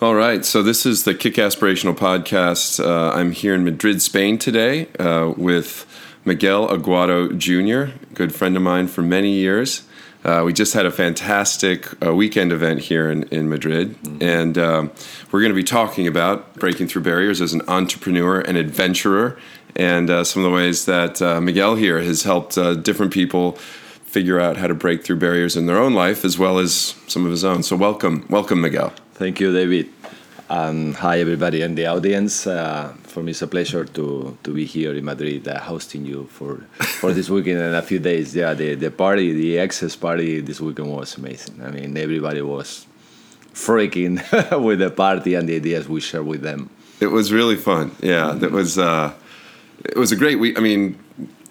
All 0.00 0.14
right, 0.14 0.44
so 0.44 0.62
this 0.62 0.86
is 0.86 1.02
the 1.02 1.12
Kick 1.12 1.34
Aspirational 1.34 1.96
Podcast. 1.96 2.78
Uh, 2.78 3.10
I'm 3.16 3.32
here 3.32 3.52
in 3.52 3.64
Madrid, 3.64 4.00
Spain 4.00 4.38
today 4.38 4.86
uh, 5.00 5.34
with 5.36 5.86
Miguel 6.24 6.68
Aguado 6.68 7.36
Jr., 7.36 7.98
good 8.14 8.32
friend 8.32 8.56
of 8.56 8.62
mine 8.62 8.86
for 8.86 9.02
many 9.02 9.32
years. 9.32 9.82
Uh, 10.24 10.44
we 10.46 10.52
just 10.52 10.72
had 10.72 10.86
a 10.86 10.92
fantastic 10.92 11.88
uh, 12.00 12.14
weekend 12.14 12.52
event 12.52 12.78
here 12.78 13.10
in, 13.10 13.24
in 13.24 13.48
Madrid, 13.48 14.00
mm-hmm. 14.00 14.22
and 14.22 14.56
um, 14.56 14.92
we're 15.32 15.40
going 15.40 15.50
to 15.50 15.56
be 15.56 15.64
talking 15.64 16.06
about 16.06 16.54
breaking 16.54 16.86
through 16.86 17.02
barriers 17.02 17.40
as 17.40 17.52
an 17.52 17.62
entrepreneur 17.66 18.38
and 18.38 18.56
adventurer, 18.56 19.36
and 19.74 20.10
uh, 20.10 20.22
some 20.22 20.44
of 20.44 20.48
the 20.48 20.54
ways 20.54 20.84
that 20.84 21.20
uh, 21.20 21.40
Miguel 21.40 21.74
here 21.74 22.00
has 22.00 22.22
helped 22.22 22.54
different 22.84 23.12
people 23.12 23.58
figure 24.04 24.38
out 24.38 24.58
how 24.58 24.68
to 24.68 24.74
break 24.74 25.02
through 25.02 25.16
barriers 25.16 25.56
in 25.56 25.66
their 25.66 25.76
own 25.76 25.92
life 25.92 26.24
as 26.24 26.38
well 26.38 26.60
as 26.60 26.94
some 27.08 27.24
of 27.24 27.32
his 27.32 27.44
own. 27.44 27.64
So, 27.64 27.74
welcome, 27.74 28.24
welcome, 28.30 28.60
Miguel. 28.60 28.92
Thank 29.18 29.40
you, 29.40 29.52
David. 29.52 29.88
And 30.48 30.94
hi, 30.94 31.18
everybody 31.18 31.62
in 31.62 31.74
the 31.74 31.86
audience. 31.86 32.46
Uh, 32.46 32.94
for 33.02 33.20
me, 33.20 33.32
it's 33.32 33.42
a 33.42 33.48
pleasure 33.48 33.84
to, 33.84 34.38
to 34.44 34.54
be 34.54 34.64
here 34.64 34.94
in 34.94 35.04
Madrid 35.04 35.48
uh, 35.48 35.58
hosting 35.58 36.06
you 36.06 36.26
for, 36.26 36.58
for 37.00 37.12
this 37.12 37.28
weekend 37.28 37.58
and 37.58 37.74
a 37.74 37.82
few 37.82 37.98
days. 37.98 38.32
Yeah, 38.36 38.54
the, 38.54 38.76
the 38.76 38.92
party, 38.92 39.32
the 39.32 39.58
access 39.58 39.96
party 39.96 40.40
this 40.40 40.60
weekend 40.60 40.92
was 40.92 41.18
amazing. 41.18 41.60
I 41.64 41.70
mean, 41.72 41.96
everybody 41.96 42.42
was 42.42 42.86
freaking 43.52 44.22
with 44.64 44.78
the 44.78 44.90
party 44.90 45.34
and 45.34 45.48
the 45.48 45.56
ideas 45.56 45.88
we 45.88 46.00
shared 46.00 46.24
with 46.24 46.42
them. 46.42 46.70
It 47.00 47.08
was 47.08 47.32
really 47.32 47.56
fun. 47.56 47.96
Yeah, 48.00 48.26
mm-hmm. 48.26 48.44
it 48.44 48.52
was. 48.52 48.78
Uh, 48.78 49.12
it 49.84 49.96
was 49.96 50.12
a 50.12 50.16
great 50.16 50.38
week. 50.38 50.56
I 50.56 50.60
mean, 50.60 50.96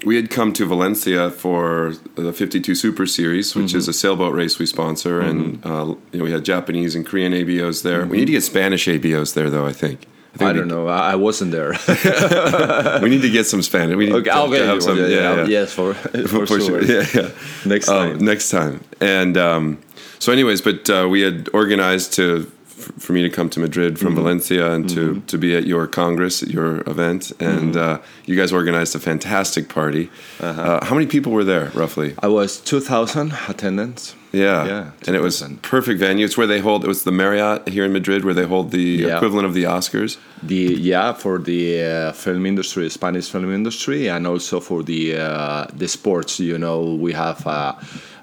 we 0.06 0.16
had 0.16 0.30
come 0.30 0.54
to 0.54 0.66
Valencia 0.66 1.32
for 1.32 1.94
the 2.16 2.32
52 2.32 2.76
Super 2.76 3.06
Series, 3.06 3.56
which 3.56 3.68
mm-hmm. 3.68 3.78
is 3.78 3.88
a 3.88 3.94
sailboat 3.94 4.34
race 4.34 4.60
we 4.60 4.66
sponsor, 4.66 5.22
mm-hmm. 5.22 5.30
and 5.30 5.66
uh, 5.66 5.96
you 6.12 6.20
know, 6.20 6.24
we 6.24 6.32
had 6.32 6.46
Japanese 6.46 6.96
and 6.96 7.06
Korean 7.06 7.34
ABOs 7.34 7.84
there. 7.84 8.02
Mm-hmm. 8.02 8.10
We 8.10 8.18
need 8.18 8.26
to 8.26 8.32
get 8.34 8.44
Spanish 8.44 8.88
ABOs 8.88 9.34
there, 9.34 9.50
though. 9.50 9.66
I 9.66 9.74
think. 9.74 10.08
I, 10.34 10.38
think 10.38 10.50
I 10.50 10.54
don't 10.54 10.68
know. 10.68 10.88
I 10.88 11.16
wasn't 11.16 11.52
there. 11.52 11.70
we 13.02 13.10
need 13.10 13.24
to 13.24 13.30
get 13.30 13.48
some 13.48 13.64
Spanish. 13.64 13.96
We 13.96 14.06
need 14.06 14.14
okay, 14.14 14.30
to, 14.30 14.38
okay, 14.42 14.60
to 14.60 14.66
have 14.68 14.84
some. 14.84 14.98
Yeah, 14.98 15.08
yeah, 15.08 15.36
yeah. 15.36 15.46
Yes, 15.46 15.74
for, 15.74 15.94
for, 16.28 16.46
for 16.46 16.60
sure. 16.60 16.84
Yeah, 16.84 17.06
yeah. 17.12 17.32
Next 17.66 17.90
um, 17.90 18.12
time. 18.12 18.18
next 18.20 18.50
time. 18.52 18.84
And 19.02 19.36
um, 19.36 19.80
so, 20.20 20.32
anyways, 20.32 20.62
but 20.62 20.88
uh, 20.92 21.08
we 21.10 21.22
had 21.22 21.50
organized 21.54 22.14
to 22.14 22.52
for 23.00 23.14
me 23.14 23.22
to 23.22 23.30
come 23.30 23.50
to 23.50 23.60
Madrid 23.60 24.00
from 24.00 24.10
mm-hmm. 24.10 24.22
Valencia 24.22 24.72
and 24.72 24.90
to, 24.90 25.12
mm-hmm. 25.12 25.26
to 25.26 25.38
be 25.38 25.56
at 25.56 25.66
your 25.66 25.88
Congress, 25.88 26.44
at 26.44 26.50
your 26.50 26.82
event. 26.90 27.32
And 27.40 27.76
mm-hmm. 27.76 28.02
uh, 28.02 28.06
you 28.26 28.36
guys 28.36 28.52
organized 28.52 28.96
a 28.96 29.00
fantastic 29.00 29.70
party. 29.70 30.10
Uh-huh. 30.40 30.62
Uh, 30.62 30.86
how 30.86 30.96
many 30.96 31.08
people 31.08 31.32
were 31.32 31.44
there, 31.44 31.70
roughly? 31.74 32.16
I 32.20 32.28
was 32.28 32.60
2,000 32.60 33.34
attendants. 33.48 34.16
Yeah. 34.32 34.66
Yeah. 34.66 34.92
And 35.08 35.16
it 35.16 35.22
was 35.22 35.42
perfect 35.62 36.00
venue. 36.00 36.26
It's 36.26 36.38
where 36.38 36.48
they 36.48 36.60
hold, 36.60 36.84
it 36.84 36.88
was 36.88 37.04
the 37.04 37.12
Marriott 37.12 37.68
here 37.68 37.86
in 37.86 37.94
Madrid 37.94 38.26
where 38.26 38.34
they 38.34 38.46
hold 38.46 38.72
the 38.72 38.82
yeah. 38.82 39.16
equivalent 39.16 39.46
of 39.48 39.54
the 39.54 39.64
Oscars. 39.64 40.18
The 40.44 40.56
Yeah, 40.56 41.14
for 41.14 41.40
the 41.40 41.84
uh, 41.84 42.12
film 42.12 42.46
industry, 42.46 42.90
Spanish 42.90 43.30
film 43.30 43.54
industry, 43.54 44.08
and 44.08 44.28
also 44.28 44.60
for 44.60 44.84
the, 44.84 45.18
uh, 45.18 45.68
the 45.74 45.88
sports. 45.88 46.40
You 46.40 46.58
know, 46.58 46.94
we 46.96 47.14
have 47.14 47.46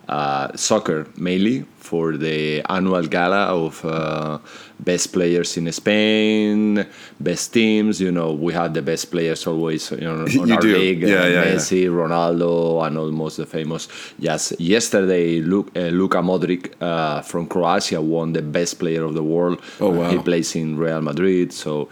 uh, 0.08 0.54
soccer 0.56 1.06
mainly 1.16 1.64
for 1.78 2.16
the 2.16 2.62
annual 2.70 3.06
gala 3.06 3.44
of 3.64 3.84
uh, 3.84 4.38
best 4.80 5.12
players 5.12 5.56
in 5.56 5.70
Spain, 5.70 6.84
best 7.20 7.52
teams. 7.52 8.00
You 8.00 8.10
know, 8.10 8.32
we 8.32 8.52
had 8.52 8.74
the 8.74 8.82
best 8.82 9.10
players 9.10 9.46
always 9.46 9.90
you 9.90 10.00
know, 10.00 10.22
on 10.40 10.48
you 10.48 10.54
our 10.54 10.60
do. 10.60 10.76
league. 10.76 11.02
Yeah, 11.02 11.26
yeah, 11.26 11.44
Messi, 11.44 11.82
yeah. 11.82 11.88
Ronaldo, 11.88 12.86
and 12.86 12.96
almost 12.98 13.36
the 13.36 13.46
famous. 13.46 13.88
Yes, 14.18 14.52
yesterday, 14.58 15.40
Luke, 15.40 15.70
uh, 15.76 15.90
Luka 16.00 16.18
Modric 16.18 16.72
uh, 16.80 17.20
from 17.22 17.46
Croatia 17.46 18.00
won 18.00 18.32
the 18.32 18.42
best 18.42 18.78
player 18.78 19.04
of 19.04 19.14
the 19.14 19.22
world. 19.22 19.60
Oh 19.80 19.90
wow! 19.90 20.10
he 20.10 20.18
plays 20.18 20.56
in 20.56 20.78
Real 20.78 21.02
Madrid. 21.02 21.52
So, 21.52 21.88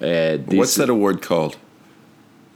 uh, 0.00 0.38
what's 0.38 0.76
that 0.76 0.88
award 0.88 1.22
called? 1.22 1.56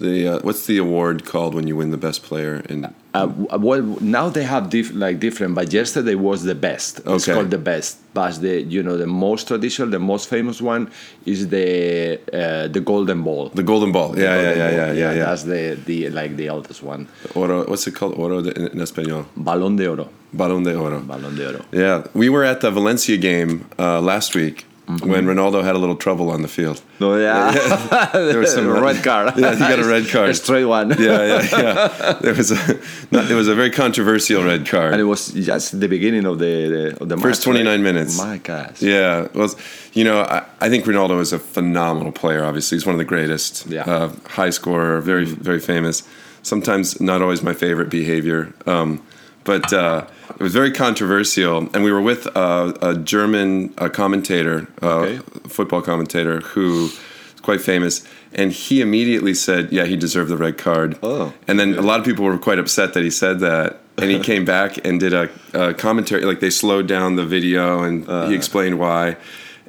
The 0.01 0.29
uh, 0.29 0.39
what's 0.43 0.67
the 0.67 0.79
award 0.79 1.25
called 1.25 1.55
when 1.55 1.67
you 1.67 1.75
win 1.75 1.91
the 1.91 1.97
best 1.97 2.23
player 2.23 2.63
in? 2.69 2.87
Uh, 3.15 3.27
well, 3.59 3.83
now 4.01 4.29
they 4.29 4.45
have 4.45 4.71
diff- 4.71 4.95
like 4.95 5.19
different, 5.19 5.57
but 5.57 5.73
yesterday 5.73 6.15
was 6.15 6.45
the 6.45 6.55
best. 6.55 7.01
Okay. 7.01 7.15
It's 7.15 7.27
called 7.27 7.51
the 7.51 7.59
best. 7.59 7.99
But 8.15 8.41
the 8.41 8.63
you 8.63 8.83
know 8.83 8.97
the 8.97 9.09
most 9.09 9.49
traditional, 9.49 9.89
the 9.91 9.99
most 9.99 10.29
famous 10.29 10.63
one 10.63 10.91
is 11.27 11.49
the 11.49 12.21
uh, 12.33 12.69
the 12.69 12.81
golden 12.81 13.25
ball. 13.25 13.49
The 13.49 13.65
golden 13.65 13.91
ball. 13.91 14.17
Yeah, 14.17 14.35
golden 14.35 14.59
yeah, 14.59 14.71
yeah, 14.71 14.71
yeah, 14.71 14.93
yeah, 14.93 15.13
yeah, 15.15 15.25
That's 15.25 15.43
the 15.43 15.77
the 15.85 16.11
like 16.11 16.37
the 16.37 16.49
oldest 16.51 16.83
one. 16.85 17.09
Oro. 17.35 17.65
What's 17.67 17.87
it 17.89 17.95
called? 17.97 18.15
Oro 18.15 18.39
in, 18.39 18.69
in 18.69 18.79
español. 18.79 19.27
Balón 19.37 19.77
de 19.77 19.89
oro. 19.89 20.09
Balón 20.33 20.63
de 20.63 20.77
oro. 20.77 21.01
Balón 21.01 21.35
de 21.37 21.49
oro. 21.49 21.65
Yeah, 21.73 22.07
we 22.15 22.29
were 22.29 22.45
at 22.45 22.61
the 22.61 22.71
Valencia 22.71 23.17
game 23.17 23.67
uh, 23.79 24.01
last 24.01 24.37
week 24.37 24.68
mm-hmm. 24.89 25.09
when 25.09 25.27
Ronaldo 25.27 25.63
had 25.63 25.75
a 25.75 25.79
little 25.79 25.97
trouble 25.97 26.31
on 26.31 26.43
the 26.43 26.49
field. 26.49 26.83
Oh 27.01 27.17
yeah, 27.17 27.51
there 28.13 28.39
was 28.39 28.53
some 28.53 28.69
red 28.69 29.03
card. 29.05 29.35
Yeah, 29.39 29.53
he 29.53 29.61
got 29.61 29.79
a 29.79 29.85
red 29.85 30.09
card, 30.11 30.31
a 30.31 30.35
straight 30.35 30.65
one. 30.65 30.91
yeah, 30.91 30.97
yeah, 30.99 31.49
yeah. 31.53 32.13
There 32.21 32.35
was 32.35 32.51
a 32.51 32.81
it 33.13 33.35
was 33.35 33.49
a 33.49 33.55
very 33.55 33.71
controversial 33.71 34.43
red 34.43 34.67
card, 34.67 34.93
and 34.93 35.01
it 35.01 35.05
was 35.05 35.29
just 35.29 35.79
the 35.79 35.89
beginning 35.89 36.25
of 36.27 36.39
the, 36.39 36.69
the 36.69 37.03
of 37.03 37.09
the 37.09 37.17
first 37.19 37.43
twenty 37.43 37.63
nine 37.63 37.83
minutes. 37.83 38.19
My 38.19 38.39
gosh. 38.39 38.83
Yeah, 38.83 39.29
well, 39.35 39.55
you 39.93 40.05
know, 40.05 40.23
I, 40.23 40.45
I, 40.61 40.69
think 40.69 40.85
Ronaldo 40.85 41.21
is 41.21 41.33
a 41.33 41.39
phenomenal 41.39 42.13
player. 42.13 42.45
Obviously, 42.45 42.77
he's 42.77 42.87
one 42.87 42.95
of 42.95 42.99
the 42.99 43.05
greatest. 43.05 43.67
Yeah, 43.67 43.85
uh, 43.85 44.13
high 44.27 44.51
scorer, 44.51 45.01
very 45.01 45.27
mm-hmm. 45.27 45.43
very 45.43 45.61
famous. 45.61 46.03
Sometimes 46.43 47.01
not 47.01 47.21
always 47.21 47.43
my 47.43 47.53
favorite 47.53 47.91
behavior. 47.91 48.53
Um, 48.67 49.03
but 49.45 49.73
uh, 49.73 50.07
it 50.31 50.41
was 50.41 50.53
very 50.53 50.71
controversial. 50.71 51.69
And 51.75 51.83
we 51.83 51.93
were 51.93 52.03
with 52.03 52.27
uh, 52.37 52.75
a 52.81 52.97
German 52.97 53.73
uh, 53.79 53.89
commentator, 53.89 54.69
uh, 54.83 54.99
okay. 54.99 55.17
football 55.49 55.83
commentator, 55.83 56.41
who 56.41 56.87
is 56.87 57.41
quite 57.41 57.61
famous. 57.61 58.07
And 58.33 58.53
he 58.53 58.81
immediately 58.81 59.35
said, 59.35 59.73
"Yeah, 59.73 59.85
he 59.85 59.97
deserved 59.97 60.31
the 60.31 60.37
red 60.37 60.59
card." 60.59 60.99
Oh, 61.03 61.33
and 61.47 61.59
then 61.59 61.75
a 61.75 61.83
lot 61.83 61.99
of 61.99 62.05
people 62.05 62.25
were 62.25 62.37
quite 62.39 62.59
upset 62.59 62.93
that 62.95 63.03
he 63.03 63.11
said 63.11 63.41
that. 63.41 63.81
And 63.97 64.11
he 64.11 64.21
came 64.33 64.45
back 64.45 64.85
and 64.87 65.01
did 65.01 65.13
a, 65.13 65.31
a 65.55 65.75
commentary, 65.75 66.25
like 66.25 66.41
they 66.41 66.51
slowed 66.51 66.87
down 66.87 67.17
the 67.17 67.25
video, 67.25 67.83
and 67.83 68.05
he 68.05 68.11
uh-huh. 68.11 68.33
explained 68.33 68.79
why 68.79 69.17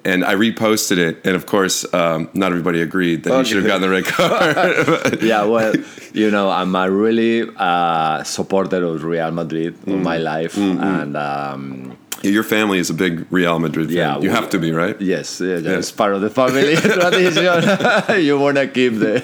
and 0.05 0.23
I 0.23 0.35
reposted 0.35 0.97
it, 0.97 1.25
and 1.25 1.35
of 1.35 1.45
course, 1.45 1.91
um, 1.93 2.29
not 2.33 2.51
everybody 2.51 2.81
agreed 2.81 3.23
that 3.23 3.33
okay. 3.33 3.43
he 3.43 3.45
should 3.49 3.57
have 3.57 3.67
gotten 3.67 3.81
the 3.81 3.89
red 3.89 4.05
card. 4.05 5.21
yeah, 5.21 5.43
well, 5.43 5.73
you 6.13 6.31
know, 6.31 6.49
I'm 6.49 6.75
a 6.75 6.89
really 6.89 7.49
uh, 7.55 8.23
supporter 8.23 8.83
of 8.83 9.03
Real 9.03 9.31
Madrid 9.31 9.75
mm. 9.81 9.93
in 9.93 10.03
my 10.03 10.17
life, 10.17 10.55
mm-hmm. 10.55 10.83
and. 10.83 11.17
Um, 11.17 11.97
your 12.21 12.43
family 12.43 12.79
is 12.79 12.89
a 12.89 12.93
big 12.93 13.25
Real 13.31 13.59
Madrid 13.59 13.87
fan. 13.87 13.95
Yeah, 13.95 14.19
you 14.19 14.29
have 14.29 14.49
to 14.49 14.59
be, 14.59 14.73
right? 14.73 14.99
Yes, 14.99 15.39
yeah, 15.39 15.57
yeah. 15.57 15.77
it's 15.77 15.91
part 15.91 16.13
of 16.13 16.21
the 16.21 16.29
family 16.29 16.75
tradition. 16.75 18.23
you 18.23 18.37
want 18.37 18.57
to 18.57 18.67
keep 18.67 18.99
the 18.99 19.23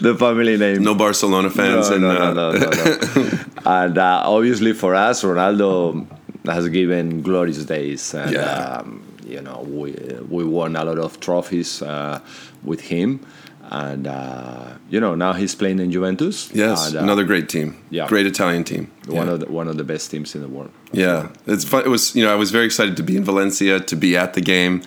the 0.00 0.16
family 0.16 0.56
name. 0.56 0.82
No 0.82 0.94
Barcelona 0.94 1.48
fans, 1.48 1.90
no, 1.90 1.94
and 1.94 2.02
no, 2.02 2.10
uh, 2.10 2.32
no, 2.32 2.52
no, 2.52 2.58
no, 2.58 3.22
no. 3.22 3.38
and 3.66 3.98
uh, 3.98 4.22
obviously 4.24 4.72
for 4.72 4.96
us, 4.96 5.22
Ronaldo 5.22 6.06
has 6.46 6.68
given 6.68 7.22
glorious 7.22 7.64
days, 7.64 8.14
and 8.14 8.32
yeah. 8.32 8.80
um, 8.80 9.02
you 9.30 9.40
know, 9.40 9.60
we 9.68 9.92
we 10.28 10.44
won 10.44 10.76
a 10.76 10.84
lot 10.84 10.98
of 10.98 11.20
trophies 11.20 11.82
uh, 11.82 12.20
with 12.62 12.80
him, 12.80 13.24
and 13.62 14.06
uh, 14.06 14.74
you 14.88 15.00
know 15.00 15.14
now 15.14 15.32
he's 15.32 15.54
playing 15.54 15.78
in 15.78 15.90
Juventus. 15.92 16.50
Yes, 16.52 16.88
and, 16.88 16.96
uh, 16.96 17.02
another 17.02 17.24
great 17.24 17.48
team. 17.48 17.82
Yeah, 17.90 18.08
great 18.08 18.26
Italian 18.26 18.64
team. 18.64 18.90
One 19.06 19.26
yeah. 19.26 19.32
of 19.32 19.40
the, 19.40 19.46
one 19.46 19.68
of 19.68 19.76
the 19.76 19.84
best 19.84 20.10
teams 20.10 20.34
in 20.34 20.42
the 20.42 20.48
world. 20.48 20.72
Yeah, 20.92 21.28
it's 21.46 21.64
fun. 21.64 21.84
It 21.84 21.88
was 21.88 22.14
you 22.14 22.24
know 22.24 22.32
I 22.32 22.36
was 22.36 22.50
very 22.50 22.66
excited 22.66 22.96
to 22.96 23.02
be 23.02 23.16
in 23.16 23.24
Valencia 23.24 23.80
to 23.80 23.96
be 23.96 24.16
at 24.16 24.34
the 24.34 24.40
game. 24.40 24.82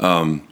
Um, 0.00 0.46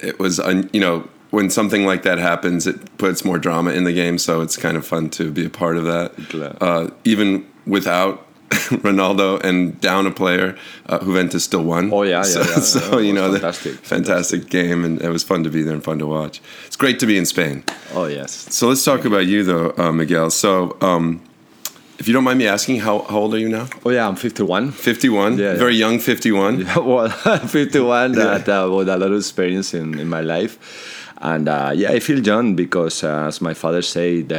it 0.00 0.18
was 0.18 0.38
you 0.72 0.80
know 0.80 1.08
when 1.30 1.50
something 1.50 1.84
like 1.84 2.04
that 2.04 2.18
happens, 2.18 2.66
it 2.66 2.96
puts 2.96 3.24
more 3.24 3.38
drama 3.38 3.72
in 3.72 3.84
the 3.84 3.92
game. 3.92 4.18
So 4.18 4.40
it's 4.40 4.56
kind 4.56 4.76
of 4.76 4.86
fun 4.86 5.10
to 5.10 5.30
be 5.30 5.44
a 5.44 5.50
part 5.50 5.76
of 5.76 5.84
that. 5.84 6.56
Uh, 6.60 6.90
even 7.04 7.46
without 7.66 8.26
Ronaldo 8.82 9.42
and 9.42 9.80
down 9.80 10.06
a 10.06 10.10
player, 10.10 10.56
uh, 10.86 10.98
Juventus 10.98 11.44
still 11.44 11.64
won. 11.64 11.92
Oh 11.92 12.02
yeah, 12.02 12.18
yeah, 12.18 12.22
so, 12.22 12.40
yeah. 12.40 12.58
so 12.60 12.98
you 12.98 13.12
know, 13.12 13.32
fantastic, 13.32 13.74
fantastic, 13.74 14.48
game, 14.48 14.84
and 14.84 15.00
it 15.02 15.10
was 15.10 15.22
fun 15.22 15.44
to 15.44 15.50
be 15.50 15.62
there 15.62 15.74
and 15.74 15.82
fun 15.82 15.98
to 15.98 16.06
watch. 16.06 16.40
It's 16.66 16.76
great 16.76 16.98
to 17.00 17.06
be 17.06 17.18
in 17.18 17.26
Spain. 17.26 17.64
Oh 17.92 18.06
yes. 18.06 18.32
So 18.54 18.68
let's 18.68 18.84
talk 18.84 19.04
about 19.04 19.26
you 19.26 19.42
though, 19.44 19.74
uh, 19.76 19.92
Miguel. 19.92 20.30
So. 20.30 20.76
Um, 20.80 21.22
if 21.96 22.08
you 22.08 22.12
don't 22.12 22.24
mind 22.24 22.40
me 22.40 22.48
asking, 22.48 22.80
how, 22.80 23.02
how 23.02 23.18
old 23.18 23.34
are 23.34 23.38
you 23.38 23.48
now? 23.48 23.68
Oh 23.86 23.90
yeah, 23.90 24.08
I'm 24.08 24.16
51. 24.16 24.72
51, 24.72 25.38
yeah, 25.38 25.54
very 25.54 25.76
young 25.76 26.00
51. 26.00 26.60
Yeah, 26.60 26.78
well, 26.80 27.08
51 27.46 28.14
yeah. 28.14 28.38
that 28.38 28.48
uh, 28.48 28.68
with 28.70 28.88
a 28.88 28.96
lot 28.96 29.12
of 29.12 29.16
experience 29.16 29.74
in, 29.74 29.98
in 29.98 30.08
my 30.08 30.20
life, 30.20 30.58
and 31.18 31.48
uh, 31.48 31.70
yeah, 31.74 31.92
I 31.92 32.00
feel 32.00 32.18
young 32.18 32.56
because 32.56 33.04
uh, 33.04 33.26
as 33.28 33.40
my 33.40 33.54
father 33.54 33.80
said, 33.80 34.32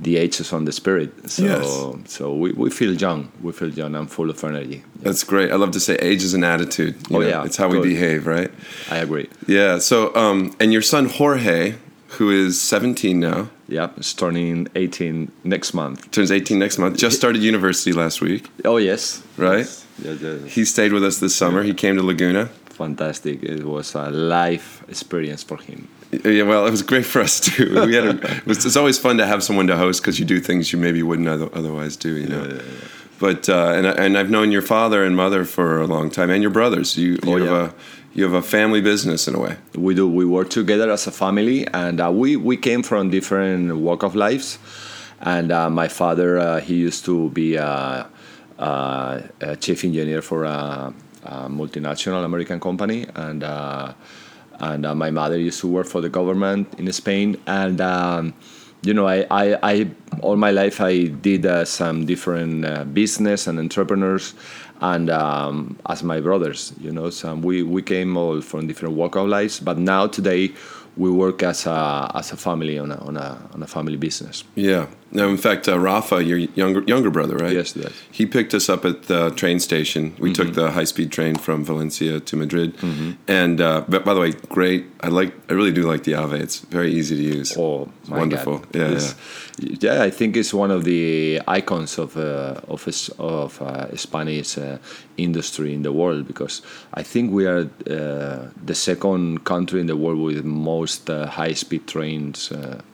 the 0.00 0.16
age 0.16 0.40
is 0.40 0.52
on 0.52 0.64
the 0.64 0.72
spirit. 0.72 1.30
So 1.30 1.42
yes. 1.44 2.12
so 2.12 2.34
we, 2.34 2.52
we 2.52 2.70
feel 2.70 2.94
young. 2.94 3.30
We 3.42 3.52
feel 3.52 3.70
young 3.70 3.94
and 3.94 4.10
full 4.10 4.30
of 4.30 4.42
energy. 4.44 4.82
That's 4.96 5.24
great. 5.24 5.52
I 5.52 5.56
love 5.56 5.72
to 5.72 5.80
say 5.80 5.96
age 5.96 6.22
is 6.22 6.34
an 6.34 6.44
attitude. 6.44 6.94
You 7.08 7.16
oh 7.16 7.20
know, 7.20 7.28
yeah, 7.28 7.44
it's 7.44 7.56
how 7.56 7.68
good. 7.68 7.82
we 7.82 7.90
behave, 7.90 8.26
right? 8.26 8.50
I 8.90 8.98
agree. 8.98 9.28
Yeah. 9.46 9.78
So 9.78 10.14
um, 10.14 10.54
and 10.60 10.72
your 10.72 10.82
son 10.82 11.06
Jorge, 11.06 11.74
who 12.08 12.30
is 12.30 12.60
17 12.60 13.18
now. 13.18 13.48
Yeah, 13.68 13.90
is 13.96 14.12
turning 14.12 14.68
18 14.74 15.32
next 15.44 15.72
month. 15.72 16.10
Turns 16.10 16.30
18 16.30 16.58
next 16.58 16.76
month. 16.78 16.98
Just 16.98 17.16
started 17.16 17.42
university 17.42 17.92
last 17.92 18.20
week. 18.20 18.50
Oh 18.64 18.76
yes. 18.76 19.22
Right. 19.36 19.58
Yes. 19.58 19.86
Yeah, 19.98 20.12
yeah, 20.12 20.38
He 20.46 20.64
stayed 20.64 20.92
with 20.92 21.04
us 21.04 21.20
this 21.20 21.34
summer. 21.36 21.62
He 21.62 21.74
came 21.74 21.96
to 21.96 22.02
Laguna 22.02 22.50
fantastic. 22.72 23.42
It 23.42 23.64
was 23.64 23.94
a 23.94 24.10
life 24.10 24.82
experience 24.88 25.42
for 25.42 25.58
him. 25.58 25.88
Yeah, 26.24 26.42
well, 26.42 26.66
it 26.66 26.70
was 26.70 26.82
great 26.82 27.06
for 27.06 27.20
us 27.20 27.40
too. 27.40 27.74
We 27.86 27.94
had 27.94 28.04
a, 28.04 28.36
it 28.38 28.46
was, 28.46 28.64
it's 28.66 28.76
always 28.76 28.98
fun 28.98 29.16
to 29.18 29.26
have 29.26 29.42
someone 29.42 29.66
to 29.68 29.76
host 29.76 30.02
because 30.02 30.18
you 30.18 30.26
do 30.26 30.40
things 30.40 30.72
you 30.72 30.78
maybe 30.78 31.02
wouldn't 31.02 31.28
other, 31.28 31.48
otherwise 31.54 31.96
do. 31.96 32.16
You 32.16 32.28
know. 32.28 32.42
Yeah, 32.44 32.48
yeah, 32.54 32.62
yeah. 32.62 32.88
But 33.18 33.48
uh, 33.48 33.72
and 33.76 33.86
and 33.86 34.18
I've 34.18 34.30
known 34.30 34.50
your 34.52 34.62
father 34.62 35.04
and 35.04 35.16
mother 35.16 35.44
for 35.44 35.80
a 35.80 35.86
long 35.86 36.10
time, 36.10 36.28
and 36.30 36.42
your 36.42 36.50
brothers. 36.50 36.96
You 36.98 37.12
you 37.24 37.34
Oh, 37.34 37.38
have 37.38 37.52
a 37.70 37.74
you 38.14 38.24
have 38.24 38.34
a 38.34 38.42
family 38.42 38.80
business 38.82 39.26
in 39.28 39.34
a 39.34 39.38
way. 39.38 39.56
we 39.74 39.94
do 39.94 40.06
we 40.08 40.24
work 40.26 40.50
together 40.50 40.90
as 40.90 41.06
a 41.06 41.10
family 41.12 41.66
and 41.72 41.98
uh, 42.00 42.10
we 42.12 42.36
we 42.36 42.56
came 42.58 42.82
from 42.82 43.08
different 43.10 43.74
walk 43.76 44.02
of 44.02 44.14
lives 44.14 44.58
and 45.20 45.50
uh, 45.50 45.70
my 45.70 45.88
father 45.88 46.38
uh, 46.38 46.60
he 46.60 46.74
used 46.74 47.04
to 47.06 47.30
be 47.30 47.54
a, 47.56 48.06
a, 48.58 49.22
a 49.40 49.56
chief 49.56 49.82
engineer 49.84 50.20
for 50.20 50.44
a, 50.44 50.92
a 51.24 51.48
multinational 51.48 52.22
american 52.24 52.60
company 52.60 53.06
and 53.14 53.42
uh, 53.42 53.94
and 54.60 54.86
uh, 54.86 54.94
my 54.94 55.10
mother 55.10 55.38
used 55.38 55.60
to 55.60 55.68
work 55.68 55.86
for 55.86 56.00
the 56.00 56.08
government 56.08 56.72
in 56.78 56.90
spain 56.92 57.36
and 57.46 57.80
um, 57.80 58.34
you 58.82 58.92
know, 58.92 59.06
I, 59.06 59.26
I, 59.30 59.58
I 59.62 59.90
all 60.20 60.36
my 60.36 60.50
life 60.50 60.80
I 60.80 61.04
did 61.06 61.46
uh, 61.46 61.64
some 61.64 62.04
different 62.04 62.64
uh, 62.64 62.84
business 62.84 63.46
and 63.46 63.58
entrepreneurs, 63.58 64.34
and 64.80 65.08
um, 65.08 65.78
as 65.88 66.02
my 66.02 66.20
brothers, 66.20 66.72
you 66.80 66.90
know, 66.90 67.10
some 67.10 67.42
we, 67.42 67.62
we 67.62 67.82
came 67.82 68.16
all 68.16 68.40
from 68.40 68.66
different 68.66 68.96
walk 68.96 69.14
of 69.16 69.28
lives, 69.28 69.60
but 69.60 69.78
now 69.78 70.06
today 70.06 70.52
we 70.96 71.10
work 71.10 71.42
as 71.42 71.66
a 71.66 72.10
as 72.14 72.32
a 72.32 72.36
family 72.36 72.78
on 72.78 72.90
a 72.90 72.96
on 72.96 73.16
a 73.16 73.48
on 73.54 73.62
a 73.62 73.66
family 73.66 73.96
business. 73.96 74.44
Yeah. 74.56 74.86
No, 75.14 75.28
in 75.28 75.36
fact, 75.36 75.68
uh, 75.68 75.78
Rafa, 75.78 76.24
your 76.24 76.38
younger 76.38 76.82
younger 76.86 77.10
brother, 77.10 77.36
right? 77.36 77.52
Yes, 77.52 77.76
yes. 77.76 77.92
He 78.10 78.24
picked 78.26 78.54
us 78.54 78.68
up 78.70 78.84
at 78.86 79.02
the 79.12 79.30
train 79.30 79.60
station. 79.60 80.14
We 80.18 80.32
took 80.32 80.54
the 80.54 80.70
high 80.70 80.84
speed 80.86 81.12
train 81.12 81.34
from 81.36 81.64
Valencia 81.64 82.18
to 82.20 82.36
Madrid. 82.36 82.74
And 83.28 83.60
uh, 83.60 83.84
but 83.88 84.04
by 84.04 84.14
the 84.14 84.20
way, 84.20 84.32
great. 84.48 84.86
I 85.02 85.08
like. 85.08 85.32
I 85.50 85.52
really 85.54 85.72
do 85.72 85.82
like 85.92 86.04
the 86.04 86.14
AVE. 86.14 86.32
It's 86.40 86.60
very 86.70 86.92
easy 86.92 87.16
to 87.16 87.22
use. 87.38 87.56
Oh, 87.58 87.88
wonderful. 88.08 88.58
God. 88.58 88.74
Yeah, 88.74 88.90
It's- 88.92 89.14
yeah. 89.58 90.02
I 90.02 90.10
think 90.10 90.36
it's 90.36 90.54
one 90.54 90.70
of 90.70 90.84
the 90.84 91.40
icons 91.46 91.98
of 91.98 92.16
uh, 92.16 92.60
of 92.68 92.88
of 93.18 93.60
uh, 93.60 93.94
Spanish 93.96 94.56
uh, 94.58 94.78
industry 95.16 95.74
in 95.74 95.82
the 95.82 95.92
world 95.92 96.26
because 96.26 96.62
I 96.94 97.02
think 97.02 97.32
we 97.32 97.44
are 97.46 97.68
uh, 97.90 98.48
the 98.66 98.74
second 98.74 99.44
country 99.44 99.80
in 99.80 99.86
the 99.86 99.96
world 99.96 100.20
with 100.20 100.44
most 100.44 101.10
uh, 101.10 101.26
high 101.26 101.52
speed 101.54 101.86
trains. 101.86 102.50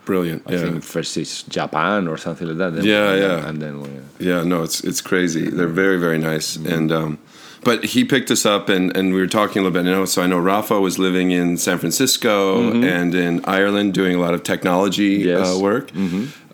Uh, 0.09 0.13
Brilliant. 0.13 0.43
I 0.47 0.53
yeah. 0.53 0.63
think 0.63 0.83
first 0.85 1.17
is 1.17 1.43
Japan 1.49 2.09
or 2.09 2.17
something 2.17 2.49
like 2.49 2.59
that. 2.59 2.75
then- 2.75 2.85
Yeah, 2.85 3.11
and 3.13 3.21
yeah. 3.21 3.29
Then, 3.29 3.45
and 3.49 3.63
then 3.63 3.75
we, 3.83 3.89
Yeah, 4.27 4.43
no, 4.45 4.63
it's 4.63 4.81
it's 4.85 5.03
crazy. 5.03 5.51
They're 5.51 5.75
very 5.85 5.99
very 5.99 6.19
nice, 6.19 6.57
and 6.57 6.91
um, 6.93 7.19
but 7.65 7.85
he 7.85 8.05
picked 8.05 8.31
us 8.31 8.47
up, 8.47 8.69
and, 8.71 8.97
and 8.97 9.13
we 9.15 9.21
were 9.21 9.27
talking 9.29 9.61
a 9.61 9.65
little 9.65 9.79
bit. 9.83 9.85
You 9.89 9.95
know, 9.97 10.07
so 10.07 10.23
I 10.23 10.27
know 10.27 10.39
Rafa 10.39 10.81
was 10.81 10.99
living 10.99 11.31
in 11.33 11.57
San 11.59 11.79
Francisco 11.79 12.73
and 12.83 13.15
in 13.15 13.41
Ireland 13.45 13.93
doing 13.95 14.15
a 14.17 14.21
lot 14.21 14.33
of 14.35 14.43
technology 14.43 15.25
Yes. 15.27 15.47
uh, 15.47 15.59
work. 15.61 15.91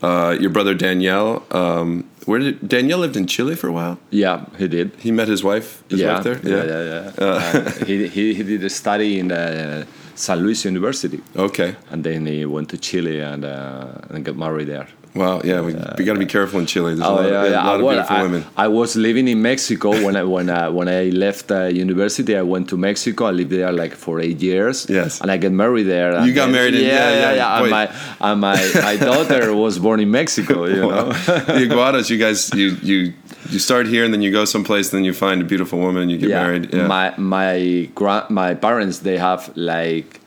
Uh, 0.02 0.36
your 0.40 0.50
brother 0.50 0.74
Daniel, 0.74 1.42
um, 1.50 2.04
where 2.26 2.38
did 2.40 2.68
Daniel 2.68 2.98
lived 3.00 3.16
in 3.16 3.26
Chile 3.26 3.54
for 3.54 3.68
a 3.68 3.72
while? 3.72 3.96
yeah, 4.10 4.44
he 4.58 4.66
did. 4.68 4.90
He 4.98 5.10
met 5.12 5.28
his 5.28 5.42
wife. 5.42 5.82
His 5.88 6.00
yeah, 6.00 6.14
wife 6.14 6.24
there. 6.24 6.40
yeah, 6.42 6.64
yeah, 6.72 6.82
yeah. 7.18 7.68
And 7.78 7.86
he, 7.88 8.08
he 8.08 8.34
he 8.34 8.42
did 8.42 8.64
a 8.64 8.68
study 8.70 9.18
in 9.20 9.30
uh, 9.32 9.84
San 10.14 10.38
Luis 10.40 10.64
University. 10.64 11.20
Okay. 11.36 11.74
and 11.90 12.04
then 12.04 12.26
he 12.26 12.44
went 12.46 12.68
to 12.70 12.78
Chile 12.78 13.20
and 13.20 13.44
uh, 13.44 13.86
and 14.10 14.24
got 14.24 14.36
married 14.36 14.68
there. 14.68 14.88
Wow. 15.14 15.40
Yeah, 15.44 15.60
we, 15.60 15.72
we 15.96 16.04
got 16.04 16.14
to 16.14 16.18
be 16.18 16.26
careful 16.26 16.58
in 16.58 16.66
Chile. 16.66 16.96
There's 16.96 17.06
a 17.06 17.08
Oh 17.08 17.14
lot, 17.14 17.28
yeah, 17.30 17.44
of, 17.44 17.50
yeah. 17.52 17.62
a 17.62 17.66
lot 17.70 17.80
of 17.80 17.86
beautiful 17.88 18.16
I, 18.16 18.22
women. 18.22 18.44
I 18.56 18.66
was 18.66 18.96
living 18.96 19.28
in 19.28 19.40
Mexico 19.40 19.90
when 20.04 20.16
I 20.16 20.24
when 20.24 20.50
I, 20.50 20.68
when 20.70 20.88
I 20.88 21.02
left 21.10 21.52
uh, 21.52 21.66
university. 21.66 22.36
I 22.36 22.42
went 22.42 22.68
to 22.70 22.76
Mexico. 22.76 23.26
I 23.26 23.30
lived 23.30 23.50
there 23.50 23.70
like 23.70 23.94
for 23.94 24.18
eight 24.18 24.42
years. 24.42 24.86
Yes. 24.90 25.20
and 25.20 25.30
I 25.30 25.36
got 25.36 25.52
married 25.52 25.84
there. 25.86 26.10
You 26.26 26.32
got 26.34 26.46
then- 26.46 26.52
married 26.58 26.74
yeah, 26.74 26.80
yeah, 26.80 27.10
yeah, 27.10 27.32
yeah. 27.32 27.34
yeah. 27.34 27.60
And 27.60 27.70
my 27.70 27.84
and 28.28 28.40
my, 28.40 28.58
my 28.88 28.96
daughter 28.96 29.54
was 29.54 29.78
born 29.78 30.00
in 30.00 30.10
Mexico. 30.10 30.64
You 30.64 30.80
know. 30.90 31.12
the 31.12 31.62
Iguadas, 31.68 32.10
you 32.10 32.18
guys, 32.18 32.52
you 32.52 32.68
you 32.82 33.12
you 33.50 33.58
start 33.58 33.86
here 33.86 34.04
and 34.04 34.12
then 34.12 34.22
you 34.22 34.30
go 34.30 34.44
someplace, 34.44 34.92
and 34.92 34.98
then 34.98 35.04
you 35.04 35.12
find 35.12 35.40
a 35.42 35.44
beautiful 35.44 35.78
woman, 35.78 36.02
and 36.02 36.10
you 36.10 36.18
get 36.18 36.30
married. 36.30 36.72
Yeah. 36.72 36.86
My 36.86 37.14
my 37.18 37.88
grand 37.94 38.30
my 38.30 38.54
parents 38.54 39.00
they 39.00 39.18
have 39.18 39.50
like 39.56 40.20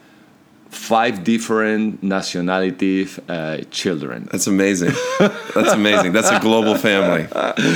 five 0.70 1.24
different 1.24 2.04
nationality 2.04 3.08
uh, 3.30 3.58
children. 3.72 4.28
That's 4.32 4.48
amazing. 4.48 4.92
That's 5.56 5.72
amazing. 5.74 6.12
That's 6.12 6.30
a 6.30 6.40
global 6.40 6.76
family. 6.76 7.22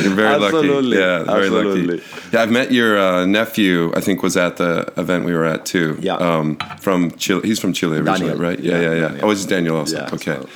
You're 0.03 0.13
very 0.13 0.35
Absolutely. 0.35 0.97
lucky. 0.97 0.99
Yeah, 0.99 1.23
very 1.23 1.45
Absolutely. 1.47 1.97
lucky. 1.97 2.03
Yeah, 2.33 2.41
I've 2.43 2.51
met 2.51 2.71
your 2.71 2.99
uh, 2.99 3.25
nephew. 3.25 3.91
I 3.95 4.01
think 4.01 4.21
was 4.21 4.35
at 4.37 4.57
the 4.57 4.91
event 4.97 5.25
we 5.25 5.33
were 5.33 5.45
at 5.45 5.65
too. 5.65 5.97
Yeah. 6.01 6.15
Um, 6.15 6.57
from 6.79 7.11
Chile. 7.11 7.41
He's 7.47 7.59
from 7.59 7.73
Chile 7.73 7.97
originally, 7.97 8.19
Daniel. 8.33 8.37
right? 8.37 8.59
Yeah, 8.59 8.73
Yeah, 8.73 8.81
yeah, 8.81 8.93
yeah. 8.93 9.07
Daniel. 9.07 9.25
Oh, 9.25 9.31
it's 9.31 9.45
Daniel 9.45 9.77
also. 9.77 9.97
Yeah, 9.97 10.09
okay. 10.13 10.35
so, 10.41 10.49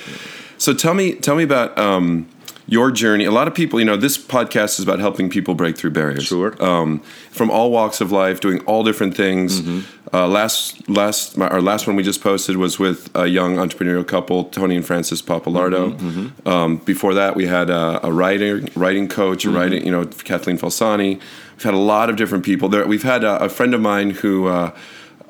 So 0.57 0.73
tell 0.73 0.93
me, 0.93 1.13
tell 1.15 1.35
me 1.35 1.43
about 1.43 1.77
um, 1.79 2.27
your 2.67 2.91
journey. 2.91 3.25
A 3.25 3.31
lot 3.31 3.47
of 3.47 3.53
people, 3.53 3.79
you 3.79 3.85
know, 3.85 3.95
this 3.97 4.17
podcast 4.17 4.79
is 4.79 4.81
about 4.81 4.99
helping 4.99 5.29
people 5.29 5.53
break 5.53 5.77
through 5.77 5.91
barriers. 5.91 6.23
Sure. 6.25 6.55
Um, 6.63 6.99
from 7.29 7.51
all 7.51 7.69
walks 7.71 8.01
of 8.01 8.11
life, 8.11 8.39
doing 8.39 8.59
all 8.61 8.83
different 8.83 9.15
things. 9.15 9.61
Mm-hmm. 9.61 10.15
Uh, 10.15 10.27
last, 10.27 10.87
last, 10.89 11.37
my, 11.37 11.47
our 11.49 11.61
last 11.61 11.85
one 11.85 11.95
we 11.95 12.03
just 12.03 12.21
posted 12.21 12.57
was 12.57 12.79
with 12.79 13.09
a 13.15 13.27
young 13.27 13.57
entrepreneurial 13.57 14.07
couple, 14.07 14.45
Tony 14.45 14.75
and 14.75 14.85
Francis 14.85 15.21
Papalardo. 15.21 15.97
Mm-hmm, 15.97 16.47
Um, 16.47 16.77
before 16.77 17.13
that, 17.13 17.35
we 17.35 17.45
had 17.45 17.69
a, 17.69 18.05
a 18.05 18.11
writing, 18.11 18.69
writing 18.75 19.07
coach, 19.07 19.45
a 19.45 19.47
Mm-hmm. 19.49 19.57
writing, 19.57 19.85
you 19.85 19.91
know, 19.91 20.05
Kathleen 20.05 20.57
Falsani. 20.57 21.19
We've 21.55 21.63
had 21.63 21.73
a 21.73 21.77
lot 21.77 22.09
of 22.09 22.15
different 22.15 22.43
people 22.45 22.67
there. 22.69 22.85
We've 22.87 23.03
had 23.03 23.23
a, 23.23 23.43
a 23.43 23.49
friend 23.49 23.73
of 23.73 23.81
mine 23.81 24.11
who. 24.11 24.47
Uh, 24.47 24.75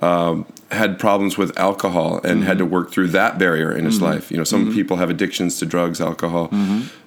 um, 0.01 0.45
had 0.71 0.99
problems 0.99 1.37
with 1.37 1.57
alcohol 1.57 2.19
and 2.23 2.43
had 2.43 2.57
to 2.57 2.65
work 2.65 2.91
through 2.91 3.07
that 3.07 3.39
barrier 3.39 3.71
in 3.71 3.85
his 3.85 4.01
life. 4.01 4.29
You 4.29 4.37
know, 4.37 4.43
some 4.43 4.73
people 4.73 4.97
have 4.97 5.09
addictions 5.09 5.57
to 5.59 5.65
drugs, 5.65 6.01
alcohol, 6.01 6.49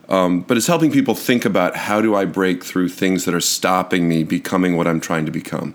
um, 0.09 0.41
but 0.41 0.57
it's 0.57 0.67
helping 0.67 0.91
people 0.91 1.15
think 1.15 1.45
about 1.45 1.77
how 1.77 2.01
do 2.01 2.15
I 2.15 2.25
break 2.25 2.65
through 2.65 2.89
things 2.89 3.25
that 3.25 3.35
are 3.35 3.41
stopping 3.41 4.09
me 4.09 4.25
becoming 4.25 4.77
what 4.77 4.87
I'm 4.87 5.01
trying 5.01 5.27
to 5.27 5.33
become. 5.33 5.75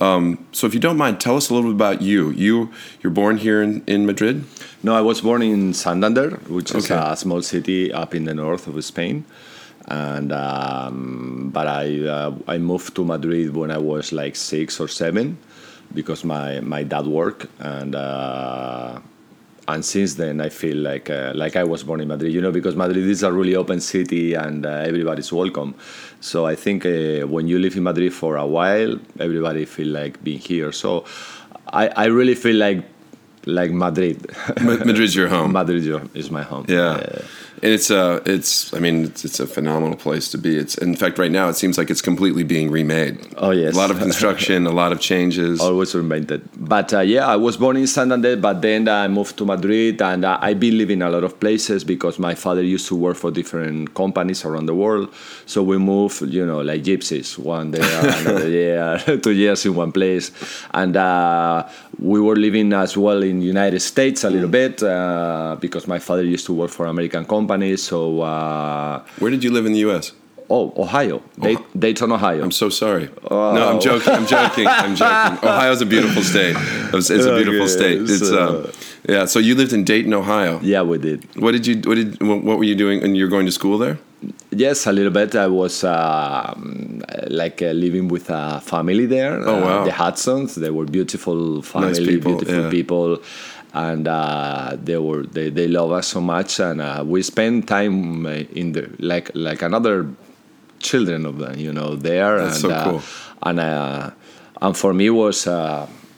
Um, 0.00 0.44
so, 0.52 0.66
if 0.66 0.74
you 0.74 0.80
don't 0.80 0.96
mind, 0.96 1.20
tell 1.20 1.36
us 1.36 1.48
a 1.48 1.54
little 1.54 1.70
bit 1.70 1.76
about 1.76 2.02
you. 2.02 2.30
You 2.32 2.70
you're 3.02 3.12
born 3.12 3.36
here 3.36 3.62
in, 3.62 3.82
in 3.86 4.04
Madrid. 4.04 4.44
No, 4.82 4.94
I 4.94 5.00
was 5.00 5.20
born 5.20 5.42
in 5.42 5.74
Santander, 5.74 6.30
which 6.48 6.74
is 6.74 6.90
Okay. 6.90 7.12
a 7.12 7.14
small 7.16 7.40
city 7.42 7.92
up 7.92 8.12
in 8.14 8.24
the 8.24 8.34
north 8.34 8.66
of 8.66 8.84
Spain. 8.84 9.24
And 9.86 10.32
um, 10.32 11.50
but 11.52 11.66
I 11.68 12.04
uh, 12.06 12.34
I 12.48 12.58
moved 12.58 12.94
to 12.96 13.04
Madrid 13.04 13.54
when 13.54 13.70
I 13.70 13.78
was 13.78 14.10
like 14.12 14.34
six 14.34 14.80
or 14.80 14.88
seven, 14.88 15.36
because 15.94 16.24
my, 16.24 16.58
my 16.60 16.82
dad 16.82 17.06
worked 17.06 17.46
and 17.60 17.94
uh, 17.94 18.98
and 19.72 19.84
since 19.84 20.14
then 20.14 20.40
I 20.40 20.48
feel 20.48 20.76
like 20.76 21.10
uh, 21.10 21.32
like 21.34 21.56
I 21.56 21.64
was 21.64 21.82
born 21.82 22.00
in 22.00 22.08
Madrid. 22.08 22.32
You 22.32 22.40
know, 22.40 22.52
because 22.52 22.76
Madrid 22.76 23.06
is 23.06 23.22
a 23.22 23.32
really 23.32 23.56
open 23.56 23.80
city 23.80 24.34
and 24.34 24.64
uh, 24.66 24.70
everybody's 24.90 25.32
welcome. 25.32 25.74
So 26.20 26.46
I 26.46 26.54
think 26.54 26.84
uh, 26.86 27.26
when 27.34 27.48
you 27.48 27.58
live 27.58 27.76
in 27.76 27.82
Madrid 27.82 28.12
for 28.12 28.36
a 28.36 28.46
while, 28.46 28.98
everybody 29.18 29.64
feel 29.64 29.88
like 29.88 30.22
being 30.22 30.38
here. 30.38 30.72
So 30.72 31.04
I, 31.72 31.88
I 31.88 32.04
really 32.06 32.34
feel 32.34 32.56
like 32.56 32.84
like 33.46 33.72
Madrid. 33.72 34.18
Ma- 34.62 34.84
Madrid's 34.84 35.14
your 35.16 35.28
home. 35.34 35.52
Madrid 35.52 35.84
is 36.14 36.30
my 36.30 36.42
home. 36.42 36.64
Yeah. 36.68 37.22
And 37.62 37.70
it's 37.70 37.90
a, 37.90 38.20
it's. 38.26 38.74
I 38.74 38.80
mean, 38.80 39.04
it's, 39.04 39.24
it's 39.24 39.38
a 39.38 39.46
phenomenal 39.46 39.96
place 39.96 40.28
to 40.32 40.38
be. 40.38 40.56
It's 40.56 40.76
in 40.76 40.96
fact 40.96 41.16
right 41.16 41.30
now 41.30 41.48
it 41.48 41.54
seems 41.54 41.78
like 41.78 41.90
it's 41.90 42.02
completely 42.02 42.42
being 42.42 42.72
remade. 42.72 43.24
Oh, 43.36 43.52
yes. 43.52 43.74
a 43.74 43.76
lot 43.76 43.92
of 43.92 43.98
construction, 43.98 44.66
a 44.66 44.72
lot 44.72 44.90
of 44.90 45.00
changes. 45.00 45.60
always 45.68 45.92
reinvented. 45.94 46.42
But 46.56 46.92
uh, 46.92 47.00
yeah, 47.00 47.28
I 47.28 47.36
was 47.36 47.56
born 47.56 47.76
in 47.76 47.86
Santander, 47.86 48.36
but 48.36 48.62
then 48.62 48.88
I 48.88 49.06
moved 49.06 49.36
to 49.38 49.44
Madrid, 49.44 50.02
and 50.02 50.24
uh, 50.24 50.38
I've 50.40 50.58
been 50.58 50.76
living 50.76 51.02
a 51.02 51.10
lot 51.10 51.22
of 51.22 51.38
places 51.38 51.84
because 51.84 52.18
my 52.18 52.34
father 52.34 52.62
used 52.64 52.88
to 52.88 52.96
work 52.96 53.16
for 53.16 53.30
different 53.30 53.94
companies 53.94 54.44
around 54.44 54.66
the 54.66 54.74
world. 54.74 55.14
So 55.46 55.62
we 55.62 55.78
moved, 55.78 56.22
you 56.22 56.44
know, 56.44 56.62
like 56.62 56.82
gypsies, 56.82 57.38
one 57.38 57.70
day, 57.70 57.80
another 58.24 58.48
year, 58.48 58.98
two 59.22 59.30
years 59.30 59.64
in 59.66 59.76
one 59.76 59.92
place, 59.92 60.32
and 60.74 60.96
uh, 60.96 61.68
we 62.00 62.20
were 62.20 62.34
living 62.34 62.72
as 62.72 62.96
well 62.96 63.22
in 63.22 63.40
United 63.40 63.78
States 63.80 64.24
a 64.24 64.30
little 64.30 64.48
bit 64.48 64.82
uh, 64.82 65.56
because 65.60 65.86
my 65.86 66.00
father 66.00 66.24
used 66.24 66.46
to 66.46 66.52
work 66.52 66.70
for 66.70 66.86
American 66.86 67.24
companies. 67.24 67.51
So 67.76 68.22
uh, 68.22 69.04
Where 69.18 69.30
did 69.30 69.44
you 69.44 69.50
live 69.50 69.66
in 69.66 69.72
the 69.72 69.80
U.S.? 69.80 70.12
oh, 70.52 70.72
Ohio, 70.76 71.22
Day- 71.40 71.56
Dayton, 71.78 72.12
Ohio. 72.12 72.42
I'm 72.42 72.50
so 72.50 72.68
sorry. 72.68 73.08
No, 73.30 73.68
I'm 73.70 73.80
joking. 73.80 74.12
I'm 74.12 74.26
joking. 74.26 74.66
I'm 74.66 74.94
joking. 74.94 75.38
Ohio's 75.48 75.80
a 75.80 75.86
beautiful 75.86 76.22
state. 76.22 76.56
It's, 76.92 77.10
it's 77.10 77.24
a 77.24 77.34
beautiful 77.36 77.62
Okay, 77.62 77.78
state. 77.78 78.02
It's 78.02 78.28
so- 78.28 78.64
um, 78.66 78.72
yeah. 79.08 79.24
So 79.26 79.38
you 79.38 79.54
lived 79.54 79.72
in 79.72 79.84
Dayton, 79.84 80.14
Ohio. 80.14 80.60
yeah, 80.62 80.82
we 80.82 80.98
did. 80.98 81.24
What 81.36 81.52
did 81.52 81.66
you? 81.66 81.76
What 81.88 81.96
did? 81.96 82.20
What 82.22 82.58
were 82.58 82.64
you 82.64 82.76
doing? 82.76 83.02
And 83.02 83.16
you're 83.16 83.28
going 83.36 83.46
to 83.46 83.52
school 83.52 83.78
there? 83.78 83.98
Yes, 84.50 84.86
a 84.86 84.92
little 84.92 85.10
bit. 85.10 85.34
I 85.34 85.48
was 85.48 85.82
um, 85.82 87.02
like 87.28 87.60
uh, 87.62 87.72
living 87.72 88.06
with 88.08 88.30
a 88.30 88.60
family 88.60 89.06
there. 89.06 89.40
Oh, 89.40 89.60
wow. 89.60 89.80
Uh, 89.80 89.84
the 89.86 89.92
Hudsons. 89.92 90.54
They 90.54 90.70
were 90.70 90.84
beautiful 90.84 91.62
family, 91.62 92.06
people, 92.06 92.36
beautiful 92.36 92.62
yeah. 92.64 92.70
people, 92.70 93.22
and 93.74 94.06
uh, 94.06 94.76
they 94.82 94.98
were 94.98 95.22
they, 95.22 95.50
they 95.50 95.68
love 95.68 95.92
us 95.92 96.08
so 96.08 96.20
much, 96.20 96.60
and 96.60 96.80
uh, 96.80 97.04
we 97.06 97.22
spend 97.22 97.68
time 97.68 98.26
uh, 98.26 98.30
in 98.30 98.72
the 98.72 98.90
like 98.98 99.30
like 99.34 99.62
another 99.62 100.08
children 100.78 101.26
of 101.26 101.38
them, 101.38 101.58
you 101.58 101.72
know, 101.72 101.96
there. 101.96 102.38
That's 102.38 102.62
and, 102.62 102.70
so 102.70 102.70
uh, 102.70 102.84
cool. 102.84 103.02
And 103.42 103.60
uh, 103.60 104.10
and 104.60 104.76
for 104.76 104.92
me 104.92 105.10
was. 105.10 105.46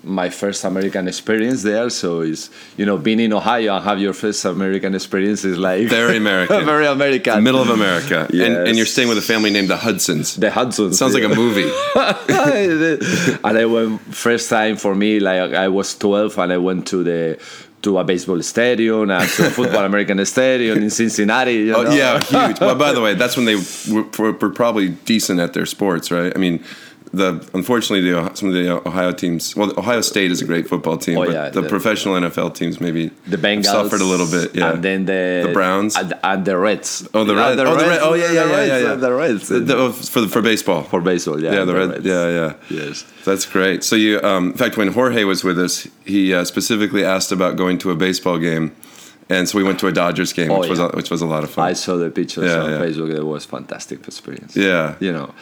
My 0.04 0.30
first 0.30 0.64
American 0.64 1.08
experience 1.08 1.62
there. 1.62 1.90
So 1.90 2.20
it's 2.20 2.50
you 2.76 2.86
know 2.86 2.98
being 2.98 3.20
in 3.20 3.32
Ohio 3.32 3.76
and 3.76 3.84
have 3.84 3.98
your 3.98 4.12
first 4.12 4.44
American 4.44 4.94
experience 4.94 5.44
is 5.44 5.58
like 5.58 5.88
very 5.88 6.16
American, 6.24 6.64
very 6.64 6.86
American, 6.86 7.42
middle 7.42 7.62
of 7.62 7.70
America. 7.70 8.28
Yes. 8.32 8.46
And, 8.46 8.68
and, 8.68 8.76
you're 8.76 8.86
staying 8.86 9.08
with 9.08 9.18
a 9.18 9.22
family 9.22 9.50
named 9.50 9.68
the 9.68 9.76
Hudsons. 9.76 10.36
The 10.36 10.50
Hudsons 10.50 10.98
sounds 10.98 11.14
yeah. 11.14 11.26
like 11.26 11.32
a 11.32 11.34
movie. 11.34 11.70
and 13.44 13.58
I 13.58 13.64
went 13.64 14.00
first 14.14 14.50
time 14.50 14.76
for 14.76 14.94
me 14.94 15.20
like 15.20 15.54
I 15.54 15.68
was 15.68 15.96
12 15.96 16.38
and 16.38 16.52
I 16.52 16.58
went 16.58 16.86
to 16.88 17.02
the 17.02 17.38
to 17.84 17.98
a 17.98 18.04
baseball 18.04 18.42
stadium 18.42 19.10
and 19.10 19.28
to 19.30 19.46
a 19.46 19.50
football 19.50 19.84
American 19.90 20.24
stadium 20.24 20.78
in 20.78 20.90
Cincinnati. 20.90 21.52
You 21.52 21.74
oh, 21.76 21.82
know? 21.82 21.90
Oh 21.90 21.94
yeah, 21.94 22.18
huge. 22.18 22.58
well, 22.60 22.74
by 22.74 22.92
the 22.92 23.00
way, 23.00 23.14
that's 23.14 23.36
when 23.36 23.46
they 23.46 23.56
were, 23.92 24.32
were 24.32 24.50
probably 24.50 24.88
decent 24.88 25.38
at 25.38 25.52
their 25.52 25.66
sports, 25.66 26.10
right? 26.10 26.32
I 26.34 26.38
mean 26.38 26.64
the 27.16 27.50
unfortunately 27.54 28.10
the 28.10 28.34
some 28.34 28.48
of 28.48 28.54
the 28.54 28.86
Ohio 28.86 29.12
teams. 29.12 29.54
Well, 29.56 29.72
Ohio 29.78 30.00
State 30.00 30.30
is 30.30 30.42
a 30.42 30.44
great 30.44 30.68
football 30.68 30.96
team, 30.96 31.18
oh, 31.18 31.24
but 31.24 31.32
yeah, 31.32 31.48
the, 31.50 31.62
the, 31.62 31.68
professional 31.68 32.14
NFL 32.14 32.54
teams 32.54 32.80
maybe 32.80 33.08
the 33.26 33.36
Bengals 33.36 33.66
suffered 33.66 34.00
a 34.00 34.04
little 34.04 34.26
bit. 34.26 34.54
Yeah, 34.54 34.72
and 34.72 34.82
then 34.82 35.04
the 35.06 35.44
the 35.46 35.52
Browns 35.52 35.96
and, 35.96 36.14
and 36.22 36.44
the 36.44 36.56
Reds. 36.56 37.08
Oh, 37.14 37.24
the 37.24 37.34
Reds. 37.34 37.60
Oh, 37.60 37.64
the 37.64 37.64
Reds. 37.64 38.02
Oh, 38.02 38.14
yeah, 38.14 38.32
yeah, 38.32 38.46
yeah, 38.46 38.64
yeah, 38.64 38.78
yeah. 38.78 38.94
The 38.94 39.12
Reds. 39.12 39.48
The, 39.48 39.60
the, 39.60 39.76
oh, 39.76 39.92
for 39.92 40.26
for 40.28 40.42
baseball. 40.42 40.82
For 40.82 41.00
baseball, 41.00 41.42
yeah. 41.42 41.52
Yeah, 41.52 41.64
the, 41.64 41.72
the 41.72 41.88
Reds. 41.88 42.04
Yeah, 42.04 42.28
yeah. 42.28 42.54
Yes. 42.70 43.04
That's 43.24 43.46
great. 43.46 43.84
So 43.84 43.96
you, 43.96 44.20
um, 44.22 44.50
in 44.50 44.56
fact, 44.56 44.76
when 44.76 44.88
Jorge 44.88 45.24
was 45.24 45.44
with 45.44 45.58
us, 45.58 45.88
he 46.04 46.34
uh, 46.34 46.44
specifically 46.44 47.04
asked 47.04 47.32
about 47.32 47.56
going 47.56 47.78
to 47.78 47.90
a 47.90 47.96
baseball 47.96 48.38
game. 48.38 48.74
And 49.30 49.48
so 49.48 49.56
we 49.56 49.64
went 49.64 49.80
to 49.80 49.86
a 49.86 49.92
Dodgers 49.92 50.32
game, 50.32 50.50
oh, 50.50 50.60
which 50.60 50.66
yeah. 50.66 50.70
was 50.70 50.80
a, 50.80 50.88
which 50.88 51.10
was 51.10 51.22
a 51.22 51.26
lot 51.26 51.44
of 51.44 51.50
fun. 51.50 51.66
I 51.66 51.72
saw 51.72 51.96
the 51.96 52.10
pictures 52.10 52.44
yeah, 52.44 52.58
on 52.58 52.70
yeah. 52.70 52.78
Facebook. 52.78 53.14
It 53.14 53.22
was 53.22 53.44
fantastic 53.46 54.06
experience. 54.06 54.54
Yeah, 54.54 54.96
you 55.00 55.12
know, 55.12 55.34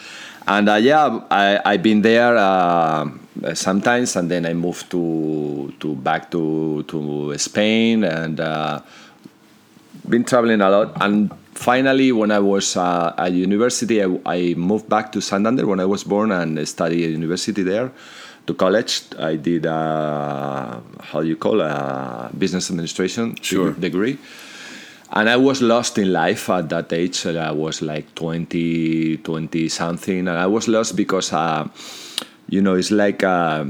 and 0.47 0.69
uh, 0.69 0.75
yeah, 0.75 1.21
I 1.29 1.59
I've 1.65 1.83
been 1.83 2.01
there 2.01 2.37
uh, 2.37 3.09
sometimes, 3.53 4.15
and 4.15 4.29
then 4.29 4.45
I 4.45 4.53
moved 4.53 4.91
to 4.91 5.73
to 5.79 5.95
back 5.95 6.31
to 6.31 6.83
to 6.83 7.37
Spain 7.37 8.03
and 8.03 8.39
uh, 8.39 8.81
been 10.07 10.23
traveling 10.23 10.61
a 10.61 10.69
lot. 10.69 10.97
And 11.01 11.31
finally, 11.53 12.11
when 12.11 12.31
I 12.31 12.39
was 12.39 12.75
uh, 12.75 13.13
at 13.17 13.31
university, 13.31 14.03
I, 14.03 14.19
I, 14.25 14.53
moved 14.55 14.89
back 14.89 15.11
to 15.13 15.21
Santander 15.21 15.65
when 15.65 15.79
I 15.79 15.85
was 15.85 16.03
born 16.03 16.31
and 16.31 16.67
studied 16.67 17.03
at 17.05 17.11
university 17.11 17.63
there. 17.63 17.91
To 18.47 18.53
college, 18.53 19.03
I 19.17 19.37
did 19.37 19.65
uh, 19.65 20.81
how 20.99 21.21
do 21.21 21.27
you 21.27 21.37
call 21.37 21.61
a 21.61 22.29
business 22.37 22.69
administration 22.69 23.35
sure. 23.41 23.71
degree 23.71 24.17
and 25.13 25.29
I 25.29 25.37
was 25.37 25.61
lost 25.61 25.97
in 25.97 26.11
life 26.11 26.49
at 26.49 26.69
that 26.69 26.91
age. 26.91 27.25
I 27.25 27.51
was 27.51 27.81
like 27.81 28.13
20, 28.15 29.17
20 29.17 29.69
something, 29.69 30.19
and 30.19 30.29
I 30.29 30.47
was 30.47 30.67
lost 30.67 30.95
because, 30.95 31.31
uh, 31.31 31.67
you 32.49 32.61
know, 32.61 32.73
it's 32.73 32.89
like 32.89 33.23
uh, 33.23 33.63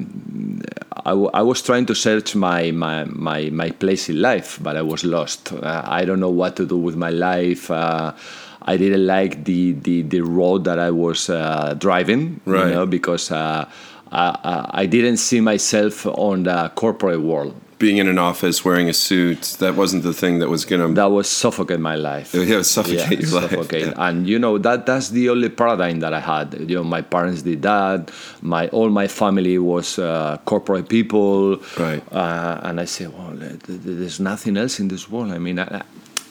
I, 1.05 1.09
w- 1.09 1.29
I 1.33 1.41
was 1.41 1.61
trying 1.61 1.85
to 1.87 1.95
search 1.95 2.33
my, 2.35 2.71
my, 2.71 3.03
my, 3.03 3.49
my 3.49 3.71
place 3.71 4.07
in 4.07 4.21
life, 4.21 4.57
but 4.61 4.77
I 4.77 4.81
was 4.81 5.03
lost. 5.03 5.51
Uh, 5.51 5.83
I 5.85 6.05
don't 6.05 6.21
know 6.21 6.29
what 6.29 6.55
to 6.57 6.65
do 6.65 6.77
with 6.77 6.95
my 6.95 7.09
life. 7.09 7.69
Uh, 7.69 8.13
I 8.61 8.77
didn't 8.77 9.05
like 9.05 9.43
the, 9.43 9.73
the, 9.73 10.03
the 10.03 10.21
road 10.21 10.63
that 10.63 10.79
I 10.79 10.91
was 10.91 11.29
uh, 11.29 11.75
driving, 11.77 12.39
right. 12.45 12.67
you 12.67 12.73
know, 12.73 12.85
because 12.85 13.31
uh, 13.31 13.69
I, 14.13 14.69
I 14.69 14.85
didn't 14.85 15.17
see 15.17 15.41
myself 15.41 16.05
on 16.05 16.43
the 16.43 16.71
corporate 16.75 17.21
world 17.21 17.59
being 17.83 17.97
in 17.97 18.07
an 18.07 18.17
office 18.17 18.63
wearing 18.63 18.87
a 18.87 18.93
suit 18.93 19.41
that 19.59 19.75
wasn't 19.75 20.03
the 20.03 20.13
thing 20.13 20.39
that 20.39 20.49
was 20.55 20.63
gonna 20.63 20.87
that 20.93 21.11
was 21.17 21.27
suffocate 21.43 21.81
my 21.91 21.97
life. 22.11 22.29
Yeah 22.33 22.61
suffocate 22.61 23.19
yeah, 23.19 23.29
your 23.29 23.41
suffocate. 23.41 23.87
life 23.87 23.95
yeah. 23.97 24.07
and 24.07 24.17
you 24.31 24.39
know 24.39 24.57
that 24.57 24.85
that's 24.85 25.09
the 25.09 25.25
only 25.33 25.49
paradigm 25.49 25.99
that 25.99 26.13
i 26.13 26.21
had. 26.33 26.47
You 26.69 26.75
know 26.77 26.85
my 26.97 27.01
parents 27.01 27.41
did 27.41 27.61
that. 27.63 27.99
My 28.41 28.63
all 28.69 28.89
my 29.01 29.07
family 29.21 29.57
was 29.57 29.99
uh, 29.99 30.37
corporate 30.45 30.87
people. 30.87 31.57
Right. 31.77 32.01
Uh, 32.21 32.67
and 32.67 32.79
i 32.79 32.85
said 32.85 33.09
well 33.17 33.33
there's 33.67 34.19
nothing 34.31 34.55
else 34.55 34.79
in 34.79 34.87
this 34.87 35.03
world. 35.11 35.31
I 35.31 35.39
mean 35.47 35.59
I, 35.59 35.81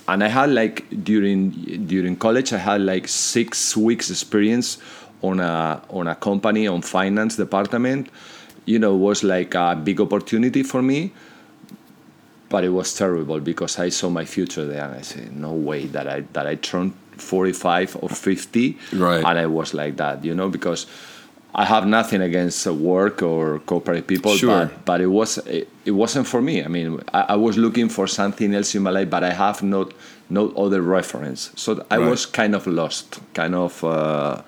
and 0.08 0.24
i 0.24 0.28
had 0.38 0.48
like 0.60 0.76
during 1.10 1.40
during 1.92 2.14
college 2.26 2.48
i 2.58 2.60
had 2.70 2.80
like 2.92 3.06
six 3.08 3.76
weeks 3.76 4.06
experience 4.10 4.68
on 5.28 5.38
a 5.38 5.82
on 5.98 6.06
a 6.14 6.16
company 6.28 6.66
on 6.66 6.80
finance 6.80 7.36
department. 7.36 8.08
You 8.64 8.78
know 8.78 8.94
was 8.96 9.22
like 9.34 9.52
a 9.54 9.68
big 9.88 10.00
opportunity 10.00 10.62
for 10.62 10.82
me 10.92 11.12
but 12.52 12.64
it 12.64 12.68
was 12.68 12.94
terrible 12.94 13.40
because 13.40 13.78
I 13.78 13.88
saw 13.88 14.10
my 14.10 14.26
future 14.26 14.66
there 14.66 14.84
and 14.84 14.94
I 14.94 15.00
said, 15.00 15.34
no 15.34 15.52
way 15.52 15.86
that 15.86 16.06
I 16.06 16.20
that 16.34 16.46
I 16.46 16.56
turned 16.56 16.92
45 17.16 17.96
or 18.02 18.10
50 18.10 18.78
right. 18.92 19.24
and 19.24 19.38
I 19.38 19.46
was 19.46 19.72
like 19.72 19.96
that, 19.96 20.22
you 20.22 20.34
know, 20.34 20.50
because 20.50 20.86
I 21.54 21.64
have 21.64 21.86
nothing 21.86 22.20
against 22.20 22.66
work 22.66 23.22
or 23.22 23.60
corporate 23.60 24.06
people, 24.06 24.36
sure. 24.36 24.66
but, 24.66 24.84
but 24.84 25.00
it 25.00 25.06
was 25.06 25.38
it, 25.38 25.68
it, 25.86 25.92
wasn't 25.92 26.26
for 26.26 26.42
me. 26.42 26.62
I 26.62 26.68
mean, 26.68 27.00
I, 27.12 27.20
I, 27.34 27.36
was 27.36 27.56
looking 27.56 27.88
for 27.88 28.06
something 28.06 28.54
else 28.54 28.74
in 28.74 28.82
my 28.82 28.90
life, 28.90 29.08
but 29.08 29.22
I 29.24 29.32
have 29.32 29.62
not 29.62 29.92
no 30.28 30.50
other 30.64 30.80
reference, 30.82 31.50
so 31.56 31.84
I 31.90 31.98
right. 31.98 32.10
was 32.10 32.26
kind 32.26 32.54
of 32.54 32.66
lost, 32.66 33.20
kind 33.34 33.54
of. 33.54 33.84
Uh, 33.84 34.42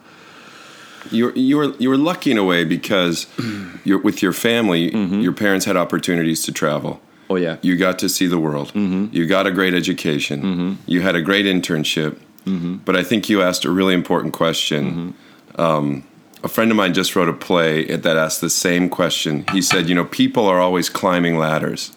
you 1.10 1.32
you 1.34 1.56
were 1.58 1.74
you 1.78 1.90
were 1.90 2.02
lucky 2.10 2.30
in 2.30 2.38
a 2.38 2.44
way 2.44 2.64
because 2.64 3.26
you're 3.84 4.02
with 4.08 4.22
your 4.22 4.32
family. 4.32 4.90
Mm-hmm. 4.90 5.20
Your 5.20 5.34
parents 5.34 5.66
had 5.66 5.76
opportunities 5.76 6.42
to 6.44 6.52
travel. 6.52 7.00
Oh 7.30 7.36
yeah. 7.36 7.56
You 7.62 7.76
got 7.76 7.98
to 8.00 8.08
see 8.08 8.26
the 8.26 8.38
world. 8.38 8.68
Mm-hmm. 8.68 9.14
You 9.14 9.26
got 9.26 9.46
a 9.46 9.50
great 9.50 9.74
education. 9.74 10.42
Mm-hmm. 10.42 10.72
You 10.86 11.00
had 11.00 11.14
a 11.14 11.22
great 11.22 11.46
internship. 11.46 12.18
Mm-hmm. 12.44 12.76
But 12.84 12.96
I 12.96 13.02
think 13.02 13.28
you 13.28 13.42
asked 13.42 13.64
a 13.64 13.70
really 13.70 13.94
important 13.94 14.34
question. 14.34 15.14
Mm-hmm. 15.56 15.60
Um, 15.60 16.04
a 16.42 16.48
friend 16.48 16.70
of 16.70 16.76
mine 16.76 16.92
just 16.92 17.16
wrote 17.16 17.28
a 17.28 17.32
play 17.32 17.84
that 17.96 18.16
asked 18.18 18.42
the 18.42 18.50
same 18.50 18.90
question. 18.90 19.46
He 19.52 19.62
said, 19.62 19.88
"You 19.88 19.94
know, 19.94 20.04
people 20.04 20.46
are 20.46 20.60
always 20.60 20.90
climbing 20.90 21.38
ladders, 21.38 21.96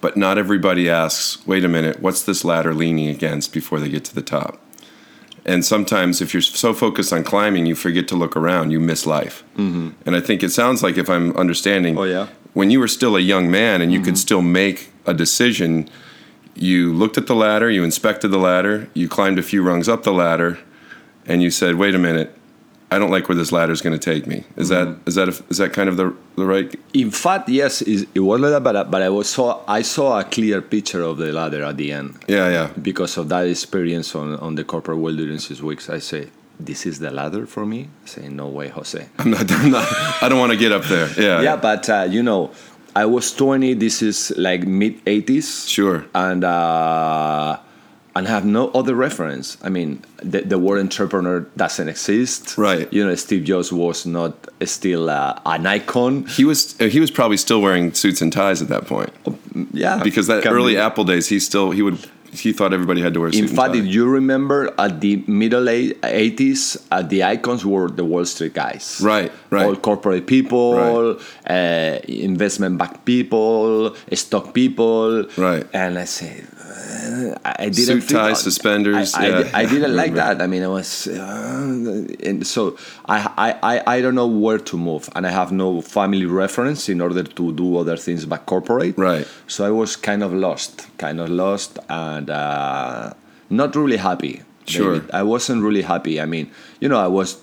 but 0.00 0.16
not 0.16 0.38
everybody 0.38 0.90
asks, 0.90 1.46
wait 1.46 1.64
a 1.64 1.68
minute, 1.68 2.00
what's 2.00 2.22
this 2.24 2.44
ladder 2.44 2.74
leaning 2.74 3.08
against 3.08 3.52
before 3.52 3.78
they 3.78 3.88
get 3.88 4.04
to 4.06 4.14
the 4.14 4.22
top?" 4.22 4.58
And 5.44 5.64
sometimes, 5.64 6.20
if 6.20 6.34
you're 6.34 6.40
so 6.40 6.74
focused 6.74 7.12
on 7.12 7.22
climbing, 7.22 7.66
you 7.66 7.76
forget 7.76 8.08
to 8.08 8.16
look 8.16 8.36
around. 8.36 8.72
You 8.72 8.80
miss 8.80 9.06
life. 9.06 9.44
Mm-hmm. 9.56 9.90
And 10.04 10.16
I 10.16 10.20
think 10.20 10.42
it 10.42 10.50
sounds 10.50 10.82
like, 10.82 10.98
if 10.98 11.08
I'm 11.08 11.36
understanding, 11.36 11.96
oh 11.96 12.02
yeah, 12.02 12.26
when 12.56 12.70
you 12.70 12.80
were 12.80 12.88
still 12.88 13.16
a 13.16 13.20
young 13.20 13.50
man 13.50 13.82
and 13.82 13.92
you 13.92 13.98
mm-hmm. 13.98 14.06
could 14.06 14.18
still 14.18 14.40
make 14.40 14.90
a 15.04 15.12
decision, 15.12 15.90
you 16.54 16.90
looked 16.90 17.18
at 17.18 17.26
the 17.26 17.34
ladder, 17.34 17.70
you 17.70 17.84
inspected 17.84 18.30
the 18.30 18.38
ladder, 18.38 18.88
you 18.94 19.10
climbed 19.10 19.38
a 19.38 19.42
few 19.42 19.62
rungs 19.62 19.90
up 19.90 20.04
the 20.04 20.12
ladder, 20.24 20.58
and 21.26 21.42
you 21.42 21.50
said, 21.50 21.74
"Wait 21.74 21.94
a 21.94 21.98
minute, 21.98 22.34
I 22.90 22.98
don't 22.98 23.10
like 23.10 23.28
where 23.28 23.36
this 23.36 23.52
ladder 23.52 23.74
is 23.74 23.82
going 23.82 23.98
to 23.98 24.04
take 24.12 24.26
me." 24.26 24.44
Is 24.56 24.70
mm-hmm. 24.70 24.92
that 24.92 24.98
is 25.06 25.14
that 25.16 25.28
a, 25.28 25.44
is 25.50 25.58
that 25.58 25.74
kind 25.74 25.90
of 25.90 25.98
the 25.98 26.14
the 26.36 26.46
right? 26.46 26.74
In 26.94 27.10
fact, 27.10 27.50
yes, 27.50 27.82
it 27.82 28.20
was 28.20 28.40
like 28.40 28.52
that, 28.52 28.64
but 28.64 28.90
but 28.90 29.02
I 29.02 29.10
was 29.10 29.28
saw 29.28 29.60
I 29.68 29.82
saw 29.82 30.18
a 30.18 30.24
clear 30.24 30.62
picture 30.62 31.02
of 31.02 31.18
the 31.18 31.34
ladder 31.34 31.62
at 31.62 31.76
the 31.76 31.92
end. 31.92 32.24
Yeah, 32.26 32.48
yeah. 32.48 32.70
Because 32.80 33.18
of 33.18 33.28
that 33.28 33.46
experience 33.46 34.14
on 34.14 34.36
on 34.36 34.54
the 34.54 34.64
corporate 34.64 34.96
world 34.96 35.18
during 35.18 35.40
six 35.40 35.60
weeks, 35.60 35.90
I 35.90 35.98
say 35.98 36.30
this 36.58 36.86
is 36.86 36.98
the 36.98 37.10
ladder 37.10 37.46
for 37.46 37.66
me. 37.66 37.88
Say 38.04 38.28
no 38.28 38.48
way, 38.48 38.68
Jose. 38.68 39.08
I'm 39.18 39.30
not. 39.30 39.50
I'm 39.50 39.70
not 39.70 39.86
I 40.22 40.28
don't 40.28 40.38
want 40.38 40.52
to 40.52 40.58
get 40.58 40.72
up 40.72 40.84
there. 40.84 41.08
Yeah. 41.18 41.40
Yeah, 41.42 41.56
but 41.56 41.88
uh, 41.88 42.06
you 42.08 42.22
know, 42.22 42.52
I 42.94 43.04
was 43.04 43.32
20. 43.32 43.74
This 43.74 44.02
is 44.02 44.32
like 44.36 44.66
mid 44.66 45.04
80s. 45.04 45.68
Sure. 45.68 46.06
And 46.14 46.44
uh, 46.44 47.58
and 48.16 48.26
have 48.26 48.46
no 48.46 48.70
other 48.70 48.94
reference. 48.94 49.58
I 49.62 49.68
mean, 49.68 50.02
the, 50.22 50.40
the 50.40 50.58
word 50.58 50.80
entrepreneur 50.80 51.40
doesn't 51.56 51.86
exist. 51.86 52.56
Right. 52.56 52.90
You 52.90 53.04
know, 53.04 53.14
Steve 53.14 53.44
Jobs 53.44 53.70
was 53.70 54.06
not 54.06 54.48
still 54.64 55.10
uh, 55.10 55.38
an 55.44 55.66
icon. 55.66 56.24
He 56.24 56.46
was. 56.46 56.80
Uh, 56.80 56.86
he 56.86 56.98
was 56.98 57.10
probably 57.10 57.36
still 57.36 57.60
wearing 57.60 57.92
suits 57.92 58.22
and 58.22 58.32
ties 58.32 58.62
at 58.62 58.68
that 58.68 58.86
point. 58.86 59.12
Yeah. 59.72 60.02
Because 60.02 60.28
that 60.28 60.46
early 60.46 60.74
be. 60.74 60.78
Apple 60.78 61.04
days, 61.04 61.28
he 61.28 61.38
still 61.38 61.72
he 61.72 61.82
would 61.82 61.98
he 62.32 62.52
thought 62.52 62.72
everybody 62.72 63.00
had 63.00 63.14
to 63.14 63.20
wear. 63.20 63.30
In 63.30 63.48
fact, 63.48 63.74
if 63.74 63.84
you 63.86 64.08
remember, 64.08 64.72
at 64.78 65.00
the 65.00 65.22
middle 65.26 65.68
eighties, 65.68 66.76
uh, 66.90 67.02
the 67.02 67.24
icons 67.24 67.64
were 67.64 67.88
the 67.88 68.04
Wall 68.04 68.24
Street 68.24 68.54
guys. 68.54 69.00
Right, 69.02 69.32
right. 69.50 69.66
All 69.66 69.76
corporate 69.76 70.26
people, 70.26 71.14
right. 71.14 71.20
uh, 71.50 72.00
investment 72.08 72.78
back 72.78 73.04
people, 73.04 73.94
stock 74.12 74.54
people. 74.54 75.26
Right. 75.36 75.66
And 75.72 75.98
I 75.98 76.04
said, 76.04 76.46
I 77.44 77.68
didn't 77.68 78.02
suit 78.02 78.08
tie 78.08 78.34
suspenders. 78.34 79.14
I, 79.14 79.26
yeah. 79.26 79.50
I, 79.52 79.62
I 79.62 79.66
didn't 79.66 79.96
like 80.02 80.14
that. 80.14 80.40
I 80.40 80.46
mean, 80.46 80.62
it 80.62 80.68
was, 80.68 81.06
uh, 81.06 82.06
and 82.22 82.46
so 82.46 82.76
I, 83.06 83.56
I 83.62 83.82
I 83.86 84.00
don't 84.00 84.14
know 84.14 84.26
where 84.26 84.58
to 84.58 84.76
move, 84.76 85.08
and 85.14 85.26
I 85.26 85.30
have 85.30 85.52
no 85.52 85.80
family 85.80 86.26
reference 86.26 86.88
in 86.88 87.00
order 87.00 87.22
to 87.22 87.52
do 87.52 87.76
other 87.76 87.96
things 87.96 88.24
but 88.26 88.46
corporate. 88.46 88.96
Right. 88.98 89.26
So 89.46 89.64
I 89.64 89.70
was 89.70 89.96
kind 89.96 90.22
of 90.22 90.32
lost, 90.32 90.86
kind 90.98 91.20
of 91.20 91.28
lost, 91.30 91.78
and 91.88 92.30
uh, 92.30 93.12
not 93.50 93.74
really 93.74 93.98
happy. 93.98 94.42
Sure. 94.66 95.02
I 95.12 95.22
wasn't 95.22 95.62
really 95.62 95.82
happy. 95.82 96.20
I 96.20 96.26
mean, 96.26 96.50
you 96.80 96.88
know, 96.88 96.98
I 96.98 97.06
was 97.06 97.40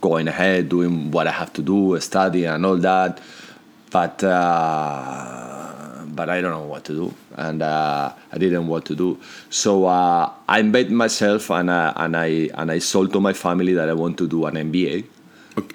going 0.00 0.26
ahead 0.28 0.68
doing 0.68 1.10
what 1.10 1.26
I 1.26 1.32
have 1.32 1.52
to 1.54 1.62
do, 1.62 1.98
study 2.00 2.44
and 2.44 2.64
all 2.66 2.76
that, 2.78 3.20
but. 3.90 4.22
Uh, 4.24 5.71
but 6.14 6.28
I 6.28 6.40
don't 6.40 6.52
know 6.52 6.66
what 6.66 6.84
to 6.86 6.92
do, 6.92 7.14
and 7.36 7.62
uh, 7.62 8.12
I 8.32 8.38
didn't 8.38 8.54
know 8.54 8.70
what 8.70 8.84
to 8.86 8.94
do. 8.94 9.18
So 9.50 9.86
uh, 9.86 10.30
I 10.48 10.62
made 10.62 10.90
myself, 10.90 11.50
and 11.50 11.70
uh, 11.70 11.92
and 11.96 12.16
I 12.16 12.50
and 12.54 12.70
I 12.70 12.78
sold 12.78 13.12
to 13.14 13.20
my 13.20 13.32
family 13.32 13.72
that 13.74 13.88
I 13.88 13.94
want 13.94 14.18
to 14.18 14.28
do 14.28 14.44
an 14.46 14.54
MBA. 14.54 15.04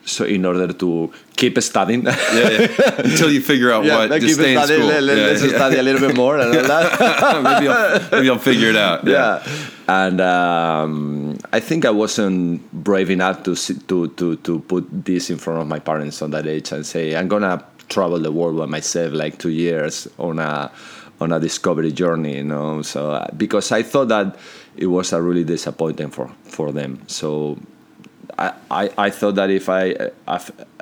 So 0.05 0.25
in 0.25 0.43
order 0.43 0.73
to 0.73 1.13
keep 1.35 1.61
studying, 1.61 2.03
Yeah, 2.03 2.15
yeah. 2.33 3.01
Until 3.05 3.29
you 3.31 3.41
figure 3.41 3.71
out 3.71 3.83
what, 3.91 4.09
like, 4.09 4.21
just 4.21 4.33
stay 4.39 4.53
in 4.53 4.57
studying, 4.57 4.79
school. 4.81 4.89
let, 4.89 5.03
let, 5.03 5.17
Yeah, 5.17 5.25
let's 5.27 5.43
yeah. 5.43 5.49
study 5.49 5.77
a 5.77 5.83
little 5.83 6.01
bit 6.07 6.15
more 6.17 6.39
and 6.39 6.47
all 6.57 6.63
that. 6.63 7.43
maybe, 7.43 7.67
I'll, 7.67 8.09
maybe 8.11 8.29
I'll 8.31 8.39
figure 8.39 8.69
it 8.69 8.75
out. 8.75 9.05
yeah. 9.05 9.43
And 9.87 10.19
um, 10.19 11.37
I 11.53 11.59
think 11.59 11.85
I 11.85 11.91
wasn't 11.91 12.61
brave 12.73 13.09
enough 13.11 13.43
to, 13.43 13.55
to 13.55 14.07
to 14.19 14.35
to 14.37 14.59
put 14.61 14.87
this 15.05 15.29
in 15.29 15.37
front 15.37 15.61
of 15.61 15.67
my 15.67 15.79
parents 15.79 16.21
on 16.23 16.31
that 16.31 16.47
age 16.47 16.71
and 16.71 16.83
say 16.85 17.15
I'm 17.15 17.27
gonna 17.29 17.63
travel 17.89 18.19
the 18.19 18.31
world 18.31 18.57
by 18.57 18.65
myself 18.65 19.13
like 19.13 19.37
two 19.37 19.49
years 19.49 20.07
on 20.17 20.39
a 20.39 20.71
on 21.19 21.31
a 21.31 21.39
discovery 21.39 21.91
journey, 21.91 22.37
you 22.37 22.43
know. 22.43 22.81
So 22.81 23.11
uh, 23.11 23.27
because 23.35 23.71
I 23.71 23.83
thought 23.83 24.09
that 24.09 24.35
it 24.75 24.87
was 24.87 25.13
a 25.13 25.21
really 25.21 25.43
disappointing 25.43 26.09
for 26.09 26.29
for 26.43 26.71
them. 26.71 27.01
So. 27.07 27.57
I, 28.39 28.53
I, 28.69 28.89
I 28.99 29.09
thought 29.09 29.33
that 29.35 29.49
if 29.49 29.67
I 29.67 30.11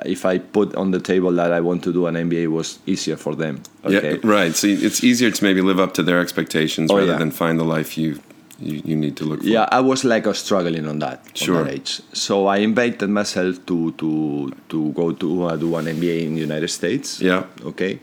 if 0.04 0.26
I 0.26 0.36
put 0.38 0.74
on 0.74 0.90
the 0.90 1.00
table 1.00 1.32
that 1.32 1.52
I 1.52 1.60
want 1.60 1.82
to 1.84 1.92
do 1.92 2.06
an 2.06 2.14
MBA 2.14 2.42
it 2.42 2.46
was 2.48 2.78
easier 2.84 3.16
for 3.16 3.34
them. 3.34 3.62
Okay. 3.82 4.14
Yeah, 4.14 4.20
right. 4.24 4.54
So 4.54 4.66
it's 4.66 5.02
easier 5.02 5.30
to 5.30 5.42
maybe 5.44 5.62
live 5.62 5.80
up 5.80 5.94
to 5.94 6.02
their 6.02 6.20
expectations 6.20 6.90
Oh, 6.90 6.96
rather 6.98 7.12
yeah. 7.12 7.18
than 7.18 7.30
find 7.30 7.58
the 7.58 7.64
life 7.64 7.96
you, 7.96 8.20
you, 8.58 8.82
you 8.84 8.96
need 8.96 9.16
to 9.18 9.24
look 9.24 9.40
for. 9.40 9.46
Yeah, 9.46 9.68
I 9.70 9.80
was 9.80 10.04
like 10.04 10.26
uh, 10.26 10.32
struggling 10.32 10.86
on 10.86 10.98
that, 11.00 11.20
Sure. 11.34 11.58
on 11.58 11.64
that 11.66 11.74
age. 11.74 12.00
So 12.12 12.46
I 12.46 12.58
invited 12.58 13.08
myself 13.10 13.64
to 13.66 13.92
to 13.92 14.52
to 14.68 14.92
go 14.92 15.12
to 15.12 15.44
uh, 15.44 15.56
do 15.56 15.76
an 15.76 15.86
MBA 15.86 16.24
in 16.26 16.34
the 16.34 16.40
United 16.40 16.68
States. 16.68 17.20
Yeah. 17.20 17.44
Okay. 17.64 18.00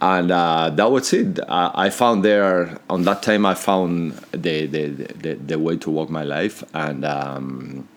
And 0.00 0.30
uh, 0.30 0.70
that 0.70 0.90
was 0.90 1.12
it. 1.14 1.40
I, 1.48 1.86
I 1.86 1.90
found 1.90 2.22
there 2.22 2.78
on 2.90 3.04
that 3.04 3.22
time. 3.22 3.46
I 3.46 3.54
found 3.54 4.12
the 4.32 4.66
the, 4.66 4.88
the, 5.22 5.34
the 5.34 5.58
way 5.58 5.76
to 5.78 5.90
walk 5.90 6.10
my 6.10 6.22
life, 6.22 6.62
and 6.74 7.04
um, 7.04 7.88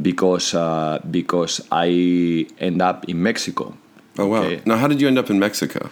because 0.00 0.54
uh, 0.54 0.98
because 1.10 1.60
I 1.70 2.46
end 2.58 2.80
up 2.80 3.04
in 3.08 3.22
Mexico. 3.22 3.76
Oh, 4.18 4.26
wow. 4.28 4.42
Okay. 4.44 4.62
Now, 4.66 4.76
how 4.76 4.88
did 4.88 5.00
you 5.00 5.08
end 5.08 5.18
up 5.18 5.30
in 5.30 5.38
Mexico? 5.38 5.88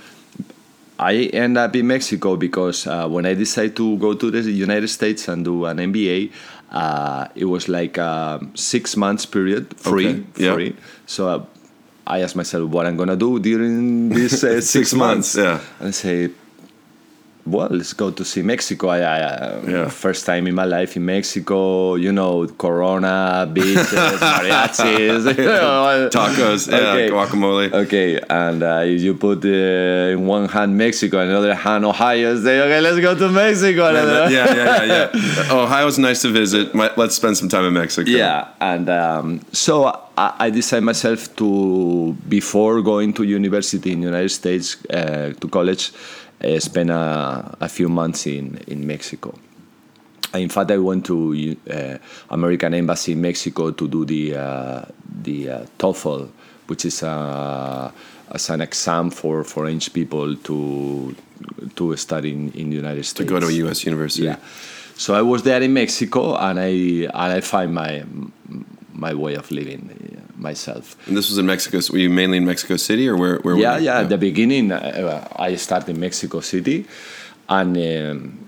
I 1.00 1.30
end 1.32 1.56
up 1.56 1.74
in 1.74 1.86
Mexico 1.86 2.36
because 2.36 2.86
uh, 2.86 3.08
when 3.08 3.24
I 3.24 3.32
decided 3.32 3.74
to 3.76 3.96
go 3.96 4.12
to 4.12 4.30
the 4.30 4.42
United 4.52 4.88
States 4.88 5.28
and 5.28 5.42
do 5.44 5.64
an 5.64 5.78
MBA, 5.78 6.30
uh, 6.70 7.26
it 7.34 7.46
was 7.46 7.68
like 7.68 7.96
a 7.96 8.38
six 8.54 8.96
months 8.96 9.24
period 9.24 9.72
free, 9.80 10.08
Okay, 10.08 10.24
yeah. 10.36 10.52
free. 10.54 10.76
So 11.06 11.28
uh, 11.28 11.44
I 12.06 12.20
asked 12.20 12.36
myself 12.36 12.68
what 12.70 12.84
I'm 12.84 12.96
gonna 13.00 13.16
do 13.16 13.38
during 13.40 14.10
this 14.10 14.44
uh, 14.44 14.60
six, 14.76 14.92
months, 14.92 15.36
months. 15.36 15.36
yeah. 15.36 15.60
and 15.80 15.88
I 15.88 15.92
say, 15.92 16.30
well, 17.46 17.68
let's 17.70 17.92
go 17.92 18.10
to 18.10 18.24
see 18.24 18.42
Mexico. 18.42 18.88
I, 18.88 18.98
I 19.00 19.20
uh, 19.20 19.62
Yeah. 19.68 19.88
first 19.88 20.26
time 20.26 20.46
in 20.46 20.54
my 20.54 20.64
life 20.64 20.96
in 20.96 21.04
Mexico. 21.04 21.94
You 21.96 22.12
know, 22.12 22.46
Corona, 22.46 23.48
beaches, 23.52 23.92
mariachis, 24.20 25.36
you 25.38 25.44
know, 25.60 26.08
Tacos, 26.12 26.70
yeah, 26.70 27.08
guacamole. 27.08 27.72
Okay, 27.72 28.20
and 28.28 28.62
uh, 28.62 28.82
if 28.84 29.00
you 29.00 29.14
put 29.14 29.44
uh, 29.44 29.48
in 30.14 30.26
one 30.26 30.48
hand 30.48 30.76
Mexico 30.76 31.18
and 31.20 31.30
another 31.30 31.54
hand 31.54 31.84
Ohio, 31.84 32.36
say, 32.40 32.60
okay, 32.60 32.80
let's 32.80 33.00
go 33.00 33.14
to 33.14 33.28
Mexico. 33.28 33.90
Yeah, 33.90 34.04
then- 34.04 34.32
yeah, 34.32 34.54
yeah, 34.54 35.10
yeah. 35.12 35.52
Ohio's 35.62 35.98
nice 35.98 36.22
to 36.22 36.28
visit. 36.28 36.74
Might- 36.74 36.96
Let's 36.98 37.16
spend 37.16 37.36
some 37.36 37.48
time 37.48 37.64
in 37.64 37.72
Mexico. 37.74 38.10
Yeah, 38.10 38.48
and 38.60 38.88
um, 38.90 39.40
so 39.52 39.84
I, 40.18 40.34
I 40.38 40.50
decided 40.50 40.84
myself 40.84 41.34
to, 41.36 42.14
before 42.28 42.82
going 42.82 43.12
to 43.14 43.22
university 43.22 43.92
in 43.92 44.00
the 44.00 44.06
United 44.06 44.28
States, 44.30 44.76
uh, 44.90 45.32
to 45.40 45.48
college, 45.48 45.92
uh, 46.44 46.58
spend 46.58 46.90
a, 46.90 47.56
a 47.60 47.68
few 47.68 47.88
months 47.88 48.26
in, 48.26 48.58
in 48.66 48.86
Mexico. 48.86 49.34
In 50.34 50.48
fact, 50.48 50.70
I 50.70 50.78
went 50.78 51.06
to 51.06 51.56
uh, 51.68 51.98
American 52.30 52.74
Embassy 52.74 53.12
in 53.12 53.20
Mexico 53.20 53.72
to 53.72 53.88
do 53.88 54.04
the 54.04 54.36
uh, 54.36 54.84
the 55.22 55.50
uh, 55.50 55.66
TOEFL, 55.76 56.28
which 56.66 56.84
is 56.84 57.02
uh, 57.02 57.90
as 58.30 58.48
an 58.50 58.60
exam 58.60 59.10
for 59.10 59.42
foreign 59.42 59.80
people 59.80 60.36
to 60.36 61.16
to 61.74 61.96
study 61.96 62.32
in, 62.32 62.52
in 62.52 62.70
the 62.70 62.76
United 62.76 63.04
States. 63.04 63.26
To 63.28 63.34
go 63.34 63.40
to 63.40 63.48
a 63.48 63.52
U.S. 63.64 63.84
university. 63.84 64.26
Yeah. 64.26 64.36
So 64.94 65.14
I 65.14 65.22
was 65.22 65.42
there 65.42 65.60
in 65.62 65.72
Mexico, 65.72 66.36
and 66.36 66.60
I 66.60 66.68
and 66.68 67.32
I 67.32 67.40
find 67.40 67.74
my 67.74 68.04
my 68.92 69.14
way 69.14 69.34
of 69.36 69.50
living 69.50 69.90
uh, 69.90 70.40
myself. 70.40 70.96
And 71.08 71.16
this 71.16 71.28
was 71.30 71.38
in 71.38 71.46
Mexico. 71.46 71.80
So 71.80 71.92
were 71.92 71.98
you 72.00 72.10
mainly 72.10 72.36
in 72.38 72.44
Mexico 72.46 72.76
City, 72.76 73.08
or 73.08 73.16
where? 73.16 73.38
where 73.38 73.56
Yeah, 73.56 73.72
were 73.74 73.78
you? 73.78 73.84
yeah. 73.86 74.00
At 74.00 74.08
the 74.08 74.18
beginning, 74.18 74.72
uh, 74.72 75.26
I 75.36 75.56
started 75.56 75.88
in 75.90 76.00
Mexico 76.00 76.40
City, 76.40 76.86
and 77.48 77.76
um, 77.76 78.38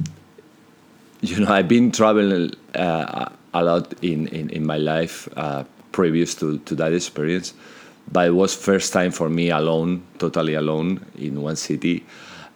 you 1.20 1.40
know 1.40 1.52
I've 1.52 1.68
been 1.68 1.90
traveling 1.92 2.52
uh, 2.74 3.28
a 3.55 3.62
lot 3.62 3.92
in, 4.02 4.26
in, 4.28 4.50
in 4.50 4.66
my 4.66 4.78
life 4.78 5.28
uh, 5.37 5.64
previous 5.92 6.35
to, 6.37 6.59
to 6.61 6.74
that 6.76 6.92
experience, 6.92 7.52
but 8.11 8.26
it 8.26 8.31
was 8.35 8.55
first 8.55 8.92
time 8.92 9.11
for 9.12 9.28
me 9.28 9.50
alone, 9.50 10.02
totally 10.18 10.55
alone 10.55 11.05
in 11.18 11.40
one 11.42 11.57
city. 11.57 12.05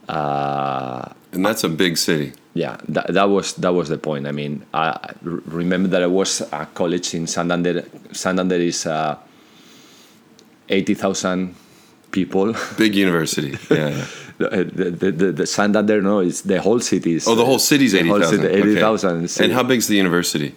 Uh, 0.09 1.09
And 1.33 1.44
that's 1.44 1.64
a 1.64 1.68
big 1.68 1.96
city. 1.99 2.33
Yeah, 2.57 2.77
that, 2.88 3.07
that 3.12 3.29
was 3.29 3.55
that 3.62 3.73
was 3.73 3.88
the 3.88 3.99
point. 3.99 4.27
I 4.27 4.33
mean, 4.33 4.64
i 4.73 5.12
remember 5.23 5.88
that 5.88 6.03
I 6.03 6.07
was 6.07 6.40
at 6.53 6.75
college 6.75 7.14
in 7.14 7.27
Santander. 7.27 7.85
Santander 8.12 8.57
is 8.57 8.87
uh, 8.87 9.16
eighty 10.69 10.95
thousand 10.95 11.55
people. 12.11 12.55
Big 12.79 12.95
university. 12.95 13.53
Yeah. 13.71 13.88
yeah. 13.90 14.07
the, 14.38 14.90
the, 15.01 15.11
the, 15.12 15.33
the 15.33 15.47
Santander, 15.47 16.03
no, 16.03 16.21
it's 16.21 16.42
the 16.42 16.61
whole 16.61 16.81
city. 16.81 17.14
Is, 17.14 17.27
Oh, 17.27 17.35
the 17.35 17.45
whole 17.45 17.59
city's 17.59 17.92
the 17.92 18.01
eighty 18.01 18.09
whole 18.09 18.21
thousand. 18.21 18.42
city, 18.42 18.55
eighty 18.55 18.75
thousand. 18.81 19.40
And 19.40 19.53
how 19.53 19.62
big's 19.62 19.87
the 19.88 19.97
university? 19.97 20.55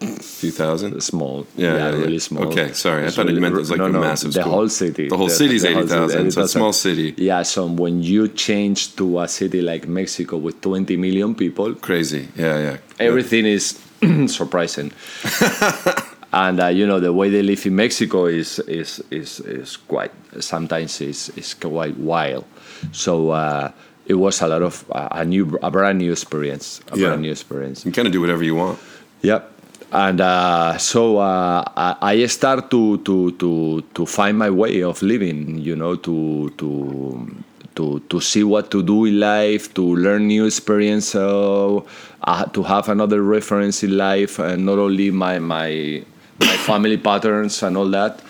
A 0.00 0.06
few 0.22 0.50
thousand. 0.50 1.00
small? 1.00 1.46
Yeah, 1.56 1.72
yeah, 1.74 1.90
yeah. 1.90 1.96
really 1.96 2.18
small. 2.18 2.44
Okay, 2.48 2.72
sorry. 2.72 3.02
I 3.02 3.06
It's 3.06 3.16
thought 3.16 3.28
it 3.30 3.34
meant 3.40 3.54
it 3.54 3.58
was 3.58 3.70
like 3.70 3.78
no, 3.78 3.86
a 3.86 3.92
no, 3.92 4.00
massive 4.00 4.32
The 4.34 4.40
school. 4.42 4.52
whole 4.52 4.68
city. 4.68 5.08
The 5.08 5.16
whole 5.16 5.30
city 5.30 5.56
is 5.56 5.64
80,000, 5.64 6.10
city, 6.10 6.30
so 6.30 6.42
a 6.42 6.48
small 6.48 6.72
city. 6.72 7.14
Yeah, 7.16 7.42
so 7.42 7.66
when 7.66 8.02
you 8.02 8.28
change 8.28 8.94
to 8.96 9.20
a 9.20 9.28
city 9.28 9.62
like 9.62 9.88
Mexico 9.88 10.36
with 10.36 10.60
20 10.60 10.96
million 10.98 11.34
people, 11.34 11.74
Crazy. 11.76 12.28
Yeah, 12.36 12.58
yeah. 12.58 12.76
everything 13.00 13.46
is 13.46 13.78
surprising. 14.26 14.92
and 16.32 16.60
uh, 16.60 16.66
you 16.66 16.86
know 16.86 17.00
the 17.00 17.12
way 17.12 17.30
they 17.30 17.42
live 17.42 17.64
in 17.66 17.74
Mexico 17.76 18.26
is 18.26 18.58
is 18.60 19.02
is, 19.10 19.40
is 19.40 19.76
quite 19.76 20.12
sometimes 20.40 21.00
is 21.00 21.30
is 21.36 21.54
quite 21.54 21.96
wild. 21.96 22.44
So 22.92 23.30
uh, 23.30 23.70
it 24.06 24.14
was 24.14 24.42
a 24.42 24.46
lot 24.48 24.62
of 24.62 24.84
uh, 24.92 25.08
a 25.12 25.24
new 25.24 25.58
a 25.62 25.70
brand 25.70 25.98
new 25.98 26.12
experience, 26.12 26.80
a 26.92 26.98
Yeah. 26.98 27.06
brand 27.08 27.22
new 27.22 27.30
experience. 27.32 27.86
You 27.86 27.92
kind 27.92 28.06
of 28.06 28.12
do 28.12 28.20
whatever 28.20 28.42
you 28.44 28.54
want. 28.56 28.78
Yep. 29.22 29.52
And 29.92 30.20
uh, 30.20 30.78
so 30.78 31.18
uh, 31.18 31.62
I 31.76 32.26
start 32.26 32.70
to, 32.72 32.98
to, 32.98 33.32
to, 33.32 33.82
to 33.94 34.06
find 34.06 34.36
my 34.36 34.50
way 34.50 34.82
of 34.82 35.00
living, 35.00 35.58
you 35.58 35.76
know, 35.76 35.94
to, 35.96 36.50
to, 36.58 37.36
to, 37.76 38.00
to 38.00 38.20
see 38.20 38.42
what 38.42 38.70
to 38.72 38.82
do 38.82 39.04
in 39.04 39.20
life, 39.20 39.72
to 39.74 39.82
learn 39.82 40.26
new 40.26 40.44
experience, 40.44 41.14
uh, 41.14 41.76
uh, 42.22 42.44
to 42.46 42.62
have 42.64 42.88
another 42.88 43.22
reference 43.22 43.84
in 43.84 43.96
life, 43.96 44.38
and 44.40 44.66
not 44.66 44.78
only 44.78 45.10
my, 45.12 45.38
my, 45.38 46.02
my 46.40 46.56
family 46.58 46.96
patterns 46.96 47.62
and 47.62 47.76
all 47.76 47.88
that. 47.90 48.20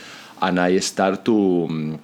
And 0.42 0.60
I 0.60 0.78
start 0.80 1.24
to, 1.24 1.66
um, 1.68 1.98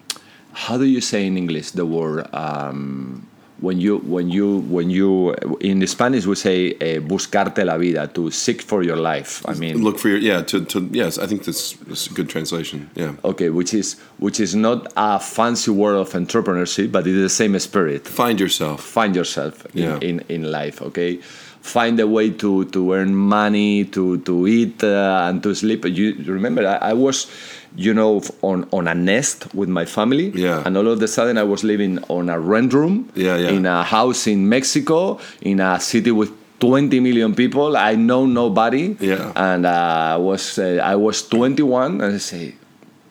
how 0.55 0.79
do 0.79 0.85
you 0.85 1.03
say 1.03 1.27
in 1.27 1.37
English 1.37 1.73
the 1.73 1.85
word? 1.85 2.27
Um, 2.35 3.29
when 3.63 3.81
you 3.81 3.99
when 3.99 4.29
you 4.29 4.59
when 4.69 4.91
you 4.91 5.33
in 5.61 5.87
Spanish 5.87 6.27
we 6.27 6.35
say 6.35 6.73
eh, 6.81 6.99
buscarte 6.99 7.65
la 7.65 7.79
vida 7.79 8.07
to 8.09 8.31
seek 8.31 8.61
for 8.61 8.83
your 8.83 8.97
life. 8.97 9.43
I 9.49 9.55
mean, 9.55 9.83
Look 9.83 9.99
for 9.99 10.09
your 10.09 10.19
yeah. 10.19 10.43
To, 10.43 10.65
to 10.65 10.89
yes, 10.93 11.19
I 11.19 11.27
think 11.27 11.45
this 11.45 11.77
is 11.89 12.09
a 12.11 12.13
good 12.15 12.29
translation. 12.29 12.91
Yeah. 12.97 13.15
okay, 13.25 13.49
which 13.51 13.73
is 13.73 13.97
which 14.19 14.41
is 14.41 14.55
not 14.55 14.93
a 14.97 15.19
fancy 15.21 15.71
word 15.71 15.95
of 15.97 16.11
entrepreneurship, 16.13 16.91
but 16.93 17.07
it 17.07 17.15
is 17.15 17.23
the 17.23 17.29
same 17.43 17.59
spirit. 17.61 18.07
Find 18.09 18.39
yourself. 18.41 18.83
Find 18.83 19.15
yourself 19.17 19.65
in, 19.75 19.83
Yeah. 19.83 19.99
in, 20.01 20.25
in 20.29 20.51
life. 20.51 20.83
Okay, 20.83 21.21
find 21.61 22.01
a 22.01 22.07
way 22.07 22.31
to 22.31 22.65
to 22.67 22.93
earn 22.95 23.15
money, 23.15 23.85
to 23.95 24.19
to 24.27 24.47
eat 24.49 24.83
uh, 24.83 25.27
and 25.29 25.41
to 25.45 25.55
sleep. 25.55 25.85
You 25.87 26.13
you 26.19 26.33
remember 26.33 26.67
I, 26.67 26.91
I 26.91 26.93
was. 26.95 27.27
You 27.75 27.95
know, 27.95 28.21
on, 28.43 28.69
on 28.71 28.87
a 28.87 28.95
nest 28.95 29.55
with 29.55 29.69
my 29.69 29.87
family, 29.87 30.31
Yeah. 30.35 30.63
and 30.67 30.77
all 30.77 30.87
of 30.89 31.01
a 31.03 31.09
sudden 31.09 31.39
I 31.39 31.43
was 31.45 31.65
living 31.65 31.99
on 32.09 32.29
a 32.29 32.39
rent 32.39 32.75
room, 32.75 33.09
Yeah, 33.15 33.37
yeah. 33.39 33.49
in 33.51 33.65
a 33.65 33.83
house 33.83 34.27
in 34.27 34.47
Mexico, 34.49 35.19
in 35.41 35.59
a 35.61 35.81
city 35.81 36.11
with 36.11 36.31
20 36.61 37.01
million 37.01 37.35
people. 37.35 37.77
I 37.77 37.95
know 37.95 38.27
nobody. 38.27 38.97
Yeah. 39.01 39.33
And 39.35 39.65
uh, 39.67 40.15
I 40.15 40.17
was 40.19 40.59
uh, 40.59 40.81
I 40.85 40.97
was 40.97 41.27
21 41.29 42.01
and 42.03 42.15
I 42.15 42.19
say, 42.19 42.55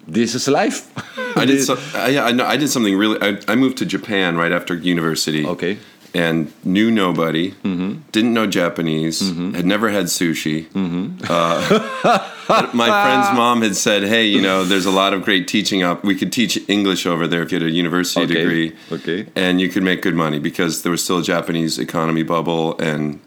this 0.08 0.36
is 0.36 0.48
life. 0.48 0.88
I 1.36 1.46
did. 1.46 1.64
So, 1.66 1.78
I, 1.96 2.20
I 2.30 2.32
know. 2.32 2.46
I 2.46 2.58
did 2.58 2.70
something 2.70 2.96
really. 2.98 3.18
I, 3.22 3.40
I 3.48 3.56
moved 3.56 3.78
to 3.80 3.86
Japan 3.86 4.38
right 4.38 4.52
after 4.52 4.76
university. 4.76 5.46
Okay. 5.46 5.78
And 6.14 6.52
knew 6.66 6.92
nobody. 6.92 7.52
Mm-hmm. 7.52 8.02
Didn't 8.12 8.34
know 8.34 8.46
Japanese. 8.46 9.22
Mm-hmm. 9.22 9.54
Had 9.54 9.66
never 9.66 9.90
had 9.90 10.08
sushi. 10.08 10.66
Mm-hmm. 10.68 11.24
Uh, 11.30 12.70
my 12.74 12.88
friend's 13.04 13.34
mom 13.38 13.62
had 13.62 13.78
said, 13.78 14.04
"Hey, 14.04 14.26
you 14.26 14.42
know, 14.42 14.66
there's 14.66 14.86
a 14.86 14.92
lot 14.92 15.14
of 15.14 15.24
great 15.24 15.48
teaching 15.48 15.84
up. 15.84 16.04
We 16.04 16.16
could 16.16 16.34
teach 16.34 16.60
English 16.68 17.06
over 17.06 17.28
there 17.28 17.44
if 17.44 17.52
you 17.54 17.60
had 17.60 17.68
a 17.68 17.72
university 17.72 18.26
Okay, 18.26 18.34
degree. 18.34 18.76
okay. 18.92 19.28
And 19.36 19.62
you 19.62 19.70
could 19.70 19.84
make 19.84 20.02
good 20.02 20.16
money 20.16 20.38
because 20.40 20.84
there 20.84 20.92
was 20.92 21.02
still 21.02 21.20
a 21.20 21.24
Japanese 21.24 21.80
economy 21.80 22.24
bubble 22.24 22.78
and." 22.80 23.20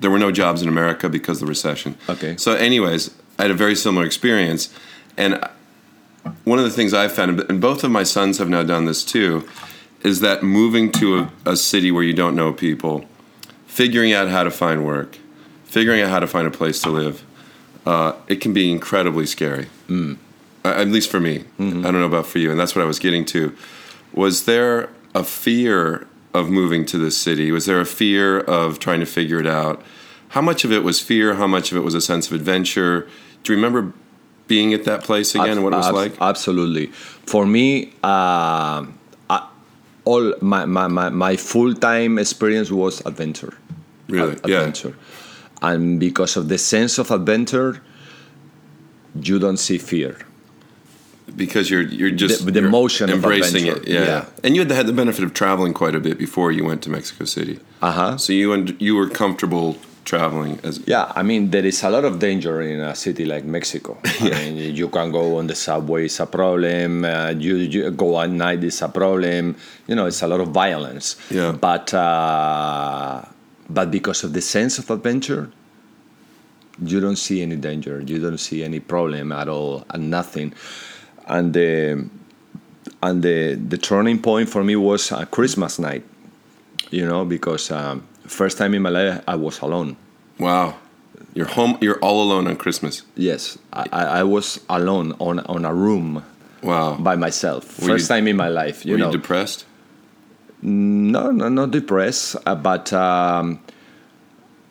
There 0.00 0.10
were 0.10 0.18
no 0.18 0.32
jobs 0.32 0.62
in 0.62 0.68
America 0.68 1.08
because 1.08 1.36
of 1.40 1.46
the 1.46 1.50
recession. 1.50 1.94
Okay. 2.08 2.36
So, 2.36 2.54
anyways, 2.54 3.14
I 3.38 3.42
had 3.42 3.50
a 3.52 3.54
very 3.54 3.76
similar 3.76 4.04
experience, 4.04 4.68
and 5.16 5.38
one 6.42 6.58
of 6.58 6.64
the 6.64 6.72
things 6.72 6.92
I've 6.92 7.12
found, 7.12 7.38
and 7.48 7.60
both 7.60 7.84
of 7.84 7.92
my 7.92 8.02
sons 8.02 8.38
have 8.38 8.48
now 8.48 8.64
done 8.64 8.86
this 8.86 9.04
too, 9.04 9.46
is 10.04 10.20
that 10.20 10.42
moving 10.42 10.90
to 10.92 11.18
a, 11.18 11.32
a 11.46 11.56
city 11.56 11.90
where 11.90 12.02
you 12.02 12.12
don't 12.12 12.34
know 12.34 12.52
people, 12.52 13.04
figuring 13.66 14.12
out 14.12 14.28
how 14.28 14.42
to 14.42 14.50
find 14.50 14.84
work, 14.84 15.18
figuring 15.64 16.00
out 16.00 16.10
how 16.10 16.20
to 16.20 16.26
find 16.26 16.46
a 16.46 16.50
place 16.50 16.80
to 16.82 16.90
live, 16.90 17.24
uh, 17.86 18.12
it 18.28 18.36
can 18.36 18.52
be 18.52 18.70
incredibly 18.70 19.26
scary. 19.26 19.66
Mm. 19.88 20.18
Uh, 20.64 20.68
at 20.68 20.88
least 20.88 21.10
for 21.10 21.18
me. 21.18 21.40
Mm-hmm. 21.58 21.80
I 21.80 21.90
don't 21.90 22.00
know 22.00 22.06
about 22.06 22.26
for 22.26 22.38
you, 22.38 22.50
and 22.50 22.58
that's 22.58 22.76
what 22.76 22.82
I 22.82 22.86
was 22.86 22.98
getting 22.98 23.24
to. 23.26 23.56
Was 24.12 24.44
there 24.44 24.90
a 25.14 25.24
fear 25.24 26.06
of 26.34 26.50
moving 26.50 26.86
to 26.86 26.98
this 26.98 27.16
city? 27.16 27.50
Was 27.50 27.66
there 27.66 27.80
a 27.80 27.86
fear 27.86 28.40
of 28.40 28.78
trying 28.78 29.00
to 29.00 29.06
figure 29.06 29.40
it 29.40 29.46
out? 29.46 29.82
How 30.28 30.40
much 30.40 30.64
of 30.64 30.72
it 30.72 30.84
was 30.84 31.00
fear? 31.00 31.34
How 31.34 31.46
much 31.46 31.72
of 31.72 31.76
it 31.76 31.80
was 31.80 31.94
a 31.94 32.00
sense 32.00 32.28
of 32.28 32.32
adventure? 32.34 33.08
Do 33.42 33.52
you 33.52 33.56
remember 33.56 33.92
being 34.46 34.72
at 34.72 34.84
that 34.84 35.02
place 35.02 35.34
again 35.34 35.50
and 35.50 35.64
what 35.64 35.72
it 35.72 35.76
was 35.76 35.86
Abs- 35.86 35.94
like? 35.94 36.20
Absolutely. 36.20 36.86
For 37.26 37.44
me, 37.44 37.92
uh, 38.02 38.86
all 40.04 40.34
my, 40.40 40.64
my, 40.66 40.86
my, 40.88 41.08
my 41.10 41.36
full 41.36 41.74
time 41.74 42.18
experience 42.18 42.70
was 42.70 43.00
adventure. 43.06 43.54
Really? 44.08 44.32
Ad- 44.32 44.44
adventure. 44.50 44.94
And 45.60 46.00
because 46.00 46.36
of 46.36 46.48
the 46.48 46.58
sense 46.58 46.98
of 46.98 47.10
adventure, 47.10 47.80
you 49.14 49.38
don't 49.38 49.58
see 49.58 49.78
fear. 49.78 50.16
because 51.36 51.70
you're 51.70 51.82
you're 52.00 52.10
just 52.10 52.44
The- 52.44 52.52
the 52.52 52.60
you're 52.60 52.70
motion 52.70 53.08
of 53.10 53.14
embracing 53.16 53.66
it. 53.66 53.86
Yeah. 53.88 54.04
yeah. 54.04 54.24
and 54.44 54.54
you 54.54 54.60
had 54.62 54.70
had 54.70 54.86
the 54.86 54.92
benefit 54.92 55.24
of 55.24 55.32
traveling 55.32 55.72
quite 55.74 55.94
a 55.94 56.00
bit 56.00 56.18
before 56.18 56.52
you 56.52 56.64
went 56.64 56.82
to 56.82 56.90
Mexico 56.90 57.24
City. 57.24 57.56
Uh 57.80 57.92
huh. 57.92 58.16
So 58.18 58.32
you 58.32 58.52
and 58.52 58.76
you 58.80 58.96
were 58.96 59.08
comfortable 59.08 59.76
traveling 60.04 60.58
as 60.62 60.80
Yeah, 60.86 61.12
I 61.14 61.22
mean 61.22 61.50
there 61.50 61.64
is 61.64 61.82
a 61.82 61.90
lot 61.90 62.04
of 62.04 62.18
danger 62.18 62.60
in 62.60 62.80
a 62.80 62.94
city 62.94 63.24
like 63.24 63.44
Mexico. 63.44 63.98
I 64.20 64.30
mean, 64.30 64.74
you 64.74 64.88
can 64.88 65.10
go 65.10 65.38
on 65.38 65.46
the 65.46 65.54
subway, 65.54 66.06
it's 66.06 66.20
a 66.20 66.26
problem. 66.26 67.04
Uh, 67.04 67.30
you, 67.30 67.56
you 67.56 67.90
go 67.90 68.20
at 68.20 68.30
night, 68.30 68.64
it's 68.64 68.82
a 68.82 68.88
problem. 68.88 69.56
You 69.86 69.94
know, 69.94 70.06
it's 70.06 70.22
a 70.22 70.26
lot 70.26 70.40
of 70.40 70.48
violence. 70.48 71.16
Yeah. 71.30 71.52
But 71.52 71.92
uh, 71.94 73.22
but 73.68 73.90
because 73.90 74.24
of 74.24 74.32
the 74.32 74.40
sense 74.40 74.78
of 74.78 74.90
adventure, 74.90 75.50
you 76.82 77.00
don't 77.00 77.16
see 77.16 77.42
any 77.42 77.56
danger. 77.56 78.00
You 78.00 78.18
don't 78.18 78.38
see 78.38 78.62
any 78.64 78.80
problem 78.80 79.32
at 79.32 79.48
all, 79.48 79.84
and 79.90 80.10
nothing. 80.10 80.52
And 81.26 81.54
the 81.54 82.08
and 83.02 83.22
the 83.22 83.54
the 83.54 83.78
turning 83.78 84.20
point 84.20 84.48
for 84.48 84.64
me 84.64 84.76
was 84.76 85.12
a 85.12 85.26
Christmas 85.26 85.78
night. 85.78 86.04
You 86.90 87.06
know, 87.06 87.24
because 87.24 87.70
um, 87.70 88.06
first 88.32 88.58
time 88.58 88.74
in 88.74 88.82
my 88.82 88.90
life 88.90 89.22
I 89.28 89.36
was 89.36 89.60
alone. 89.60 89.96
wow. 90.38 90.74
You're 91.34 91.46
home. 91.48 91.78
You're 91.80 91.98
all 92.00 92.22
alone 92.22 92.46
on 92.46 92.56
Christmas. 92.56 93.02
Yes, 93.16 93.56
I, 93.72 93.84
I 93.92 94.02
I 94.20 94.22
was 94.22 94.60
alone 94.68 95.14
on 95.18 95.38
on 95.48 95.64
a 95.64 95.72
room 95.72 96.22
Wow. 96.62 96.96
by 97.00 97.16
myself. 97.16 97.64
Were 97.80 97.88
First 97.96 98.10
you- 98.10 98.16
time 98.16 98.28
in 98.28 98.36
my 98.36 98.48
life, 98.48 98.84
you 98.84 98.92
were 98.92 98.98
know. 98.98 99.06
you 99.10 99.16
depressed? 99.18 99.64
no, 100.62 101.30
no, 101.30 101.48
not 101.48 101.70
depressed, 101.70 102.36
uh, 102.46 102.54
but 102.54 102.92
um, 102.92 103.60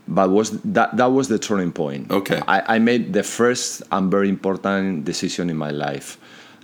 but 0.07 0.29
was 0.29 0.51
that 0.61 0.95
that 0.97 1.11
was 1.11 1.27
the 1.27 1.39
turning 1.39 1.71
point. 1.71 2.11
Okay. 2.11 2.41
I, 2.47 2.75
I 2.75 2.79
made 2.79 3.13
the 3.13 3.23
first 3.23 3.81
and 3.91 4.11
very 4.11 4.29
important 4.29 5.03
decision 5.05 5.49
in 5.49 5.57
my 5.57 5.71
life 5.71 6.17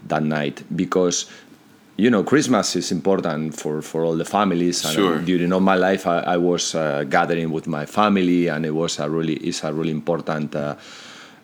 that 0.08 0.24
night 0.24 0.64
because 0.76 1.26
you 1.98 2.10
know 2.12 2.24
Christmas 2.24 2.76
is 2.76 2.92
important 2.92 3.56
for, 3.60 3.82
for 3.82 4.04
all 4.06 4.16
the 4.16 4.26
families. 4.26 4.86
And 4.86 4.94
Sure. 4.94 5.20
during 5.20 5.52
all 5.52 5.60
my 5.60 5.76
life 5.76 6.06
I, 6.08 6.20
I 6.20 6.38
was 6.38 6.76
uh, 6.76 7.04
gathering 7.10 7.52
with 7.52 7.68
my 7.68 7.86
family 7.86 8.48
and 8.48 8.66
it 8.66 8.72
was 8.72 9.00
a 9.00 9.10
really 9.10 9.36
it's 9.38 9.64
a 9.64 9.74
really 9.74 9.92
important 9.92 10.56
uh, 10.56 10.76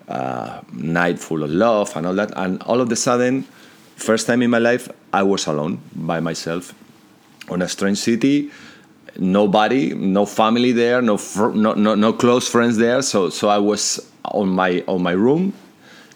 uh, 0.07 0.61
night 0.73 1.17
full 1.19 1.43
of 1.43 1.49
love 1.49 1.95
and 1.97 2.05
all 2.05 2.13
that. 2.15 2.31
And 2.35 2.61
all 2.63 2.81
of 2.81 2.91
a 2.91 2.95
sudden 2.95 3.45
first 3.95 4.27
time 4.27 4.41
in 4.43 4.49
my 4.51 4.59
life 4.59 4.87
I 5.11 5.23
was 5.23 5.47
alone 5.47 5.79
by 5.95 6.19
myself 6.19 6.73
on 7.49 7.61
a 7.61 7.67
strange 7.67 7.97
city. 7.97 8.51
Nobody 9.17 9.93
no 9.93 10.25
family 10.25 10.71
there 10.71 11.01
no 11.01 11.17
fr- 11.17 11.49
no, 11.53 11.73
no 11.73 11.95
no 11.95 12.13
close 12.13 12.47
friends 12.47 12.77
there. 12.77 13.01
So 13.01 13.29
so 13.29 13.49
I 13.49 13.57
was 13.57 13.99
on 14.25 14.49
my 14.49 14.83
on 14.87 15.01
my 15.01 15.11
room 15.13 15.53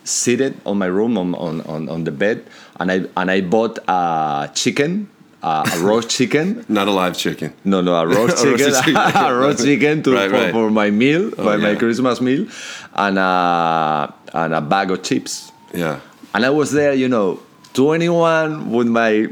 seated 0.04 0.56
on 0.65 0.78
my 0.78 0.86
room 0.88 1.17
on 1.17 1.36
on, 1.36 1.62
on, 1.62 1.89
on 1.89 2.04
the 2.06 2.12
bed 2.12 2.45
and 2.80 2.92
I 2.92 3.06
and 3.16 3.32
I 3.32 3.42
bought 3.42 3.80
a 3.88 4.50
chicken 4.54 5.10
uh, 5.44 5.63
a 5.74 5.80
roast 5.80 6.10
chicken 6.18 6.66
Not 6.68 6.88
a 6.88 6.92
live 6.92 7.16
chicken. 7.18 7.54
no, 7.63 7.82
no, 7.82 7.94
a 7.96 8.06
roast 8.08 8.44
A 8.44 8.50
roast 8.50 8.84
chicken, 8.84 8.96
a 9.16 9.34
roast 9.36 9.63
chicken 9.63 10.02
to, 10.04 10.13
Right, 10.13 10.30
for, 10.30 10.36
right. 10.38 10.52
for 10.52 10.70
my 10.72 10.90
meal, 10.90 11.32
Oh, 11.38 11.44
for 11.44 11.58
my. 11.60 11.76
Christmas 11.76 12.20
meal, 12.22 12.48
and 12.96 13.20
a, 13.20 14.13
and 14.34 14.54
a 14.54 14.62
bag 14.62 14.90
of 14.92 15.04
chips. 15.04 15.52
Yeah. 15.74 16.00
And 16.34 16.44
I 16.46 16.50
was 16.50 16.72
there, 16.72 16.94
you 16.94 17.08
know, 17.08 17.40
21 17.74 18.72
with 18.72 18.88
my 18.88 19.28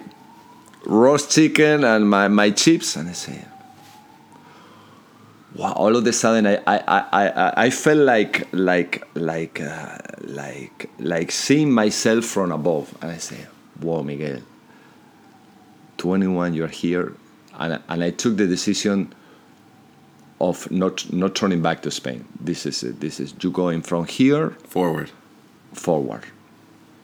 roast 0.86 1.32
chicken 1.32 1.84
and 1.84 2.08
my, 2.10 2.28
my 2.28 2.52
chips, 2.52 2.96
and 2.96 3.10
I 3.10 3.14
say, 3.14 3.44
wow! 5.56 5.74
All 5.74 5.96
of 5.96 6.06
a 6.06 6.14
sudden, 6.14 6.48
I 6.48 6.56
I, 6.68 6.78
I, 6.78 7.28
I, 7.28 7.54
I 7.66 7.70
felt 7.70 8.00
like 8.00 8.48
like 8.54 9.08
like 9.16 9.62
uh, 9.62 9.98
like 10.22 10.90
like 11.00 11.32
seeing 11.32 11.72
myself 11.72 12.26
from 12.26 12.52
above, 12.52 12.96
and 13.02 13.12
I 13.12 13.18
say, 13.18 13.46
wow, 13.82 14.02
Miguel. 14.02 14.42
21 15.98 16.54
you're 16.54 16.68
here 16.68 17.14
and, 17.56 17.82
and 17.90 18.04
i 18.04 18.10
took 18.10 18.38
the 18.38 18.48
decision 18.48 19.14
of 20.42 20.70
not 20.70 21.12
not 21.14 21.36
turning 21.36 21.62
back 21.62 21.82
to 21.82 21.90
spain 21.90 22.26
this 22.40 22.66
is 22.66 22.84
it 22.84 23.00
this 23.00 23.20
is 23.20 23.34
you 23.42 23.52
going 23.52 23.82
from 23.82 24.06
here 24.06 24.50
Forward. 24.68 25.10
forward 25.74 26.24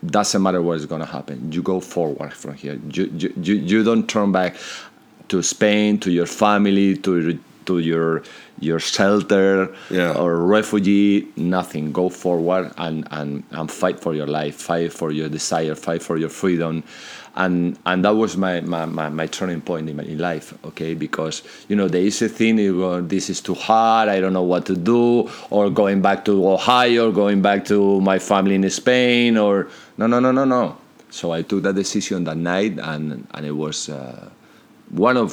doesn't 0.05 0.41
matter 0.41 0.61
what 0.61 0.77
is 0.77 0.85
going 0.85 1.01
to 1.01 1.07
happen 1.07 1.51
you 1.51 1.61
go 1.61 1.79
forward 1.79 2.33
from 2.33 2.55
here 2.55 2.79
you, 2.91 3.05
you, 3.15 3.33
you, 3.41 3.55
you 3.55 3.83
don't 3.83 4.07
turn 4.09 4.31
back 4.31 4.55
to 5.27 5.41
spain 5.41 5.97
to 5.99 6.11
your 6.11 6.25
family 6.25 6.97
to 6.97 7.39
to 7.71 7.79
your 7.79 8.21
your 8.59 8.79
shelter 8.79 9.73
Yeah. 9.89 10.13
or 10.21 10.37
refugee 10.57 11.27
nothing. 11.35 11.91
Go 11.91 12.09
forward 12.09 12.71
and, 12.77 13.07
and 13.11 13.43
and 13.51 13.71
fight 13.71 13.99
for 13.99 14.13
your 14.13 14.27
life 14.27 14.55
fight 14.55 14.91
for 14.93 15.11
your 15.11 15.29
desire 15.29 15.75
fight 15.75 16.01
for 16.03 16.17
your 16.17 16.29
freedom. 16.29 16.83
And 17.35 17.77
and 17.85 18.03
that 18.05 18.15
was 18.21 18.35
my 18.35 18.59
my, 18.61 18.85
my, 18.85 19.07
my 19.09 19.27
turning 19.27 19.61
point 19.61 19.89
in, 19.89 19.95
my, 19.95 20.03
in 20.03 20.17
life 20.17 20.53
okay? 20.69 20.93
Because 20.95 21.43
you 21.69 21.75
know 21.79 21.87
the 21.87 21.99
easy 21.99 22.27
thing 22.27 22.59
is 22.59 22.73
well, 22.73 23.01
this 23.01 23.29
is 23.29 23.39
too 23.41 23.55
hard 23.55 24.09
i 24.09 24.19
don't 24.19 24.33
know 24.33 24.43
what 24.53 24.65
to 24.65 24.75
do 24.75 25.29
or 25.49 25.69
going 25.69 26.01
back 26.01 26.25
to 26.25 26.33
ohio 26.55 27.09
going 27.11 27.41
back 27.41 27.63
to 27.71 28.01
my 28.01 28.19
family 28.19 28.55
in 28.55 28.69
spain 28.69 29.37
or 29.37 29.69
no 29.97 30.07
no 30.07 30.19
no 30.19 30.31
no 30.33 30.43
no. 30.43 30.75
So 31.09 31.31
i 31.31 31.41
took 31.41 31.63
that 31.63 31.75
decision 31.75 32.25
that 32.27 32.35
night 32.37 32.75
and 32.91 33.25
and 33.33 33.43
it 33.45 33.55
was 33.55 33.87
uh, 33.87 34.27
one 34.91 35.15
of 35.15 35.31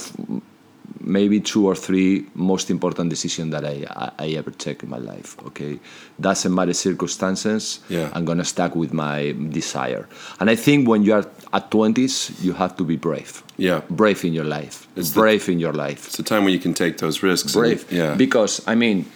maybe 1.08 1.40
two 1.40 1.66
or 1.66 1.74
three 1.74 2.26
most 2.34 2.70
important 2.70 3.08
decisions 3.10 3.50
that 3.52 3.64
I, 3.64 3.86
I, 3.90 4.10
I 4.24 4.28
ever 4.36 4.50
take 4.50 4.82
in 4.82 4.90
my 4.90 4.98
life. 4.98 5.36
Okay, 5.46 5.78
doesn't 6.20 6.54
matter 6.54 6.72
circumstances. 6.74 7.80
Yeah. 7.88 8.10
I'm 8.12 8.24
gonna 8.24 8.44
stuck 8.44 8.76
with 8.76 8.92
my 8.92 9.34
desire. 9.50 10.06
And 10.40 10.50
I 10.50 10.56
think 10.56 10.86
when 10.88 11.02
you 11.02 11.14
are 11.14 11.24
at 11.52 11.70
twenties, 11.70 12.30
you 12.42 12.52
have 12.52 12.76
to 12.76 12.84
be 12.84 12.96
brave. 12.96 13.42
Yeah. 13.56 13.80
Brave 13.90 14.24
in 14.24 14.32
your 14.34 14.44
life. 14.44 14.86
It's 14.96 15.10
the- 15.10 15.20
brave 15.20 15.48
in 15.48 15.58
your 15.58 15.72
life. 15.72 16.06
It's 16.08 16.18
a 16.18 16.22
time 16.22 16.44
when 16.44 16.52
you 16.52 16.60
can 16.60 16.74
take 16.74 16.98
those 16.98 17.22
risks. 17.22 17.54
and- 17.54 17.62
Brave. 17.62 17.90
yeah. 17.90 18.14
Because 18.14 18.62
I 18.66 18.74
mean, 18.74 19.06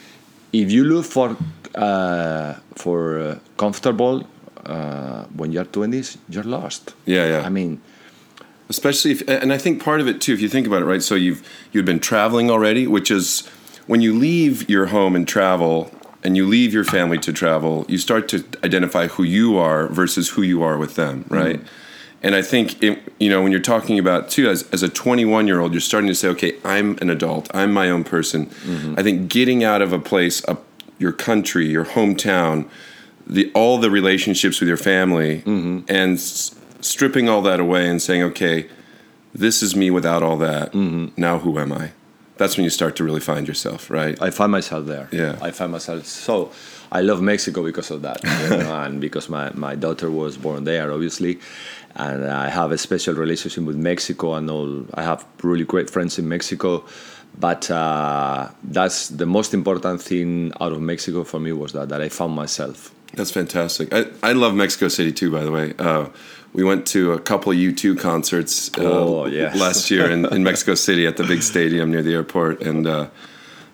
if 0.52 0.70
you 0.72 0.84
look 0.84 1.04
for 1.04 1.36
uh, 1.74 2.54
for 2.74 3.18
uh, 3.18 3.38
comfortable 3.56 4.24
uh, 4.66 5.24
when 5.36 5.52
you're 5.52 5.64
twenties, 5.70 6.18
you're 6.28 6.44
lost. 6.58 6.94
Yeah, 7.06 7.26
yeah. 7.26 7.46
I 7.46 7.50
mean, 7.50 7.80
especially 8.68 9.10
if 9.12 9.28
and 9.28 9.52
i 9.52 9.58
think 9.58 9.82
part 9.82 10.00
of 10.00 10.06
it 10.06 10.20
too 10.20 10.32
if 10.32 10.40
you 10.40 10.48
think 10.48 10.66
about 10.66 10.82
it 10.82 10.86
right 10.86 11.02
so 11.02 11.14
you've 11.14 11.46
you've 11.72 11.84
been 11.84 12.00
traveling 12.00 12.50
already 12.50 12.86
which 12.86 13.10
is 13.10 13.46
when 13.86 14.00
you 14.00 14.16
leave 14.16 14.68
your 14.68 14.86
home 14.86 15.16
and 15.16 15.26
travel 15.26 15.90
and 16.24 16.36
you 16.36 16.46
leave 16.46 16.72
your 16.72 16.84
family 16.84 17.18
to 17.18 17.32
travel 17.32 17.84
you 17.88 17.98
start 17.98 18.28
to 18.28 18.44
identify 18.64 19.06
who 19.08 19.22
you 19.22 19.56
are 19.56 19.88
versus 19.88 20.30
who 20.30 20.42
you 20.42 20.62
are 20.62 20.78
with 20.78 20.94
them 20.94 21.24
mm-hmm. 21.24 21.34
right? 21.34 21.60
And 22.24 22.36
i 22.36 22.42
think 22.42 22.80
it, 22.82 23.02
you 23.18 23.28
know 23.28 23.42
when 23.42 23.50
you're 23.50 23.60
talking 23.60 23.98
about 23.98 24.30
too 24.30 24.48
as, 24.48 24.68
as 24.70 24.82
a 24.82 24.88
21 24.88 25.46
year 25.48 25.60
old 25.60 25.72
you're 25.72 25.80
starting 25.80 26.08
to 26.08 26.14
say 26.14 26.28
okay 26.28 26.56
i'm 26.64 26.96
an 27.00 27.10
adult. 27.10 27.50
I'm 27.52 27.72
my 27.72 27.90
own 27.90 28.04
person. 28.04 28.46
Mm-hmm. 28.46 28.94
I 28.96 29.02
think 29.02 29.28
getting 29.28 29.64
out 29.64 29.82
of 29.82 29.92
a 29.92 29.98
place 29.98 30.42
a, 30.46 30.56
your 30.98 31.12
country 31.12 31.66
your 31.66 31.84
hometown 31.84 32.68
the 33.26 33.50
all 33.54 33.78
the 33.78 33.90
relationships 33.90 34.60
with 34.60 34.68
your 34.68 34.76
family 34.76 35.38
mm-hmm. 35.38 35.80
and 35.88 36.14
s- 36.14 36.54
stripping 36.82 37.28
all 37.28 37.42
that 37.42 37.58
away 37.60 37.88
and 37.88 38.02
saying 38.02 38.22
okay 38.22 38.68
this 39.34 39.62
is 39.62 39.74
me 39.74 39.90
without 39.90 40.22
all 40.22 40.36
that 40.36 40.74
now 41.16 41.38
who 41.38 41.58
am 41.58 41.72
i 41.72 41.90
that's 42.36 42.56
when 42.56 42.64
you 42.64 42.70
start 42.70 42.96
to 42.96 43.04
really 43.04 43.20
find 43.20 43.48
yourself 43.48 43.90
right 43.90 44.20
I 44.20 44.30
find 44.30 44.50
myself 44.52 44.86
there. 44.86 45.08
Yeah. 45.12 45.38
I 45.40 45.50
find 45.50 45.72
myself. 45.72 46.06
So, 46.06 46.50
I 46.92 47.00
love 47.00 47.22
Mexico 47.22 47.64
because 47.64 47.90
of 47.90 48.02
that, 48.02 48.22
you 48.22 48.58
know, 48.58 48.74
and 48.84 49.00
because 49.00 49.30
my, 49.30 49.50
my 49.54 49.74
daughter 49.74 50.10
was 50.10 50.36
born 50.36 50.64
there, 50.64 50.92
obviously, 50.92 51.40
and 51.94 52.26
I 52.26 52.50
have 52.50 52.70
a 52.70 52.76
special 52.76 53.14
relationship 53.14 53.64
with 53.64 53.76
Mexico, 53.76 54.34
and 54.34 54.50
all. 54.50 54.86
I 54.92 55.02
have 55.02 55.24
really 55.42 55.64
great 55.64 55.88
friends 55.88 56.18
in 56.18 56.28
Mexico, 56.28 56.84
but 57.38 57.70
uh, 57.70 58.48
that's 58.62 59.08
the 59.08 59.24
most 59.24 59.54
important 59.54 60.02
thing 60.02 60.52
out 60.60 60.72
of 60.72 60.82
Mexico 60.82 61.24
for 61.24 61.40
me 61.40 61.52
was 61.52 61.72
that 61.72 61.88
that 61.88 62.02
I 62.02 62.10
found 62.10 62.34
myself. 62.34 62.94
That's 63.14 63.30
fantastic. 63.30 63.92
I, 63.92 64.06
I 64.22 64.32
love 64.32 64.54
Mexico 64.54 64.88
City 64.88 65.12
too, 65.12 65.30
by 65.30 65.44
the 65.44 65.52
way. 65.52 65.72
Uh, 65.78 66.08
we 66.52 66.62
went 66.64 66.86
to 66.88 67.12
a 67.12 67.18
couple 67.18 67.52
U2 67.52 67.98
concerts 67.98 68.70
uh, 68.78 68.82
Oh, 68.82 69.26
yes. 69.26 69.58
last 69.58 69.90
year 69.90 70.10
in, 70.10 70.26
in 70.26 70.42
Mexico 70.44 70.74
City 70.74 71.06
at 71.06 71.16
the 71.16 71.24
big 71.24 71.42
stadium 71.42 71.90
near 71.90 72.02
the 72.02 72.12
airport. 72.14 72.60
And 72.62 72.86
uh, 72.86 73.06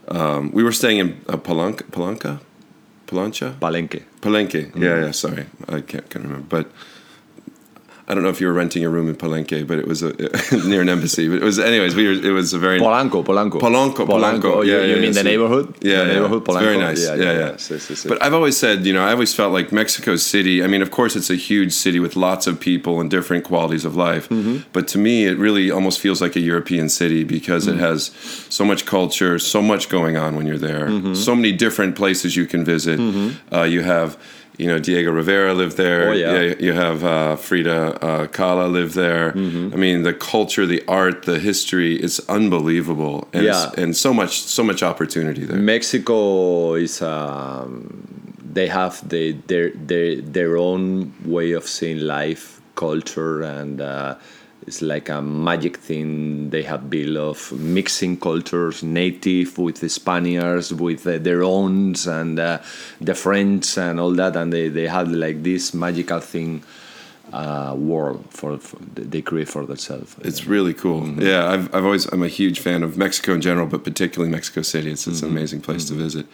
um, 0.08 0.52
we 0.52 0.62
were 0.62 0.72
staying 0.72 0.98
in 0.98 1.20
uh, 1.28 1.36
Palanca, 1.36 1.82
Palanca? 1.90 2.40
Palancha? 3.06 3.58
Palenque. 3.58 4.02
Palenque. 4.20 4.74
Yeah, 4.76 5.04
yeah, 5.06 5.10
sorry. 5.12 5.46
I 5.68 5.80
can't, 5.80 6.08
can't 6.10 6.24
remember. 6.24 6.46
But 6.48 6.70
I 8.10 8.14
don't 8.14 8.22
know 8.22 8.30
if 8.30 8.40
you 8.40 8.46
were 8.46 8.54
renting 8.54 8.82
a 8.84 8.88
room 8.88 9.06
in 9.10 9.16
Palenque, 9.16 9.66
but 9.66 9.78
it 9.78 9.86
was 9.86 10.02
a, 10.02 10.12
near 10.66 10.80
an 10.80 10.88
embassy. 10.88 11.28
But 11.28 11.36
it 11.42 11.42
was, 11.44 11.58
anyways, 11.58 11.94
we 11.94 12.06
were, 12.06 12.14
it 12.28 12.32
was 12.32 12.54
a 12.54 12.58
very. 12.58 12.80
Polanco, 12.80 13.22
Polanco. 13.22 13.60
Polanco, 13.60 14.06
Polanco. 14.06 14.44
Oh, 14.56 14.60
you, 14.62 14.72
Yeah, 14.72 14.82
you 14.82 14.94
yeah, 14.94 14.94
mean 14.94 15.04
yeah. 15.04 15.10
the 15.12 15.22
neighborhood? 15.24 15.66
Yeah, 15.82 16.04
the 16.04 16.06
yeah. 16.06 16.12
neighborhood 16.14 16.42
It's 16.48 16.56
very 16.56 16.78
nice. 16.78 17.06
Yeah, 17.06 17.14
yeah. 17.16 17.32
Yes, 17.32 17.70
yes, 17.70 17.90
yes. 17.90 18.06
But 18.06 18.22
I've 18.22 18.32
always 18.32 18.56
said, 18.56 18.86
you 18.86 18.94
know, 18.94 19.04
I 19.04 19.12
always 19.12 19.34
felt 19.34 19.52
like 19.52 19.72
Mexico 19.72 20.16
City. 20.16 20.64
I 20.64 20.68
mean, 20.68 20.80
of 20.80 20.90
course, 20.90 21.16
it's 21.16 21.28
a 21.28 21.36
huge 21.36 21.72
city 21.74 22.00
with 22.00 22.16
lots 22.16 22.46
of 22.46 22.58
people 22.58 22.98
and 23.00 23.10
different 23.10 23.44
qualities 23.44 23.84
of 23.84 23.94
life. 23.94 24.26
Mm-hmm. 24.30 24.68
But 24.72 24.88
to 24.88 24.98
me, 24.98 25.26
it 25.26 25.36
really 25.36 25.70
almost 25.70 26.00
feels 26.00 26.22
like 26.22 26.34
a 26.34 26.40
European 26.40 26.88
city 26.88 27.24
because 27.24 27.66
Mm-hmm. 27.66 27.78
it 27.78 27.82
has 27.88 28.10
so 28.48 28.64
much 28.64 28.86
culture, 28.86 29.38
so 29.38 29.60
much 29.60 29.88
going 29.90 30.16
on 30.16 30.34
when 30.36 30.46
you're 30.46 30.56
there, 30.70 30.86
Mm-hmm. 30.88 31.14
so 31.14 31.34
many 31.34 31.52
different 31.52 31.94
places 31.96 32.36
you 32.36 32.46
can 32.46 32.64
visit. 32.64 32.98
Uh, 33.52 33.64
you 33.64 33.82
have. 33.82 34.16
You 34.58 34.66
know, 34.66 34.78
Diego 34.80 35.12
Rivera 35.12 35.54
lived 35.54 35.76
there. 35.76 36.08
Oh, 36.08 36.12
yeah. 36.12 36.54
You 36.58 36.72
have 36.72 37.04
uh, 37.04 37.36
Frida 37.36 37.78
uh, 38.04 38.26
Kahlo 38.26 38.66
lived 38.70 38.94
there. 38.94 39.30
Mm-hmm. 39.32 39.72
I 39.72 39.76
mean, 39.76 40.02
the 40.02 40.12
culture, 40.12 40.66
the 40.66 40.82
art, 40.88 41.22
the 41.22 41.38
history 41.38 41.94
is 42.02 42.20
unbelievable, 42.28 43.28
and, 43.32 43.44
Yeah. 43.44 43.70
and 43.82 43.96
so 43.96 44.12
much, 44.12 44.40
so 44.42 44.62
much 44.64 44.82
opportunity 44.82 45.44
there. 45.44 45.58
Mexico 45.58 46.74
is 46.74 47.00
um, 47.00 48.02
they 48.52 48.66
have 48.66 49.08
the, 49.08 49.32
their 49.46 49.70
their 49.90 50.16
their 50.36 50.56
own 50.56 51.12
way 51.24 51.52
of 51.52 51.64
seeing 51.76 52.00
life, 52.00 52.60
culture, 52.74 53.42
and 53.42 53.80
uh, 53.80 54.16
it's 54.68 54.81
like 54.83 55.09
a 55.09 55.20
magic 55.22 55.74
thing 55.88 56.50
they 56.50 56.62
have 56.72 56.83
built 56.94 57.16
of 57.31 57.38
mixing 57.78 58.14
cultures, 58.28 58.76
native 58.83 59.50
with 59.59 59.78
the 59.81 59.88
Spaniards, 59.88 60.68
with 60.87 61.07
uh, 61.07 61.16
their 61.26 61.42
owns 61.42 62.07
and 62.07 62.38
uh, 62.38 62.59
the 63.00 63.14
French 63.14 63.78
and 63.78 63.98
all 64.02 64.12
that, 64.20 64.37
and 64.37 64.52
they, 64.52 64.68
they 64.68 64.87
have 64.87 65.09
like 65.11 65.42
this 65.42 65.72
magical 65.74 66.20
thing. 66.20 66.62
Uh, 67.31 67.74
world 67.76 68.24
for, 68.31 68.57
for 68.57 68.78
they 68.94 69.20
create 69.20 69.48
for 69.50 69.66
themselves. 69.66 70.16
It's 70.31 70.46
really 70.46 70.72
cool. 70.72 71.02
Mm-hmm. 71.02 71.20
Yeah, 71.20 71.42
I've, 71.52 71.66
I've 71.74 71.85
always 71.85 72.07
I'm 72.07 72.22
a 72.22 72.28
huge 72.40 72.59
fan 72.59 72.83
of 72.83 72.96
Mexico 72.96 73.35
in 73.35 73.42
general, 73.42 73.66
but 73.66 73.85
particularly 73.85 74.31
Mexico 74.38 74.62
City. 74.62 74.90
It's, 74.92 75.02
Mm-hmm. 75.02 75.11
it's 75.12 75.22
an 75.22 75.28
amazing 75.37 75.61
place 75.61 75.85
to 75.88 75.94
visit. 76.07 76.24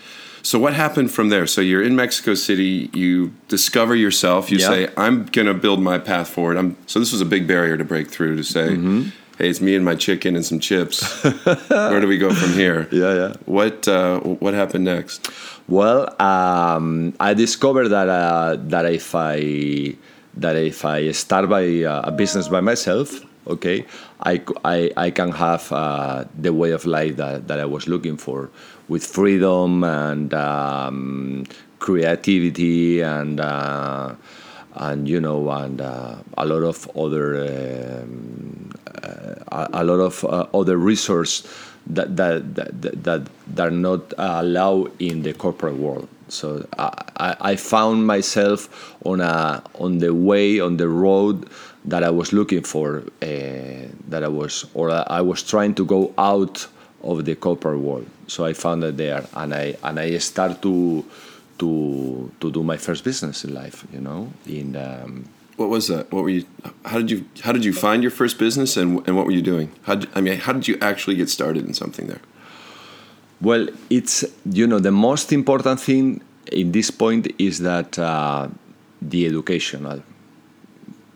So 0.45 0.59
what 0.59 0.75
happened 0.75 1.11
from 1.11 1.31
there? 1.31 1.47
So 1.47 1.61
you're 1.63 1.83
in 1.83 1.97
Mexico 1.97 2.35
City. 2.35 2.91
You 2.93 3.33
discover 3.49 3.95
yourself. 3.97 4.51
You 4.53 4.59
Yeah. 4.59 4.69
say, 4.73 4.81
"I'm 5.05 5.17
gonna 5.37 5.55
build 5.55 5.81
my 5.93 5.99
path 5.99 6.29
forward." 6.29 6.57
I'm 6.61 6.77
so 6.87 7.01
this 7.01 7.13
was 7.13 7.23
a 7.23 7.31
big 7.37 7.47
barrier 7.53 7.77
to 7.83 7.85
break 7.85 8.07
through. 8.15 8.37
To 8.37 8.45
say, 8.57 8.69
Mm-hmm. 8.77 9.01
"Hey, 9.39 9.49
it's 9.49 9.63
me 9.69 9.73
and 9.79 9.85
my 9.91 9.97
chicken 10.07 10.37
and 10.37 10.45
some 10.45 10.61
chips. 10.61 10.97
Where 11.91 12.01
do 12.05 12.07
we 12.15 12.19
go 12.27 12.31
from 12.41 12.53
here?" 12.63 12.81
Yeah, 12.93 13.15
yeah. 13.21 13.33
What 13.59 13.89
uh, 13.89 14.21
what 14.45 14.53
happened 14.63 14.85
next? 14.85 15.19
Well, 15.67 16.01
um, 16.21 17.15
I 17.19 17.33
discovered 17.45 17.89
that 17.97 18.09
uh, 18.23 18.57
that 18.73 18.85
if 19.01 19.15
I 19.15 19.97
that 20.45 20.57
if 20.57 20.85
I 20.85 21.11
start 21.13 21.49
by 21.49 21.65
uh, 21.93 22.11
a 22.11 22.13
business 22.13 22.49
by 22.49 22.61
myself, 22.61 23.09
okay, 23.55 23.79
I 24.33 24.43
I 25.07 25.09
can 25.19 25.31
have 25.33 25.65
uh, 25.73 26.25
the 26.47 26.53
way 26.53 26.73
of 26.73 26.85
life 26.85 27.17
that, 27.17 27.49
that 27.49 27.59
I 27.61 27.65
was 27.65 27.89
looking 27.89 28.19
for, 28.19 28.51
with 28.89 29.05
freedom 29.05 29.85
and 29.85 30.35
um, 30.35 31.45
creativity 31.79 33.01
and 33.01 33.41
uh, 33.41 34.15
and 34.75 35.09
you 35.09 35.21
know 35.21 35.51
and 35.51 35.81
uh, 35.81 36.17
a 36.39 36.45
lot 36.47 36.63
of 36.63 36.91
other 36.97 38.03
um, 38.03 38.71
uh, 39.03 39.67
a, 39.73 39.85
lot 39.85 40.01
of 40.01 40.25
uh, 40.25 40.47
other 40.55 40.77
resource 40.77 41.47
that 41.87 42.17
that, 42.17 42.55
that 42.55 43.03
that 43.05 43.29
that 43.47 43.69
are 43.69 43.71
not 43.71 44.13
allowed 44.19 44.91
in 45.01 45.23
the 45.23 45.35
corporate 45.35 45.77
world. 45.77 46.09
So 46.29 46.67
I, 46.79 47.05
I 47.17 47.37
I 47.53 47.57
found 47.57 48.07
myself 48.07 48.95
on 49.05 49.21
a 49.21 49.63
on 49.79 49.99
the 49.99 50.15
way 50.15 50.61
on 50.61 50.77
the 50.77 50.89
road 50.89 51.49
that 51.85 52.03
I 52.03 52.11
was 52.11 52.33
looking 52.33 52.63
for. 52.63 53.05
Uh, 53.23 53.89
that 54.09 54.23
I 54.23 54.29
was 54.29 54.67
or 54.75 54.91
I 54.91 55.21
was 55.21 55.43
trying 55.43 55.75
to 55.75 55.85
go 55.85 56.13
out 56.19 56.67
of 57.05 57.25
the 57.25 57.35
corporate 57.37 57.81
world. 57.81 58.07
So 58.27 58.45
I 58.45 58.53
found 58.55 58.83
it 58.85 58.97
there, 58.97 59.25
and 59.35 59.55
I 59.55 59.77
and 59.83 60.01
I 60.01 60.19
start 60.19 60.63
to 60.63 61.05
to 61.59 62.31
to 62.41 62.51
do 62.51 62.63
my 62.63 62.77
first 62.77 63.05
business 63.05 63.45
in 63.45 63.55
life. 63.55 63.85
You 63.93 64.01
know, 64.01 64.33
in 64.47 64.77
um, 64.77 65.29
What 65.57 65.69
was 65.69 65.87
that? 65.89 66.11
What 66.11 66.25
were 66.25 66.31
you? 66.31 66.45
How 66.85 66.99
did 66.99 67.11
you? 67.11 67.25
How 67.43 67.53
did 67.53 67.65
you 67.65 67.73
find 67.73 68.03
your 68.03 68.11
first 68.11 68.39
business, 68.39 68.77
and 68.77 69.07
and 69.07 69.17
what 69.17 69.27
were 69.27 69.33
you 69.33 69.43
doing? 69.43 69.71
How 69.83 69.95
did, 69.95 70.09
I 70.15 70.21
mean, 70.21 70.39
how 70.39 70.53
did 70.53 70.67
you 70.67 70.77
actually 70.81 71.17
get 71.17 71.31
started 71.31 71.65
in 71.67 71.75
something 71.75 72.09
there? 72.09 72.23
Well, 73.41 73.69
it's 73.89 74.25
you 74.51 74.67
know 74.67 74.81
the 74.81 74.91
most 74.91 75.33
important 75.33 75.81
thing 75.81 76.23
in 76.51 76.73
this 76.73 76.91
point 76.91 77.31
is 77.39 77.61
that 77.61 77.99
uh, 77.99 78.49
the 79.01 79.27
educational 79.27 80.03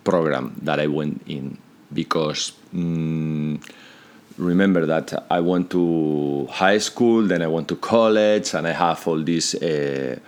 program 0.04 0.54
that 0.62 0.78
I 0.78 0.86
went 0.86 1.22
in 1.26 1.58
because 1.92 2.52
mm, 2.74 3.60
remember 4.38 4.86
that 4.86 5.26
I 5.30 5.40
went 5.40 5.70
to 5.70 6.46
high 6.50 6.78
school, 6.78 7.22
then 7.26 7.42
I 7.42 7.48
went 7.48 7.68
to 7.68 7.76
college, 7.76 8.54
and 8.54 8.66
I 8.66 8.72
have 8.72 9.06
all 9.06 9.22
these 9.22 9.54
uh, 9.56 10.18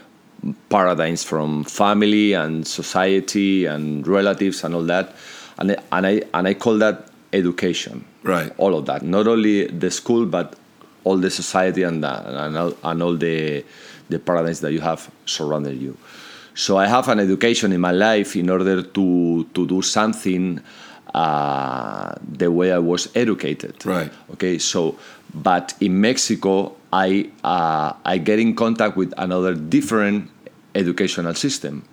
paradigms 0.69 1.25
from 1.25 1.65
family 1.65 2.33
and 2.33 2.67
society 2.67 3.67
and 3.67 4.07
relatives 4.07 4.65
and 4.65 4.75
all 4.75 4.85
that, 4.85 5.15
and 5.59 5.73
I, 5.73 5.77
and 5.93 6.07
I 6.07 6.23
and 6.35 6.49
I 6.49 6.55
call 6.55 6.79
that 6.79 7.09
education. 7.33 8.05
Right. 8.23 8.53
All 8.59 8.77
of 8.77 8.87
that, 8.87 9.03
not 9.03 9.27
only 9.27 9.67
the 9.67 9.91
school, 9.91 10.27
but 10.27 10.57
all 11.05 11.17
the 11.17 11.31
society 11.31 11.83
and 11.85 12.03
the, 12.03 12.45
and 12.45 12.57
all, 12.57 12.75
and 12.83 13.03
all 13.03 13.17
the 13.17 13.65
the 14.09 14.19
paradigms 14.19 14.61
that 14.61 14.73
you 14.73 14.81
have 14.81 15.11
surrounded 15.25 15.81
you. 15.81 15.97
So 16.55 16.77
I 16.77 16.87
have 16.87 17.09
an 17.09 17.21
education 17.21 17.73
in 17.73 17.81
my 17.81 17.93
life 17.93 18.35
in 18.37 18.51
order 18.51 18.83
to 18.83 19.45
to 19.55 19.67
do 19.67 19.83
something 19.83 20.61
uh, 21.15 22.15
the 22.23 22.51
way 22.51 22.73
I 22.73 22.79
was 22.79 23.09
educated. 23.15 23.85
Right. 23.85 24.13
Okay. 24.33 24.59
So, 24.59 24.99
but 25.35 25.75
in 25.81 26.01
Mexico, 26.01 26.77
I 26.93 27.31
uh, 27.45 27.95
I 28.05 28.19
get 28.19 28.39
in 28.39 28.55
contact 28.55 28.97
with 28.97 29.13
another 29.17 29.55
different 29.55 30.31
educational 30.75 31.35
system. 31.35 31.85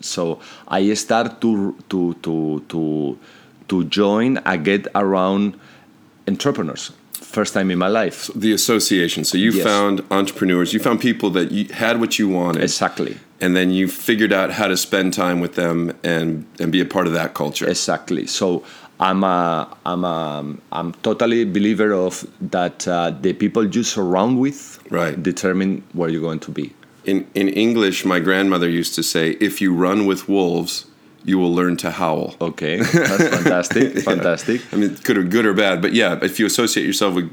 So 0.00 0.40
I 0.68 0.92
start 0.94 1.40
to 1.40 1.76
to 1.88 2.14
to 2.22 2.64
to 2.68 3.18
to 3.68 3.84
join. 3.84 4.38
I 4.38 4.56
get 4.56 4.86
around 4.94 5.58
entrepreneurs. 6.26 6.92
First 7.30 7.52
time 7.54 7.70
in 7.70 7.78
my 7.78 7.88
life. 7.88 8.30
The 8.34 8.52
association. 8.52 9.22
So 9.24 9.36
you 9.36 9.52
Yes. 9.52 9.62
found 9.64 10.02
entrepreneurs. 10.10 10.72
You 10.72 10.80
found 10.80 10.98
people 11.00 11.28
that 11.30 11.52
you 11.52 11.66
had 11.72 12.00
what 12.00 12.18
you 12.18 12.26
wanted, 12.28 12.62
Exactly. 12.62 13.16
and 13.40 13.54
then 13.54 13.70
you 13.70 13.86
figured 13.88 14.32
out 14.32 14.50
how 14.52 14.66
to 14.68 14.76
spend 14.76 15.12
time 15.12 15.38
with 15.44 15.54
them 15.54 15.92
and 16.02 16.44
and 16.60 16.72
be 16.72 16.80
a 16.80 16.86
part 16.94 17.06
of 17.06 17.12
that 17.12 17.30
culture. 17.34 17.68
Exactly. 17.68 18.26
So 18.26 18.62
I'm 19.00 19.22
a, 19.24 19.68
I'm 19.86 20.04
a, 20.04 20.44
I'm 20.72 20.92
totally 21.02 21.44
believer 21.44 21.92
of 22.06 22.26
that 22.50 22.88
uh, 22.88 23.12
the 23.22 23.32
people 23.32 23.62
you 23.76 23.82
surround 23.84 24.40
with 24.40 24.78
Right. 24.90 25.22
determine 25.22 25.82
where 25.92 26.08
you're 26.10 26.26
going 26.30 26.40
to 26.48 26.50
be. 26.50 26.72
In 27.04 27.26
in 27.34 27.48
English, 27.48 28.04
my 28.04 28.20
grandmother 28.20 28.68
used 28.80 28.94
to 28.96 29.02
say, 29.02 29.36
"If 29.48 29.60
you 29.62 29.70
run 29.86 30.06
with 30.10 30.20
wolves, 30.28 30.86
you 31.28 31.38
will 31.38 31.54
learn 31.54 31.76
to 31.78 31.90
howl." 31.90 32.34
Okay, 32.40 32.76
that's 32.78 33.28
fantastic. 33.36 33.98
Fantastic. 34.12 34.60
I 34.72 34.76
mean, 34.76 34.94
good 35.04 35.18
or 35.18 35.24
good 35.24 35.46
or 35.46 35.54
bad, 35.54 35.82
but 35.82 35.92
yeah, 35.92 36.18
if 36.22 36.40
you 36.40 36.46
associate 36.46 36.86
yourself 36.86 37.14
with 37.14 37.30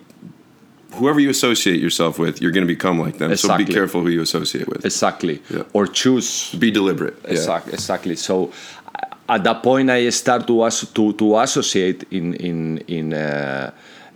whoever 0.96 1.20
you 1.20 1.30
associate 1.30 1.80
yourself 1.80 2.18
with, 2.20 2.42
you're 2.42 2.52
going 2.52 2.68
to 2.68 2.74
become 2.74 3.00
like 3.00 3.18
them. 3.18 3.36
So 3.36 3.56
be 3.58 3.66
careful 3.66 4.02
who 4.02 4.10
you 4.10 4.22
associate 4.22 4.68
with. 4.68 4.86
Exactly. 4.86 5.42
Yeah. 5.50 5.64
Or 5.74 5.88
choose 5.88 6.54
be 6.56 6.72
deliberate. 6.72 7.18
Yeah. 7.24 7.32
Exactly. 7.32 7.74
Exactly. 7.74 8.16
So 8.16 8.52
at 9.30 9.44
that 9.44 9.64
point, 9.64 9.90
I 9.90 10.10
start 10.10 10.48
to 10.48 10.70
to 10.70 11.14
to 11.14 11.40
associate 11.40 12.06
in 12.12 12.34
in 12.36 12.78
in 12.88 13.14
uh, 13.14 13.72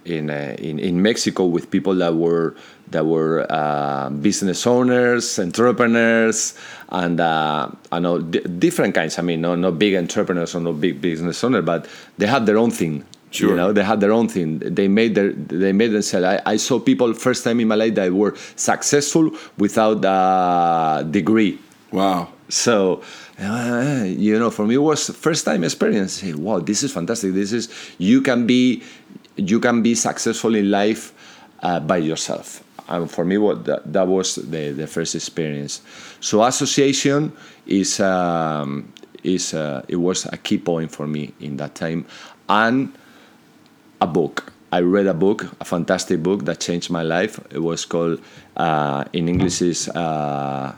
in, 0.06 0.30
uh, 0.30 0.56
in 0.58 0.80
in 0.80 1.02
Mexico 1.02 1.46
with 1.46 1.70
people 1.70 1.96
that 1.96 2.16
were 2.16 2.56
that 2.92 3.06
were 3.06 3.46
uh, 3.50 4.10
business 4.10 4.66
owners, 4.66 5.40
entrepreneurs, 5.40 6.56
and 6.90 7.20
uh, 7.20 7.70
I 7.92 8.00
know 8.00 8.20
d- 8.20 8.40
different 8.40 8.96
kinds. 8.96 9.20
I 9.20 9.22
mean, 9.22 9.42
no 9.42 9.56
no 9.56 9.72
big 9.72 9.96
entrepreneurs 9.96 10.56
or 10.56 10.62
no 10.62 10.74
big 10.74 11.02
business 11.02 11.44
owner, 11.44 11.62
but 11.62 11.88
they 12.18 12.28
had 12.28 12.46
their 12.46 12.58
own 12.58 12.72
thing 12.72 13.06
Sure. 13.32 13.52
You 13.52 13.56
know, 13.56 13.72
they 13.72 13.84
had 13.84 14.00
their 14.00 14.12
own 14.12 14.28
thing. 14.28 14.58
They 14.60 14.88
made 14.88 15.14
their 15.14 15.32
they 15.34 15.72
made 15.72 15.92
themselves. 15.92 16.26
I, 16.26 16.42
I 16.46 16.58
saw 16.58 16.80
people 16.80 17.14
first 17.14 17.44
time 17.44 17.60
in 17.60 17.68
my 17.68 17.76
life 17.76 17.94
that 17.96 18.12
were 18.12 18.36
successful 18.56 19.32
without 19.58 20.04
a 20.04 21.04
degree. 21.04 21.60
Wow. 21.92 22.30
So, 22.50 23.04
uh, 23.40 24.06
you 24.08 24.40
know, 24.40 24.50
for 24.50 24.66
me, 24.66 24.76
it 24.76 24.80
was 24.80 25.10
first 25.12 25.46
time 25.46 25.64
experience. 25.64 26.14
Say, 26.14 26.34
wow, 26.34 26.60
this 26.60 26.82
is 26.82 26.92
fantastic. 26.92 27.34
This 27.34 27.54
is 27.54 27.70
you 28.00 28.22
can 28.22 28.48
be, 28.48 28.82
you 29.36 29.60
can 29.60 29.84
be 29.84 29.94
successful 29.94 30.56
in 30.56 30.72
life 30.72 31.14
uh, 31.62 31.80
by 31.80 31.98
yourself. 31.98 32.64
And 32.90 33.10
for 33.10 33.24
me, 33.24 33.38
what 33.38 33.66
that, 33.66 33.94
that 33.94 34.08
was 34.08 34.36
the, 34.36 34.72
the 34.72 34.88
first 34.88 35.16
experience. 35.16 35.82
So, 36.20 36.44
association 36.44 37.32
is 37.68 38.00
um, 38.00 38.92
is 39.24 39.54
uh, 39.54 39.86
it 39.88 39.98
was 39.98 40.26
a 40.26 40.38
key 40.38 40.58
point 40.58 40.92
for 40.92 41.08
me 41.08 41.34
in 41.40 41.58
that 41.58 41.76
time, 41.76 42.06
and 42.50 42.92
a 44.02 44.08
book. 44.08 44.52
I 44.72 44.82
read 44.82 45.08
a 45.08 45.14
book, 45.14 45.46
a 45.60 45.66
fantastic 45.66 46.22
book 46.22 46.46
that 46.46 46.60
changed 46.60 46.90
my 46.92 47.02
life. 47.02 47.40
It 47.52 47.60
was 47.60 47.86
called 47.86 48.22
uh, 48.58 49.06
in 49.14 49.30
English 49.30 49.62
is. 49.62 49.88
Uh, 49.90 50.76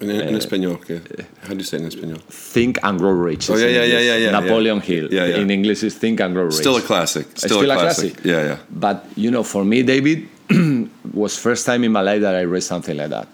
In, 0.00 0.10
in 0.10 0.34
eh, 0.34 0.38
español, 0.38 0.78
¿qué? 0.84 1.00
how 1.42 1.48
do 1.48 1.56
you 1.56 1.64
say 1.64 1.78
it 1.78 1.82
in 1.82 1.88
español? 1.88 2.20
Think 2.22 2.78
and 2.82 2.98
Grow 2.98 3.10
Rich. 3.10 3.50
Oh, 3.50 3.56
yeah, 3.56 3.66
yeah, 3.66 3.84
yeah, 3.84 4.00
yeah, 4.00 4.16
yeah, 4.16 4.30
Napoleon 4.30 4.76
yeah. 4.76 4.82
Hill. 4.82 5.08
Yeah, 5.10 5.26
yeah. 5.26 5.36
In 5.38 5.50
English 5.50 5.82
is 5.82 5.94
Think 5.96 6.20
and 6.20 6.34
Grow 6.34 6.44
Rich. 6.44 6.54
Still 6.54 6.76
a 6.76 6.82
classic. 6.82 7.26
Still, 7.34 7.58
Still 7.58 7.70
a 7.70 7.74
classic. 7.74 8.14
classic. 8.14 8.24
Yeah, 8.24 8.44
yeah. 8.44 8.58
But 8.70 9.06
you 9.16 9.30
know, 9.30 9.42
for 9.42 9.64
me, 9.64 9.82
David 9.82 10.28
was 11.12 11.38
first 11.38 11.66
time 11.66 11.84
in 11.84 11.92
my 11.92 12.00
life 12.00 12.20
that 12.22 12.34
I 12.34 12.42
read 12.44 12.62
something 12.62 12.96
like 12.96 13.10
that. 13.10 13.28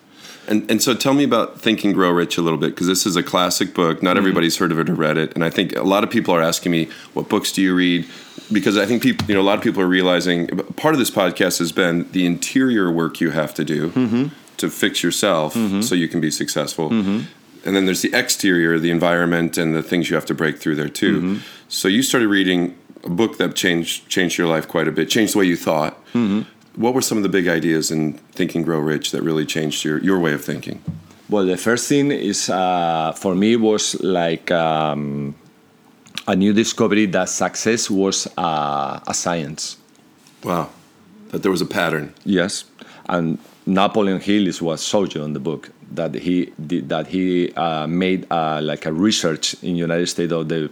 And 0.46 0.70
and 0.70 0.82
so 0.82 0.94
tell 0.94 1.14
me 1.14 1.24
about 1.24 1.60
Think 1.60 1.84
and 1.84 1.94
Grow 1.94 2.10
Rich 2.10 2.36
a 2.36 2.42
little 2.42 2.58
bit 2.58 2.70
because 2.70 2.86
this 2.86 3.06
is 3.06 3.16
a 3.16 3.22
classic 3.22 3.74
book. 3.74 4.02
Not 4.02 4.10
mm-hmm. 4.10 4.18
everybody's 4.18 4.56
heard 4.56 4.72
of 4.72 4.78
it 4.78 4.90
or 4.90 4.94
read 4.94 5.16
it, 5.16 5.34
and 5.34 5.44
I 5.44 5.50
think 5.50 5.74
a 5.74 5.82
lot 5.82 6.04
of 6.04 6.10
people 6.10 6.34
are 6.34 6.42
asking 6.42 6.72
me, 6.72 6.88
"What 7.14 7.28
books 7.28 7.52
do 7.52 7.62
you 7.62 7.74
read?" 7.74 8.06
Because 8.52 8.76
I 8.76 8.84
think 8.84 9.02
people, 9.02 9.26
you 9.26 9.34
know, 9.34 9.40
a 9.40 9.42
lot 9.42 9.56
of 9.56 9.64
people 9.64 9.80
are 9.80 9.86
realizing 9.86 10.48
part 10.76 10.94
of 10.94 10.98
this 10.98 11.10
podcast 11.10 11.58
has 11.60 11.72
been 11.72 12.10
the 12.12 12.26
interior 12.26 12.90
work 12.90 13.20
you 13.20 13.30
have 13.30 13.54
to 13.54 13.64
do 13.64 13.88
mm-hmm. 13.90 14.26
To 14.58 14.70
fix 14.70 15.02
yourself 15.02 15.54
so 15.82 15.94
you 15.94 16.08
can 16.08 16.20
be 16.20 16.30
successful, 16.30 16.92
and 16.92 17.26
then 17.64 17.84
there's 17.86 18.02
the 18.02 18.12
exterior, 18.14 18.78
the 18.78 18.90
environment, 18.90 19.58
and 19.58 19.74
the 19.74 19.82
things 19.82 20.08
you 20.10 20.16
have 20.16 20.26
to 20.26 20.34
break 20.34 20.58
through 20.58 20.76
there 20.76 20.88
too. 20.88 21.40
So 21.68 21.88
you 21.88 22.02
started 22.02 22.28
reading 22.28 22.76
a 23.02 23.10
book 23.10 23.38
that 23.38 23.54
changed 23.54 24.08
changed 24.08 24.38
your 24.38 24.46
life 24.46 24.66
quite 24.68 24.88
a 24.88 24.92
bit, 24.92 25.08
changed 25.10 25.34
the 25.34 25.38
way 25.38 25.46
you 25.46 25.56
thought. 25.56 25.94
What 26.76 26.92
were 26.94 27.02
some 27.02 27.18
of 27.18 27.22
the 27.22 27.28
big 27.28 27.46
ideas 27.46 27.90
in 27.90 28.14
Think 28.32 28.54
and 28.56 28.64
Grow 28.64 28.80
Rich 28.80 29.12
that 29.12 29.22
really 29.22 29.46
changed 29.46 29.84
your, 29.84 29.98
your 29.98 30.18
way 30.18 30.32
of 30.32 30.44
thinking? 30.44 30.82
Well, 31.28 31.46
the 31.46 31.56
first 31.56 31.88
thing 31.88 32.10
is 32.10 32.50
uh, 32.50 33.12
for 33.12 33.34
me 33.34 33.56
was 33.56 33.94
like 34.02 34.50
um, 34.50 35.34
a 36.26 36.34
new 36.34 36.52
discovery 36.52 37.06
that 37.06 37.28
success 37.28 37.88
was 37.88 38.26
uh, 38.36 39.00
a 39.06 39.14
science. 39.14 39.78
Wow. 40.42 40.70
That 41.28 41.42
there 41.42 41.50
was 41.50 41.62
a 41.62 41.66
pattern. 41.66 42.12
Yes, 42.24 42.64
and 43.08 43.38
Napoleon 43.66 44.20
Hill 44.20 44.46
is 44.48 44.60
showed 44.84 45.14
you 45.14 45.24
in 45.24 45.32
the 45.32 45.40
book 45.40 45.70
that 45.92 46.14
he 46.14 46.52
did, 46.66 46.88
that 46.88 47.06
he 47.06 47.52
uh, 47.54 47.86
made 47.86 48.26
uh, 48.30 48.60
like 48.62 48.84
a 48.86 48.92
research 48.92 49.54
in 49.62 49.76
United 49.76 50.06
States 50.08 50.32
of 50.32 50.48
the 50.48 50.70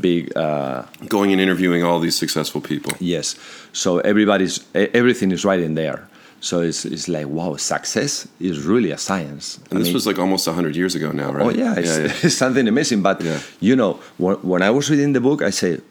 big 0.00 0.36
uh, 0.36 0.84
Going 1.08 1.32
and 1.32 1.40
interviewing 1.40 1.82
all 1.82 1.98
these 2.00 2.16
successful 2.16 2.60
people. 2.60 2.92
yes. 3.00 3.36
So 3.72 3.98
everybody's 4.00 4.60
everything 4.74 5.32
is 5.32 5.44
right 5.44 5.60
in 5.60 5.74
there. 5.74 6.08
So 6.40 6.60
it's, 6.60 6.84
it's 6.84 7.08
like 7.08 7.26
wow, 7.26 7.56
success 7.56 8.28
is 8.38 8.64
really 8.64 8.92
a 8.92 8.98
science. 8.98 9.58
And 9.70 9.78
I 9.78 9.78
this 9.78 9.86
mean- 9.88 9.94
was 9.94 10.06
like 10.06 10.18
almost 10.20 10.46
100 10.46 10.76
years 10.76 10.94
ago 10.94 11.10
now, 11.10 11.32
right? 11.32 11.46
Oh 11.46 11.50
yeah, 11.50 11.74
it's, 11.76 11.98
yeah, 11.98 12.12
it's 12.26 12.36
something 12.36 12.68
amazing. 12.68 13.02
But 13.02 13.20
Yeah. 13.22 13.40
you 13.60 13.74
know, 13.74 13.98
when, 14.18 14.36
when 14.36 14.62
I 14.62 14.70
was 14.70 14.88
reading 14.90 15.12
the 15.14 15.20
book, 15.20 15.42
I 15.42 15.50
said, 15.50 15.82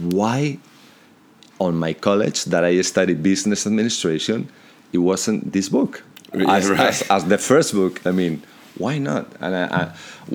why 0.00 0.58
on 1.60 1.76
my 1.76 1.92
college 1.92 2.44
that 2.46 2.64
I 2.64 2.80
studied 2.82 3.22
business 3.22 3.66
administration, 3.66 4.48
it 4.96 5.02
wasn't 5.10 5.40
this 5.56 5.68
book 5.76 5.92
as, 6.32 6.68
right. 6.70 6.80
as, 6.90 6.96
as 7.16 7.22
the 7.34 7.38
first 7.50 7.70
book. 7.80 7.94
I 8.10 8.12
mean, 8.20 8.34
why 8.82 8.94
not? 8.98 9.24
And 9.44 9.52
I, 9.62 9.64
I, 9.80 9.82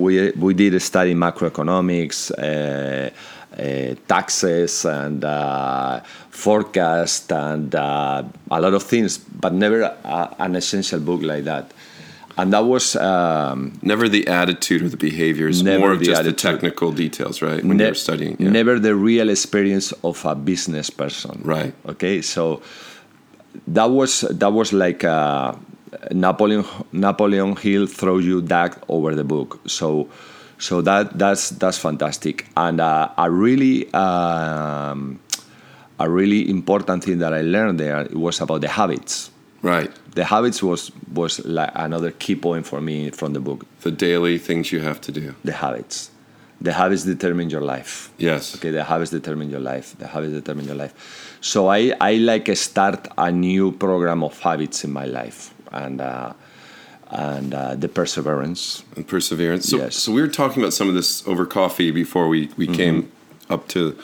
we 0.04 0.12
we 0.44 0.52
did 0.62 0.72
a 0.74 0.80
study 0.90 1.14
macroeconomics. 1.14 2.18
Uh, 2.30 3.10
uh, 3.52 3.94
taxes 4.08 4.74
and 4.86 5.20
uh, 5.24 6.00
forecast 6.30 7.30
and 7.32 7.74
uh, 7.74 8.22
a 8.50 8.58
lot 8.64 8.72
of 8.72 8.82
things, 8.82 9.18
but 9.18 9.52
never 9.52 9.82
a, 9.82 10.34
an 10.38 10.56
essential 10.56 10.98
book 11.00 11.20
like 11.22 11.44
that. 11.44 11.64
And 12.38 12.50
that 12.54 12.64
was 12.64 12.96
um, 12.96 13.78
Never 13.82 14.08
the 14.08 14.26
attitude 14.26 14.80
or 14.84 14.88
the 14.88 14.96
behaviors, 14.96 15.62
more 15.62 15.92
of 15.92 15.98
the 15.98 16.06
just 16.06 16.20
attitude. 16.20 16.38
the 16.38 16.42
technical 16.50 16.90
details, 17.04 17.42
right? 17.42 17.62
When 17.62 17.76
ne- 17.76 17.84
you're 17.84 17.94
studying. 18.08 18.36
yeah. 18.38 18.48
never 18.60 18.78
the 18.88 18.94
real 18.94 19.28
experience 19.28 19.92
of 20.02 20.24
a 20.24 20.34
business 20.34 20.88
person 21.02 21.34
Right. 21.44 21.74
okay 21.92 22.22
so 22.22 22.62
that 23.66 23.90
was 23.90 24.20
that 24.22 24.52
was 24.52 24.72
like 24.72 25.04
uh, 25.04 25.54
napoleon 26.10 26.64
napoleon 26.92 27.56
hill 27.56 27.86
throw 27.86 28.18
you 28.18 28.40
that 28.42 28.82
over 28.88 29.14
the 29.14 29.24
book. 29.24 29.60
So 29.66 30.08
so 30.58 30.80
that 30.82 31.18
that's 31.18 31.50
that's 31.50 31.78
fantastic. 31.78 32.46
And 32.56 32.80
uh, 32.80 33.08
a 33.18 33.30
really 33.30 33.92
um, 33.94 35.20
a 35.98 36.08
really 36.08 36.48
important 36.50 37.04
thing 37.04 37.18
that 37.18 37.32
i 37.32 37.42
learned 37.42 37.78
there 37.78 38.00
it 38.02 38.16
was 38.16 38.40
about 38.40 38.60
the 38.60 38.68
habits. 38.68 39.30
Right. 39.62 39.92
the 40.14 40.24
habits 40.24 40.60
was 40.62 40.90
was 41.14 41.44
like 41.44 41.70
another 41.74 42.10
key 42.10 42.34
point 42.34 42.66
for 42.66 42.80
me 42.80 43.10
from 43.10 43.32
the 43.32 43.40
book. 43.40 43.66
The 43.82 43.90
daily 43.92 44.38
things 44.38 44.72
you 44.72 44.80
have 44.80 45.00
to 45.02 45.12
do. 45.12 45.34
the 45.44 45.52
habits 45.52 46.11
the 46.66 46.72
habits 46.72 47.02
determine 47.04 47.48
your 47.50 47.64
life 47.74 47.92
Yes. 48.18 48.54
Okay, 48.56 48.70
the 48.70 48.84
habits 48.84 49.10
determine 49.10 49.48
your 49.50 49.60
life. 49.72 49.86
The 49.98 50.06
habits 50.06 50.32
determine 50.40 50.66
your 50.66 50.76
life. 50.84 50.94
So 51.40 51.58
I, 51.78 51.92
I 52.00 52.12
like 52.30 52.46
start 52.56 53.08
a 53.18 53.30
new 53.32 53.72
program 53.72 54.22
of 54.22 54.38
habits 54.38 54.84
in 54.86 54.92
my 54.92 55.06
life 55.06 55.38
and 55.82 56.00
uh, 56.00 56.32
and 57.10 57.52
uh, 57.52 57.74
the 57.74 57.88
perseverance. 57.88 58.84
and 58.96 59.06
perseverance. 59.06 59.68
So, 59.68 59.76
Yes. 59.78 59.96
so 59.96 60.12
we 60.12 60.20
were 60.22 60.28
talking 60.42 60.62
about 60.62 60.72
some 60.72 60.88
of 60.88 60.94
this 60.94 61.26
over 61.28 61.44
coffee 61.44 61.90
before 61.90 62.26
we, 62.28 62.48
we 62.56 62.66
came 62.66 63.12
up 63.50 63.68
to 63.68 63.98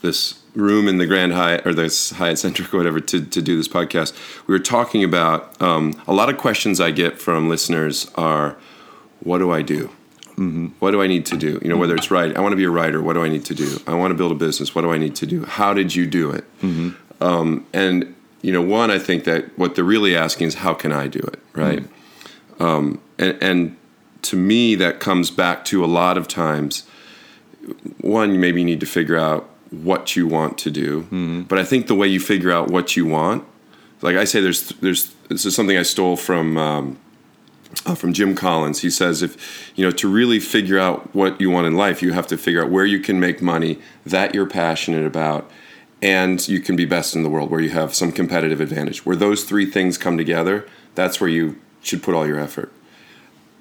this 0.00 0.40
room 0.54 0.88
in 0.88 0.96
the 0.98 1.06
Grand 1.06 1.32
Hyatt 1.34 1.66
or 1.66 1.74
this 1.74 2.12
Hyatt 2.12 2.38
Centric 2.38 2.72
or 2.72 2.78
whatever 2.78 3.00
to, 3.00 3.20
to 3.22 3.42
do 3.42 3.56
this 3.58 3.68
podcast. 3.68 4.14
We 4.46 4.54
were 4.54 4.64
talking 4.76 5.04
about 5.04 5.60
um, 5.60 6.00
a 6.06 6.14
lot 6.14 6.28
of 6.30 6.38
questions 6.38 6.80
I 6.80 6.90
get 6.90 7.20
from 7.20 7.50
listeners 7.50 8.10
are, 8.14 8.56
what 9.20 9.38
do 9.38 9.50
I 9.50 9.60
do? 9.60 9.90
What 10.80 10.90
do 10.90 11.00
I 11.00 11.06
need 11.06 11.26
to 11.26 11.36
do? 11.36 11.60
You 11.62 11.68
know, 11.68 11.76
whether 11.76 11.94
it's 11.94 12.10
right, 12.10 12.36
I 12.36 12.40
want 12.40 12.52
to 12.52 12.56
be 12.56 12.64
a 12.64 12.70
writer. 12.70 13.00
What 13.00 13.12
do 13.12 13.22
I 13.24 13.28
need 13.28 13.44
to 13.46 13.54
do? 13.54 13.80
I 13.86 13.94
want 13.94 14.10
to 14.10 14.14
build 14.16 14.32
a 14.32 14.34
business. 14.34 14.74
What 14.74 14.82
do 14.82 14.90
I 14.90 14.98
need 14.98 15.14
to 15.16 15.26
do? 15.26 15.44
How 15.44 15.74
did 15.74 15.94
you 15.94 16.06
do 16.06 16.30
it? 16.30 16.44
Um, 17.20 17.66
and 17.72 18.14
you 18.42 18.52
know, 18.52 18.60
one, 18.60 18.90
I 18.90 18.98
think 18.98 19.24
that 19.24 19.56
what 19.58 19.74
they're 19.74 19.84
really 19.84 20.16
asking 20.16 20.48
is, 20.48 20.54
how 20.56 20.74
can 20.74 20.92
I 20.92 21.06
do 21.06 21.20
it? 21.20 21.38
Right. 21.54 21.84
Um, 22.60 23.00
and, 23.18 23.42
and 23.42 23.76
to 24.22 24.36
me, 24.36 24.74
that 24.74 25.00
comes 25.00 25.30
back 25.30 25.64
to 25.66 25.84
a 25.84 25.86
lot 25.86 26.18
of 26.18 26.28
times. 26.28 26.84
One, 28.00 28.38
maybe 28.40 28.60
you 28.60 28.66
need 28.66 28.80
to 28.80 28.86
figure 28.86 29.16
out 29.16 29.48
what 29.70 30.14
you 30.14 30.26
want 30.26 30.58
to 30.58 30.70
do, 30.70 31.06
but 31.48 31.58
I 31.58 31.64
think 31.64 31.86
the 31.86 31.94
way 31.94 32.06
you 32.06 32.20
figure 32.20 32.50
out 32.52 32.70
what 32.70 32.96
you 32.96 33.06
want, 33.06 33.44
like 34.02 34.16
I 34.16 34.24
say, 34.24 34.40
there's 34.40 34.68
there's 34.80 35.14
this 35.28 35.46
is 35.46 35.54
something 35.54 35.78
I 35.78 35.82
stole 35.82 36.16
from. 36.16 36.58
Um, 36.58 36.98
uh, 37.86 37.94
from 37.94 38.12
Jim 38.12 38.34
Collins. 38.34 38.80
He 38.80 38.90
says 38.90 39.22
if 39.22 39.72
you 39.76 39.84
know 39.84 39.90
to 39.92 40.08
really 40.08 40.40
figure 40.40 40.78
out 40.78 41.14
what 41.14 41.40
you 41.40 41.50
want 41.50 41.66
in 41.66 41.76
life, 41.76 42.02
you 42.02 42.12
have 42.12 42.26
to 42.28 42.36
figure 42.36 42.62
out 42.62 42.70
where 42.70 42.84
you 42.84 43.00
can 43.00 43.20
make 43.20 43.42
money 43.42 43.78
that 44.04 44.34
you're 44.34 44.46
passionate 44.46 45.06
about, 45.06 45.50
and 46.02 46.46
you 46.48 46.60
can 46.60 46.76
be 46.76 46.84
best 46.84 47.14
in 47.14 47.22
the 47.22 47.30
world, 47.30 47.50
where 47.50 47.60
you 47.60 47.70
have 47.70 47.94
some 47.94 48.12
competitive 48.12 48.60
advantage. 48.60 49.04
Where 49.06 49.16
those 49.16 49.44
three 49.44 49.66
things 49.70 49.98
come 49.98 50.16
together, 50.16 50.66
that's 50.94 51.20
where 51.20 51.30
you 51.30 51.60
should 51.82 52.02
put 52.02 52.14
all 52.14 52.26
your 52.26 52.38
effort. 52.38 52.72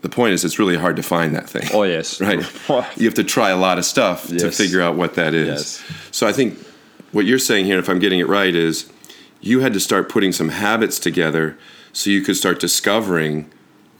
The 0.01 0.09
point 0.09 0.33
is, 0.33 0.43
it's 0.43 0.59
really 0.59 0.75
hard 0.75 0.97
to 0.97 1.03
find 1.03 1.33
that 1.33 1.49
thing. 1.49 1.69
Oh 1.73 1.83
yes, 1.83 2.19
Right. 2.19 2.39
You 2.97 3.05
have 3.05 3.13
to 3.15 3.23
try 3.23 3.51
a 3.51 3.57
lot 3.57 3.77
of 3.77 3.85
stuff 3.85 4.27
to 4.27 4.51
figure 4.51 4.81
out 4.81 4.95
what 4.95 5.15
that 5.15 5.33
is. 5.33 5.47
Yes. 5.47 5.83
So 6.11 6.27
I 6.27 6.33
think 6.33 6.59
what 7.13 7.25
you're 7.25 7.39
saying 7.39 7.65
here, 7.65 7.79
if 7.79 7.87
I'm 7.87 7.99
getting 7.99 8.19
it 8.19 8.27
right, 8.27 8.53
is 8.53 8.91
you 9.39 9.61
had 9.61 9.73
to 9.73 9.79
start 9.79 10.09
putting 10.09 10.33
some 10.33 10.49
habits 10.49 10.99
together 10.99 11.57
so 11.93 12.09
you 12.09 12.21
could 12.21 12.35
start 12.35 12.59
discovering 12.59 13.49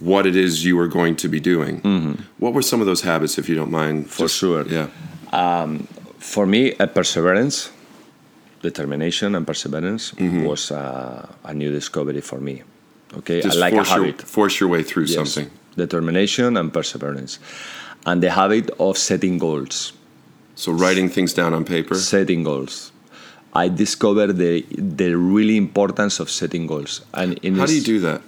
what 0.10 0.24
it 0.26 0.36
is 0.46 0.52
you 0.68 0.76
were 0.80 0.88
going 1.00 1.16
to 1.24 1.28
be 1.36 1.40
doing. 1.54 1.74
What 2.44 2.52
were 2.56 2.62
some 2.72 2.80
of 2.84 2.88
those 2.92 3.02
habits, 3.12 3.34
if 3.42 3.46
you 3.50 3.56
don't 3.56 3.72
mind? 3.84 3.98
Mm-hmm. 4.06 4.20
For 4.22 4.28
sure. 4.42 4.64
Yeah. 4.78 4.88
For 6.34 6.46
me, 6.46 6.62
a 6.86 6.88
perseverance, 6.88 7.70
determination, 8.62 9.36
and 9.36 9.46
perseverance 9.46 10.14
was 10.50 10.72
uh, 10.72 11.28
a 11.44 11.54
new 11.54 11.72
discovery 11.72 12.22
for 12.22 12.40
me. 12.40 12.64
Okay, 13.20 13.42
Just 13.42 13.58
I 13.58 13.60
like 13.60 13.74
a 13.74 13.78
force, 13.78 13.90
your, 13.96 14.06
habit. 14.06 14.22
force 14.38 14.60
your 14.60 14.70
way 14.70 14.84
through 14.84 15.06
Yes. 15.06 15.16
something. 15.16 15.50
Determination 15.76 16.58
and 16.58 16.72
perseverance, 16.72 17.40
and 18.06 18.22
the 18.24 18.32
habit 18.32 18.70
of 18.80 18.98
setting 18.98 19.38
goals. 19.38 19.94
So 20.56 20.72
writing 20.72 21.10
things 21.10 21.34
down 21.34 21.54
on 21.54 21.64
paper. 21.66 21.96
setting 21.96 22.44
goals. 22.44 22.92
I 23.64 23.66
discovered 23.84 24.34
the 24.44 24.54
the 25.00 25.10
really 25.34 25.58
importance 25.66 26.16
of 26.24 26.28
setting 26.30 26.66
goals. 26.74 27.02
And 27.14 27.30
in 27.48 27.56
How 27.56 27.66
do 27.66 27.76
you 27.76 27.86
do 27.94 28.00
that? 28.08 28.22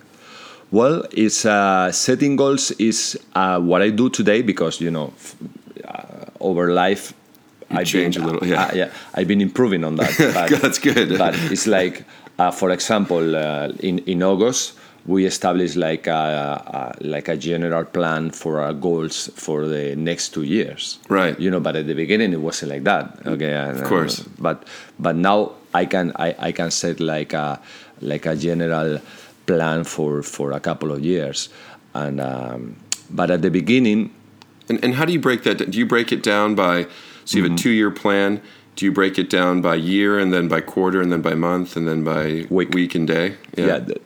Well, 0.71 1.05
it's 1.11 1.45
uh, 1.45 1.91
setting 1.91 2.35
goals 2.35 2.71
is 2.71 3.17
uh, 3.33 3.59
what 3.59 3.81
I 3.81 3.89
do 3.91 4.09
today 4.09 4.41
because 4.41 4.81
you 4.81 4.91
know 4.91 5.13
f- 5.15 5.35
uh, 5.87 6.25
over 6.39 6.71
life 6.73 7.13
You 7.71 7.79
I've 7.79 7.87
change 7.87 8.15
been, 8.15 8.23
a 8.23 8.27
little, 8.31 8.47
yeah. 8.47 8.65
uh, 8.65 8.71
yeah. 8.75 8.89
I've 9.13 9.27
been 9.27 9.41
improving 9.41 9.83
on 9.83 9.95
that. 9.97 10.11
But, 10.33 10.61
That's 10.61 10.79
good. 10.79 11.17
but 11.17 11.33
it's 11.51 11.65
like, 11.67 12.03
uh, 12.39 12.51
for 12.51 12.71
example, 12.71 13.35
uh, 13.35 13.69
in 13.79 13.99
in 14.05 14.21
August 14.23 14.73
we 15.07 15.25
established 15.25 15.75
like 15.77 16.07
a, 16.07 16.93
a 16.99 17.05
like 17.05 17.27
a 17.31 17.37
general 17.37 17.85
plan 17.85 18.31
for 18.31 18.59
our 18.59 18.73
goals 18.73 19.29
for 19.35 19.67
the 19.67 19.95
next 19.95 20.33
two 20.33 20.41
years. 20.43 20.97
Right. 21.09 21.39
You 21.39 21.51
know, 21.51 21.59
but 21.59 21.75
at 21.75 21.85
the 21.85 21.93
beginning 21.93 22.33
it 22.33 22.41
wasn't 22.41 22.71
like 22.71 22.83
that. 22.85 23.05
Okay. 23.25 23.53
Of 23.53 23.83
course. 23.83 24.21
uh, 24.21 24.23
but 24.39 24.63
but 24.99 25.15
now 25.15 25.51
I 25.75 25.85
can 25.85 26.11
I, 26.17 26.35
I 26.49 26.51
can 26.51 26.71
set 26.71 26.99
like 26.99 27.33
a 27.37 27.59
like 28.01 28.25
a 28.25 28.35
general 28.35 28.99
plan 29.45 29.83
for 29.83 30.21
for 30.23 30.51
a 30.51 30.59
couple 30.59 30.91
of 30.91 30.99
years, 31.03 31.49
and 31.93 32.19
um, 32.21 32.75
but 33.09 33.29
at 33.31 33.41
the 33.41 33.49
beginning 33.49 34.09
And, 34.69 34.83
and 34.83 34.95
how 34.95 35.05
do 35.05 35.13
you 35.13 35.19
break 35.21 35.43
that? 35.43 35.57
Do 35.71 35.77
you 35.77 35.85
break 35.85 36.11
it 36.11 36.23
down 36.23 36.55
by? 36.55 36.87
So 37.25 37.37
you 37.37 37.43
have 37.43 37.51
a 37.51 37.55
Mm-hmm. 37.55 37.63
two-year 37.63 37.91
plan. 37.91 38.41
Do 38.75 38.85
you 38.85 38.91
break 38.91 39.17
it 39.19 39.29
down 39.29 39.61
by 39.61 39.75
year, 39.75 40.19
and 40.19 40.31
then 40.33 40.47
by 40.47 40.61
quarter, 40.61 41.01
and 41.01 41.11
then 41.11 41.21
by 41.21 41.35
month, 41.35 41.77
and 41.77 41.85
then 41.87 42.03
by 42.03 42.45
Week. 42.49 42.73
week 42.73 42.95
and 42.95 43.07
day? 43.07 43.35
yeah, 43.57 43.79
th- 43.79 44.01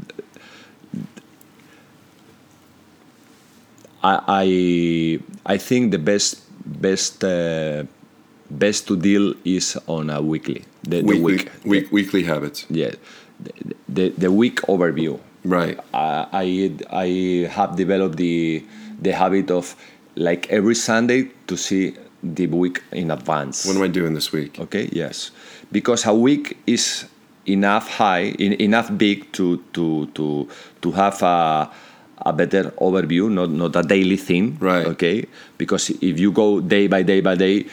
I, 4.03 4.13
I 4.27 5.19
I 5.53 5.57
think 5.57 5.91
the 5.91 5.97
best 5.99 6.43
best 6.65 7.23
uh, 7.23 7.83
best 8.49 8.87
to 8.87 8.95
deal 8.95 9.33
is 9.43 9.77
on 9.87 10.09
a 10.09 10.21
weekly 10.21 10.63
the, 10.83 11.01
the 11.01 11.15
week 11.19 11.49
week, 11.65 11.91
weekly 11.91 12.23
habits. 12.23 12.65
yeah 12.69 12.91
the, 13.39 13.51
the 13.87 14.09
the 14.17 14.31
week 14.31 14.61
overview 14.67 15.19
Right. 15.43 15.79
I 15.93 16.27
I 16.33 16.45
I 16.91 17.07
have 17.49 17.75
developed 17.75 18.17
the 18.17 18.63
the 19.01 19.11
habit 19.11 19.51
of 19.51 19.75
like 20.15 20.47
every 20.49 20.75
Sunday 20.75 21.31
to 21.47 21.55
see 21.55 21.95
the 22.23 22.47
week 22.47 22.83
in 22.91 23.11
advance. 23.11 23.65
What 23.65 23.77
am 23.77 23.83
I 23.83 23.87
doing 23.87 24.13
this 24.13 24.31
week? 24.31 24.59
Okay, 24.59 24.89
yes, 24.91 25.31
because 25.71 26.05
a 26.05 26.13
week 26.13 26.57
is 26.67 27.05
enough 27.45 27.89
high, 27.89 28.35
in, 28.37 28.53
enough 28.59 28.91
big 28.97 29.31
to 29.33 29.63
to 29.73 30.07
to 30.13 30.47
to 30.81 30.91
have 30.91 31.21
a 31.23 31.71
a 32.25 32.33
better 32.33 32.71
overview, 32.83 33.31
not 33.31 33.49
not 33.49 33.75
a 33.75 33.83
daily 33.83 34.17
thing. 34.17 34.57
Right. 34.59 34.85
Okay, 34.87 35.25
because 35.57 35.89
if 35.89 36.19
you 36.19 36.31
go 36.31 36.59
day 36.59 36.87
by 36.87 37.03
day 37.03 37.21
by 37.21 37.35
day, 37.35 37.65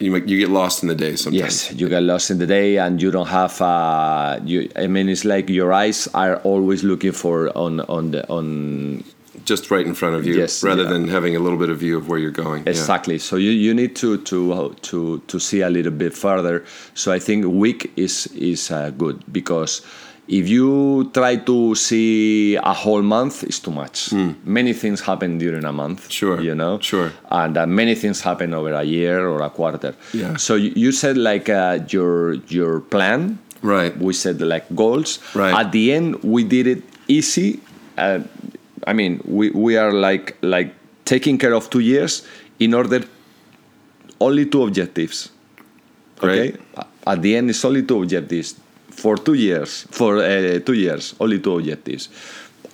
You 0.00 0.14
you 0.16 0.38
get 0.38 0.48
lost 0.50 0.82
in 0.82 0.88
the 0.88 0.94
day 0.94 1.16
sometimes. 1.16 1.70
yes, 1.70 1.72
you 1.80 1.88
get 1.88 2.02
lost 2.02 2.30
in 2.30 2.38
the 2.38 2.46
day, 2.46 2.78
and 2.78 3.02
you 3.02 3.10
don't 3.10 3.26
have. 3.28 3.60
Uh, 3.60 4.38
you, 4.44 4.70
I 4.76 4.86
mean, 4.86 5.08
it's 5.08 5.24
like 5.24 5.48
your 5.48 5.72
eyes 5.72 6.08
are 6.14 6.36
always 6.44 6.84
looking 6.84 7.12
for 7.12 7.50
on 7.56 7.80
on 7.88 8.10
the 8.12 8.22
on 8.28 9.02
Just 9.44 9.70
right 9.70 9.86
in 9.86 9.94
front 9.94 10.14
of 10.16 10.26
you, 10.26 10.34
Yes, 10.36 10.62
rather 10.62 10.82
yeah. 10.84 10.90
than 10.92 11.08
having 11.08 11.34
a 11.36 11.38
little 11.38 11.58
bit 11.58 11.70
of 11.70 11.78
view 11.78 11.96
of 11.96 12.06
where 12.08 12.18
you're 12.18 12.42
going. 12.44 12.62
Yeah. 12.64 12.70
Exactly. 12.70 13.18
So 13.18 13.36
you, 13.36 13.50
you 13.50 13.72
need 13.74 13.94
to 13.96 14.18
to 14.30 14.74
to 14.82 15.18
to 15.26 15.38
see 15.38 15.62
a 15.62 15.70
little 15.70 15.92
bit 15.92 16.12
further. 16.14 16.62
So 16.94 17.12
I 17.16 17.18
think 17.20 17.46
week 17.46 17.90
is 17.96 18.26
is 18.34 18.70
uh, 18.70 18.90
good 18.90 19.16
because 19.32 19.82
if 20.28 20.46
you 20.48 21.10
try 21.14 21.36
to 21.36 21.74
see 21.74 22.54
a 22.56 22.72
whole 22.74 23.00
month, 23.02 23.42
it's 23.44 23.58
too 23.58 23.70
much. 23.70 24.12
Many 24.44 24.74
things 24.74 25.00
happen 25.00 25.38
during 25.38 25.64
a 25.64 25.72
month. 25.72 26.10
Sure, 26.10 26.40
You 26.40 26.54
know. 26.54 26.78
sure. 26.80 27.12
And 27.30 27.56
uh, 27.56 27.66
many 27.66 27.94
things 27.94 28.20
happen 28.20 28.52
over 28.52 28.72
a 28.74 28.82
year 28.82 29.26
or 29.26 29.40
a 29.42 29.48
quarter. 29.48 29.94
Yeah. 30.12 30.36
So 30.36 30.54
you, 30.54 30.72
you 30.76 30.92
said 30.92 31.16
like 31.16 31.48
uh, 31.48 31.80
your 31.88 32.34
your 32.48 32.80
plan. 32.80 33.38
Right. 33.62 33.96
We 33.96 34.12
said 34.12 34.40
like 34.40 34.66
goals. 34.76 35.18
Right. 35.34 35.54
At 35.54 35.72
the 35.72 35.92
end, 35.92 36.22
we 36.22 36.44
did 36.44 36.66
it 36.66 36.82
easy. 37.08 37.60
Uh, 37.96 38.20
I 38.86 38.92
mean, 38.92 39.20
we, 39.24 39.50
we 39.50 39.76
are 39.78 39.92
like 39.92 40.36
like 40.42 40.74
taking 41.06 41.38
care 41.38 41.54
of 41.54 41.70
two 41.70 41.80
years 41.80 42.22
in 42.60 42.74
order 42.74 43.00
only 44.20 44.44
two 44.46 44.62
objectives. 44.62 45.30
Okay. 46.22 46.54
At 47.06 47.22
the 47.22 47.36
end, 47.36 47.48
it's 47.48 47.64
only 47.64 47.82
two 47.82 48.02
objectives 48.02 48.54
for 49.02 49.16
two 49.16 49.34
years. 49.34 49.86
For 49.90 50.18
uh, 50.18 50.58
two 50.68 50.74
years, 50.74 51.14
only 51.20 51.38
two 51.38 51.58
objectives. 51.58 52.08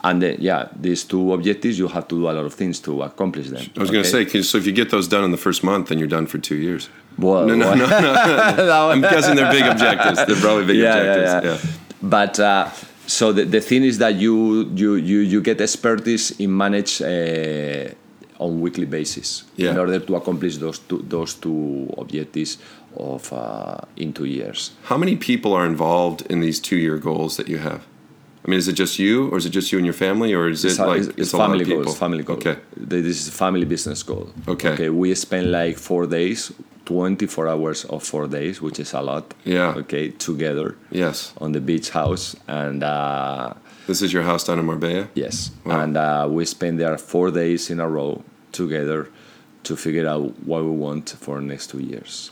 And 0.03 0.21
then, 0.23 0.37
yeah, 0.39 0.69
these 0.77 1.03
two 1.05 1.33
objectives, 1.33 1.79
you 1.79 1.89
have 1.89 2.07
to 2.09 2.17
do 2.21 2.25
a 2.29 2.33
lot 2.39 2.45
of 2.45 2.53
things 2.53 2.79
to 2.81 3.03
accomplish 3.03 3.49
them. 3.49 3.65
I 3.77 3.81
was 3.81 3.91
going 3.91 4.05
to 4.05 4.11
say, 4.11 4.43
so 4.43 4.59
if 4.59 4.67
you 4.67 4.73
get 4.73 4.91
those 4.91 5.09
done 5.09 5.25
in 5.25 5.31
the 5.31 5.39
first 5.47 5.65
month, 5.65 5.89
then 5.89 5.99
you're 5.99 6.15
done 6.19 6.27
for 6.27 6.39
two 6.39 6.57
years. 6.57 6.91
well, 7.17 7.47
No, 7.47 7.55
no, 7.55 7.75
no, 7.75 7.87
no. 7.87 8.91
I'm 8.93 9.01
guessing 9.01 9.35
they're 9.37 9.51
big 9.51 9.65
objectives. 9.65 10.19
They're 10.27 10.37
probably 10.47 10.67
big 10.67 10.77
yeah, 10.77 10.97
yeah, 10.97 11.15
objectives. 11.15 11.65
yeah. 11.65 11.71
But 12.03 12.39
uh, 12.39 12.71
so 13.07 13.33
the, 13.33 13.45
the 13.45 13.61
thing 13.61 13.83
is 13.83 13.97
that 13.99 14.15
you 14.17 14.65
you 14.75 14.91
you, 14.97 15.19
you 15.33 15.41
get 15.41 15.59
expertise 15.61 16.33
in 16.39 16.51
manage 16.55 17.01
uh, 17.01 17.95
on 18.39 18.61
weekly 18.61 18.87
basis 18.87 19.45
in 19.57 19.79
order 19.79 19.99
to 20.01 20.17
accomplish 20.17 20.57
those 20.59 20.79
two 20.89 21.05
those 21.09 21.35
two 21.35 21.89
objectives 21.99 22.59
of 22.97 23.33
uh, 23.33 23.79
in 23.97 24.13
two 24.13 24.25
years. 24.25 24.71
How 24.85 24.97
many 24.99 25.17
people 25.17 25.53
are 25.53 25.67
involved 25.67 26.23
in 26.31 26.41
these 26.41 26.61
two-year 26.61 26.99
goals 26.99 27.37
that 27.37 27.49
you 27.49 27.59
have? 27.59 27.81
I 28.47 28.51
mean, 28.51 28.59
is 28.59 28.69
it 28.69 28.75
just 28.75 28.99
you, 28.99 29.29
or 29.31 29.39
is 29.39 29.47
it 29.47 29.51
just 29.55 29.73
you 29.73 29.79
and 29.79 29.87
your 29.87 29.95
family, 29.95 30.35
or 30.35 30.49
is 30.51 30.65
it 30.65 30.69
It's, 30.73 30.79
a- 30.79 30.87
like 30.87 31.01
it's, 31.01 31.19
it's 31.19 31.33
a 31.33 31.37
lot 31.39 31.45
of 31.47 31.51
family 31.53 31.65
people? 31.65 31.85
goals. 31.85 31.99
Family 31.99 32.23
goal. 32.23 32.37
Okay. 32.37 32.57
This 32.77 33.17
is 33.21 33.29
a 33.29 33.33
family 33.33 33.65
business 33.65 34.03
goal. 34.03 34.29
Okay. 34.47 34.69
Okay. 34.75 34.89
We 34.91 35.15
spend 35.15 35.51
like 35.51 35.79
four 35.79 36.07
days, 36.07 36.53
twenty 36.85 37.27
four 37.27 37.49
hours 37.49 37.85
of 37.87 38.03
four 38.03 38.27
days, 38.29 38.61
which 38.61 38.79
is 38.79 38.93
a 38.95 39.01
lot. 39.01 39.33
Yeah. 39.45 39.75
Okay, 39.83 40.11
together 40.11 40.77
Yes. 40.91 41.33
on 41.41 41.53
the 41.53 41.61
beach 41.61 41.91
house 41.91 42.37
and. 42.47 42.83
Uh, 42.83 43.55
This 43.87 44.01
is 44.03 44.13
your 44.13 44.23
house 44.23 44.45
down 44.45 44.59
in 44.59 44.65
Marbella. 44.67 45.09
Yes, 45.15 45.51
Wow. 45.65 45.81
and 45.81 45.97
uh, 45.97 46.27
we 46.31 46.45
spend 46.47 46.81
there 46.81 46.97
four 46.99 47.31
days 47.31 47.71
in 47.71 47.81
a 47.81 47.89
row 47.89 48.23
together 48.53 49.09
to 49.65 49.77
figure 49.77 50.09
out 50.09 50.33
what 50.47 50.65
we 50.65 50.71
want 50.71 51.11
for 51.21 51.37
the 51.37 51.45
next 51.45 51.69
two 51.71 51.81
years, 51.81 52.31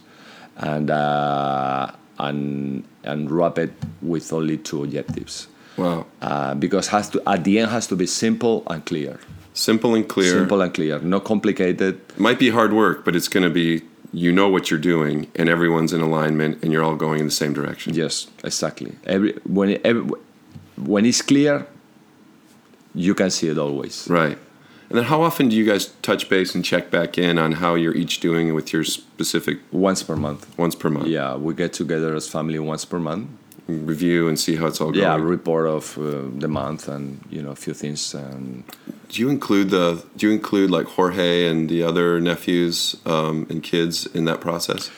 and 0.56 0.90
uh, 0.90 1.90
and 2.18 2.84
and 3.04 3.30
wrap 3.30 3.58
it 3.58 3.72
with 4.00 4.32
only 4.32 4.56
two 4.58 4.82
objectives. 4.84 5.48
Wow. 5.76 6.06
Uh, 6.20 6.54
because 6.54 6.88
has 6.88 7.10
to 7.10 7.22
at 7.26 7.44
the 7.44 7.58
end 7.58 7.70
has 7.70 7.86
to 7.88 7.96
be 7.96 8.06
simple 8.06 8.62
and 8.68 8.84
clear. 8.84 9.18
Simple 9.54 9.94
and 9.94 10.08
clear. 10.08 10.30
Simple 10.32 10.62
and 10.62 10.72
clear, 10.72 10.98
not 11.00 11.24
complicated. 11.24 12.00
Might 12.16 12.38
be 12.38 12.48
hard 12.50 12.72
work, 12.72 13.04
but 13.04 13.14
it's 13.16 13.28
going 13.28 13.44
to 13.44 13.50
be. 13.50 13.82
You 14.14 14.30
know 14.30 14.50
what 14.50 14.70
you're 14.70 14.78
doing, 14.94 15.28
and 15.36 15.48
everyone's 15.48 15.94
in 15.94 16.02
alignment, 16.02 16.62
and 16.62 16.70
you're 16.70 16.82
all 16.84 16.96
going 16.96 17.18
in 17.20 17.24
the 17.24 17.30
same 17.32 17.54
direction. 17.54 17.94
Yes, 17.94 18.26
exactly. 18.44 18.92
Every 19.06 19.32
when 19.46 19.78
every, 19.86 20.04
when 20.86 21.04
it's 21.06 21.22
clear, 21.22 21.66
you 22.94 23.14
can 23.14 23.30
see 23.30 23.48
it 23.48 23.58
always. 23.58 24.06
Right. 24.08 24.38
And 24.90 24.98
then, 24.98 25.04
how 25.04 25.22
often 25.22 25.48
do 25.48 25.56
you 25.56 25.64
guys 25.64 25.86
touch 26.02 26.28
base 26.28 26.54
and 26.54 26.62
check 26.62 26.90
back 26.90 27.16
in 27.16 27.38
on 27.38 27.52
how 27.52 27.74
you're 27.76 27.94
each 27.96 28.20
doing 28.20 28.52
with 28.54 28.72
your 28.74 28.84
specific 28.84 29.58
Once 29.72 30.02
per 30.02 30.16
month. 30.16 30.46
once 30.58 30.74
per 30.74 30.90
month? 30.90 31.06
Yeah, 31.06 31.34
we 31.36 31.54
get 31.54 31.72
together 31.72 32.14
as 32.14 32.28
family 32.28 32.58
once 32.58 32.84
per 32.84 32.98
month. 32.98 33.28
Review 33.68 34.28
and 34.28 34.38
see 34.38 34.56
how 34.56 34.66
it's 34.66 34.80
all 34.80 34.90
going. 34.90 35.02
yeah 35.04 35.16
report 35.16 35.66
of 35.68 35.96
uh, 35.96 36.02
the 36.40 36.48
month 36.48 36.88
and 36.88 37.20
you 37.30 37.40
know 37.40 37.52
a 37.52 37.56
few 37.56 37.72
things 37.72 38.12
and 38.12 38.64
Do 39.08 39.22
you 39.22 39.30
include 39.30 39.70
the? 39.70 40.02
Do 40.16 40.26
you 40.26 40.32
include 40.32 40.68
like 40.70 40.86
Jorge 40.88 41.46
and 41.48 41.68
the 41.70 41.82
other 41.84 42.20
nephews 42.20 42.96
um, 43.06 43.46
and 43.48 43.62
kids 43.62 44.04
in 44.14 44.24
that 44.26 44.40
process? 44.40 44.90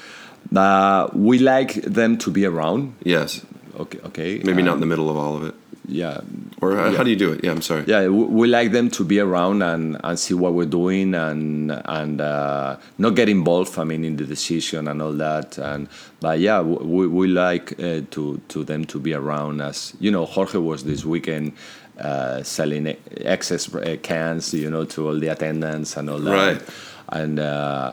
uh, 0.57 1.09
we 1.13 1.39
like 1.39 1.75
them 1.83 2.17
to 2.19 2.31
be 2.31 2.45
around 2.47 2.95
Yes. 3.05 3.45
okay 3.79 3.99
okay 4.09 4.41
Maybe 4.43 4.63
not 4.63 4.73
in 4.73 4.75
um, 4.75 4.81
the 4.81 4.87
middle 4.87 5.09
of 5.11 5.17
all 5.17 5.37
of 5.37 5.45
it. 5.45 5.55
Yeah 5.87 6.21
Or 6.63 6.77
how, 6.77 6.91
yeah. 6.91 7.03
do 7.05 7.11
you 7.11 7.17
do 7.17 7.33
it? 7.33 7.45
Yeah, 7.45 7.51
I'm 7.53 7.61
sorry. 7.63 7.85
yeah 7.87 8.03
we, 8.09 8.25
we 8.25 8.47
like 8.49 8.73
them 8.73 8.89
to 8.91 9.05
be 9.05 9.19
around 9.21 9.63
and, 9.63 9.99
and 10.03 10.19
see 10.19 10.35
what 10.35 10.55
we're 10.55 10.65
doing 10.83 11.15
and 11.15 11.71
and 11.85 12.21
uh, 12.21 12.77
not 12.99 13.15
get 13.15 13.29
involved 13.29 13.79
i 13.79 13.85
mean 13.85 14.05
in 14.05 14.17
the 14.17 14.25
decision 14.25 14.89
and 14.89 15.03
all 15.03 15.13
that 15.13 15.59
and 15.59 15.89
but 16.21 16.39
yeah 16.41 16.61
we, 16.63 17.07
we 17.07 17.27
like 17.29 17.73
uh, 17.81 18.01
to 18.11 18.41
to 18.49 18.65
them 18.65 18.85
to 18.87 18.99
be 18.99 19.13
around 19.13 19.61
us 19.61 19.95
you 20.01 20.11
know 20.11 20.25
jorge 20.25 20.59
was 20.59 20.85
this 20.85 21.05
weekend 21.05 21.53
uh, 22.01 22.43
selling 22.43 22.87
excess 23.21 23.73
uh, 23.75 23.97
cans 24.03 24.55
you 24.55 24.71
know 24.71 24.85
to 24.85 25.07
all 25.09 25.19
the 25.19 25.29
attendants 25.29 25.97
and 25.99 26.09
all 26.11 26.19
that 26.19 26.33
Right. 26.57 26.63
and 27.11 27.39
uh, 27.39 27.93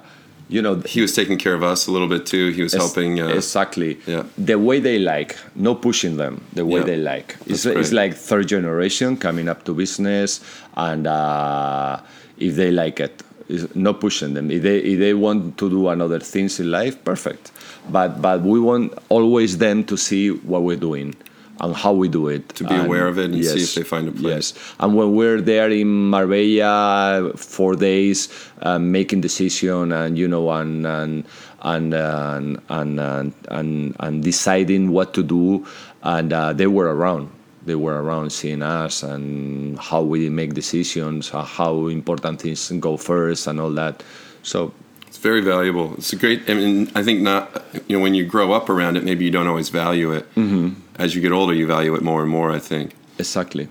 you 0.55 0.61
know 0.61 0.75
He 0.95 1.01
was 1.05 1.13
taking 1.19 1.37
care 1.45 1.55
of 1.59 1.63
us 1.63 1.87
a 1.87 1.91
little 1.95 2.07
bit 2.15 2.23
too. 2.33 2.45
He 2.57 2.61
was 2.67 2.73
helping. 2.73 3.11
Uh, 3.21 3.27
exactly. 3.39 3.91
yeah. 4.05 4.23
The 4.37 4.57
way 4.67 4.77
they 4.79 4.99
like, 4.99 5.31
no 5.55 5.73
pushing 5.87 6.17
them. 6.17 6.33
The 6.53 6.65
way 6.71 6.79
Yeah. 6.81 6.85
they 6.91 6.97
like. 6.97 7.29
It's, 7.51 7.65
it's 7.65 7.91
like 8.01 8.11
third 8.29 8.47
generation 8.55 9.09
coming 9.17 9.47
up 9.49 9.59
to 9.65 9.73
business, 9.73 10.29
and 10.75 11.07
uh, 11.07 12.01
if 12.37 12.51
they 12.55 12.71
like 12.83 12.99
it, 13.07 13.15
it's 13.53 13.65
no 13.75 13.93
pushing 13.93 14.33
them. 14.35 14.51
If 14.51 14.61
they 14.67 14.77
if 14.91 14.97
they 14.99 15.13
want 15.13 15.57
to 15.61 15.69
do 15.69 15.87
another 15.95 16.19
things 16.33 16.59
in 16.59 16.67
life, 16.79 16.95
perfect. 17.11 17.51
But 17.89 18.21
but 18.21 18.41
we 18.41 18.59
want 18.59 18.93
always 19.09 19.57
them 19.65 19.83
to 19.85 19.95
see 19.97 20.29
what 20.51 20.61
we're 20.67 20.83
doing. 20.89 21.15
And 21.63 21.75
how 21.75 21.93
we 21.93 22.09
do 22.09 22.27
it. 22.27 22.49
To 22.55 22.63
be 22.63 22.75
aware 22.75 23.07
of 23.07 23.19
it 23.19 23.29
and 23.29 23.45
see 23.45 23.61
if 23.61 23.75
they 23.75 23.83
find 23.83 24.07
a 24.07 24.11
place. 24.11 24.53
Yes, 24.53 24.73
and 24.79 24.95
when 24.95 25.13
we're 25.13 25.41
there 25.41 25.69
in 25.69 26.09
Marbella 26.09 27.31
four 27.37 27.75
days, 27.75 28.29
uh, 28.63 28.79
making 28.79 29.21
decision 29.21 29.91
and 29.91 30.17
you 30.17 30.27
know 30.27 30.49
and 30.49 30.87
and 30.87 31.23
and 31.61 31.93
and 31.93 32.59
and, 32.69 32.99
and, 32.99 33.33
and, 33.49 33.95
and 33.99 34.23
deciding 34.23 34.89
what 34.89 35.13
to 35.13 35.21
do, 35.21 35.63
and 36.01 36.33
uh, 36.33 36.51
they 36.51 36.67
were 36.67 36.95
around. 36.95 37.29
They 37.63 37.75
were 37.75 38.01
around 38.01 38.31
seeing 38.31 38.63
us 38.63 39.03
and 39.03 39.77
how 39.77 40.01
we 40.01 40.29
make 40.29 40.55
decisions, 40.55 41.31
uh, 41.31 41.43
how 41.43 41.87
important 41.87 42.41
things 42.41 42.71
go 42.79 42.97
first, 42.97 43.45
and 43.45 43.61
all 43.61 43.69
that. 43.73 44.01
So 44.41 44.73
very 45.21 45.41
valuable. 45.41 45.93
It's 45.95 46.11
a 46.11 46.15
great. 46.15 46.49
I 46.49 46.53
mean, 46.53 46.91
I 46.95 47.03
think 47.03 47.21
not. 47.21 47.63
You 47.87 47.97
know, 47.97 48.03
when 48.03 48.13
you 48.13 48.25
grow 48.25 48.51
up 48.51 48.69
around 48.69 48.97
it, 48.97 49.03
maybe 49.03 49.23
you 49.23 49.31
don't 49.31 49.47
always 49.47 49.69
value 49.69 50.11
it. 50.11 50.23
Mm-hmm. 50.35 50.73
As 50.95 51.15
you 51.15 51.21
get 51.21 51.31
older, 51.31 51.53
you 51.53 51.67
value 51.67 51.95
it 51.95 52.01
more 52.01 52.21
and 52.21 52.29
more. 52.29 52.51
I 52.51 52.59
think. 52.59 52.93
Exactly. 53.17 53.67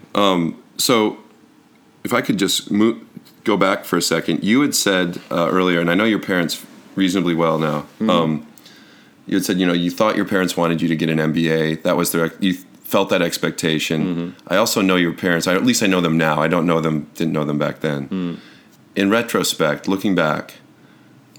So, 0.77 1.19
if 2.05 2.15
I 2.15 2.23
could 2.23 2.39
just 2.39 2.71
move, 2.71 3.05
go 3.45 3.57
back 3.59 3.85
for 3.85 3.99
a 3.99 4.03
second, 4.03 4.43
you 4.43 4.63
had 4.63 4.75
said 4.75 5.21
uh, 5.31 5.49
earlier, 5.51 5.79
and 5.79 5.91
I 5.91 5.95
know 5.95 6.05
your 6.05 6.21
parents 6.21 6.65
reasonably 6.95 7.35
well 7.35 7.59
now. 7.59 7.87
Um, 8.09 8.47
you 9.27 9.37
had 9.37 9.45
said, 9.45 9.59
you 9.61 9.67
know, 9.67 9.75
you 9.75 9.91
thought 9.91 10.17
your 10.17 10.25
parents 10.25 10.57
wanted 10.57 10.81
you 10.81 10.89
to 10.89 10.97
get 10.97 11.11
an 11.11 11.19
MBA. 11.19 11.83
That 11.83 11.97
was 11.97 12.13
their. 12.13 12.33
You 12.41 12.55
felt 12.55 13.11
that 13.11 13.23
expectation. 13.23 14.35
I 14.49 14.57
also 14.57 14.81
know 14.81 14.97
your 14.97 15.13
parents. 15.13 15.47
I, 15.47 15.55
at 15.55 15.65
least 15.65 15.83
I 15.83 15.87
know 15.87 16.01
them 16.01 16.17
now. 16.17 16.41
I 16.41 16.49
don't 16.49 16.67
know 16.67 16.81
them. 16.81 17.11
Didn't 17.15 17.33
know 17.33 17.45
them 17.45 17.59
back 17.59 17.81
then. 17.81 18.41
In 18.97 19.11
retrospect, 19.11 19.87
looking 19.87 20.15
back, 20.15 20.55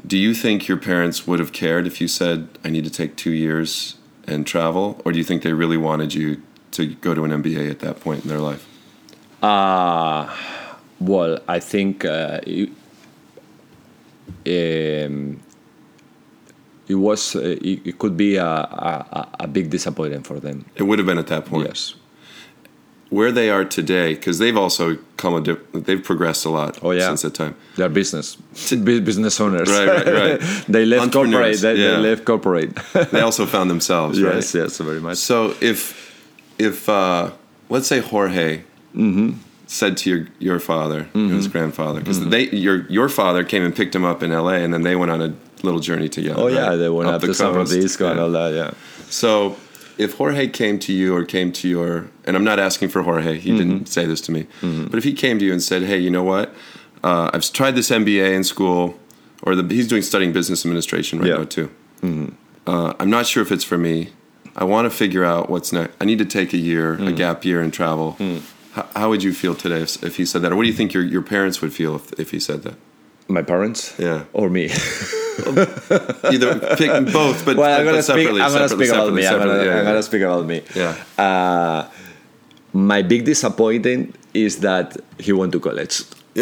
do 0.06 0.18
you 0.18 0.34
think 0.34 0.68
your 0.68 0.78
parents 0.78 1.28
would 1.28 1.40
have 1.40 1.54
cared 1.54 1.86
if 1.88 2.02
you 2.02 2.08
said, 2.08 2.48
"I 2.64 2.70
need 2.70 2.84
to 2.86 2.90
take 2.90 3.16
two 3.16 3.32
years 3.32 3.96
and 4.28 4.46
travel," 4.46 5.02
or 5.06 5.12
do 5.12 5.18
you 5.18 5.24
think 5.24 5.44
they 5.44 5.54
really 5.54 5.78
wanted 5.78 6.14
you 6.14 6.42
to 6.72 6.88
go 6.88 7.14
to 7.14 7.24
an 7.24 7.32
MBA 7.32 7.70
at 7.70 7.80
that 7.80 8.00
point 8.00 8.24
in 8.24 8.30
their 8.30 8.40
life? 8.40 8.68
Uh, 9.42 10.30
well, 11.00 11.40
I 11.48 11.60
think 11.60 12.06
uh, 12.06 12.40
it, 12.46 12.70
um, 14.46 15.40
it 16.88 16.96
was 16.96 17.36
uh, 17.36 17.40
it, 17.40 17.88
it 17.88 18.00
could 18.00 18.18
be 18.18 18.36
a, 18.36 18.46
a, 18.46 19.30
a 19.42 19.48
big 19.48 19.70
disappointment 19.70 20.28
for 20.28 20.40
them. 20.40 20.66
It 20.76 20.84
would 20.84 21.00
have 21.00 21.06
been 21.06 21.18
at 21.18 21.28
that 21.28 21.46
point. 21.46 21.68
Yes. 21.68 21.96
Where 23.12 23.32
they 23.34 23.50
are 23.50 23.66
today, 23.66 24.16
because 24.16 24.40
they've 24.40 24.56
also 24.56 24.98
come 25.18 25.34
a 25.36 25.42
dip, 25.42 25.60
they've 25.74 26.02
progressed 26.02 26.46
a 26.46 26.50
lot 26.50 26.80
Oh, 26.82 26.92
yeah. 26.92 27.08
since 27.08 27.22
that 27.24 27.34
time. 27.34 27.56
They're 27.76 27.90
business 27.90 28.38
Bu- 28.72 29.02
business 29.02 29.40
owners. 29.42 29.68
Right, 29.70 29.88
right, 29.88 30.08
right. 30.08 30.40
they 30.70 30.86
left 30.86 31.12
corporate. 31.12 31.60
They, 31.60 31.76
yeah. 31.76 31.92
they 31.92 31.98
left 31.98 32.24
corporate. 32.26 32.74
They 33.12 33.20
also 33.20 33.46
found 33.46 33.70
themselves, 33.70 34.22
right? 34.24 34.36
yes, 34.36 34.56
yes, 34.56 34.78
very 34.78 35.02
much. 35.02 35.18
So 35.18 35.54
if 35.60 35.78
if 36.58 36.88
uh, 36.90 37.32
let's 37.70 37.88
say 37.88 38.00
Jorge 38.00 38.64
Mm-hmm. 38.96 39.38
said 39.68 39.96
to 39.98 40.10
your 40.10 40.28
your 40.40 40.60
father, 40.60 41.04
his 41.14 41.48
grandfather, 41.50 42.00
because 42.00 42.20
they 42.30 42.50
your 42.50 42.86
your 42.90 43.10
father 43.10 43.44
came 43.44 43.64
and 43.64 43.74
picked 43.76 43.94
him 43.96 44.04
up 44.06 44.22
in 44.24 44.32
L.A. 44.32 44.56
and 44.64 44.74
then 44.74 44.84
they 44.84 44.96
went 44.98 45.12
on 45.12 45.22
a 45.22 45.34
little 45.64 45.80
journey 45.82 46.10
together. 46.10 46.42
Oh 46.42 46.48
yeah, 46.48 46.68
right? 46.68 46.76
they 46.78 46.90
went 46.90 47.10
up, 47.10 47.22
to 47.22 47.34
San 47.34 47.54
coast. 47.54 47.72
Francisco 47.72 48.12
and 48.12 48.20
all 48.20 48.32
that. 48.32 48.54
Yeah. 48.54 48.72
So 49.10 49.56
if 49.98 50.14
Jorge 50.16 50.48
came 50.48 50.80
to 50.80 50.94
you 50.94 51.16
or 51.16 51.26
came 51.26 51.52
to 51.54 51.68
your, 51.68 52.10
and 52.26 52.36
I'm 52.36 52.44
not 52.44 52.60
asking 52.60 52.90
for 52.90 53.02
Jorge, 53.04 53.38
he 53.40 53.50
Mm-hmm. 53.52 53.58
didn't 53.58 53.86
say 53.88 54.06
this 54.06 54.22
to 54.22 54.32
me, 54.32 54.48
but 54.62 54.96
if 54.98 55.04
he 55.04 55.14
came 55.14 55.40
to 55.40 55.46
you 55.46 55.52
and 55.52 55.62
said, 55.62 55.84
hey, 55.84 55.98
you 55.98 56.10
know 56.10 56.24
what, 56.24 56.54
uh, 57.04 57.30
I've 57.34 57.50
tried 57.52 57.72
this 57.76 57.90
MBA 57.90 58.34
in 58.34 58.44
school, 58.44 59.00
or 59.44 59.56
the, 59.56 59.74
he's 59.74 59.88
doing 59.88 60.02
studying 60.02 60.32
business 60.32 60.66
administration 60.66 61.20
right 61.20 61.30
Yeah. 61.30 61.36
Mm-hmm. 61.36 62.20
now 62.22 62.28
too. 62.28 62.36
Uh, 62.68 62.94
I'm 63.00 63.10
not 63.10 63.26
sure 63.26 63.42
if 63.44 63.52
it's 63.52 63.64
for 63.64 63.78
me. 63.78 64.10
I 64.56 64.66
want 64.66 64.86
to 64.86 64.90
figure 64.96 65.24
out 65.24 65.50
what's 65.50 65.72
next. 65.72 65.96
I 66.02 66.06
need 66.06 66.20
to 66.20 66.26
take 66.26 66.54
a 66.54 66.58
year, 66.58 66.98
Mm. 66.98 67.08
a 67.08 67.12
gap 67.14 67.44
year, 67.46 67.62
and 67.62 67.72
travel. 67.74 68.18
How, 68.74 68.88
how 68.96 69.10
would 69.10 69.24
you 69.24 69.34
feel 69.34 69.56
today 69.56 69.82
if, 69.82 70.02
if 70.04 70.18
he 70.18 70.26
said 70.26 70.42
that, 70.44 70.52
or 70.52 70.56
what 70.56 70.64
do 70.64 70.70
you 70.70 70.76
think 70.76 70.94
your, 70.94 71.04
your 71.04 71.22
parents 71.22 71.62
would 71.62 71.74
feel 71.74 71.96
if, 71.96 72.14
if 72.20 72.32
he 72.32 72.40
said 72.40 72.64
that? 72.64 72.76
My 73.32 73.42
parents. 73.42 73.96
Yeah. 73.98 74.26
Or 74.34 74.50
me. 74.50 74.66
Either 76.34 76.76
pick 76.76 76.92
both, 77.14 77.46
but, 77.46 77.58
well, 77.58 77.80
I'm 77.80 77.86
gonna 77.86 78.04
speak. 78.04 78.18
separately. 78.18 78.42
I'm 78.42 78.52
gonna 78.52 78.70
separately, 78.70 78.88
speak 78.88 78.96
about 78.96 79.14
me. 79.14 79.28
I'm 79.28 79.40
gonna, 79.40 79.54
yeah, 79.54 79.72
I'm 79.72 79.78
yeah. 79.78 79.84
gonna 79.84 80.04
speak 80.04 80.22
about 80.22 80.46
me. 80.46 80.62
Yeah. 80.76 80.96
Uh, 81.18 81.90
my 82.74 83.02
big 83.02 83.26
disappointment 83.26 84.16
is 84.34 84.60
that 84.60 84.98
he 85.18 85.32
went 85.34 85.52
to 85.54 85.60
college. 85.60 86.04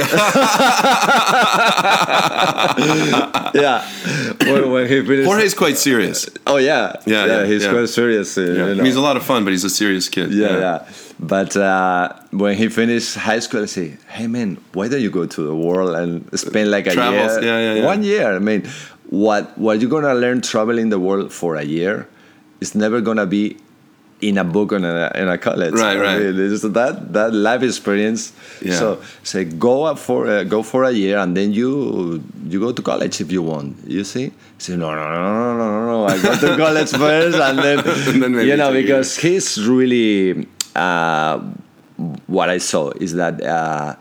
yeah. 3.54 3.88
When, 4.40 4.72
when 4.72 4.88
he 4.88 5.02
finished. 5.06 5.28
Jorge's 5.28 5.54
quite 5.54 5.78
serious. 5.78 6.30
oh 6.46 6.58
yeah. 6.58 6.96
Yeah, 7.06 7.26
yeah, 7.26 7.46
he's 7.46 7.64
yeah. 7.66 7.72
quite 7.72 7.90
serious. 7.90 8.38
uh, 8.38 8.42
Yeah. 8.42 8.68
you 8.68 8.76
know. 8.76 8.84
he's 8.84 8.96
a 8.96 9.02
lot 9.02 9.18
of 9.18 9.24
fun, 9.26 9.44
but 9.44 9.52
he's 9.52 9.64
a 9.64 9.70
serious 9.70 10.08
kid. 10.10 10.32
yeah, 10.32 10.58
yeah. 10.60 10.88
But 11.20 11.58
uh, 11.58 12.14
when 12.32 12.56
he 12.56 12.70
finished 12.70 13.16
high 13.16 13.40
school, 13.40 13.64
I 13.64 13.66
say, 13.66 13.98
"Hey 14.08 14.28
man, 14.28 14.58
why 14.74 14.88
don't 14.88 15.02
you 15.02 15.10
go 15.12 15.26
to 15.26 15.42
the 15.42 15.56
world 15.56 15.96
and 15.96 16.24
spend 16.40 16.70
like 16.72 16.88
a 16.88 16.94
Travels, 16.94 17.34
year, 17.42 17.44
yeah, 17.44 17.60
yeah, 17.60 17.74
yeah. 17.82 17.86
one 17.86 18.04
year? 18.04 18.36
I 18.36 18.40
mean, 18.40 18.64
what 19.10 19.58
what 19.58 19.82
you're 19.82 19.90
gonna 19.90 20.14
learn 20.14 20.42
traveling 20.42 20.90
the 20.90 21.00
world 21.00 21.34
for 21.34 21.56
a 21.56 21.64
year 21.64 22.08
is 22.62 22.74
never 22.76 23.02
gonna 23.02 23.26
be 23.26 23.58
in 24.22 24.38
a 24.38 24.44
book 24.44 24.74
in 24.74 24.84
a, 24.84 25.12
in 25.16 25.28
a 25.30 25.38
college. 25.38 25.74
Right, 25.74 25.96
I 25.98 26.02
right. 26.02 26.20
mean, 26.36 26.52
it's 26.54 26.62
that 26.64 27.14
that 27.14 27.34
life 27.34 27.64
experience. 27.64 28.34
Yeah. 28.62 28.74
So 28.76 29.02
say 29.24 29.46
go 29.46 29.84
up 29.86 29.98
for 29.98 30.28
uh, 30.28 30.44
go 30.44 30.62
for 30.64 30.84
a 30.84 30.92
year 30.92 31.18
and 31.20 31.36
then 31.38 31.54
you 31.54 32.22
you 32.48 32.60
go 32.60 32.72
to 32.74 32.82
college 32.82 33.22
if 33.22 33.32
you 33.32 33.42
want. 33.42 33.78
You 33.88 34.04
see? 34.04 34.32
Say 34.58 34.76
no 34.76 34.94
no 34.94 35.10
no 35.10 35.22
no 35.24 35.58
no 35.58 35.68
no 35.72 35.86
no. 35.86 36.06
I 36.06 36.22
go 36.22 36.36
to 36.36 36.58
college 36.66 36.92
first 36.92 37.38
and 37.38 37.60
then, 37.60 37.80
And 38.24 38.36
then 38.36 38.46
you 38.48 38.58
know 38.58 38.74
because 38.74 39.16
he's 39.18 39.66
really 39.66 40.48
uh, 40.76 41.40
what 42.28 42.50
I 42.50 42.58
saw 42.58 42.92
is 43.00 43.14
that 43.16 43.42
uh, 43.44 43.96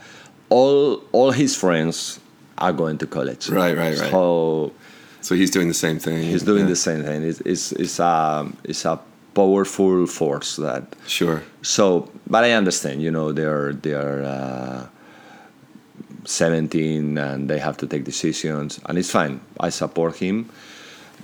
all 0.49 1.03
all 1.13 1.31
his 1.31 1.55
friends 1.57 2.19
are 2.59 2.73
going 2.73 2.99
to 2.99 3.07
college. 3.07 3.49
Right, 3.51 3.77
right, 3.77 3.97
right. 3.99 4.11
So 4.11 4.73
So 5.21 5.35
he's 5.37 5.51
doing 5.51 5.69
the 5.69 5.75
same 5.75 5.99
thing. 6.01 6.23
he's 6.25 6.43
doing 6.43 6.65
Yeah. 6.65 6.75
the 6.75 6.77
same 6.77 7.03
thing. 7.05 7.23
It's 7.23 7.41
it's 7.47 7.71
it's 7.73 7.99
a 8.01 8.49
it's 8.65 8.85
a 8.85 8.99
powerful 9.39 10.07
force 10.07 10.57
that. 10.57 10.83
Sure. 11.07 11.39
So, 11.63 12.11
but 12.27 12.43
I 12.49 12.53
understand. 12.63 12.97
You 13.07 13.13
know, 13.17 13.27
they're 13.39 13.73
they're 13.87 14.23
uh, 14.25 14.87
17 16.25 17.17
and 17.19 17.49
they 17.51 17.59
have 17.59 17.77
to 17.79 17.87
take 17.87 18.05
decisions, 18.05 18.81
and 18.87 18.99
it's 18.99 19.11
fine. 19.11 19.41
I 19.61 19.71
support 19.71 20.17
him, 20.17 20.51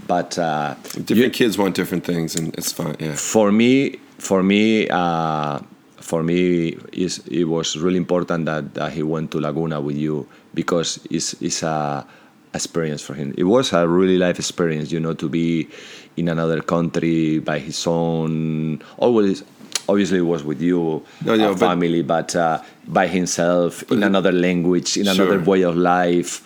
but 0.07 0.39
uh, 0.39 0.75
Different 1.05 1.35
kids 1.35 1.59
want 1.59 1.75
different 1.75 2.05
things, 2.05 2.37
and 2.37 2.55
it's 2.59 2.73
fine. 2.73 2.97
Yeah. 2.99 3.15
for 3.35 3.51
me, 3.53 3.99
for 4.19 4.43
me, 4.43 4.89
uh, 4.89 5.59
for 6.01 6.23
me, 6.23 6.77
is 6.93 7.19
it 7.27 7.45
was 7.45 7.77
really 7.77 7.99
important 7.99 8.47
that, 8.47 8.75
that 8.75 8.93
he 8.93 9.03
went 9.03 9.31
to 9.33 9.41
Laguna 9.41 9.81
with 9.81 9.97
you 9.97 10.27
because 10.55 10.89
it's 11.11 11.35
it's 11.43 11.63
a 11.63 12.07
experience 12.55 13.03
for 13.03 13.15
him. 13.15 13.35
It 13.37 13.45
was 13.45 13.73
a 13.73 13.87
really 13.87 14.17
life 14.17 14.39
experience, 14.39 14.93
you 14.93 15.01
know, 15.01 15.15
to 15.15 15.29
be 15.29 15.69
in 16.17 16.29
another 16.29 16.61
country 16.61 17.39
by 17.41 17.59
his 17.59 17.87
own. 17.87 18.83
Always, 18.99 19.43
obviously, 19.89 20.19
it 20.19 20.23
was 20.35 20.43
with 20.45 20.61
you, 20.63 21.03
No, 21.25 21.37
no, 21.37 21.51
a 21.51 21.53
but- 21.53 21.59
family, 21.59 22.03
but, 22.03 22.35
uh, 22.37 22.63
by 22.87 23.07
himself 23.07 23.83
in 23.91 24.03
another 24.03 24.33
language, 24.33 24.97
in 24.97 25.09
another 25.09 25.41
way 25.41 25.63
of 25.63 25.77
life 25.77 26.43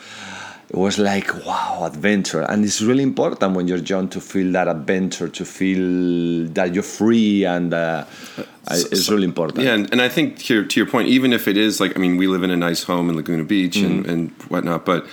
it 0.71 0.77
was 0.77 0.99
like 0.99 1.33
wow 1.47 1.83
adventure 1.87 2.43
and 2.43 2.63
it's 2.63 2.83
really 2.83 3.03
important 3.03 3.55
when 3.57 3.67
you're 3.67 3.79
young 3.79 4.07
to 4.07 4.21
feel 4.21 4.53
that 4.53 4.69
adventure 4.69 5.27
to 5.27 5.43
feel 5.43 6.47
that 6.53 6.75
you're 6.75 6.83
free 6.83 7.43
and 7.47 7.73
uh, 7.73 8.05
I- 8.69 8.77
it's 8.93 9.09
really 9.09 9.25
important 9.25 9.65
Yeah, 9.65 9.73
and, 9.75 9.91
and 9.91 10.03
I 10.03 10.11
think 10.11 10.39
to 10.45 10.55
your, 10.55 10.65
to 10.65 10.79
your 10.81 10.87
point, 10.87 11.09
even 11.09 11.33
if 11.33 11.49
it 11.49 11.57
is 11.57 11.81
like, 11.81 11.97
I 11.97 11.99
mean, 12.01 12.19
we 12.19 12.27
live 12.27 12.43
in 12.43 12.51
a 12.51 12.57
nice 12.57 12.83
home 12.83 13.09
in 13.09 13.17
Laguna 13.17 13.45
Beach 13.45 13.77
Mm-hmm. 13.77 14.11
and 14.11 14.31
whatnot, 14.51 14.85
but 14.85 15.07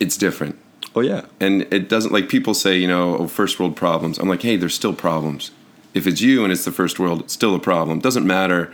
it's 0.00 0.16
different. 0.16 0.56
Oh 0.98 1.02
yeah 1.10 1.22
And 1.40 1.62
it 1.72 1.88
doesn't, 1.88 2.12
like 2.12 2.28
people 2.28 2.54
say, 2.54 2.76
you 2.78 2.88
know, 2.88 3.16
oh, 3.18 3.26
first 3.28 3.58
world 3.60 3.74
problems. 3.76 4.18
I'm 4.18 4.28
like, 4.28 4.42
hey, 4.42 4.56
there's 4.56 4.74
still 4.74 4.94
problems. 4.94 5.50
If 5.94 6.06
it's 6.06 6.20
you 6.20 6.44
and 6.44 6.52
it's 6.52 6.64
the 6.64 6.72
first 6.72 6.98
world, 6.98 7.20
it's 7.22 7.32
still 7.32 7.54
a 7.54 7.58
problem. 7.60 8.00
Doesn't 8.00 8.26
matter, 8.26 8.72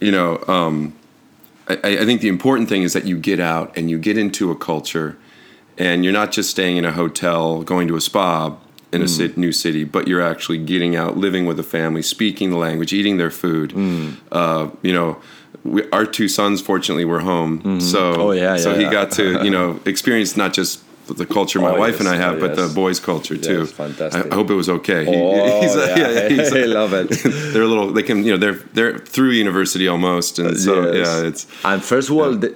you 0.00 0.10
know. 0.16 0.30
Um, 0.48 0.94
I, 1.68 1.76
I 2.02 2.04
think 2.04 2.20
the 2.20 2.28
important 2.28 2.68
thing 2.68 2.82
is 2.82 2.92
that 2.92 3.04
you 3.10 3.16
get 3.18 3.40
out 3.40 3.76
and 3.76 3.90
you 3.90 3.98
get 3.98 4.16
into 4.16 4.50
a 4.50 4.56
culture 4.56 5.16
and 5.78 6.04
you're 6.04 6.12
not 6.22 6.30
just 6.32 6.48
staying 6.50 6.76
in 6.76 6.84
a 6.84 6.92
hotel, 6.92 7.62
going 7.62 7.88
to 7.88 7.96
a 7.96 8.00
spa 8.00 8.56
in 8.92 9.02
a 9.02 9.08
cit, 9.08 9.36
new 9.36 9.52
city, 9.52 9.84
but 9.84 10.08
you're 10.08 10.22
actually 10.22 10.58
getting 10.58 10.96
out, 10.96 11.16
living 11.18 11.44
with 11.44 11.58
a 11.58 11.62
family, 11.62 12.02
speaking 12.02 12.50
the 12.50 12.56
language, 12.56 12.92
eating 12.92 13.16
their 13.18 13.30
food. 13.32 13.72
Uh, 14.32 14.70
you 14.82 14.92
know, 14.94 15.18
we, 15.64 15.82
our 15.90 16.06
two 16.06 16.28
sons, 16.28 16.62
fortunately, 16.62 17.04
were 17.04 17.20
home, 17.20 17.80
so 17.80 18.00
Oh, 18.14 18.30
yeah, 18.32 18.56
so 18.56 18.70
yeah, 18.70 18.76
he 18.76 18.82
yeah. 18.84 18.92
got 18.98 19.10
to 19.18 19.44
you 19.44 19.50
know 19.56 19.80
experience 19.84 20.36
not 20.36 20.54
just 20.54 20.80
the 21.14 21.26
culture 21.26 21.60
my 21.60 21.70
Oh, 21.74 21.78
wife 21.78 22.00
and 22.00 22.08
I 22.08 22.16
have, 22.16 22.36
oh, 22.36 22.40
but 22.40 22.56
the 22.56 22.68
boys' 22.74 23.00
culture 23.00 23.36
too. 23.36 23.60
Yes, 23.60 23.72
fantastic. 23.72 24.32
I, 24.32 24.34
hope 24.34 24.50
it 24.50 24.54
was 24.54 24.68
okay. 24.68 25.04
He- 25.04 25.14
Oh, 25.16 25.60
he's 25.62 25.74
yeah. 25.76 26.28
he's 26.34 26.52
a- 26.52 26.62
I 26.62 26.64
love 26.66 26.92
it. 26.92 27.08
they're 27.52 27.62
a 27.62 27.66
little. 27.66 27.92
They 27.92 28.02
can 28.02 28.24
you 28.24 28.32
know 28.32 28.38
they're 28.38 28.60
they're 28.74 28.98
through 28.98 29.30
university 29.30 29.86
almost, 29.88 30.38
and 30.38 30.58
so 30.58 30.72
Yes. 30.92 31.06
yeah, 31.06 31.28
it's 31.28 31.46
and 31.64 31.82
first 31.82 32.10
world 32.10 32.44
uh, 32.44 32.48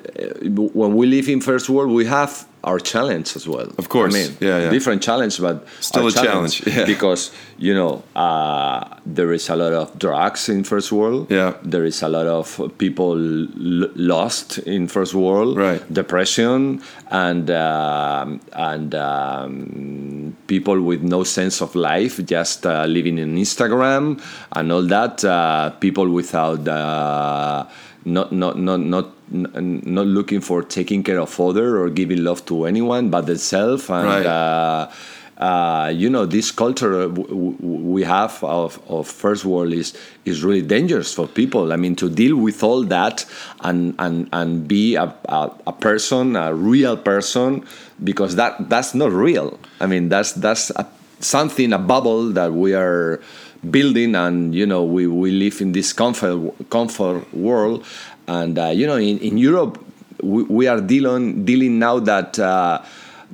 when 0.80 0.94
we 0.96 1.07
live 1.07 1.28
in 1.28 1.40
first 1.40 1.68
world 1.68 1.90
we 1.92 2.07
have 2.07 2.46
our 2.64 2.78
challenge 2.78 3.36
as 3.36 3.46
well 3.48 3.68
Of 3.78 3.88
course. 3.88 4.14
i 4.14 4.18
mean 4.18 4.30
Yeah, 4.40 4.58
yeah. 4.64 4.70
different 4.70 5.02
challenge 5.02 5.40
but 5.40 5.56
Still 5.80 6.06
a 6.08 6.12
challenge, 6.12 6.62
yeah. 6.66 6.84
because 6.84 7.30
you 7.58 7.74
know 7.74 8.02
uh, 8.14 8.84
there 9.06 9.32
is 9.32 9.48
a 9.48 9.56
lot 9.56 9.72
of 9.72 9.98
drugs 9.98 10.48
in 10.48 10.64
first 10.64 10.92
world 10.92 11.30
Yeah. 11.30 11.54
there 11.62 11.84
is 11.84 12.02
a 12.02 12.08
lot 12.08 12.26
of 12.26 12.61
people 12.78 13.14
l- 13.16 13.88
lost 13.96 14.58
in 14.58 14.88
first 14.88 15.14
world 15.14 15.56
Right. 15.56 15.82
depression 15.92 16.82
and 17.11 17.50
um, 17.50 18.40
and 18.52 18.94
um, 18.94 20.36
people 20.46 20.80
with 20.80 21.02
no 21.02 21.24
sense 21.24 21.61
of 21.64 21.74
life 21.74 22.14
just 22.26 22.66
uh, 22.66 22.84
living 22.84 23.18
in 23.18 23.36
instagram 23.36 24.20
and 24.56 24.70
all 24.72 24.82
that 24.96 25.24
uh, 25.24 25.70
people 25.80 26.08
without 26.11 26.66
uh, 26.68 27.64
not 28.05 28.32
not 28.32 28.59
not 28.59 28.80
not 28.80 29.07
not 29.30 30.07
looking 30.07 30.40
for 30.40 30.62
taking 30.62 31.03
care 31.03 31.20
of 31.20 31.38
other 31.40 31.78
or 31.78 31.90
giving 31.90 32.24
love 32.24 32.44
to 32.46 32.64
anyone 32.64 33.11
but 33.11 33.26
themselves 33.26 33.88
and 33.90 34.07
Right. 34.07 34.26
uh, 34.26 34.90
uh, 35.38 35.88
you 35.94 36.11
know 36.11 36.26
this 36.26 36.51
culture 36.51 37.09
we 37.09 38.03
have 38.03 38.42
of, 38.44 38.78
of 38.88 39.07
first 39.09 39.44
world 39.46 39.72
is 39.72 39.96
is 40.26 40.42
really 40.44 40.61
dangerous 40.61 41.14
for 41.14 41.26
people. 41.26 41.72
I 41.72 41.76
mean 41.76 41.96
to 41.96 42.11
deal 42.11 42.36
with 42.36 42.62
all 42.62 42.82
that 42.84 43.24
and 43.62 43.94
and 43.98 44.28
and 44.32 44.68
be 44.68 44.96
a, 44.96 45.14
a, 45.26 45.51
a 45.66 45.72
person 45.72 46.36
a 46.36 46.55
real 46.55 46.96
person 46.96 47.64
because 48.05 48.36
that 48.36 48.68
that's 48.68 48.94
not 48.94 49.12
real. 49.12 49.59
I 49.80 49.86
mean 49.86 50.11
that's 50.11 50.32
that's 50.32 50.70
a, 50.76 50.86
something 51.20 51.72
a 51.72 51.78
bubble 51.78 52.30
that 52.32 52.53
we 52.53 52.74
are 52.74 53.20
building 53.68 54.14
and 54.14 54.54
you 54.54 54.64
know 54.66 54.82
we, 54.84 55.06
we 55.06 55.30
live 55.30 55.61
in 55.61 55.72
this 55.72 55.92
comfort 55.92 56.40
comfort 56.70 57.32
world 57.34 57.84
and 58.26 58.58
uh, 58.58 58.66
you 58.68 58.86
know 58.86 58.96
in, 58.96 59.18
in 59.18 59.36
europe 59.36 59.78
we, 60.22 60.42
we 60.44 60.66
are 60.66 60.80
dealing 60.80 61.44
dealing 61.44 61.78
now 61.78 61.98
that 61.98 62.38
uh, 62.38 62.80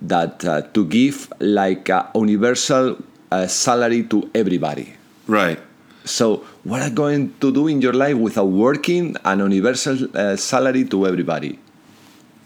that 0.03 0.45
uh, 0.45 0.62
to 0.74 0.85
give 0.85 1.33
like 1.41 1.89
a 1.89 2.11
universal 2.14 2.97
uh, 3.31 3.47
salary 3.47 4.03
to 4.05 4.29
everybody 4.35 4.93
Right. 5.29 5.59
so 6.05 6.45
what 6.64 6.83
are 6.83 6.89
you 6.89 6.95
going 6.95 7.35
to 7.41 7.53
do 7.53 7.66
in 7.68 7.81
your 7.81 7.93
life 7.93 8.16
without 8.16 8.47
working 8.47 9.16
an 9.24 9.39
universal 9.41 9.97
uh, 10.16 10.37
salary 10.37 10.85
to 10.87 11.07
everybody 11.07 11.59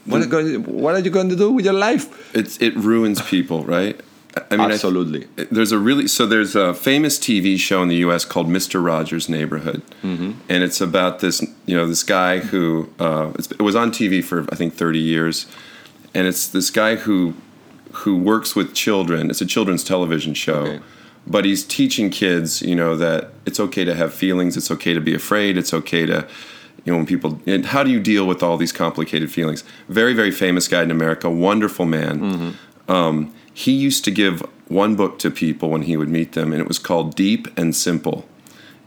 what 0.06 0.22
are, 0.22 0.26
going, 0.26 0.64
what 0.64 0.94
are 0.94 1.00
you 1.00 1.10
going 1.10 1.28
to 1.28 1.36
do 1.36 1.52
with 1.52 1.64
your 1.64 1.74
life 1.74 2.34
It's 2.34 2.56
it 2.60 2.74
ruins 2.76 3.20
people, 3.22 3.64
right? 3.64 4.00
I 4.50 4.56
mean, 4.56 4.70
I- 4.70 4.72
Absolutely. 4.74 5.26
there's 5.50 5.72
a 5.72 5.78
really 5.78 6.06
so 6.06 6.24
there's 6.26 6.54
a 6.54 6.72
famous 6.72 7.18
TV 7.18 7.58
show 7.58 7.82
in 7.82 7.88
the 7.88 7.96
U.S. 7.96 8.24
called 8.24 8.48
Mister 8.48 8.80
Rogers' 8.80 9.28
Neighborhood, 9.28 9.82
Mm-hmm. 10.02 10.32
and 10.48 10.62
it's 10.62 10.80
about 10.80 11.18
this 11.18 11.42
you 11.66 11.76
know 11.76 11.86
this 11.86 12.02
guy 12.04 12.38
who 12.38 12.88
uh, 13.00 13.32
it's, 13.36 13.50
it 13.50 13.60
was 13.62 13.74
on 13.74 13.90
TV 13.90 14.22
for 14.22 14.46
I 14.52 14.54
think 14.56 14.74
30 14.74 14.98
years, 14.98 15.46
and 16.14 16.26
it's 16.28 16.46
this 16.48 16.70
guy 16.70 16.96
who 16.96 17.34
who 17.92 18.16
works 18.16 18.54
with 18.54 18.72
children. 18.74 19.30
It's 19.30 19.40
a 19.40 19.46
children's 19.46 19.82
television 19.84 20.34
show. 20.34 20.62
Okay. 20.62 20.80
But 21.26 21.44
he's 21.44 21.64
teaching 21.64 22.08
kids, 22.10 22.62
you 22.62 22.74
know, 22.74 22.96
that 22.96 23.30
it's 23.44 23.60
okay 23.60 23.84
to 23.84 23.94
have 23.94 24.14
feelings. 24.14 24.56
It's 24.56 24.70
okay 24.70 24.94
to 24.94 25.00
be 25.00 25.14
afraid. 25.14 25.58
It's 25.58 25.74
okay 25.74 26.06
to, 26.06 26.26
you 26.84 26.92
know, 26.92 26.96
when 26.96 27.06
people. 27.06 27.40
And 27.46 27.66
how 27.66 27.82
do 27.84 27.90
you 27.90 28.00
deal 28.00 28.26
with 28.26 28.42
all 28.42 28.56
these 28.56 28.72
complicated 28.72 29.30
feelings? 29.30 29.62
Very, 29.88 30.14
very 30.14 30.30
famous 30.30 30.66
guy 30.66 30.82
in 30.82 30.90
America. 30.90 31.28
Wonderful 31.28 31.84
man 31.84 32.56
um, 32.88 33.34
he 33.64 33.72
used 33.72 34.04
to 34.04 34.10
give 34.10 34.42
one 34.68 34.92
book 34.96 35.18
to 35.18 35.30
people 35.30 35.68
when 35.70 35.82
he 35.82 35.94
would 35.96 36.08
meet 36.08 36.32
them, 36.32 36.52
and 36.52 36.60
it 36.62 36.68
was 36.68 36.78
called 36.78 37.14
Deep 37.14 37.42
and 37.58 37.76
Simple. 37.76 38.18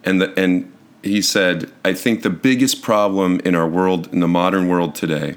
And 0.04 0.22
the, 0.22 0.28
and 0.40 0.72
he 1.04 1.22
said, 1.22 1.72
I 1.90 1.94
think 1.94 2.24
the 2.24 2.36
biggest 2.50 2.82
problem 2.82 3.40
in 3.46 3.54
our 3.56 3.68
world, 3.68 4.12
in 4.14 4.20
the 4.20 4.28
modern 4.28 4.68
world 4.68 4.96
today, 4.96 5.36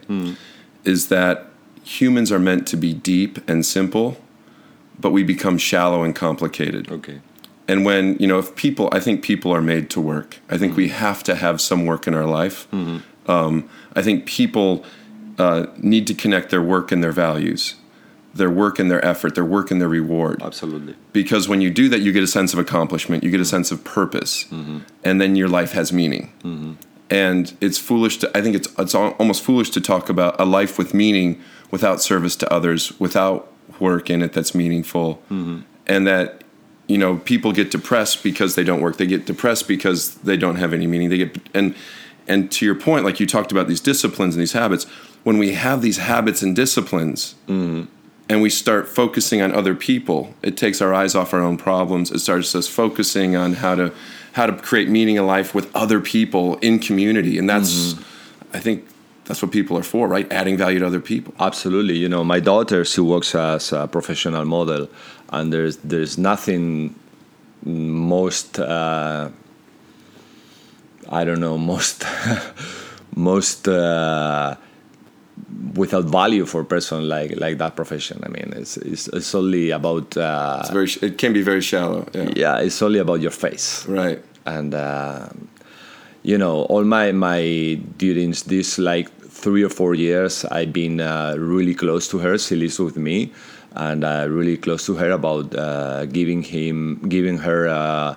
is 0.85 1.09
that 1.09 1.47
humans 1.85 2.33
are 2.33 2.39
meant 2.39 2.67
to 2.69 2.77
be 2.77 2.95
deep 2.95 3.39
and 3.51 3.67
simple, 3.67 4.17
but 4.99 5.11
we 5.11 5.23
become 5.23 5.59
shallow 5.59 6.03
and 6.03 6.15
complicated. 6.15 6.91
okay 6.91 7.21
And 7.69 7.85
when, 7.85 8.17
you 8.21 8.29
know, 8.31 8.39
if 8.39 8.49
people, 8.55 8.89
I 8.99 9.01
think 9.01 9.23
people 9.23 9.51
are 9.53 9.63
made 9.75 9.91
to 9.91 10.01
work. 10.01 10.39
I 10.49 10.57
think 10.59 10.77
we 10.77 10.89
have 10.89 11.23
to 11.25 11.35
have 11.35 11.61
some 11.61 11.85
work 11.85 12.07
in 12.07 12.15
our 12.15 12.29
life. 12.41 12.59
Um, 13.35 13.69
I 13.99 14.03
think 14.03 14.25
people 14.25 14.85
uh, 15.39 15.67
need 15.93 16.07
to 16.07 16.15
connect 16.15 16.47
their 16.51 16.63
work 16.63 16.93
and 16.93 17.03
their 17.05 17.13
values, 17.27 17.75
their 18.37 18.51
work 18.51 18.79
and 18.79 18.91
their 18.91 19.05
effort, 19.05 19.35
their 19.35 19.45
work 19.45 19.71
and 19.71 19.81
their 19.81 19.89
reward. 19.89 20.43
absolutely 20.43 20.95
Because 21.13 21.49
when 21.49 21.61
you 21.61 21.71
do 21.71 21.89
that, 21.89 22.01
you 22.01 22.13
get 22.13 22.23
a 22.23 22.27
sense 22.29 22.53
of 22.53 22.59
accomplishment, 22.59 23.25
you 23.25 23.31
get 23.31 23.41
a 23.41 23.43
mm-hmm. 23.43 23.51
sense 23.51 23.71
of 23.71 23.85
purpose, 23.85 24.45
mm-hmm. 24.45 24.79
and 25.05 25.21
then 25.21 25.37
your 25.37 25.49
life 25.49 25.73
has 25.73 25.93
meaning. 25.93 26.33
Mm-hmm. 26.43 26.73
And 27.09 27.57
it's 27.61 27.79
foolish 27.79 28.19
to, 28.19 28.37
I 28.37 28.43
think 28.43 28.57
it's, 28.57 28.69
it's 28.79 28.95
almost 28.95 29.45
foolish 29.45 29.71
to 29.71 29.81
talk 29.81 30.09
about 30.09 30.41
a 30.41 30.45
life 30.45 30.77
with 30.77 30.93
meaning 30.93 31.41
without 31.71 32.03
service 32.03 32.35
to 32.37 32.53
others, 32.53 32.99
without 32.99 33.53
work 33.79 34.11
in 34.11 34.23
it 34.23 34.33
that's 34.33 34.55
meaningful. 34.55 35.23
And 35.87 36.07
that, 36.07 36.43
you 36.89 36.99
know, 36.99 37.19
people 37.19 37.53
get 37.53 37.71
depressed 37.71 38.25
because 38.25 38.57
they 38.57 38.65
don't 38.65 38.81
work. 38.81 38.97
They 38.97 39.07
get 39.07 39.25
depressed 39.25 39.69
because 39.69 40.17
they 40.17 40.37
don't 40.37 40.57
have 40.57 40.73
any 40.73 40.89
meaning. 40.89 41.11
They 41.11 41.19
get, 41.19 41.37
and, 41.55 41.77
and 42.27 42.51
to 42.53 42.65
your 42.65 42.75
point, 42.75 43.05
like 43.05 43.21
you 43.21 43.27
talked 43.27 43.53
about 43.53 43.69
these 43.69 43.81
disciplines 43.81 44.35
and 44.35 44.43
these 44.43 44.55
habits, 44.55 44.85
when 45.23 45.39
we 45.39 45.55
have 45.55 45.83
these 45.83 45.99
habits 45.99 46.43
and 46.43 46.57
disciplines, 46.57 47.37
and 48.29 48.43
we 48.43 48.51
start 48.51 48.89
focusing 48.89 49.41
on 49.41 49.53
other 49.53 49.75
people, 49.75 50.35
it 50.43 50.57
takes 50.57 50.83
our 50.83 50.93
eyes 50.93 51.15
off 51.15 51.33
our 51.33 51.41
own 51.41 51.57
problems. 51.57 52.11
It 52.11 52.19
starts 52.19 52.55
us 52.55 52.67
focusing 52.67 53.37
on 53.37 53.55
how 53.55 53.75
to 53.77 53.93
how 54.33 54.47
to 54.47 54.53
create 54.53 54.89
meaning 54.89 55.17
in 55.17 55.27
life 55.27 55.55
with 55.55 55.75
other 55.75 56.01
people 56.01 56.57
in 56.57 56.79
community, 56.79 57.39
and 57.39 57.49
that's 57.49 57.95
I 58.53 58.59
think 58.61 58.85
that's 59.25 59.43
what 59.43 59.51
people 59.51 59.77
are 59.77 59.83
for, 59.83 60.09
right? 60.09 60.31
Adding 60.33 60.57
value 60.57 60.79
to 60.81 60.87
other 60.87 61.01
people. 61.01 61.35
Absolutely. 61.39 61.97
You 61.97 62.09
know, 62.09 62.23
my 62.23 62.39
daughter, 62.39 62.85
she 62.85 63.01
works 63.01 63.35
as 63.35 63.73
a 63.73 63.87
professional 63.89 64.45
model, 64.45 64.89
and 65.31 65.53
there's 65.53 65.77
there's 65.79 66.19
nothing 66.19 66.95
most 67.65 68.59
uh, 68.59 69.31
I 71.09 71.25
don't 71.25 71.41
know 71.41 71.59
most 71.59 72.05
most 73.17 73.69
uh, 73.69 74.57
without 75.75 76.05
value 76.05 76.45
for 76.45 76.61
a 76.63 76.65
person 76.65 77.09
like 77.09 77.37
like 77.41 77.59
that 77.59 77.77
profession. 77.77 78.21
I 78.27 78.29
mean, 78.29 78.53
it's 78.57 78.77
it's, 78.79 79.09
it's 79.09 79.35
only 79.35 79.71
about 79.71 80.17
uh, 80.17 80.59
It's 80.61 80.71
very, 80.71 80.89
it 81.11 81.19
can 81.19 81.33
be 81.33 81.43
very 81.43 81.61
shallow. 81.61 82.07
Yeah. 82.13 82.31
yeah, 82.35 82.59
it's 82.67 82.83
only 82.83 82.99
about 82.99 83.21
your 83.21 83.31
face 83.31 83.87
Right. 83.87 84.21
and 84.47 84.75
uh, 84.75 85.29
you 86.23 86.37
know 86.39 86.63
all 86.73 86.85
my 86.85 87.13
my 87.13 87.79
during 87.99 88.31
this 88.47 88.79
like 88.79 89.09
three 89.43 89.63
or 89.63 89.69
four 89.69 89.95
years 89.95 90.45
i've 90.47 90.73
been 90.73 91.01
uh, 91.01 91.35
really 91.39 91.75
close 91.75 92.09
to 92.09 92.19
her 92.19 92.39
she 92.39 92.57
lives 92.57 92.79
with 92.81 92.97
me 92.97 93.31
and 93.75 94.03
uh, 94.05 94.27
really 94.29 94.57
close 94.57 94.87
to 94.87 94.95
her 94.95 95.11
about 95.11 95.55
uh, 95.55 96.07
giving 96.07 96.43
him 96.43 96.99
giving 97.09 97.39
her 97.39 97.69
uh, 97.69 98.15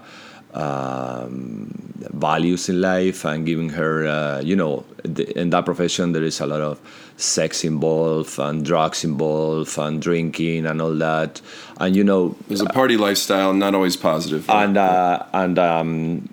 um, 0.54 1.72
values 2.14 2.70
in 2.70 2.82
life 2.82 3.24
and 3.26 3.46
giving 3.46 3.70
her 3.70 4.08
uh, 4.08 4.42
you 4.42 4.56
know 4.56 4.84
the, 5.04 5.38
in 5.40 5.50
that 5.52 5.66
profession 5.66 6.12
there 6.12 6.24
is 6.24 6.40
a 6.40 6.48
lot 6.48 6.62
of 6.62 6.80
sex 7.18 7.64
involved 7.64 8.40
and 8.40 8.66
drugs 8.66 9.04
involved 9.04 9.78
and 9.78 10.02
drinking 10.02 10.66
and 10.66 10.82
all 10.82 10.94
that 10.96 11.42
and 11.80 11.96
you 11.96 12.04
know 12.04 12.36
There's 12.48 12.62
a 12.62 12.66
party 12.66 12.98
lifestyle, 12.98 13.54
not 13.54 13.76
always 13.76 13.96
positive. 13.98 14.50
and 14.50 14.78
uh, 14.78 15.24
and 15.34 15.60
um, 15.60 16.30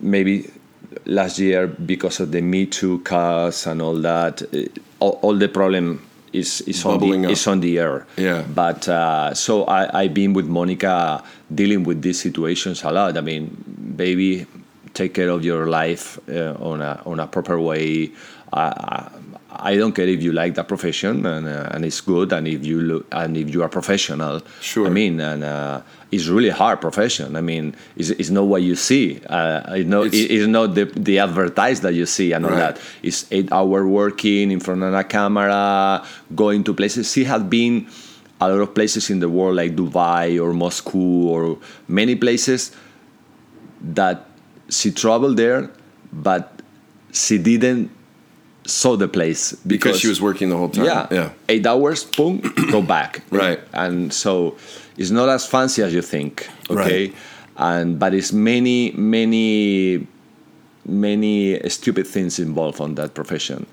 maybe 0.00 0.50
last 1.04 1.38
year 1.38 1.66
because 1.66 2.20
of 2.20 2.32
the 2.32 2.40
Me 2.40 2.66
Too 2.66 3.00
cause 3.00 3.66
and 3.66 3.80
all 3.82 3.94
that, 3.96 4.42
all, 5.00 5.18
all 5.22 5.34
the 5.34 5.48
problem 5.48 6.05
is 6.32 6.60
is 6.62 6.84
on 6.84 6.98
the 6.98 7.26
up. 7.26 7.32
is 7.32 7.46
on 7.46 7.60
the 7.60 7.78
air. 7.78 8.06
Yeah. 8.16 8.42
But 8.42 8.88
uh, 8.88 9.34
so 9.34 9.64
I 9.64 10.02
I've 10.02 10.14
been 10.14 10.32
with 10.32 10.46
Monica 10.46 11.22
dealing 11.52 11.84
with 11.84 12.02
these 12.02 12.20
situations 12.20 12.82
a 12.82 12.90
lot. 12.90 13.16
I 13.16 13.20
mean, 13.20 13.56
baby, 13.96 14.46
take 14.94 15.14
care 15.14 15.28
of 15.28 15.44
your 15.44 15.66
life 15.66 16.18
uh, 16.28 16.54
on 16.60 16.80
a 16.80 17.02
on 17.06 17.20
a 17.20 17.26
proper 17.26 17.60
way. 17.60 18.12
I, 18.52 19.08
I 19.58 19.76
don't 19.76 19.92
care 19.92 20.06
if 20.08 20.22
you 20.22 20.32
like 20.32 20.54
that 20.54 20.68
profession 20.68 21.24
and, 21.26 21.46
uh, 21.48 21.68
and 21.72 21.84
it's 21.84 22.00
good 22.00 22.32
and 22.32 22.46
if 22.48 22.64
you 22.64 22.80
look 22.80 23.06
and 23.12 23.36
if 23.36 23.50
you 23.52 23.62
are 23.62 23.68
professional. 23.68 24.42
Sure. 24.60 24.86
I 24.86 24.90
mean, 24.90 25.20
and 25.20 25.44
uh, 25.44 25.80
it's 26.12 26.26
really 26.28 26.50
hard 26.50 26.80
profession. 26.80 27.36
I 27.36 27.40
mean, 27.40 27.74
it's, 27.96 28.10
it's 28.10 28.30
not 28.30 28.44
what 28.44 28.62
you 28.62 28.76
see. 28.76 29.20
Uh, 29.28 29.62
it's 29.74 29.88
not, 29.88 30.06
It's- 30.06 30.26
it's 30.30 30.46
not 30.46 30.74
the, 30.74 30.84
the 30.84 31.18
advertise 31.20 31.80
that 31.80 31.94
you 31.94 32.06
see 32.06 32.32
and 32.32 32.44
all 32.44 32.50
Right. 32.52 32.74
that. 32.76 32.80
It's 33.02 33.26
eight 33.30 33.50
hour 33.52 33.86
working 33.86 34.50
in 34.50 34.60
front 34.60 34.82
of 34.82 34.92
a 34.94 35.04
camera, 35.04 36.04
going 36.34 36.62
to 36.64 36.74
places. 36.74 37.12
She 37.12 37.24
had 37.24 37.48
been 37.50 37.86
a 38.40 38.48
lot 38.50 38.60
of 38.60 38.74
places 38.74 39.08
in 39.10 39.20
the 39.20 39.28
world 39.28 39.56
like 39.56 39.74
Dubai 39.76 40.38
or 40.42 40.52
Moscow 40.52 40.98
or 40.98 41.58
many 41.88 42.14
places 42.14 42.72
that 43.80 44.26
she 44.68 44.90
traveled 44.90 45.36
there, 45.36 45.70
but 46.12 46.60
she 47.12 47.38
didn't 47.38 47.90
saw 48.66 48.96
the 48.96 49.08
place 49.08 49.52
because 49.66 49.98
she 50.00 50.08
was 50.08 50.20
working 50.20 50.48
the 50.50 50.56
whole 50.56 50.68
time. 50.70 50.84
yeah, 50.84 51.06
Yeah. 51.10 51.30
eight 51.48 51.66
hours, 51.66 52.04
boom, 52.04 52.40
go 52.70 52.82
back. 52.82 53.22
Right. 53.30 53.60
And 53.72 54.12
so 54.12 54.56
it's 54.96 55.10
not 55.10 55.28
as 55.28 55.46
fancy 55.46 55.82
as 55.82 55.92
you 55.94 56.02
think. 56.02 56.48
Okay. 56.70 57.08
Right. 57.08 57.14
And 57.56 57.98
but 57.98 58.12
it's 58.14 58.32
many, 58.32 58.92
many, 58.92 60.06
many 60.84 61.58
stupid 61.68 62.06
things 62.06 62.38
involved 62.38 62.80
on 62.80 62.94
that 62.96 63.14
profession. 63.14 63.66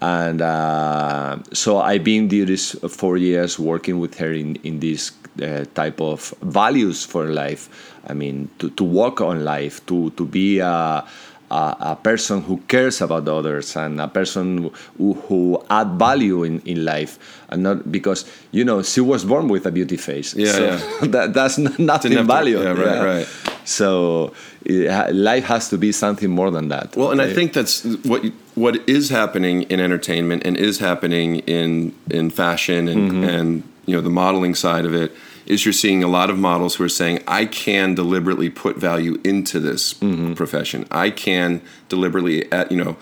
And 0.00 0.40
uh, 0.42 1.38
so 1.52 1.78
I've 1.78 2.04
been 2.04 2.28
there 2.28 2.44
this 2.44 2.72
four 2.88 3.16
years 3.16 3.58
working 3.58 3.98
with 3.98 4.16
her 4.18 4.32
in, 4.32 4.56
in 4.56 4.78
this 4.80 5.10
uh, 5.42 5.64
type 5.74 6.00
of 6.00 6.32
values 6.42 7.04
for 7.04 7.26
life. 7.26 7.68
I 8.06 8.14
mean, 8.14 8.48
to, 8.60 8.70
to 8.70 8.84
walk 8.84 9.20
on 9.20 9.44
life, 9.44 9.84
to, 9.86 10.10
to 10.10 10.24
be 10.24 10.60
a, 10.60 11.04
a, 11.50 11.76
a 11.80 11.96
person 11.96 12.42
who 12.42 12.58
cares 12.68 13.00
about 13.00 13.26
others 13.28 13.76
and 13.76 14.00
a 14.00 14.08
person 14.08 14.70
who, 14.98 15.14
who 15.14 15.62
add 15.70 15.98
value 15.98 16.42
in, 16.44 16.60
in 16.60 16.84
life 16.84 17.18
and 17.48 17.62
not 17.62 17.90
because 17.90 18.24
you 18.52 18.64
know 18.64 18.82
she 18.82 19.00
was 19.00 19.24
born 19.24 19.48
with 19.48 19.64
a 19.66 19.70
beauty 19.70 19.96
face 19.96 20.34
Yeah, 20.34 20.52
so 20.52 20.64
yeah. 20.64 20.80
that, 21.14 21.34
that's 21.34 21.56
nothing 21.58 22.10
Didn't 22.10 22.18
have 22.18 22.26
to- 22.26 22.32
value 22.32 22.62
yeah, 22.62 22.72
right, 22.72 23.04
right. 23.16 23.28
so 23.64 24.32
it, 24.64 25.14
life 25.14 25.44
has 25.44 25.68
to 25.70 25.78
be 25.78 25.92
something 25.92 26.30
more 26.30 26.50
than 26.50 26.68
that. 26.68 26.96
Well, 26.96 27.10
and 27.12 27.22
I 27.22 27.32
think 27.32 27.52
that's 27.52 27.84
what 28.04 28.22
what 28.54 28.76
is 28.88 29.08
happening 29.10 29.62
in 29.70 29.80
entertainment 29.80 30.42
and 30.44 30.56
is 30.56 30.78
happening 30.80 31.38
in 31.46 31.94
in 32.10 32.30
fashion 32.30 32.88
and 32.88 33.10
Mm-hmm. 33.12 33.24
and 33.24 33.62
you 33.86 33.94
know 33.96 34.02
the 34.02 34.10
modeling 34.10 34.54
side 34.54 34.84
of 34.84 34.92
it 34.94 35.12
is 35.48 35.64
you're 35.64 35.72
seeing 35.72 36.04
a 36.04 36.08
lot 36.08 36.30
of 36.30 36.38
models 36.38 36.76
who 36.76 36.84
are 36.84 36.88
saying 37.02 37.16
I 37.26 37.44
can 37.46 37.94
deliberately 37.94 38.50
put 38.50 38.76
value 38.76 39.20
into 39.24 39.58
this 39.58 39.94
Mm-hmm. 39.94 40.34
profession. 40.34 40.86
I 40.90 41.10
can 41.10 41.60
deliberately 41.88 42.50
at 42.52 42.70
you 42.70 42.78
know 42.84 42.96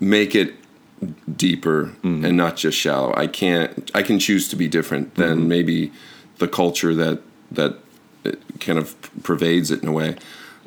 make 0.00 0.34
it 0.34 0.54
deeper 1.36 1.92
Mm-hmm. 2.02 2.24
and 2.24 2.36
not 2.36 2.56
just 2.56 2.78
shallow. 2.78 3.14
I 3.16 3.26
can't 3.26 3.90
I 3.94 4.02
can 4.02 4.18
choose 4.18 4.48
to 4.48 4.56
be 4.56 4.68
different 4.68 5.14
than 5.14 5.38
Mm-hmm. 5.38 5.48
maybe 5.48 5.92
the 6.38 6.48
culture 6.48 6.94
that 6.94 7.20
that 7.52 7.78
it 8.24 8.38
kind 8.60 8.78
of 8.78 8.94
pervades 9.22 9.70
it 9.70 9.82
in 9.82 9.88
a 9.88 9.92
way. 9.92 10.16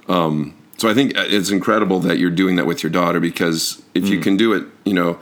Um, 0.07 0.53
so 0.77 0.89
I 0.89 0.93
think 0.93 1.13
it's 1.15 1.49
incredible 1.49 1.99
that 2.01 2.17
you're 2.19 2.29
doing 2.43 2.57
that 2.57 2.65
with 2.65 2.83
your 2.83 2.91
daughter 2.91 3.19
because 3.19 3.81
if 3.93 4.03
Mm. 4.03 4.09
you 4.09 4.19
can 4.19 4.36
do 4.38 4.51
it, 4.53 4.65
you 4.83 4.93
know, 4.93 5.19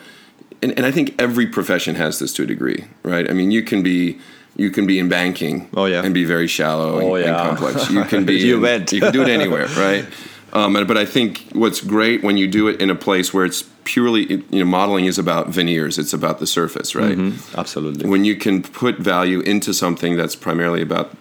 and, 0.63 0.71
and 0.77 0.83
I 0.85 0.91
think 0.91 1.13
every 1.21 1.45
profession 1.45 1.93
has 1.95 2.17
this 2.19 2.33
to 2.33 2.43
a 2.43 2.45
degree, 2.47 2.85
right? 3.03 3.29
I 3.29 3.33
mean, 3.33 3.51
you 3.51 3.61
can 3.63 3.83
be 3.83 4.19
you 4.55 4.69
can 4.71 4.85
be 4.85 4.99
in 4.99 5.09
banking, 5.09 5.67
Oh, 5.75 5.85
yeah. 5.85 6.03
and 6.03 6.13
be 6.13 6.25
very 6.25 6.47
shallow 6.47 6.99
and, 6.99 7.07
Oh, 7.09 7.15
and 7.15 7.25
yeah. 7.25 7.47
complex. 7.47 7.89
You 7.91 8.03
can 8.03 8.25
be, 8.25 8.33
You 8.35 8.63
in- 8.65 8.81
you 8.91 8.99
can 9.01 9.11
do 9.13 9.21
it 9.23 9.29
anywhere, 9.29 9.67
right? 9.77 10.05
Um, 10.53 10.73
but 10.73 10.97
I 10.97 11.05
think 11.05 11.43
what's 11.53 11.81
great 11.81 12.21
when 12.23 12.37
you 12.37 12.47
do 12.47 12.67
it 12.67 12.79
in 12.79 12.89
a 12.91 12.95
place 12.95 13.33
where 13.33 13.43
it's 13.45 13.63
purely, 13.85 14.43
you 14.51 14.59
know, 14.59 14.65
modeling 14.65 15.05
is 15.05 15.17
about 15.17 15.49
veneers. 15.49 15.97
It's 15.97 16.13
about 16.13 16.37
the 16.39 16.45
surface, 16.45 16.93
right? 16.93 17.17
absolutely. 17.55 18.07
When 18.07 18.23
you 18.23 18.35
can 18.35 18.61
put 18.61 18.97
value 18.99 19.39
into 19.39 19.73
something 19.73 20.15
that's 20.15 20.35
primarily 20.35 20.81
about 20.83 21.17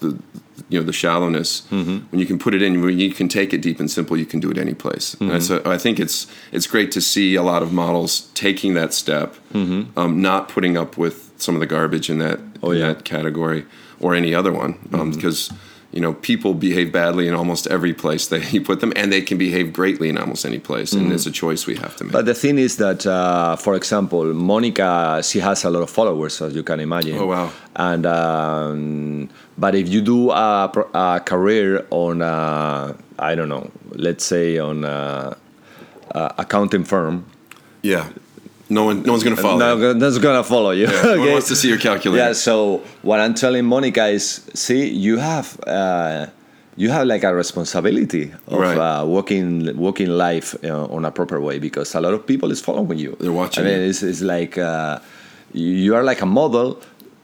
the, 0.00 0.18
you 0.70 0.78
know, 0.80 0.86
the 0.86 0.92
shallowness. 0.92 1.62
When 1.70 2.06
you 2.18 2.24
can 2.24 2.38
put 2.38 2.54
it 2.54 2.62
in, 2.62 2.80
when 2.80 2.98
you 2.98 3.12
can 3.12 3.28
take 3.28 3.52
it 3.52 3.60
deep 3.60 3.78
and 3.78 3.90
simple, 3.90 4.16
you 4.16 4.24
can 4.24 4.40
do 4.40 4.50
it 4.50 4.56
any 4.56 4.72
place. 4.74 5.16
And 5.20 5.42
so 5.42 5.60
I 5.66 5.76
think 5.76 6.00
it's 6.00 6.26
it's 6.50 6.66
great 6.66 6.90
to 6.92 7.00
see 7.02 7.34
a 7.34 7.42
lot 7.42 7.62
of 7.62 7.72
models 7.74 8.30
taking 8.32 8.72
that 8.74 8.94
step, 8.94 9.36
um, 9.54 10.22
not 10.22 10.48
putting 10.48 10.78
up 10.78 10.96
with 10.96 11.30
some 11.36 11.54
of 11.54 11.60
the 11.60 11.66
garbage 11.66 12.08
in 12.08 12.18
that 12.20 12.40
Oh, 12.62 12.72
yeah. 12.72 12.94
category 12.94 13.64
or 14.00 14.14
any 14.14 14.34
other 14.34 14.52
one, 14.52 14.78
because. 15.12 15.50
you 15.94 16.00
know, 16.00 16.14
people 16.14 16.54
behave 16.54 16.90
badly 16.90 17.28
in 17.28 17.34
almost 17.34 17.66
every 17.66 17.92
place 17.92 18.26
that 18.28 18.50
you 18.54 18.62
put 18.62 18.80
them, 18.80 18.92
and 18.96 19.12
they 19.12 19.20
can 19.20 19.36
behave 19.36 19.74
greatly 19.74 20.08
in 20.08 20.16
almost 20.16 20.46
any 20.46 20.58
place. 20.58 20.94
And 20.94 21.12
it's 21.12 21.26
a 21.26 21.30
choice 21.30 21.66
we 21.66 21.76
have 21.76 21.96
to 21.96 22.04
make. 22.04 22.12
But 22.14 22.24
the 22.24 22.34
thing 22.34 22.58
is 22.58 22.78
that, 22.78 23.06
uh, 23.06 23.56
for 23.56 23.74
example, 23.74 24.24
Monica, 24.32 25.20
she 25.22 25.38
has 25.40 25.64
a 25.64 25.70
lot 25.70 25.82
of 25.82 25.90
followers, 25.90 26.40
as 26.40 26.54
you 26.54 26.62
can 26.62 26.80
imagine. 26.80 27.18
Oh, 27.18 27.26
wow. 27.26 27.52
And 27.76 28.06
um, 28.06 29.28
but 29.58 29.74
if 29.74 29.88
you 29.88 30.00
do 30.00 30.30
a, 30.30 30.72
a 30.94 31.20
career 31.20 31.86
on, 31.90 32.22
uh, 32.22 32.96
I 33.18 33.34
don't 33.34 33.50
know, 33.50 33.70
let's 33.90 34.24
say 34.24 34.58
on 34.58 34.84
uh, 34.84 35.34
a 36.12 36.34
accounting 36.38 36.84
firm, 36.84 37.26
yeah, 37.82 38.08
no 38.72 38.84
one, 38.84 39.02
no 39.02 39.12
one's 39.12 39.24
going 39.24 39.36
to 39.36 39.42
follow. 39.42 39.58
no, 39.58 39.76
you. 39.76 39.94
that's 39.94 40.18
gonna 40.18 40.44
follow 40.44 40.70
you. 40.70 40.86
Yeah, 40.88 41.02
no 41.02 41.20
one 41.20 41.32
wants 41.32 41.48
to 41.48 41.56
see 41.56 41.68
your 41.68 41.78
calculator. 41.78 42.28
Yeah. 42.28 42.32
So 42.32 42.82
what 43.02 43.18
I'm 43.20 43.34
telling 43.34 43.64
Monica 43.64 44.06
is, 44.06 44.24
see, 44.54 44.88
you 44.88 45.18
have. 45.18 45.58
Uh, 45.66 46.26
you 46.74 46.88
have 46.88 47.06
like 47.06 47.22
a 47.22 47.34
responsibility 47.34 48.32
of 48.46 48.58
Right. 48.58 48.78
uh, 48.78 49.04
walking 49.04 49.76
walking 49.76 50.08
life 50.08 50.48
uh, 50.64 50.86
on 50.96 51.04
a 51.04 51.10
proper 51.10 51.38
way 51.38 51.58
because 51.58 51.94
a 51.94 52.00
lot 52.00 52.14
of 52.14 52.26
people 52.26 52.50
is 52.50 52.60
following 52.62 52.98
you. 52.98 53.14
They're 53.20 53.30
watching 53.30 53.64
I 53.66 53.68
mean, 53.68 53.80
it's, 53.90 54.02
it's 54.02 54.22
like 54.22 54.56
uh, 54.56 54.98
you 55.52 55.94
are 55.94 56.02
like 56.02 56.22
a 56.22 56.26
model 56.40 56.80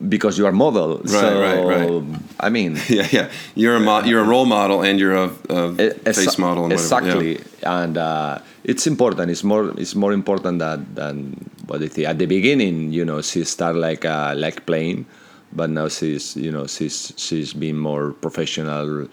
because 0.07 0.39
you 0.39 0.47
are 0.47 0.53
model. 0.53 0.99
Right, 0.99 1.09
so, 1.09 1.41
right, 1.41 1.65
right. 1.65 2.21
I 2.41 2.49
mean, 2.51 2.79
Yeah, 2.89 3.09
yeah. 3.11 3.31
You're 3.55 3.77
a 3.77 3.81
mo- 3.81 4.05
you're 4.05 4.21
a 4.21 4.29
role 4.35 4.47
model, 4.47 4.83
and 4.83 4.99
you're 5.01 5.17
a, 5.17 5.29
face 5.29 6.27
exa- 6.27 6.39
model. 6.39 6.65
And 6.65 6.73
exactly, 6.73 7.41
Yeah. 7.63 7.83
and 7.83 7.97
uh, 7.99 8.39
it's 8.65 8.87
important. 8.87 9.31
It's 9.31 9.43
more 9.45 9.71
it's 9.81 9.95
more 9.95 10.13
important 10.13 10.59
that 10.61 10.95
than 10.95 11.51
what 11.67 11.81
they 11.81 11.89
think. 11.89 12.07
At 12.09 12.19
the 12.19 12.27
beginning, 12.27 12.93
you 12.93 13.05
know, 13.05 13.23
she 13.23 13.45
started 13.45 13.79
like 13.81 14.05
uh, 14.05 14.35
like 14.37 14.67
playing, 14.67 15.07
but 15.53 15.71
now 15.71 15.89
she's 15.89 16.37
you 16.37 16.53
know 16.53 16.67
she's 16.67 17.13
she's 17.17 17.53
been 17.53 17.77
more 17.79 18.13
professional 18.13 19.09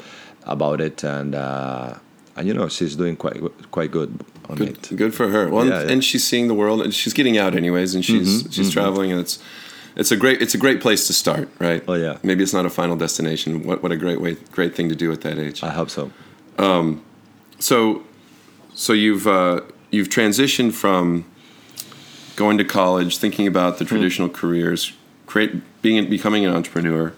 about 0.45 0.81
it, 0.81 1.03
and 1.03 1.33
uh, 1.33 1.95
and 2.35 2.47
you 2.47 2.53
know 2.53 2.67
she's 2.69 2.95
doing 2.95 3.15
quite 3.15 3.41
quite 3.71 3.89
good 3.91 4.11
on 4.49 4.57
Good, 4.57 4.69
it. 4.91 4.95
good 4.95 5.13
for 5.15 5.29
her. 5.29 5.49
Well, 5.49 5.65
Yeah, 5.65 5.81
yeah. 5.81 5.89
and 5.91 6.03
she's 6.03 6.23
seeing 6.27 6.47
the 6.47 6.53
world, 6.53 6.81
and 6.83 6.93
she's 6.93 7.13
getting 7.13 7.37
out 7.39 7.55
anyways, 7.55 7.95
and 7.95 8.05
she's 8.05 8.43
Mm-hmm, 8.43 8.51
she's 8.51 8.71
traveling, 8.71 9.11
and 9.11 9.19
it's 9.19 9.39
it's 9.95 10.11
a 10.11 10.17
great 10.17 10.41
it's 10.41 10.53
a 10.55 10.57
great 10.57 10.81
place 10.81 11.07
to 11.07 11.13
start, 11.13 11.47
right? 11.59 11.83
Oh, 11.87 11.93
yeah. 11.93 12.17
Maybe 12.23 12.43
it's 12.43 12.53
not 12.53 12.65
a 12.65 12.69
final 12.69 12.95
destination. 12.95 13.63
What 13.63 13.81
what 13.83 13.91
a 13.91 13.97
great 13.97 14.19
way, 14.21 14.35
great 14.51 14.75
thing 14.75 14.89
to 14.89 14.95
do 14.95 15.11
at 15.11 15.21
that 15.21 15.37
age. 15.37 15.63
I 15.63 15.71
hope 15.71 15.89
so. 15.89 16.11
So, 17.59 18.03
so 18.73 18.93
you've 18.93 19.27
uh, 19.27 19.61
you've 19.91 20.09
transitioned 20.09 20.73
from 20.73 21.25
going 22.35 22.57
to 22.57 22.65
college, 22.65 23.17
thinking 23.17 23.47
about 23.47 23.73
Hmm. 23.73 23.79
the 23.79 23.85
traditional 23.85 24.29
careers, 24.29 24.91
create 25.25 25.51
being 25.81 26.09
becoming 26.09 26.45
an 26.45 26.53
entrepreneur, 26.55 27.13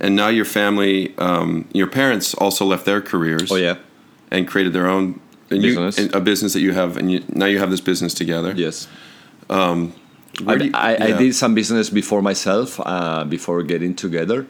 and 0.00 0.14
now 0.14 0.28
your 0.28 0.44
family, 0.44 1.14
um, 1.18 1.64
your 1.72 1.86
parents 1.86 2.34
also 2.34 2.64
left 2.66 2.84
their 2.84 3.00
careers. 3.00 3.50
Oh 3.50 3.56
yeah. 3.56 3.76
and 4.30 4.46
created 4.46 4.74
their 4.74 4.86
own 4.86 5.18
you- 5.50 5.62
Business. 5.62 5.96
and 5.98 6.14
a 6.14 6.20
business 6.20 6.52
that 6.52 6.60
you 6.60 6.72
have, 6.74 6.98
and 6.98 7.10
you, 7.10 7.24
now 7.32 7.46
you 7.46 7.58
have 7.58 7.70
this 7.70 7.80
business 7.80 8.12
together. 8.12 8.52
Yes. 8.54 8.86
Where 9.46 9.88
I, 10.46 10.54
you- 10.54 10.70
I, 10.74 10.96
I 10.96 11.12
did 11.12 11.34
some 11.34 11.54
business 11.54 11.90
before 11.90 12.22
myself, 12.22 12.80
uh, 12.84 13.24
before 13.24 13.62
getting 13.62 13.94
together, 13.94 14.46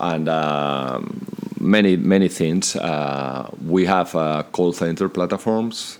and 0.00 0.28
um, 0.28 1.26
many 1.60 1.96
many 1.96 2.28
things. 2.28 2.76
Uh, 2.76 3.50
we 3.66 3.84
have 3.86 4.14
uh, 4.14 4.42
call 4.52 4.72
center 4.72 5.08
platforms, 5.08 5.98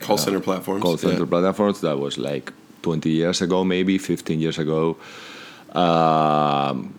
call 0.00 0.18
center 0.18 0.40
platforms. 0.40 0.82
call 0.82 0.96
center 0.96 1.24
Yeah. 1.24 1.40
platforms. 1.40 1.80
That 1.80 1.98
was 1.98 2.18
like 2.18 2.52
20 2.82 3.10
years 3.10 3.42
ago, 3.42 3.64
maybe 3.64 3.98
15 3.98 4.38
years 4.40 4.58
ago. 4.58 4.96
Um, 5.72 6.94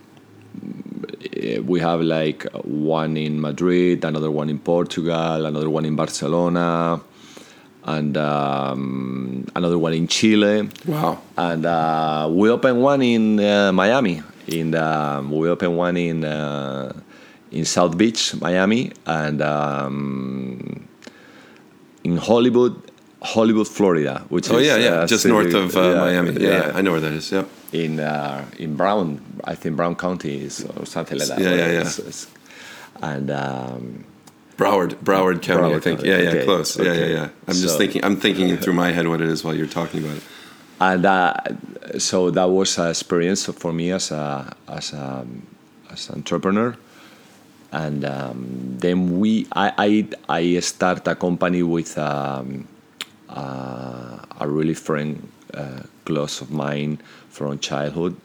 we 1.63 1.80
have 1.80 2.01
like 2.01 2.43
one 2.63 3.17
in 3.17 3.39
Madrid, 3.41 4.03
another 4.03 4.32
one 4.32 4.49
in 4.49 4.59
Portugal, 4.59 5.45
another 5.45 5.69
one 5.69 5.86
in 5.86 5.95
Barcelona, 5.95 6.99
and 7.95 8.13
um, 8.17 9.45
another 9.55 9.77
one 9.85 9.93
in 9.93 10.05
Chile 10.07 10.69
Wow. 10.85 11.17
and 11.37 11.65
uh, 11.65 12.27
we 12.39 12.49
opened 12.49 12.81
one 12.91 13.01
in 13.01 13.39
uh, 13.39 13.71
Miami. 13.73 14.21
In 14.47 14.71
the, 14.71 14.87
we 15.29 15.47
opened 15.49 15.75
one 15.77 15.95
in 15.97 16.23
uh, 16.23 16.91
in 17.51 17.65
South 17.65 17.93
Beach, 17.97 18.21
Miami, 18.41 18.91
and 19.05 19.41
um, 19.41 20.87
in 22.03 22.17
Hollywood, 22.17 22.73
Hollywood, 23.21 23.67
Florida, 23.67 24.25
which 24.29 24.49
Oh 24.51 24.57
is 24.57 24.67
yeah, 24.67 24.77
yeah, 24.77 24.89
uh, 24.89 25.07
just 25.07 25.23
city- 25.23 25.33
north 25.33 25.53
of 25.53 25.75
uh, 25.75 25.81
yeah, 25.81 25.95
Miami. 26.05 26.31
Yeah, 26.33 26.49
yeah, 26.49 26.77
I 26.77 26.81
know 26.81 26.91
where 26.93 27.01
that 27.01 27.13
is. 27.13 27.31
Yep. 27.31 27.47
in 27.73 27.99
uh, 27.99 28.45
in 28.57 28.75
Brown, 28.75 29.19
I 29.43 29.55
think 29.55 29.75
Brown 29.75 29.95
County 29.95 30.41
is 30.47 30.65
or 30.77 30.85
something 30.85 31.17
like 31.19 31.27
that. 31.29 31.39
Yeah, 31.39 31.49
yeah, 31.61 31.71
yeah. 31.77 31.81
It's- 31.85 31.99
it's- 31.99 32.27
and 33.01 33.29
um, 33.31 34.03
Broward, 34.60 34.91
Broward 35.07 35.41
County, 35.41 35.74
I 35.74 35.80
think. 35.80 35.99
County, 35.99 36.10
Yeah, 36.12 36.18
yeah, 36.26 36.30
okay, 36.30 36.43
close. 36.45 36.70
Yeah, 36.78 36.93
yeah, 36.93 37.05
yeah. 37.18 37.30
I'm 37.47 37.55
just 37.66 37.78
thinking. 37.78 38.03
I'm 38.05 38.18
thinking 38.26 38.57
through 38.57 38.74
my 38.74 38.91
head 38.95 39.07
what 39.07 39.22
it 39.22 39.30
is 39.30 39.39
while 39.43 39.55
you're 39.60 39.74
talking 39.82 39.99
about 40.03 40.18
it. 40.18 40.24
and 40.82 41.05
uh, 41.05 41.34
so 41.97 42.18
that 42.38 42.49
was 42.57 42.78
an 42.78 42.89
experience 42.89 43.45
for 43.62 43.72
me 43.80 43.91
as 43.91 44.12
a 44.12 44.26
as 44.68 44.93
a 44.93 45.26
as 45.91 46.10
an 46.10 46.16
entrepreneur 46.16 46.70
and 47.72 48.05
um, 48.05 48.45
then 48.80 49.20
we 49.20 49.47
I, 49.53 49.72
I 49.78 50.38
I 50.39 50.60
start 50.60 51.07
a 51.07 51.16
company 51.16 51.64
with 51.64 51.97
um, 51.97 52.68
uh, 53.30 54.20
a 54.39 54.47
really 54.47 54.74
friend 54.74 55.30
uh, 55.53 55.82
close 56.05 56.41
of 56.41 56.49
mine 56.51 56.99
from 57.30 57.60
childhood 57.60 58.16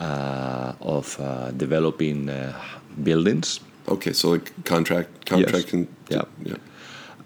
uh, 0.00 0.72
of 0.80 1.18
uh, 1.20 1.50
developing 1.52 2.28
uh, 2.28 2.54
buildings 3.02 3.60
Okay, 3.88 4.12
so 4.12 4.30
like 4.30 4.52
contract, 4.64 5.24
contract, 5.26 5.72
and 5.72 5.86
Yeah. 6.10 6.22
yeah. 6.44 6.56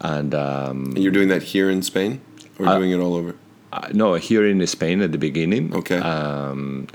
and 0.01 0.35
um, 0.35 0.85
And 0.95 0.99
you're 0.99 1.13
doing 1.13 1.29
that 1.29 1.43
here 1.43 1.69
in 1.71 1.83
Spain, 1.83 2.21
or 2.59 2.67
Uh, 2.67 2.79
doing 2.79 2.93
it 2.93 3.01
all 3.01 3.15
over? 3.17 3.35
Uh, 3.73 3.89
no, 3.93 4.15
here 4.15 4.47
in 4.47 4.65
Spain 4.67 5.01
at 5.03 5.11
the 5.13 5.19
beginning. 5.19 5.75
Okay. 5.75 5.99
Um, 5.99 6.87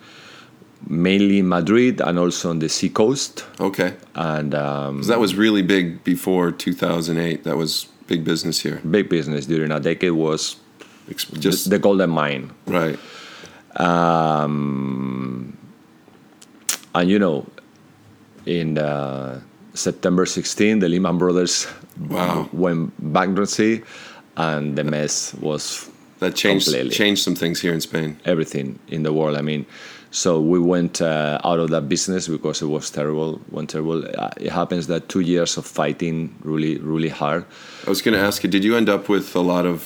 mainly 0.88 1.42
Madrid 1.42 2.00
and 2.02 2.18
also 2.20 2.50
on 2.50 2.60
the 2.60 2.70
sea 2.70 2.90
coast. 2.90 3.44
Okay, 3.60 3.94
And 4.16 4.54
um, 4.54 5.02
that 5.04 5.20
was 5.20 5.36
really 5.36 5.62
big 5.64 6.04
before 6.04 6.52
2008. 6.52 7.44
That 7.44 7.58
was 7.58 7.88
big 8.08 8.24
business 8.24 8.60
here. 8.62 8.80
big 8.90 9.10
business 9.10 9.46
during 9.48 9.72
a 9.72 9.80
decade 9.80 10.12
was 10.14 10.56
Ex- 11.10 11.26
just 11.26 11.42
Just 11.42 11.70
the 11.70 11.80
golden 11.80 12.10
mine. 12.10 12.52
right. 12.68 13.00
Um, 13.80 15.58
and 16.96 17.10
you 17.10 17.20
know, 17.20 17.46
in 18.46 18.78
uh, 18.78 19.40
September 19.78 20.26
16, 20.26 20.80
the 20.80 20.90
Lehman 20.90 21.18
Brothers 21.18 21.68
Wow. 22.10 22.50
went 22.54 22.92
bankruptcy, 23.14 23.84
and 24.36 24.76
the 24.78 24.84
mess 24.84 25.34
was 25.36 25.90
That 26.20 26.36
changed 26.36 26.66
Completely. 26.66 26.90
changed 26.92 27.24
some 27.24 27.36
things 27.36 27.62
here 27.62 27.74
in 27.74 27.82
Spain. 27.82 28.18
everything 28.26 28.80
in 28.88 29.04
the 29.04 29.12
world. 29.14 29.38
I 29.38 29.42
mean, 29.42 29.66
So 30.10 30.40
we 30.40 30.58
went 30.58 31.02
uh, 31.02 31.38
out 31.44 31.60
of 31.60 31.70
that 31.70 31.90
business 31.90 32.28
because 32.30 32.62
it 32.62 32.68
was 32.70 32.90
terrible. 32.90 33.40
Went 33.52 33.70
terrible. 33.70 34.04
Uh, 34.18 34.30
it 34.40 34.52
happens 34.52 34.88
that 34.88 35.10
two 35.10 35.20
years 35.20 35.58
of 35.58 35.66
fighting 35.66 36.34
really, 36.44 36.78
really 36.80 37.10
hard. 37.10 37.44
I 37.86 37.90
was 37.90 38.02
going 38.02 38.16
to 38.18 38.24
ask 38.26 38.42
you, 38.44 38.50
did 38.50 38.64
you 38.64 38.78
end 38.78 38.88
up 38.90 39.10
with 39.10 39.36
a 39.36 39.42
lot 39.42 39.66
of 39.66 39.82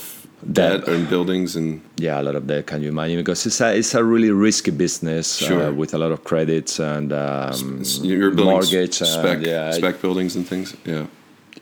debt, 0.46 0.86
Debt. 0.86 0.88
and 0.88 1.10
buildings 1.10 1.56
and 1.56 1.82
Yeah, 1.98 2.20
a 2.22 2.24
lot 2.24 2.36
of 2.36 2.48
that. 2.48 2.66
Can 2.68 2.82
you 2.82 2.90
imagine? 2.90 3.18
Because 3.18 3.46
it's 3.46 3.62
a 3.62 3.76
it's 3.78 3.94
a 3.96 4.04
really 4.04 4.32
risky 4.32 4.72
business 4.72 5.38
Sure. 5.38 5.68
uh, 5.68 5.72
with 5.72 5.94
a 5.94 5.98
lot 5.98 6.12
of 6.12 6.24
credits 6.24 6.80
and 6.80 7.12
um, 7.14 7.84
building 8.02 8.46
mortgage. 8.46 8.96
spec, 8.96 9.38
and, 9.38 9.46
yeah, 9.46 9.72
spec 9.72 10.02
buildings 10.02 10.36
and 10.36 10.48
things? 10.48 10.76
Yeah. 10.86 11.06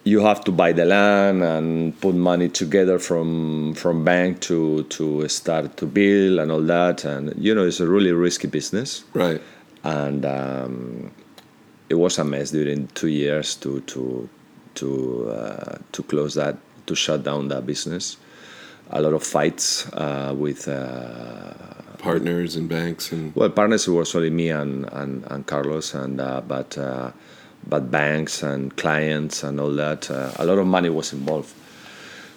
you 0.06 0.22
have 0.26 0.44
to 0.46 0.52
buy 0.52 0.72
the 0.74 0.86
land 0.86 1.44
and 1.44 1.94
put 2.00 2.16
money 2.16 2.48
together 2.50 2.98
from 3.00 3.74
from 3.76 4.04
bank 4.06 4.40
to 4.40 4.84
to 4.84 5.28
start 5.28 5.76
to 5.78 5.86
build 5.86 6.40
and 6.40 6.52
all 6.52 6.62
that. 6.64 7.06
And 7.06 7.34
you 7.38 7.54
know, 7.56 7.66
it's 7.68 7.80
a 7.82 7.88
really 7.88 8.12
risky 8.14 8.48
business. 8.48 9.04
Right. 9.14 9.42
and 9.84 10.26
um, 10.26 11.12
it 11.90 11.96
was 11.96 12.18
a 12.20 12.24
mess 12.24 12.52
during 12.52 12.88
two 13.00 13.08
years 13.08 13.56
to 13.56 13.80
to 13.82 14.30
to 14.76 14.88
uh, 15.32 15.76
to 15.92 16.04
close 16.04 16.34
that 16.36 16.56
to 16.88 16.96
shut 16.96 17.24
down 17.24 17.48
that 17.50 17.66
business. 17.66 18.18
A 18.92 19.02
lot 19.02 19.14
of 19.14 19.24
fights 19.24 19.88
uh, 19.94 20.34
with 20.38 20.68
uh, 20.68 21.54
Partners 22.00 22.56
and 22.56 22.70
banks 22.70 23.12
and 23.12 23.36
well 23.36 23.50
partners 23.50 23.86
were 23.88 24.06
solely 24.06 24.30
me 24.30 24.50
and 24.50 24.88
and, 24.94 25.26
and 25.30 25.46
Carlos 25.46 25.94
and 25.94 26.22
uh, 26.22 26.40
but 26.48 26.78
uh, 26.78 27.12
but 27.68 27.92
banks 27.92 28.42
and 28.42 28.76
clients 28.78 29.44
and 29.44 29.60
all 29.60 29.72
that 29.72 30.10
uh, 30.10 30.32
a 30.38 30.46
lot 30.46 30.58
of 30.58 30.66
money 30.66 30.90
was 30.90 31.12
involved. 31.12 31.54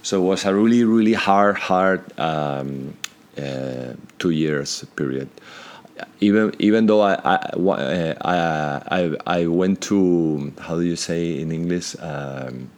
So 0.02 0.20
it 0.20 0.26
was 0.26 0.44
a 0.44 0.52
really 0.52 0.82
really 0.82 1.12
hard 1.12 1.58
hard 1.58 2.02
um, 2.18 2.94
uh, 3.38 3.94
two 4.18 4.30
years 4.30 4.84
period 4.96 5.28
even 6.20 6.54
even 6.58 6.86
though 6.86 7.02
I 7.02 7.14
I, 7.24 7.38
I 8.20 8.36
I 8.90 9.16
I 9.26 9.46
went 9.46 9.80
to 9.82 10.52
how 10.58 10.74
do 10.76 10.82
you 10.82 10.96
say 10.96 11.40
in 11.40 11.52
English 11.52 11.96
um, 12.00 12.70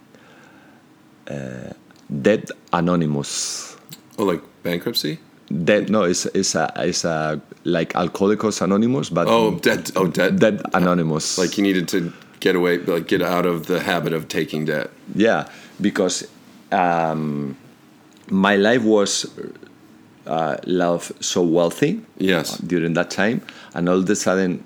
uh, 1.27 1.73
debt 2.09 2.51
anonymous 2.73 3.75
oh, 4.17 4.23
like 4.25 4.41
bankruptcy. 4.63 5.19
debt 5.63 5.89
no 5.89 6.03
it's 6.03 6.25
it's 6.27 6.55
a 6.55 6.71
it's 6.77 7.03
a 7.05 7.41
like 7.63 7.95
alcoholics 7.95 8.61
anonymous 8.61 9.09
but 9.09 9.27
Oh, 9.27 9.55
debt. 9.59 9.91
Oh, 9.95 10.07
debt. 10.07 10.37
debt 10.39 10.61
anonymous 10.73 11.37
Like 11.37 11.57
you 11.57 11.63
needed 11.63 11.87
to 11.89 12.11
get 12.39 12.55
away, 12.55 12.77
like 12.77 13.07
get 13.07 13.21
out 13.21 13.45
of 13.45 13.65
the 13.65 13.79
habit 13.79 14.13
of 14.13 14.27
taking 14.27 14.65
debt. 14.65 14.89
yeah 15.15 15.47
because 15.81 16.27
um, 16.71 17.57
my 18.29 18.55
life 18.55 18.83
was 18.83 19.25
uh, 20.27 20.57
love 20.65 21.11
so 21.19 21.41
wealthy 21.43 22.01
Yes. 22.17 22.57
during 22.57 22.93
that 22.93 23.09
time 23.11 23.41
and 23.73 23.89
all 23.89 23.99
of 23.99 24.09
a 24.09 24.15
sudden 24.15 24.63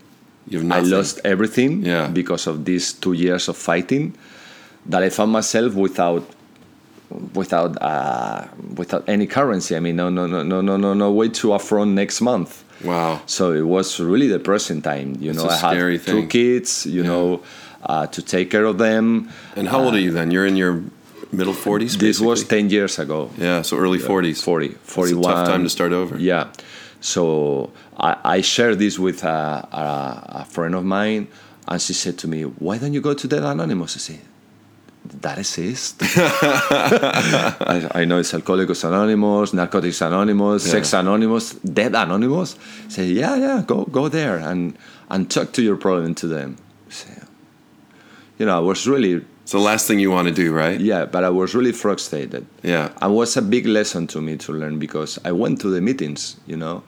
I 0.52 0.80
lost 0.80 1.20
everything 1.24 1.86
Yeah. 1.86 2.08
because 2.08 2.48
of 2.48 2.66
these 2.66 2.94
two 2.94 3.14
years 3.14 3.48
of 3.50 3.56
fighting 3.58 4.16
that 4.88 5.04
I 5.04 5.10
found 5.10 5.32
myself 5.32 5.76
without 5.76 6.24
without 7.34 7.82
uh, 7.82 8.48
without 8.76 9.04
any 9.08 9.28
currency. 9.28 9.76
I 9.76 9.80
mean, 9.80 9.96
no, 9.96 10.10
no, 10.10 10.28
no, 10.28 10.44
no, 10.44 10.62
no, 10.62 10.78
no, 10.78 10.94
no 10.94 11.12
way 11.12 11.30
to 11.30 11.54
affront 11.54 11.92
next 11.92 12.22
month. 12.22 12.64
Wow. 12.84 13.22
So 13.26 13.52
it 13.52 13.66
was 13.66 14.00
really 14.00 14.28
depressing 14.28 14.82
time. 14.82 15.18
You 15.20 15.32
It's 15.32 15.40
know, 15.44 15.50
I 15.50 15.54
had 15.54 15.72
scary 15.72 16.00
two 16.00 16.28
kids. 16.28 16.86
You 16.86 17.02
Yeah. 17.02 17.08
know, 17.10 17.42
uh, 17.86 18.08
to 18.08 18.22
take 18.22 18.50
care 18.52 18.66
of 18.66 18.78
them. 18.78 19.30
And 19.56 19.68
how 19.68 19.84
old 19.84 19.96
are 19.96 20.00
you 20.00 20.12
then? 20.12 20.32
You're 20.32 20.46
in 20.46 20.56
your 20.56 20.84
middle 21.32 21.54
40s? 21.54 21.98
This 22.00 22.20
was 22.20 22.44
ten 22.44 22.70
years 22.70 23.00
ago. 23.00 23.30
Yeah, 23.38 23.62
so 23.64 23.78
early 23.78 24.00
40s. 24.00 24.42
40, 24.42 24.66
It's 24.68 24.76
a 24.76 24.92
41. 24.92 25.24
tough 25.34 25.48
time 25.48 25.64
to 25.64 25.70
start 25.70 25.92
over. 25.94 26.18
Yeah. 26.18 26.48
So 27.02 27.72
I, 27.98 28.18
I 28.38 28.42
shared 28.42 28.78
this 28.80 29.00
with 29.00 29.24
a, 29.24 29.68
a, 29.72 30.42
a 30.42 30.46
friend 30.46 30.76
of 30.76 30.84
mine, 30.84 31.28
and 31.68 31.82
she 31.82 31.94
said 31.94 32.18
to 32.20 32.28
me, 32.28 32.44
Why 32.44 32.78
don't 32.78 32.94
you 32.94 33.02
go 33.02 33.14
to 33.14 33.28
Debt 33.28 33.44
Anonymous? 33.44 33.96
I 33.96 34.00
said, 34.00 34.20
That 35.22 35.38
exists. 35.40 35.98
I, 36.18 37.90
I 37.96 38.06
know 38.06 38.20
it's 38.20 38.34
Alcoholics 38.34 38.84
Anonymous, 38.84 39.54
Narcotics 39.54 40.02
Anonymous, 40.02 40.66
Yeah. 40.66 40.72
Sex 40.74 40.94
Anonymous, 40.94 41.54
Debt 41.54 41.96
Anonymous. 41.96 42.56
Say, 42.90 43.08
Yeah, 43.08 43.36
yeah, 43.36 43.64
go, 43.66 43.86
go 43.86 44.08
there 44.10 44.38
and, 44.38 44.78
and 45.10 45.30
talk 45.30 45.52
to 45.54 45.62
your 45.62 45.78
problem 45.78 46.14
to 46.16 46.28
them. 46.28 46.58
Said, 46.90 47.24
you 48.38 48.46
know, 48.46 48.56
I 48.58 48.60
was 48.60 48.88
really, 48.88 49.26
It's 49.44 49.52
the 49.52 49.60
last 49.60 49.88
thing 49.88 50.00
you 50.00 50.12
want 50.12 50.28
to 50.28 50.34
do, 50.34 50.54
right? 50.54 50.80
yeah, 50.80 51.06
but 51.06 51.24
I 51.24 51.30
was 51.30 51.56
really 51.56 51.72
frustrated. 51.72 52.46
Yeah. 52.62 52.92
And 53.02 53.16
was 53.16 53.36
a 53.38 53.42
big 53.42 53.66
lesson 53.66 54.06
to 54.08 54.22
me 54.22 54.38
to 54.38 54.54
learn 54.54 54.80
because 54.80 55.18
I 55.26 55.32
went 55.32 55.60
to 55.62 55.70
the 55.70 55.82
meetings, 55.82 56.38
you 56.46 56.58
know. 56.58 56.84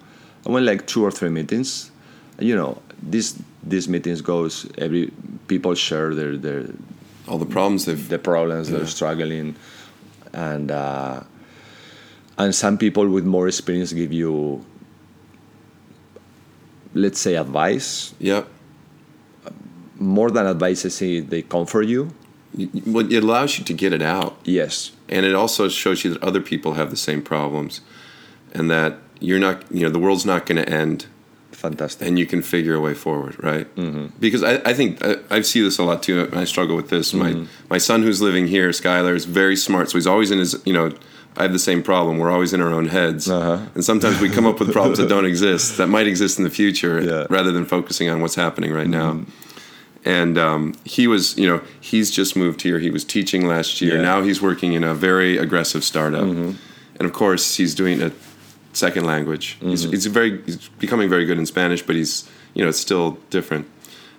I 0.45 0.49
went 0.51 0.65
like 0.65 0.85
two 0.85 1.03
or 1.03 1.11
three 1.11 1.29
meetings. 1.29 1.91
You 2.39 2.55
know, 2.55 2.81
these 3.01 3.37
these 3.63 3.87
meetings 3.87 4.21
goes 4.21 4.65
every 4.79 5.11
people 5.47 5.75
share 5.75 6.15
their 6.15 6.35
their 6.35 6.65
All 7.31 7.37
the 7.39 7.45
problems 7.45 7.85
they've. 7.85 8.09
the 8.09 8.19
problems 8.19 8.69
Yeah. 8.69 8.77
they're 8.77 8.87
struggling 8.87 9.55
and 10.33 10.69
uh, 10.71 11.21
and 12.37 12.53
some 12.53 12.77
people 12.77 13.07
with 13.07 13.25
more 13.25 13.47
experience 13.47 13.93
give 13.93 14.11
you 14.21 14.65
let's 16.93 17.19
say 17.19 17.35
advice 17.35 18.13
Yep. 18.19 18.47
more 19.97 20.29
than 20.31 20.45
advice 20.45 20.85
I 20.85 20.89
say 20.89 21.19
they 21.21 21.41
comfort 21.41 21.87
you 21.87 22.01
Y- 22.53 22.67
y- 22.73 22.81
Well, 22.85 23.09
it 23.09 23.23
allows 23.23 23.57
you 23.57 23.63
to 23.65 23.73
get 23.73 23.93
it 23.93 24.01
out. 24.01 24.33
yes 24.43 24.91
And 25.07 25.25
it 25.25 25.33
also 25.35 25.69
shows 25.69 26.03
you 26.03 26.09
that 26.13 26.21
other 26.29 26.41
people 26.41 26.73
have 26.73 26.89
the 26.89 26.97
same 26.97 27.21
problems 27.21 27.81
and 28.53 28.69
that 28.69 28.97
you're 29.21 29.39
not, 29.39 29.57
you 29.71 29.83
know, 29.83 29.89
the 29.89 29.99
world's 29.99 30.25
not 30.25 30.45
going 30.45 30.61
to 30.63 30.67
end 30.83 31.05
fantastic 31.61 32.07
and 32.07 32.17
you 32.19 32.25
can 32.25 32.41
figure 32.41 32.75
a 32.75 32.81
way 32.87 32.93
forward, 33.05 33.35
right? 33.43 33.67
Mm-hmm. 33.75 34.05
Because 34.19 34.43
I, 34.43 34.53
I 34.71 34.73
think 34.73 34.89
I, 35.09 35.11
I 35.37 35.41
see 35.41 35.61
this 35.61 35.77
a 35.79 35.83
lot 35.83 35.99
too. 36.03 36.15
and 36.25 36.35
I 36.43 36.45
struggle 36.45 36.75
with 36.75 36.89
this. 36.89 37.13
My 37.13 37.31
my 37.69 37.77
son 37.79 37.99
who's 38.03 38.21
living 38.21 38.47
here, 38.55 38.69
Skylar, 38.71 39.15
is 39.15 39.25
very 39.25 39.55
smart, 39.55 39.89
so 39.89 39.97
he's 39.97 40.07
always 40.13 40.29
in 40.31 40.39
his. 40.39 40.51
You 40.65 40.73
know, 40.73 40.87
I 41.39 41.43
have 41.43 41.53
the 41.53 41.59
same 41.69 41.81
problem. 41.81 42.17
We're 42.17 42.31
always 42.37 42.51
in 42.53 42.59
our 42.65 42.73
own 42.79 42.87
heads, 42.87 43.29
Uh-huh. 43.29 43.59
and 43.75 43.83
sometimes 43.91 44.19
we 44.19 44.29
come 44.37 44.45
up 44.51 44.59
with 44.59 44.69
problems 44.73 44.97
that 44.99 45.07
don't 45.15 45.25
exist 45.35 45.77
that 45.77 45.87
might 45.87 46.07
exist 46.13 46.37
in 46.39 46.43
the 46.43 46.49
future, 46.61 46.95
Yeah. 46.99 47.09
Mm-hmm. 47.11 47.33
rather 47.37 47.51
than 47.53 47.65
focusing 47.65 48.09
on 48.09 48.17
what's 48.21 48.35
happening 48.45 48.71
right 48.79 48.89
now. 49.01 49.09
And 50.03 50.37
um, 50.37 50.73
he 50.83 51.05
was, 51.07 51.37
you 51.37 51.47
know, 51.47 51.61
he's 51.79 52.09
just 52.09 52.35
moved 52.35 52.61
here. 52.63 52.79
He 52.79 52.89
was 52.89 53.03
teaching 53.05 53.47
last 53.47 53.81
year. 53.81 53.91
Yeah. 53.91 53.97
Mm-hmm. 53.97 54.03
Now 54.11 54.21
he's 54.27 54.41
working 54.41 54.73
in 54.73 54.83
a 54.83 54.93
very 54.95 55.37
aggressive 55.37 55.83
startup, 55.83 56.23
and 56.23 56.57
of 57.09 57.13
course 57.13 57.55
he's 57.59 57.75
doing 57.75 58.01
a 58.01 58.09
second 58.73 59.05
language. 59.05 59.57
He's, 59.61 59.83
Mm-hmm. 59.83 59.91
he's 59.91 60.05
very 60.07 60.41
he's 60.43 60.67
becoming 60.79 61.09
very 61.09 61.25
good 61.25 61.37
in 61.37 61.45
Spanish, 61.45 61.81
but 61.81 61.95
he's 61.95 62.29
you 62.53 62.63
know 62.63 62.69
it's 62.69 62.79
still 62.79 63.17
different. 63.29 63.65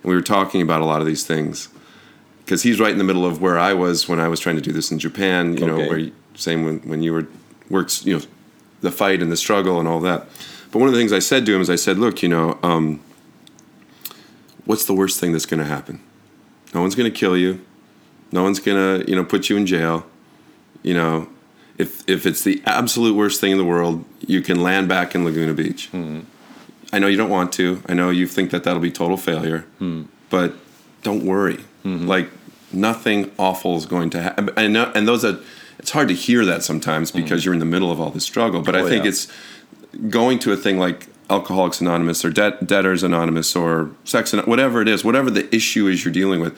And 0.03 0.09
we 0.09 0.15
were 0.15 0.21
talking 0.21 0.61
about 0.61 0.81
a 0.81 0.85
lot 0.85 1.01
of 1.01 1.07
these 1.07 1.25
things 1.25 1.69
because 2.43 2.63
he's 2.63 2.79
right 2.79 2.91
in 2.91 2.97
the 2.97 3.03
middle 3.03 3.25
of 3.25 3.41
where 3.41 3.57
I 3.57 3.73
was 3.73 4.07
when 4.09 4.19
I 4.19 4.27
was 4.27 4.39
trying 4.39 4.55
to 4.55 4.61
do 4.61 4.71
this 4.71 4.91
in 4.91 4.99
Japan. 4.99 5.57
You 5.57 5.65
know, 5.67 5.77
where 5.89 6.09
same 6.35 6.65
when 6.65 6.79
when 6.81 7.01
you 7.03 7.13
were 7.13 7.27
works 7.69 8.05
you 8.05 8.17
know 8.17 8.23
the 8.81 8.91
fight 8.91 9.21
and 9.21 9.31
the 9.31 9.37
struggle 9.37 9.79
and 9.79 9.87
all 9.87 9.99
that. 10.01 10.27
But 10.71 10.79
one 10.79 10.87
of 10.87 10.93
the 10.93 10.99
things 10.99 11.13
I 11.13 11.19
said 11.19 11.45
to 11.45 11.53
him 11.55 11.61
is 11.61 11.69
I 11.69 11.75
said, 11.75 11.97
look, 11.99 12.23
you 12.23 12.29
know, 12.29 12.57
um, 12.63 12.99
what's 14.65 14.85
the 14.85 14.93
worst 14.93 15.19
thing 15.19 15.31
that's 15.31 15.45
going 15.45 15.59
to 15.59 15.65
happen? 15.69 16.01
No 16.73 16.81
one's 16.81 16.95
going 16.95 17.11
to 17.11 17.15
kill 17.17 17.37
you. 17.37 17.61
No 18.31 18.41
one's 18.43 18.59
going 18.59 18.77
to 18.77 19.09
you 19.09 19.15
know 19.15 19.23
put 19.23 19.49
you 19.49 19.57
in 19.57 19.65
jail. 19.65 20.05
You 20.81 20.93
know, 20.95 21.29
if 21.77 22.07
if 22.07 22.25
it's 22.25 22.43
the 22.43 22.61
absolute 22.65 23.15
worst 23.15 23.41
thing 23.41 23.51
in 23.51 23.57
the 23.57 23.63
world, 23.65 24.05
you 24.25 24.41
can 24.41 24.61
land 24.61 24.87
back 24.87 25.15
in 25.15 25.25
Laguna 25.25 25.53
Beach. 25.53 25.87
Hmm. 25.87 26.21
I 26.91 26.99
know 26.99 27.07
you 27.07 27.17
don't 27.17 27.29
want 27.29 27.51
to. 27.53 27.81
I 27.87 27.93
know 27.93 28.09
you 28.11 28.27
think 28.27 28.51
that 28.51 28.63
that'll 28.63 28.79
be 28.81 28.91
total 28.91 29.17
failure, 29.17 29.61
hmm. 29.79 30.03
but 30.29 30.53
don't 31.01 31.25
worry. 31.25 31.59
Hmm. 31.83 32.07
Like 32.07 32.29
nothing 32.71 33.31
awful 33.39 33.77
is 33.77 33.85
going 33.85 34.09
to 34.11 34.21
happen. 34.21 34.49
I 34.55 34.67
know, 34.67 34.91
and 34.95 35.07
those 35.07 35.25
are. 35.25 35.39
It's 35.79 35.91
hard 35.91 36.07
to 36.07 36.13
hear 36.13 36.45
that 36.45 36.63
sometimes 36.63 37.11
because 37.11 37.43
you're 37.43 37.53
in 37.53 37.59
the 37.59 37.65
middle 37.65 37.91
of 37.91 37.99
all 37.99 38.09
this 38.11 38.23
struggle. 38.23 38.61
But 38.61 38.75
I 38.75 38.81
Oh, 38.81 38.87
think 38.87 39.03
yeah. 39.03 39.09
it's 39.09 39.27
going 40.09 40.39
to 40.39 40.53
a 40.53 40.55
thing 40.55 40.77
like 40.77 41.07
Alcoholics 41.29 41.81
Anonymous 41.81 42.23
or 42.23 42.29
Debt, 42.29 42.65
Debtors 42.67 43.03
Anonymous 43.03 43.53
or 43.55 43.89
Sex, 44.05 44.33
Ano- 44.33 44.45
whatever 44.45 44.81
it 44.81 44.87
is, 44.87 45.03
whatever 45.03 45.29
the 45.29 45.53
issue 45.53 45.87
is 45.87 46.05
you're 46.05 46.13
dealing 46.13 46.39
with, 46.39 46.57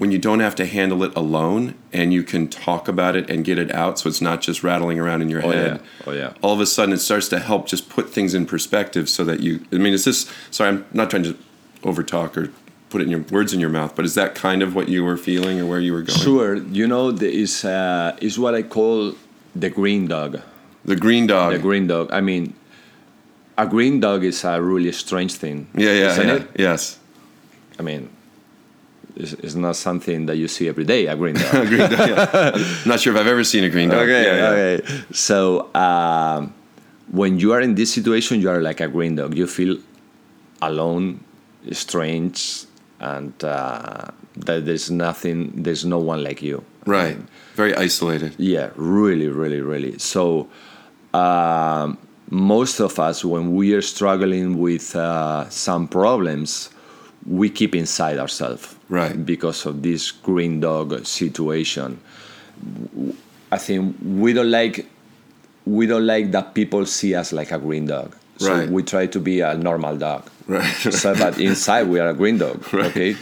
when 0.00 0.10
you 0.10 0.18
don't 0.18 0.40
have 0.40 0.54
to 0.54 0.64
handle 0.64 1.02
it 1.04 1.12
alone 1.14 1.74
and 1.92 2.10
you 2.10 2.22
can 2.22 2.48
talk 2.48 2.88
about 2.88 3.14
it 3.16 3.28
and 3.28 3.44
get 3.44 3.58
it 3.58 3.70
out, 3.74 3.98
so 3.98 4.08
it's 4.08 4.22
not 4.22 4.40
just 4.40 4.62
rattling 4.64 4.98
around 4.98 5.20
in 5.20 5.28
your 5.28 5.44
Oh, 5.44 5.50
head. 5.50 5.80
yeah. 5.82 6.06
Oh, 6.06 6.12
yeah. 6.12 6.32
All 6.40 6.54
of 6.54 6.60
a 6.60 6.64
sudden, 6.66 6.94
it 6.94 6.98
starts 7.00 7.28
to 7.28 7.38
help 7.38 7.66
just 7.66 7.90
put 7.90 8.08
things 8.08 8.32
in 8.32 8.46
perspective, 8.46 9.10
so 9.10 9.24
that 9.24 9.40
you. 9.40 9.60
I 9.70 9.76
mean, 9.76 9.92
is 9.92 10.04
this? 10.06 10.30
Sorry, 10.50 10.70
I'm 10.70 10.86
not 10.94 11.10
trying 11.10 11.24
to 11.24 11.36
overtalk 11.82 12.36
or 12.38 12.50
put 12.88 13.02
it 13.02 13.04
in 13.04 13.10
your 13.10 13.24
words 13.30 13.52
in 13.52 13.60
your 13.60 13.68
mouth, 13.68 13.94
but 13.94 14.06
is 14.06 14.14
that 14.14 14.34
kind 14.34 14.62
of 14.62 14.74
what 14.74 14.88
you 14.88 15.04
were 15.04 15.18
feeling 15.18 15.60
or 15.60 15.66
where 15.66 15.80
you 15.80 15.92
were 15.92 16.02
going? 16.02 16.18
Sure, 16.18 16.54
you 16.56 16.86
know, 16.86 17.12
there 17.12 17.28
is 17.28 17.62
uh, 17.64 18.16
is 18.22 18.38
what 18.38 18.54
I 18.54 18.62
call 18.62 19.14
the 19.54 19.68
green 19.68 20.08
dog. 20.08 20.40
The 20.86 20.96
green 20.96 21.26
dog. 21.26 21.52
The 21.52 21.58
green 21.58 21.86
dog. 21.86 22.10
I 22.10 22.22
mean, 22.22 22.54
a 23.58 23.66
green 23.66 24.00
dog 24.00 24.24
is 24.24 24.44
a 24.44 24.62
really 24.62 24.92
strange 24.92 25.34
thing. 25.34 25.68
yeah, 25.74 25.92
yeah, 25.92 26.16
yeah. 26.22 26.34
it? 26.36 26.46
Yes. 26.56 26.98
I 27.78 27.82
mean, 27.82 28.08
it's, 29.16 29.32
it's 29.34 29.54
not 29.54 29.76
something 29.76 30.26
that 30.26 30.36
you 30.36 30.48
see 30.48 30.68
every 30.68 30.84
day. 30.84 31.06
A 31.06 31.16
green 31.16 31.34
dog. 31.34 31.66
green 31.68 31.90
dog. 31.90 32.08
Yeah. 32.08 32.64
Not 32.86 33.00
sure 33.00 33.12
if 33.14 33.20
I've 33.20 33.26
ever 33.26 33.44
seen 33.44 33.64
a 33.64 33.68
green 33.70 33.88
dog. 33.90 34.00
okay, 34.08 34.24
Yeah, 34.24 34.36
yeah. 34.36 34.78
okay. 34.78 35.02
So 35.12 35.74
um, 35.74 36.54
when 37.10 37.38
you 37.38 37.52
are 37.52 37.60
in 37.60 37.74
this 37.74 37.92
situation, 37.92 38.40
you 38.40 38.50
are 38.50 38.60
like 38.60 38.80
a 38.80 38.88
green 38.88 39.16
dog. 39.16 39.36
You 39.36 39.46
feel 39.46 39.76
alone, 40.62 41.20
strange, 41.72 42.64
and 43.00 43.32
uh, 43.44 44.06
that 44.36 44.64
there's 44.66 44.90
nothing, 44.90 45.62
there's 45.62 45.84
no 45.84 45.98
one 45.98 46.22
like 46.22 46.42
you. 46.42 46.64
Right. 46.86 47.16
Very 47.54 47.74
isolated. 47.74 48.34
Yeah, 48.38 48.70
really, 48.76 49.28
really, 49.28 49.60
really. 49.60 49.98
So, 49.98 50.48
um, 51.12 51.98
most 52.30 52.80
of 52.80 52.98
us, 52.98 53.24
when 53.24 53.54
we 53.54 53.74
are 53.74 53.82
struggling 53.82 54.58
with 54.58 54.94
uh, 54.94 55.48
some 55.50 55.88
problems, 55.88 56.70
we 57.26 57.50
keep 57.50 57.74
inside 57.74 58.18
ourselves. 58.18 58.74
Right. 58.88 59.24
Because 59.24 59.66
of 59.66 59.82
this 59.82 60.10
green 60.10 60.60
dog 60.60 61.04
situation. 61.06 62.00
I 63.52 63.58
think 63.58 63.96
we 64.04 64.32
don't 64.32 64.50
like 64.50 64.86
we 65.66 65.86
don't 65.86 66.06
like 66.06 66.30
that 66.32 66.54
people 66.54 66.86
see 66.86 67.14
us 67.14 67.32
like 67.32 67.52
a 67.52 67.58
green 67.58 67.86
dog. 67.86 68.16
So 68.38 68.48
Right. 68.54 68.70
we 68.70 68.82
try 68.82 69.06
to 69.06 69.20
be 69.20 69.40
a 69.40 69.54
normal 69.54 69.96
dog. 69.96 70.28
Right. 70.46 70.64
so 70.74 71.14
that 71.14 71.38
inside 71.38 71.88
we 71.88 72.00
are 72.00 72.08
a 72.08 72.14
green 72.14 72.38
dog. 72.38 72.64
Right. 72.72 72.86
Okay. 72.90 73.16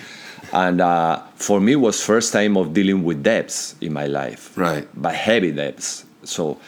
And 0.53 0.81
uh, 0.81 1.21
for 1.35 1.61
me, 1.61 1.77
was 1.77 2.03
first 2.03 2.33
time 2.33 2.57
of 2.57 2.73
dealing 2.73 3.05
with 3.05 3.23
debts 3.23 3.75
in 3.83 3.93
my 3.93 4.07
life 4.07 4.57
Right. 4.57 4.89
but 4.95 5.15
heavy 5.15 5.53
debts. 5.53 6.05
So 6.25 6.59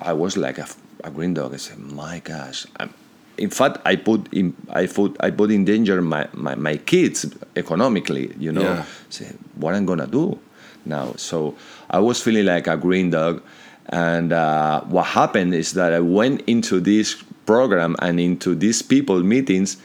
I 0.00 0.12
was 0.14 0.36
like 0.38 0.58
a, 0.58 0.66
a 1.04 1.10
green 1.10 1.34
dog. 1.34 1.52
I 1.52 1.58
said, 1.58 1.78
"My 1.78 2.20
gosh!" 2.20 2.66
I'm, 2.78 2.94
in 3.38 3.50
fact, 3.50 3.78
I 3.84 3.96
put 3.96 4.32
in 4.32 4.54
I 4.70 4.86
put 4.86 5.16
I 5.20 5.30
put 5.30 5.50
in 5.50 5.64
danger 5.64 6.00
my, 6.02 6.28
my, 6.32 6.54
my 6.54 6.76
kids 6.76 7.26
economically. 7.56 8.32
You 8.38 8.52
know, 8.52 8.62
Yeah. 8.62 9.32
what 9.56 9.74
I'm 9.74 9.86
gonna 9.86 10.06
do 10.06 10.38
now. 10.84 11.14
So 11.16 11.54
I 11.90 11.98
was 12.00 12.20
feeling 12.22 12.44
like 12.46 12.66
a 12.66 12.76
green 12.76 13.10
dog, 13.10 13.42
and 13.88 14.32
uh, 14.32 14.82
what 14.82 15.06
happened 15.06 15.54
is 15.54 15.72
that 15.74 15.92
I 15.92 16.00
went 16.00 16.42
into 16.46 16.80
this 16.80 17.16
program 17.46 17.96
and 18.00 18.20
into 18.20 18.54
these 18.54 18.82
people 18.82 19.22
meetings. 19.22 19.76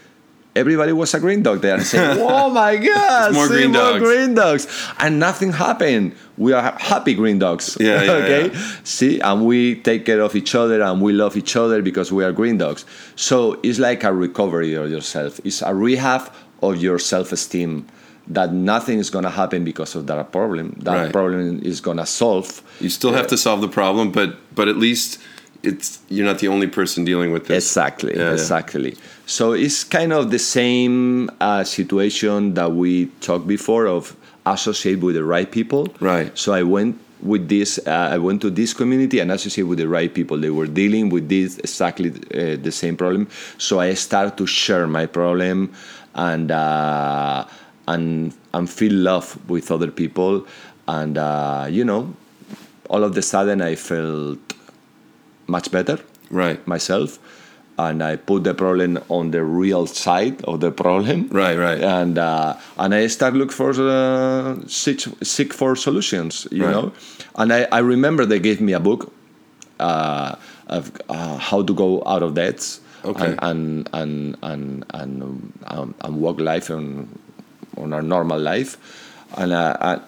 Everybody 0.56 0.92
was 0.92 1.14
a 1.14 1.20
green 1.20 1.42
dog 1.42 1.60
there 1.60 1.74
and 1.76 1.86
saying, 1.86 2.18
"Oh 2.20 2.50
my 2.50 2.76
God, 2.76 3.34
more 3.34 3.46
green 3.48 3.72
more 3.72 3.92
dogs." 3.92 4.02
green 4.04 4.34
dogs," 4.34 4.66
and 4.98 5.18
nothing 5.20 5.52
happened. 5.52 6.12
We 6.38 6.52
are 6.52 6.72
happy 6.78 7.14
green 7.14 7.38
dogs. 7.38 7.76
Yeah, 7.80 8.02
yeah, 8.02 8.12
okay. 8.22 8.50
yeah. 8.52 8.72
See, 8.84 9.20
and 9.20 9.44
we 9.44 9.74
take 9.76 10.06
care 10.06 10.20
of 10.20 10.34
each 10.36 10.54
other 10.54 10.80
and 10.82 11.02
we 11.02 11.12
love 11.12 11.36
each 11.36 11.56
other 11.56 11.82
because 11.82 12.12
we 12.12 12.24
are 12.24 12.32
green 12.32 12.58
dogs. 12.58 12.84
So 13.16 13.58
it's 13.62 13.78
like 13.78 14.04
a 14.04 14.12
recovery 14.12 14.74
of 14.74 14.90
yourself. 14.90 15.40
It's 15.44 15.60
a 15.62 15.74
rehab 15.74 16.30
of 16.62 16.76
your 16.80 16.98
self-esteem. 16.98 17.86
That 18.30 18.52
nothing 18.52 18.98
is 18.98 19.08
gonna 19.10 19.30
happen 19.30 19.64
because 19.64 19.94
of 19.96 20.06
that 20.06 20.32
problem. 20.32 20.76
That 20.84 20.94
Right. 20.96 21.12
problem 21.12 21.60
is 21.62 21.80
gonna 21.80 22.04
solve. 22.06 22.62
You 22.78 22.90
still 22.90 23.12
have 23.14 23.26
to 23.28 23.36
solve 23.38 23.60
the 23.62 23.68
problem, 23.80 24.12
but 24.12 24.36
but 24.54 24.68
at 24.68 24.76
least 24.76 25.18
it's 25.62 25.98
you're 26.10 26.26
not 26.26 26.38
the 26.38 26.48
only 26.48 26.66
person 26.66 27.04
dealing 27.04 27.32
with 27.32 27.46
this. 27.46 27.64
Exactly, 27.66 28.12
Yeah, 28.14 28.24
yeah. 28.26 28.32
exactly. 28.32 28.96
So 29.26 29.52
it's 29.52 29.82
kind 29.82 30.12
of 30.12 30.30
the 30.30 30.38
same 30.38 31.30
uh, 31.40 31.64
situation 31.64 32.54
that 32.54 32.72
we 32.72 33.06
talked 33.20 33.46
before 33.48 33.86
of 33.88 34.14
associate 34.52 35.00
with 35.00 35.14
the 35.14 35.24
right 35.24 35.50
people. 35.50 35.88
Right. 36.00 36.36
So 36.36 36.52
I 36.52 36.62
went 36.62 37.00
with 37.22 37.48
this. 37.48 37.78
Uh, 37.86 38.10
I 38.12 38.18
went 38.18 38.40
to 38.42 38.50
this 38.50 38.72
community 38.74 39.18
and 39.20 39.30
associate 39.32 39.64
with 39.64 39.78
the 39.78 39.88
right 39.88 40.12
people. 40.12 40.36
They 40.38 40.50
were 40.50 40.66
dealing 40.66 41.08
with 41.08 41.28
this 41.28 41.58
exactly 41.58 42.10
uh, 42.10 42.56
the 42.62 42.70
same 42.72 42.96
problem. 42.96 43.28
So 43.58 43.80
I 43.80 43.94
started 43.94 44.36
to 44.38 44.46
share 44.46 44.86
my 44.86 45.06
problem 45.06 45.72
and 46.14 46.50
uh, 46.50 47.46
and 47.86 48.34
and 48.54 48.70
feel 48.70 48.92
love 48.92 49.38
with 49.48 49.70
other 49.70 49.90
people, 49.90 50.46
and 50.86 51.18
uh, 51.18 51.66
you 51.68 51.84
know, 51.84 52.14
all 52.88 53.02
of 53.04 53.14
the 53.14 53.22
sudden 53.22 53.60
I 53.62 53.74
felt 53.74 54.38
much 55.46 55.70
better 55.70 55.98
Right. 56.30 56.60
myself 56.66 57.18
and 57.78 58.02
I 58.02 58.16
put 58.16 58.42
the 58.44 58.54
problem 58.54 58.98
on 59.08 59.30
the 59.30 59.42
real 59.44 59.86
side 59.86 60.42
of 60.44 60.60
the 60.60 60.70
problem. 60.72 61.28
Right, 61.30 61.56
right. 61.56 61.80
And 61.80 62.18
uh, 62.18 62.56
and 62.76 62.94
I 62.94 63.06
start 63.06 63.34
look 63.34 63.52
for 63.52 63.70
uh, 63.70 64.56
seek, 64.66 65.00
seek 65.22 65.52
for 65.54 65.76
solutions, 65.76 66.46
you 66.50 66.64
Right. 66.64 66.72
know. 66.72 66.92
And 67.36 67.52
I, 67.52 67.66
I 67.70 67.78
remember 67.78 68.26
they 68.26 68.40
gave 68.40 68.60
me 68.60 68.72
a 68.72 68.80
book 68.80 69.12
uh, 69.78 70.34
of 70.66 70.90
uh, 71.08 71.36
how 71.38 71.62
to 71.62 71.72
go 71.74 72.02
out 72.06 72.22
of 72.22 72.34
debts 72.34 72.80
Okay. 73.04 73.36
and 73.38 73.38
and 73.42 73.88
and 73.92 74.36
and 74.42 74.84
and, 74.92 75.52
um, 75.68 75.94
and 76.00 76.20
walk 76.20 76.40
life 76.40 76.68
on 76.70 77.08
on 77.76 77.92
a 77.92 78.02
normal 78.02 78.40
life. 78.40 78.76
And 79.36 79.52
uh, 79.52 79.76
I, 79.80 80.00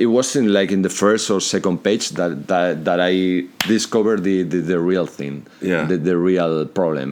it 0.00 0.06
wasn't 0.18 0.48
like 0.58 0.70
in 0.76 0.82
the 0.82 0.88
first 1.02 1.30
or 1.30 1.40
second 1.40 1.76
page 1.84 2.06
that 2.18 2.32
that, 2.48 2.84
that 2.88 2.98
I 3.12 3.44
discovered 3.68 4.20
the, 4.28 4.36
the, 4.52 4.60
the 4.72 4.78
real 4.90 5.06
thing, 5.18 5.34
Yeah. 5.60 5.84
the, 5.90 5.96
the 6.08 6.16
real 6.16 6.66
problem, 6.80 7.08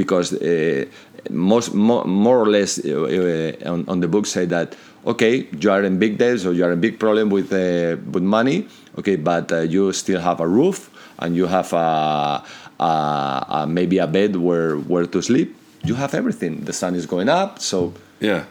because 0.00 0.28
uh, 0.32 0.84
most 1.30 1.74
more, 1.74 2.04
more 2.04 2.38
or 2.44 2.48
less 2.56 2.78
uh, 2.78 2.90
uh, 3.64 3.72
on, 3.72 3.84
on 3.88 4.00
the 4.00 4.08
book 4.14 4.26
say 4.26 4.44
that 4.46 4.68
okay 5.12 5.34
you 5.62 5.70
are 5.74 5.82
in 5.88 5.98
big 5.98 6.12
debts 6.18 6.44
or 6.46 6.52
you 6.52 6.64
are 6.66 6.72
in 6.72 6.80
big 6.80 6.96
problem 7.04 7.26
with 7.36 7.48
uh, 7.52 7.96
with 8.14 8.22
money, 8.38 8.58
okay, 8.98 9.16
but 9.16 9.50
uh, 9.52 9.60
you 9.74 9.92
still 9.92 10.20
have 10.20 10.38
a 10.40 10.46
roof 10.58 10.78
and 11.18 11.34
you 11.34 11.46
have 11.46 11.72
a, 11.72 12.42
a, 12.80 12.84
a 13.58 13.66
maybe 13.68 13.98
a 13.98 14.06
bed 14.06 14.36
where 14.36 14.76
where 14.90 15.06
to 15.06 15.20
sleep. 15.22 15.48
You 15.88 15.94
have 15.94 16.12
everything. 16.14 16.64
The 16.68 16.72
sun 16.72 16.94
is 16.94 17.06
going 17.06 17.28
up, 17.28 17.58
so 17.70 17.78
Yeah. 18.20 18.44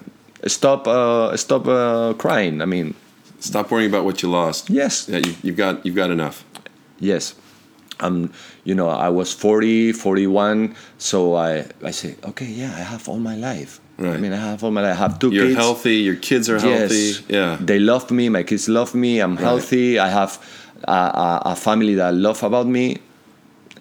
stop 0.45 0.87
uh, 0.87 1.35
stop 1.37 1.63
uh, 1.67 2.13
crying. 2.23 2.61
I 2.61 2.65
mean, 2.65 2.93
Stop 3.39 3.71
worrying 3.71 3.89
about 3.89 4.03
what 4.05 4.21
you 4.23 4.29
lost. 4.29 4.69
yes, 4.69 5.07
Yeah, 5.07 5.19
you, 5.19 5.35
you've 5.43 5.57
got 5.57 5.85
you've 5.85 5.95
got 5.95 6.09
enough. 6.11 6.43
yes. 6.99 7.35
Um, 7.99 8.31
you 8.63 8.75
know, 8.75 8.89
I 8.89 9.09
was 9.09 9.33
40, 9.33 9.91
41, 9.91 10.75
so 10.99 11.33
I, 11.33 11.65
I 11.83 11.89
say, 11.89 12.15
okay, 12.25 12.45
yeah, 12.45 12.67
I 12.75 12.81
have 12.83 13.09
all 13.09 13.17
my 13.17 13.35
life. 13.35 13.79
Right. 13.97 14.13
I 14.13 14.17
mean, 14.17 14.33
I 14.33 14.37
have 14.37 14.63
all 14.63 14.69
my 14.69 14.83
life. 14.83 14.91
I 14.93 14.99
have 14.99 15.17
2 15.17 15.31
You're 15.31 15.45
kids. 15.47 15.55
healthy. 15.57 15.95
Your 15.95 16.15
kids 16.15 16.47
are 16.47 16.59
healthy. 16.59 16.95
Yes. 16.95 17.23
Yeah. 17.27 17.57
They 17.59 17.79
love 17.79 18.11
me. 18.11 18.29
My 18.29 18.43
kids 18.43 18.69
love 18.69 18.93
me. 18.93 19.19
I'm 19.19 19.35
healthy. 19.35 19.97
I 19.97 20.09
have 20.09 20.37
a, 20.83 20.91
a, 20.91 21.41
a 21.45 21.55
family 21.55 21.95
that 21.95 22.13
love 22.13 22.43
about 22.43 22.67
me. 22.67 22.97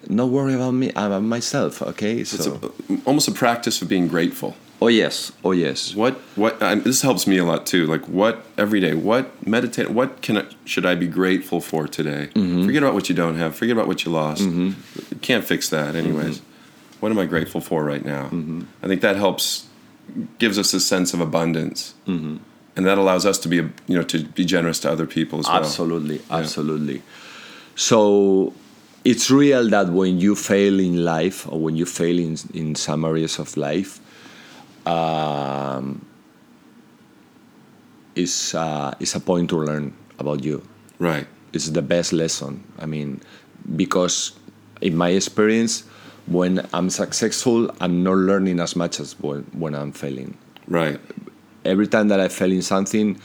No 0.09 0.25
worry 0.25 0.55
about 0.55 0.71
me. 0.73 0.91
I'm 0.95 1.11
about 1.11 1.21
myself. 1.21 1.83
Okay. 1.83 2.21
It's 2.21 2.31
So. 2.43 2.59
a, 2.89 2.97
almost 3.05 3.27
a 3.27 3.31
practice 3.33 3.83
of 3.83 3.87
being 3.87 4.07
grateful. 4.07 4.55
Oh 4.81 4.87
yes. 4.87 5.31
Oh 5.43 5.51
yes. 5.51 5.95
What 5.95 6.15
what 6.35 6.59
this 6.59 7.01
helps 7.01 7.27
me 7.27 7.37
a 7.37 7.45
lot 7.45 7.65
too. 7.65 7.85
Like 7.85 8.05
what 8.05 8.45
every 8.57 8.79
day, 8.79 8.93
what 8.93 9.45
meditate, 9.45 9.89
what 9.89 10.21
can 10.21 10.37
I, 10.37 10.45
should 10.65 10.85
I 10.85 10.95
be 10.95 11.07
grateful 11.07 11.61
for 11.61 11.87
today? 11.87 12.29
Mm-hmm. 12.33 12.65
Forget 12.65 12.83
about 12.83 12.93
what 12.93 13.09
you 13.09 13.15
don't 13.15 13.35
have. 13.35 13.55
Forget 13.55 13.73
about 13.73 13.87
what 13.87 14.05
you 14.05 14.11
lost. 14.11 14.41
You 14.41 14.75
can't 15.21 15.43
fix 15.43 15.69
that 15.69 15.95
anyways. 15.95 16.39
Mm-hmm. 16.39 16.99
What 16.99 17.11
am 17.11 17.19
I 17.19 17.25
grateful 17.25 17.61
for 17.61 17.83
right 17.83 18.03
now? 18.03 18.29
I 18.83 18.87
think 18.87 19.01
that 19.01 19.15
helps 19.15 19.67
gives 20.39 20.57
us 20.57 20.73
a 20.73 20.79
sense 20.79 21.13
of 21.13 21.19
abundance. 21.19 21.93
Mm-hmm. 22.07 22.37
And 22.75 22.85
that 22.85 22.97
allows 22.97 23.25
us 23.25 23.39
to 23.39 23.47
be 23.47 23.55
you 23.55 23.95
know 23.97 24.03
to 24.03 24.23
be 24.23 24.45
generous 24.45 24.79
to 24.81 24.91
other 24.91 25.07
people 25.07 25.39
as 25.39 25.47
well. 25.47 25.57
Absolutely, 25.57 26.21
absolutely. 26.29 27.01
So 27.75 28.53
it's 29.03 29.31
real 29.31 29.69
that 29.69 29.89
when 29.89 30.19
you 30.19 30.35
fail 30.35 30.79
in 30.79 31.03
life 31.03 31.47
or 31.47 31.59
when 31.59 31.75
you 31.75 31.85
fail 31.85 32.19
in, 32.19 32.37
in 32.53 32.75
some 32.75 33.05
areas 33.05 33.39
of 33.39 33.55
life, 33.57 33.99
um, 34.87 36.05
it's, 38.15 38.55
uh, 38.55 38.93
it's 38.99 39.15
a 39.15 39.19
point 39.19 39.49
to 39.49 39.57
learn 39.57 39.93
about 40.19 40.43
you. 40.43 40.63
Right. 40.99 41.27
It's 41.53 41.69
the 41.69 41.81
best 41.81 42.13
lesson. 42.13 42.63
I 42.79 42.85
mean, 42.85 43.21
because 43.75 44.33
in 44.81 44.95
my 44.95 45.09
experience, 45.09 45.83
when 46.27 46.67
I'm 46.73 46.89
successful, 46.89 47.71
I'm 47.79 48.03
not 48.03 48.17
learning 48.17 48.59
as 48.59 48.75
much 48.75 48.99
as 48.99 49.19
when, 49.19 49.43
when 49.53 49.75
I'm 49.75 49.91
failing 49.91 50.37
Right. 50.67 50.99
every 51.63 51.87
time 51.87 52.09
that 52.09 52.19
I 52.19 52.27
fell 52.27 52.51
in 52.51 52.61
something, 52.61 53.19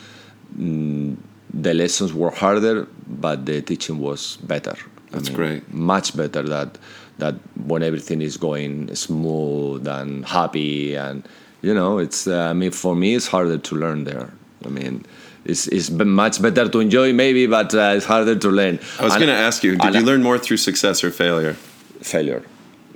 mm, 0.57 1.17
the 1.53 1.75
lessons 1.75 2.13
were 2.15 2.31
harder, 2.31 2.87
but 3.07 3.47
the 3.47 3.61
teaching 3.63 3.99
was 3.99 4.37
better. 4.39 4.77
I 5.13 5.17
That's 5.17 5.29
great. 5.29 5.73
Much 5.73 6.17
better 6.17 6.43
that 6.43 6.79
that 7.19 7.35
when 7.67 7.83
everything 7.83 8.23
is 8.23 8.37
going 8.37 8.95
smooth 8.95 9.87
and 9.87 10.25
happy, 10.25 10.95
and 10.95 11.23
you 11.63 11.75
know, 11.75 11.99
it's. 11.99 12.27
Uh, 12.27 12.51
I 12.51 12.53
mean, 12.53 12.71
for 12.71 12.95
me, 12.95 13.15
it's 13.15 13.27
harder 13.27 13.59
to 13.59 13.75
learn 13.75 14.05
there. 14.05 14.31
I 14.65 14.69
mean. 14.69 15.05
It's, 15.45 15.67
it's 15.67 15.91
much 15.91 16.41
better 16.41 16.69
to 16.69 16.79
enjoy 16.79 17.13
maybe 17.13 17.49
but 17.49 17.75
uh, 17.75 17.95
it's 17.97 18.07
harder 18.07 18.37
to 18.37 18.49
learn 18.49 18.79
I 19.01 19.03
was 19.03 19.15
going 19.15 19.27
to 19.27 19.33
ask 19.33 19.65
you, 19.65 19.75
did 19.75 19.93
you 19.93 20.03
learn 20.03 20.23
more 20.23 20.39
through 20.39 20.59
success 20.59 21.03
or 21.03 21.11
failure? 21.11 21.55
failure 22.01 22.45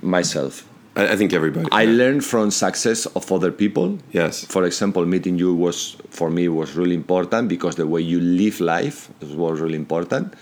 myself 0.01 0.65
I, 0.97 1.13
I 1.13 1.15
think 1.15 1.31
everybody. 1.31 1.69
I 1.71 1.83
yeah. 1.83 1.97
learned 2.01 2.25
from 2.25 2.51
success 2.51 3.05
of 3.05 3.31
other 3.31 3.51
people. 3.51 3.99
Yes. 4.11 4.43
For 4.45 4.65
example, 4.65 5.05
meeting 5.05 5.37
you 5.37 5.53
was 5.53 5.95
for 6.09 6.29
me 6.29 6.49
was 6.49 6.75
really 6.75 6.95
important 6.95 7.47
because 7.47 7.75
the 7.75 7.87
way 7.87 8.01
you 8.01 8.19
live 8.19 8.59
life 8.59 9.09
was 9.21 9.61
really 9.61 9.77
important. 9.77 10.33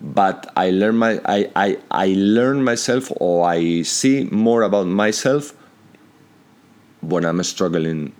But 0.00 0.50
I 0.56 0.70
learn 0.70 0.96
my 0.96 1.20
I, 1.24 1.50
I, 1.56 1.78
I 1.90 2.14
learn 2.16 2.64
myself 2.64 3.10
or 3.16 3.46
I 3.46 3.82
see 3.82 4.24
more 4.30 4.62
about 4.62 4.86
myself 4.86 5.52
when 7.02 7.24
I'm 7.24 7.42
struggling 7.42 8.12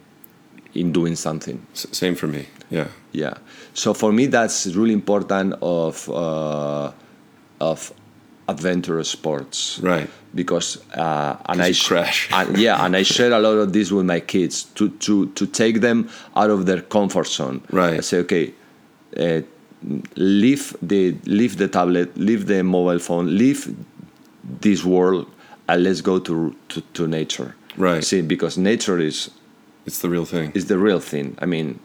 in 0.74 0.92
doing 0.92 1.16
something. 1.16 1.64
S- 1.72 1.86
same 1.92 2.14
for 2.14 2.26
me. 2.26 2.46
Yeah. 2.70 2.88
Yeah. 3.12 3.34
So 3.74 3.94
for 3.94 4.12
me, 4.12 4.26
that's 4.26 4.66
really 4.74 4.92
important 4.94 5.54
of 5.62 6.08
uh, 6.10 6.92
of 7.60 7.92
adventurous 8.48 9.08
sports 9.08 9.78
Right. 9.82 10.10
because 10.34 10.78
uh, 10.94 11.36
and 11.46 11.62
I 11.62 11.72
crash. 11.72 12.28
and, 12.32 12.58
yeah 12.58 12.84
and 12.84 12.96
I 12.96 13.02
share 13.04 13.32
a 13.32 13.38
lot 13.38 13.56
of 13.56 13.72
this 13.72 13.90
with 13.92 14.04
my 14.04 14.20
kids 14.20 14.64
to 14.74 14.88
to 15.06 15.26
to 15.28 15.46
take 15.46 15.80
them 15.80 16.08
out 16.34 16.50
of 16.50 16.66
their 16.66 16.80
comfort 16.82 17.28
zone 17.28 17.60
Right. 17.70 17.98
I 17.98 18.00
say 18.00 18.18
okay 18.18 18.52
uh, 19.16 19.42
leave 20.16 20.76
the 20.82 21.16
leave 21.24 21.56
the 21.56 21.68
tablet 21.68 22.16
leave 22.16 22.46
the 22.46 22.62
mobile 22.64 22.98
phone 22.98 23.36
leave 23.38 23.74
this 24.60 24.84
world 24.84 25.26
and 25.68 25.82
let's 25.84 26.00
go 26.00 26.18
to 26.18 26.54
to, 26.68 26.80
to 26.94 27.06
nature 27.06 27.54
Right. 27.76 28.04
see 28.04 28.22
because 28.22 28.58
nature 28.58 28.98
is 28.98 29.30
It's 29.86 29.98
the 30.00 30.08
real 30.08 30.24
thing. 30.26 30.52
It's 30.54 30.66
the 30.66 30.78
real 30.78 31.00
thing. 31.00 31.36
I 31.40 31.46
mean, 31.46 31.78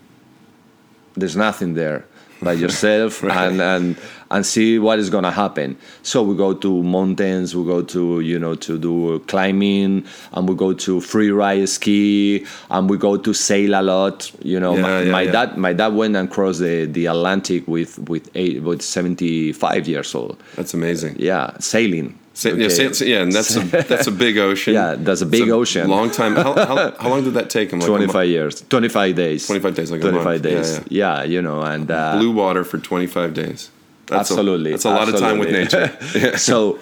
there's 1.16 1.36
nothing 1.36 1.74
there 1.74 2.06
by 2.42 2.54
yourself 2.64 3.24
Right. 3.24 3.48
and, 3.48 3.62
and 3.62 3.98
and 4.30 4.46
see 4.46 4.78
what 4.78 5.00
is 5.00 5.10
gonna 5.10 5.32
happen. 5.32 5.78
So 6.04 6.22
we 6.22 6.36
go 6.36 6.54
to 6.54 6.84
mountains, 6.84 7.56
we 7.56 7.64
go 7.66 7.82
to 7.82 8.20
you 8.20 8.38
know 8.38 8.54
to 8.56 8.78
do 8.78 9.20
climbing, 9.28 10.06
and 10.34 10.50
we 10.50 10.54
go 10.56 10.74
to 10.74 11.00
free 11.02 11.32
ride 11.32 11.68
ski, 11.70 12.46
and 12.70 12.90
we 12.90 12.98
go 12.98 13.18
to 13.18 13.34
sail 13.34 13.74
a 13.74 13.82
lot. 13.82 14.32
You 14.44 14.60
know, 14.60 14.76
Yeah, 14.76 14.82
my, 14.82 15.02
yeah, 15.02 15.12
my 15.12 15.22
yeah. 15.24 15.32
dad 15.32 15.58
my 15.58 15.74
dad 15.74 15.94
went 15.96 16.16
and 16.16 16.30
crossed 16.30 16.60
the, 16.60 16.86
the 16.86 17.08
Atlantic 17.08 17.68
with 17.68 17.98
with 18.10 18.30
eight 18.36 18.62
with 18.62 18.82
75 18.82 19.88
years 19.88 20.14
old. 20.14 20.38
That's 20.56 20.74
amazing. 20.76 21.16
Yeah, 21.18 21.58
sailing. 21.60 22.20
Sa- 22.38 22.50
Okay. 22.50 22.62
yeah, 22.62 22.70
sa- 22.70 22.94
sa- 22.94 23.06
yeah, 23.06 23.24
and 23.24 23.32
that's 23.34 23.56
a 23.56 23.62
that's 23.92 24.06
a 24.06 24.12
big 24.26 24.38
ocean. 24.38 24.74
Yeah, 24.76 24.94
that's 25.08 25.22
a 25.22 25.26
big 25.26 25.50
ocean. 25.50 25.90
Long 25.90 26.12
time. 26.12 26.36
How, 26.36 26.54
how, 26.54 26.78
how 27.02 27.10
long 27.10 27.24
did 27.24 27.34
that 27.34 27.50
take 27.50 27.72
him? 27.74 27.80
Like 27.80 27.88
25 27.90 28.28
years, 28.30 28.62
25 28.62 29.16
days. 29.16 29.48
25 29.48 29.74
days, 29.74 29.90
like 29.90 30.02
25 30.02 30.24
month. 30.24 30.46
Yeah, 30.46 30.52
days. 30.52 30.82
Yeah, 31.02 31.24
you 31.24 31.42
know, 31.42 31.64
and 31.64 31.90
uh, 31.90 32.18
blue 32.20 32.32
water 32.32 32.64
for 32.64 32.78
25 32.78 33.34
days. 33.34 33.72
That's 34.06 34.30
absolutely. 34.30 34.70
A, 34.70 34.74
that's 34.74 34.86
a 34.86 34.92
lot 34.92 35.10
of 35.10 35.20
time 35.20 35.40
with 35.40 35.50
nature. 35.52 35.90
Yeah. 36.16 36.36
so, 36.38 36.78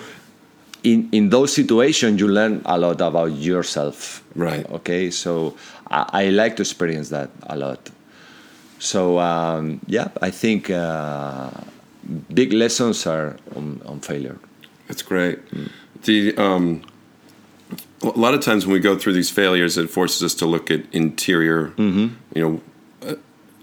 in 0.84 1.08
in 1.14 1.30
those 1.30 1.54
situations, 1.54 2.20
you 2.20 2.28
learn 2.28 2.62
a 2.66 2.78
lot 2.78 3.00
about 3.00 3.32
yourself. 3.50 4.24
Right. 4.36 4.70
Okay. 4.80 5.10
So 5.10 5.56
I, 5.90 6.02
I 6.22 6.24
like 6.42 6.58
to 6.58 6.64
experience 6.64 7.08
that 7.16 7.30
a 7.48 7.56
lot. 7.56 7.80
So 8.80 9.20
um, 9.20 9.80
yeah, 9.88 10.10
I 10.22 10.32
think 10.32 10.70
uh, 10.70 11.50
big 12.34 12.52
lessons 12.52 13.08
are 13.08 13.38
on, 13.56 13.82
on 13.86 14.00
failure. 14.02 14.38
That's 14.88 15.02
great. 15.02 15.40
The 16.04 16.36
um, 16.38 16.84
a 18.04 18.08
lot 18.10 18.34
of 18.34 18.42
times 18.42 18.66
when 18.66 18.74
we 18.74 18.80
go 18.80 18.98
through 18.98 19.14
these 19.14 19.30
failures, 19.32 19.78
it 19.78 19.90
forces 19.90 20.22
us 20.24 20.34
to 20.36 20.46
look 20.46 20.70
at 20.70 20.82
interior. 20.94 21.74
You 21.78 22.12
know, 22.36 22.62
uh, 23.02 23.16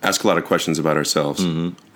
ask 0.03 0.25
a 0.25 0.27
lot 0.27 0.39
of 0.39 0.45
questions 0.45 0.79
about 0.79 0.97
ourselves. 0.97 1.45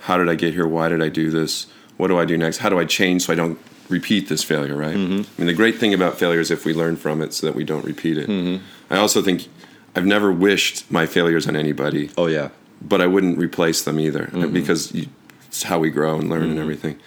How 0.00 0.16
did 0.16 0.28
I 0.28 0.34
get 0.36 0.54
here? 0.54 0.66
Why 0.66 0.88
did 0.88 1.02
I 1.02 1.08
do 1.08 1.30
this? 1.30 1.66
What 1.96 2.08
do 2.08 2.18
I 2.18 2.24
do 2.24 2.36
next? 2.38 2.58
How 2.58 2.68
do 2.68 2.78
I 2.78 2.84
change 2.84 3.22
so 3.22 3.32
I 3.32 3.36
don't 3.36 3.58
repeat 3.88 4.28
this 4.28 4.44
failure? 4.44 4.76
Right. 4.76 4.94
I 4.94 4.96
mean, 4.96 5.26
the 5.36 5.54
great 5.54 5.78
thing 5.78 5.92
about 5.94 6.18
failure 6.18 6.40
is 6.40 6.50
if 6.50 6.64
we 6.64 6.72
learn 6.74 6.96
from 6.96 7.20
it, 7.22 7.32
so 7.34 7.46
that 7.46 7.56
we 7.56 7.64
don't 7.64 7.84
repeat 7.84 8.18
it. 8.18 8.60
I 8.90 8.96
also 8.98 9.22
think 9.22 9.48
I've 9.96 10.06
never 10.06 10.30
wished 10.30 10.88
my 10.90 11.06
failures 11.06 11.48
on 11.48 11.56
anybody 11.56 12.10
Oh 12.18 12.26
yeah. 12.26 12.50
but 12.82 13.00
I 13.00 13.06
wouldn't 13.06 13.38
replace 13.38 13.82
them 13.82 13.98
either 13.98 14.26
because 14.52 14.92
you, 14.94 15.06
it's 15.46 15.62
how 15.64 15.78
we 15.80 15.90
grow 15.90 16.18
and 16.18 16.28
learn 16.28 16.50
and 16.50 16.58
everything. 16.58 16.98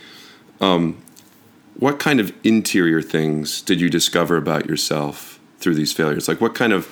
Um, 0.60 0.98
what 1.80 1.98
kind 1.98 2.20
of 2.20 2.34
interior 2.44 3.02
things 3.02 3.62
did 3.62 3.80
you 3.80 3.90
discover 3.90 4.36
about 4.36 4.66
yourself 4.66 5.40
through 5.60 5.76
these 5.76 5.94
failures? 5.94 6.28
Like, 6.28 6.42
what 6.42 6.54
kind 6.54 6.74
of 6.74 6.88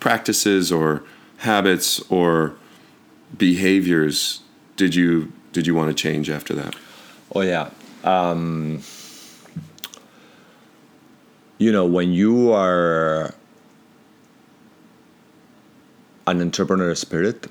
practices 0.00 0.72
or 0.72 1.02
habits 1.38 2.00
or 2.10 2.54
behaviors 3.36 4.40
did 4.76 4.94
you 4.94 5.32
did 5.52 5.66
you 5.66 5.74
want 5.74 5.88
to 5.88 5.94
change 5.94 6.30
after 6.30 6.54
that? 6.54 6.74
Oh 7.34 7.42
yeah. 7.42 7.70
Um, 8.04 8.82
you 11.58 11.70
know, 11.70 11.84
when 11.84 12.12
you 12.12 12.52
are 12.52 13.34
an 16.26 16.40
entrepreneur 16.40 16.94
spirit 16.94 17.48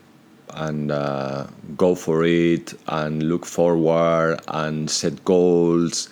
and 0.53 0.91
uh, 0.91 1.45
go 1.77 1.93
for 1.93 2.25
it 2.25 2.73
and 2.87 3.21
look 3.23 3.45
forward 3.45 4.39
and 4.47 4.89
set 4.89 5.23
goals 5.23 6.09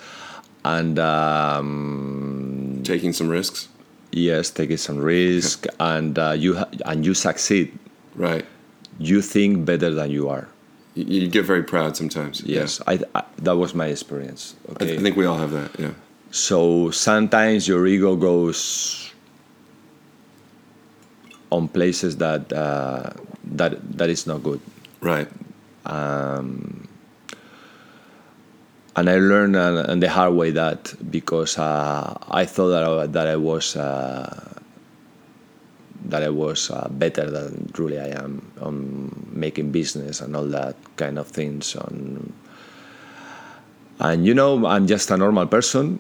and 0.76 1.00
um, 1.00 2.82
Taking 2.84 3.14
some 3.14 3.30
risks, 3.32 3.68
yes, 4.12 4.50
taking 4.52 4.78
some 4.78 4.98
risk 5.00 5.66
and 5.80 6.18
uh, 6.20 6.32
you 6.44 6.56
ha- 6.60 6.70
and 6.86 7.06
you 7.06 7.14
succeed. 7.14 7.72
right? 8.16 8.46
You 9.00 9.22
think 9.22 9.66
better 9.66 9.92
than 9.94 10.10
you 10.12 10.28
are. 10.30 10.48
You, 10.96 11.06
you 11.24 11.28
get 11.30 11.46
very 11.46 11.64
proud 11.64 11.96
sometimes. 11.96 12.42
Yes, 12.44 12.82
I, 12.88 13.00
I 13.16 13.24
that 13.44 13.56
was 13.58 13.74
my 13.76 13.88
experience. 13.88 14.56
Yeah. 14.68 14.76
I, 14.80 14.86
th- 14.86 15.00
I 15.00 15.02
think 15.04 15.16
we 15.16 15.26
all 15.26 15.38
have 15.38 15.52
that. 15.52 15.70
Yeah. 15.80 15.94
So 16.32 16.92
sometimes 16.92 17.68
your 17.68 17.86
ego 17.88 18.16
goes 18.16 19.12
on 21.52 21.68
places 21.68 22.18
that 22.18 22.52
uh, 22.52 23.12
that 23.56 23.80
that 23.98 24.10
is 24.10 24.28
not 24.28 24.44
good, 24.44 24.60
Right. 25.02 25.28
And 28.98 29.12
I 29.12 29.20
learned 29.20 29.56
uh, 29.56 29.86
on 29.88 30.00
the 30.00 30.10
hard 30.10 30.34
way 30.34 30.50
that 30.52 30.96
because 31.12 31.60
uh, 31.60 32.18
I 32.30 32.46
thought 32.46 32.70
that 32.70 32.84
I, 32.84 33.06
that 33.06 33.28
I 33.28 33.36
was 33.36 33.76
uh, 33.76 34.60
that 36.06 36.24
I 36.24 36.30
was 36.30 36.72
uh, 36.72 36.88
better 36.90 37.30
than 37.30 37.72
truly 37.74 38.00
I 38.00 38.08
am 38.08 38.52
on 38.60 39.30
making 39.32 39.72
business 39.72 40.20
and 40.20 40.36
all 40.36 40.48
that 40.48 40.76
kind 40.96 41.20
of 41.20 41.28
things. 41.28 41.76
On 41.76 42.34
and 44.00 44.26
you 44.26 44.34
know 44.34 44.66
I'm 44.66 44.88
just 44.88 45.12
a 45.12 45.18
normal 45.18 45.46
person 45.46 46.00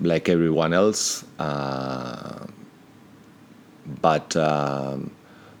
like 0.00 0.28
everyone 0.28 0.72
else. 0.72 1.24
Uh, 1.40 2.46
but 4.00 4.36
um, 4.36 5.10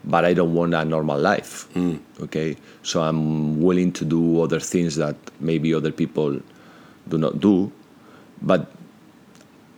but 0.04 0.24
I 0.24 0.34
don't 0.34 0.54
want 0.54 0.72
a 0.74 0.84
normal 0.84 1.18
life. 1.18 1.66
Okay, 2.20 2.56
so 2.84 3.02
I'm 3.02 3.60
willing 3.60 3.90
to 3.92 4.04
do 4.04 4.40
other 4.40 4.60
things 4.60 4.94
that 4.96 5.16
maybe 5.40 5.74
other 5.74 5.90
people 5.90 6.40
do 7.08 7.18
not 7.18 7.40
do, 7.40 7.72
but 8.42 8.70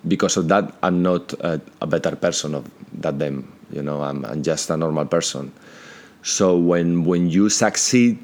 because 0.06 0.36
of 0.36 0.48
that, 0.48 0.74
I'm 0.82 1.02
not 1.02 1.32
a, 1.34 1.60
a 1.80 1.86
better 1.86 2.16
person 2.16 2.54
of 2.54 2.70
than 2.92 3.18
them. 3.18 3.52
You 3.70 3.82
know, 3.82 4.02
I'm, 4.02 4.24
I'm 4.24 4.42
just 4.42 4.70
a 4.70 4.76
normal 4.76 5.06
person. 5.06 5.52
So 6.22 6.56
when 6.56 7.04
when 7.04 7.28
you 7.30 7.48
succeed, 7.48 8.18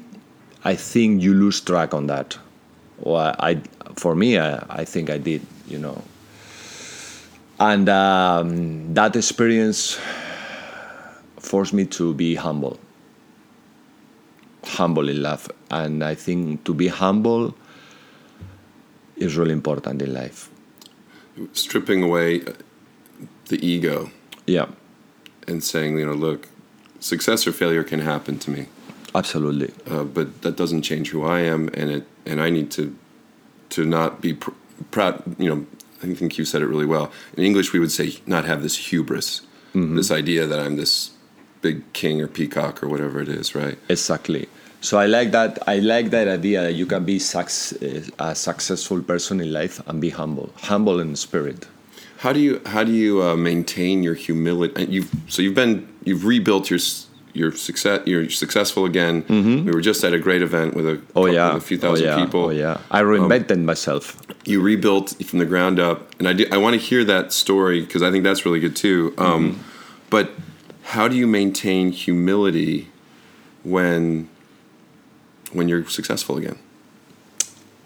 I 0.63 0.75
think 0.75 1.21
you 1.21 1.33
lose 1.33 1.61
track 1.61 1.93
on 1.93 2.07
that. 2.07 2.37
Well, 2.99 3.35
I 3.39 3.61
for 3.95 4.15
me, 4.15 4.37
I, 4.39 4.63
I 4.69 4.85
think 4.85 5.09
I 5.09 5.17
did. 5.17 5.45
You 5.67 5.79
know, 5.79 6.01
and 7.59 7.89
um, 7.89 8.93
that 8.93 9.15
experience 9.15 9.99
forced 11.39 11.73
me 11.73 11.85
to 11.85 12.13
be 12.13 12.35
humble 12.35 12.79
humble 14.63 15.07
in 15.09 15.21
life 15.21 15.47
and 15.69 16.03
i 16.03 16.15
think 16.15 16.63
to 16.63 16.73
be 16.73 16.87
humble 16.87 17.53
is 19.17 19.35
really 19.37 19.53
important 19.53 20.01
in 20.01 20.13
life 20.13 20.49
Stripping 21.53 22.01
away 22.03 22.41
the 23.49 23.59
ego 23.65 24.09
yeah 24.47 24.67
and 25.47 25.63
saying, 25.63 25.97
you 25.99 26.05
know, 26.05 26.13
look, 26.13 26.47
success 26.99 27.45
or 27.45 27.51
failure 27.51 27.83
can 27.83 27.99
happen 27.99 28.39
to 28.39 28.49
me. 28.51 28.65
absolutely 29.13 29.71
uh, 29.91 30.03
but 30.03 30.41
that 30.41 30.55
doesn't 30.57 30.81
change 30.81 31.09
who 31.09 31.23
I 31.23 31.39
am, 31.41 31.69
and 31.73 31.91
it 31.91 32.03
and 32.25 32.41
I 32.41 32.49
need 32.49 32.71
to 32.71 32.95
to 33.69 33.85
not 33.85 34.21
be 34.21 34.33
pr- 34.33 34.51
proud. 34.91 35.23
You 35.37 35.49
know, 35.49 35.65
I 36.03 36.13
think 36.13 36.37
you 36.37 36.45
said 36.45 36.61
it 36.61 36.67
really 36.67 36.85
well. 36.85 37.11
In 37.37 37.43
English, 37.43 37.73
we 37.73 37.79
would 37.79 37.91
say 37.91 38.17
not 38.25 38.45
have 38.45 38.61
this 38.63 38.77
hubris, 38.91 39.41
this 39.73 40.09
idea 40.11 40.47
that 40.47 40.59
I'm 40.59 40.75
this 40.77 41.11
big 41.61 41.77
king 41.93 42.21
or 42.21 42.27
peacock 42.27 42.81
or 42.83 42.87
whatever 42.87 43.21
it 43.21 43.27
is, 43.29 43.55
right? 43.55 43.77
exactly 43.89 44.47
so 44.87 44.93
i 45.05 45.07
like 45.17 45.29
that 45.37 45.51
i 45.67 45.77
like 45.93 46.07
that 46.15 46.27
idea 46.39 46.59
that 46.61 46.75
you 46.79 46.85
can 46.93 47.03
be 47.11 47.17
suc- 47.19 47.81
eh, 47.81 48.01
a 48.19 48.35
successful 48.35 48.99
person 49.11 49.35
in 49.45 49.49
life 49.61 49.75
and 49.87 49.99
be 49.99 50.11
humble 50.21 50.49
humble 50.71 50.97
in 51.05 51.15
spirit 51.15 51.61
How 52.25 52.33
do 52.33 52.39
you 52.39 52.61
how 52.73 52.83
do 52.83 52.91
you 52.91 53.21
uh, 53.21 53.35
maintain 53.35 54.01
your 54.01 54.15
humility? 54.15 54.73
Uh, 54.81 54.87
you've 54.87 55.11
so 55.27 55.41
you've 55.43 55.53
been 55.53 55.87
you've 56.07 56.25
rebuilt 56.25 56.69
your 56.71 56.79
your 57.33 57.51
success. 57.51 58.01
You're 58.05 58.29
successful 58.29 58.85
again. 58.85 59.23
Mm-hmm. 59.23 59.65
We 59.65 59.71
were 59.71 59.81
just 59.81 60.03
at 60.03 60.13
a 60.13 60.19
great 60.19 60.41
event 60.41 60.73
with 60.73 60.87
a 60.87 61.01
oh 61.15 61.25
yeah 61.25 61.55
a 61.55 61.59
few 61.59 61.77
oh 61.77 61.81
thousand 61.81 62.05
yeah 62.07 62.15
people. 62.15 62.45
oh 62.45 62.49
yeah 62.49 62.79
i 62.89 63.01
reinvented 63.01 63.51
um, 63.51 63.65
myself 63.65 64.17
you 64.45 64.61
rebuilt 64.61 65.15
from 65.25 65.39
the 65.39 65.45
ground 65.45 65.79
up 65.79 65.99
and 66.19 66.27
i, 66.27 66.33
do, 66.33 66.47
I 66.51 66.57
want 66.57 66.73
to 66.73 66.79
hear 66.79 67.03
that 67.03 67.33
story 67.33 67.81
because 67.81 68.01
i 68.01 68.09
think 68.11 68.23
that's 68.23 68.45
really 68.45 68.59
good 68.59 68.75
too 68.75 69.13
um, 69.17 69.53
mm-hmm. 69.53 69.61
but 70.09 70.31
how 70.83 71.07
do 71.07 71.15
you 71.15 71.27
maintain 71.27 71.91
humility 71.91 72.89
when 73.63 74.29
when 75.55 75.67
you're 75.67 75.87
successful 75.87 76.37
again? 76.37 76.57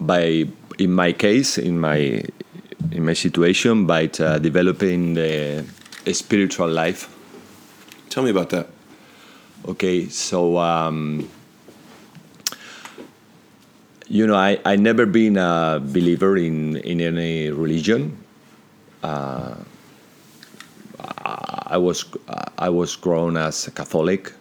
By 0.00 0.48
in 0.78 0.92
my 0.92 1.12
case 1.12 1.58
in 1.58 1.78
my 1.78 2.24
in 2.90 3.04
my 3.04 3.12
situation 3.12 3.86
by 3.86 4.10
uh, 4.18 4.38
developing 4.38 5.14
the 5.14 5.64
a 6.06 6.12
spiritual 6.12 6.68
life. 6.68 7.08
Tell 8.08 8.22
me 8.22 8.30
about 8.30 8.50
that. 8.50 8.66
Okay 9.68 10.08
so 10.08 10.58
um, 10.58 11.28
you 14.10 14.26
know, 14.26 14.34
I 14.34 14.58
I 14.66 14.74
never 14.74 15.06
been 15.06 15.38
a 15.38 15.78
believer 15.80 16.36
in 16.36 16.76
in 16.82 17.00
any 17.00 17.48
religion. 17.50 18.18
Uh, 19.02 19.54
I 20.98 21.78
was 21.78 22.04
I 22.58 22.68
was 22.68 22.96
grown 22.96 23.36
as 23.38 23.68
a 23.68 23.70
Catholic 23.70 24.34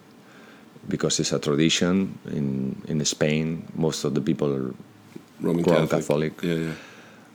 because 0.90 1.20
it's 1.20 1.32
a 1.32 1.40
tradition 1.40 2.18
in 2.34 2.76
in 2.90 3.06
Spain. 3.06 3.64
Most 3.78 4.04
of 4.04 4.14
the 4.18 4.22
people 4.22 4.50
are 4.52 4.74
Roman 5.40 5.64
Catholic. 5.64 5.90
Catholic. 5.90 6.34
Yeah, 6.44 6.54
yeah. 6.54 6.76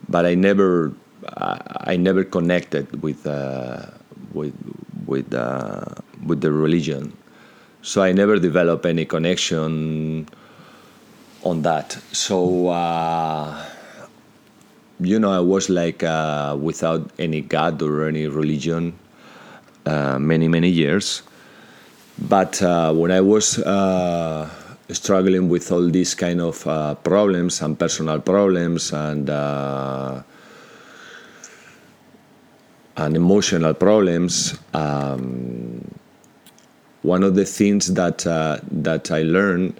but 0.07 0.25
I 0.27 0.35
never 0.35 0.93
I, 1.25 1.95
I 1.95 1.97
never 1.97 2.23
connected 2.23 3.01
with 3.01 3.25
uh, 3.25 3.87
with 4.33 4.53
with 5.07 5.33
uh, 5.33 5.85
with 6.27 6.41
the 6.41 6.51
religion, 6.51 7.15
so 7.81 8.03
I 8.03 8.11
never 8.11 8.37
developed 8.37 8.85
any 8.85 9.05
connection 9.05 10.27
on 11.43 11.61
that. 11.63 11.97
So 12.11 12.67
uh, 12.67 13.55
you 14.99 15.17
know, 15.19 15.31
I 15.31 15.39
was 15.39 15.69
like 15.69 16.03
uh, 16.03 16.55
without 16.59 17.09
any 17.17 17.41
God 17.41 17.81
or 17.81 18.07
any 18.07 18.27
religion 18.27 18.99
uh, 19.85 20.19
many 20.19 20.47
many 20.47 20.69
years. 20.69 21.23
But 22.17 22.61
uh, 22.61 22.93
when 22.93 23.11
I 23.11 23.19
was 23.19 23.59
uh, 23.59 24.49
struggling 24.89 25.49
with 25.49 25.71
all 25.71 25.89
these 25.89 26.15
kind 26.15 26.39
of 26.39 26.65
uh, 26.65 26.95
problems 26.95 27.61
and 27.61 27.77
personal 27.77 28.21
problems 28.21 28.93
and 28.93 29.29
uh, 29.29 30.23
and 32.97 33.15
emotional 33.17 33.73
problems, 33.73 34.57
um, 34.73 35.83
one 37.01 37.23
of 37.23 37.35
the 37.35 37.43
things 37.43 37.93
that 37.93 38.25
uh, 38.25 38.59
that 38.71 39.11
I 39.11 39.23
learned 39.23 39.77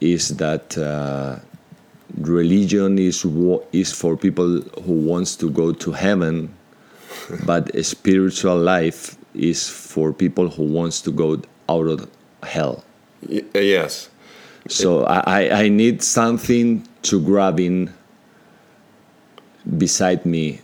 is 0.00 0.36
that 0.38 0.76
uh, 0.76 1.38
religion 2.16 2.98
is 2.98 3.24
is 3.72 3.92
for 3.92 4.16
people 4.16 4.62
who 4.82 4.94
wants 4.94 5.36
to 5.36 5.48
go 5.48 5.72
to 5.72 5.92
heaven, 5.92 6.52
but 7.46 7.72
a 7.76 7.84
spiritual 7.84 8.56
life 8.58 9.16
is 9.34 9.68
for 9.68 10.12
people 10.12 10.48
who 10.48 10.64
wants 10.64 11.00
to 11.02 11.12
go 11.12 11.40
out 11.68 11.86
of 11.86 12.08
hell. 12.42 12.84
Y- 13.28 13.42
uh, 13.54 13.58
yes. 13.58 14.10
So 14.68 15.04
I, 15.04 15.20
I- 15.40 15.50
I 15.64 15.68
need 15.68 16.02
something 16.02 16.86
to 17.02 17.20
grab 17.20 17.58
in 17.60 17.92
beside 19.76 20.24
me, 20.26 20.60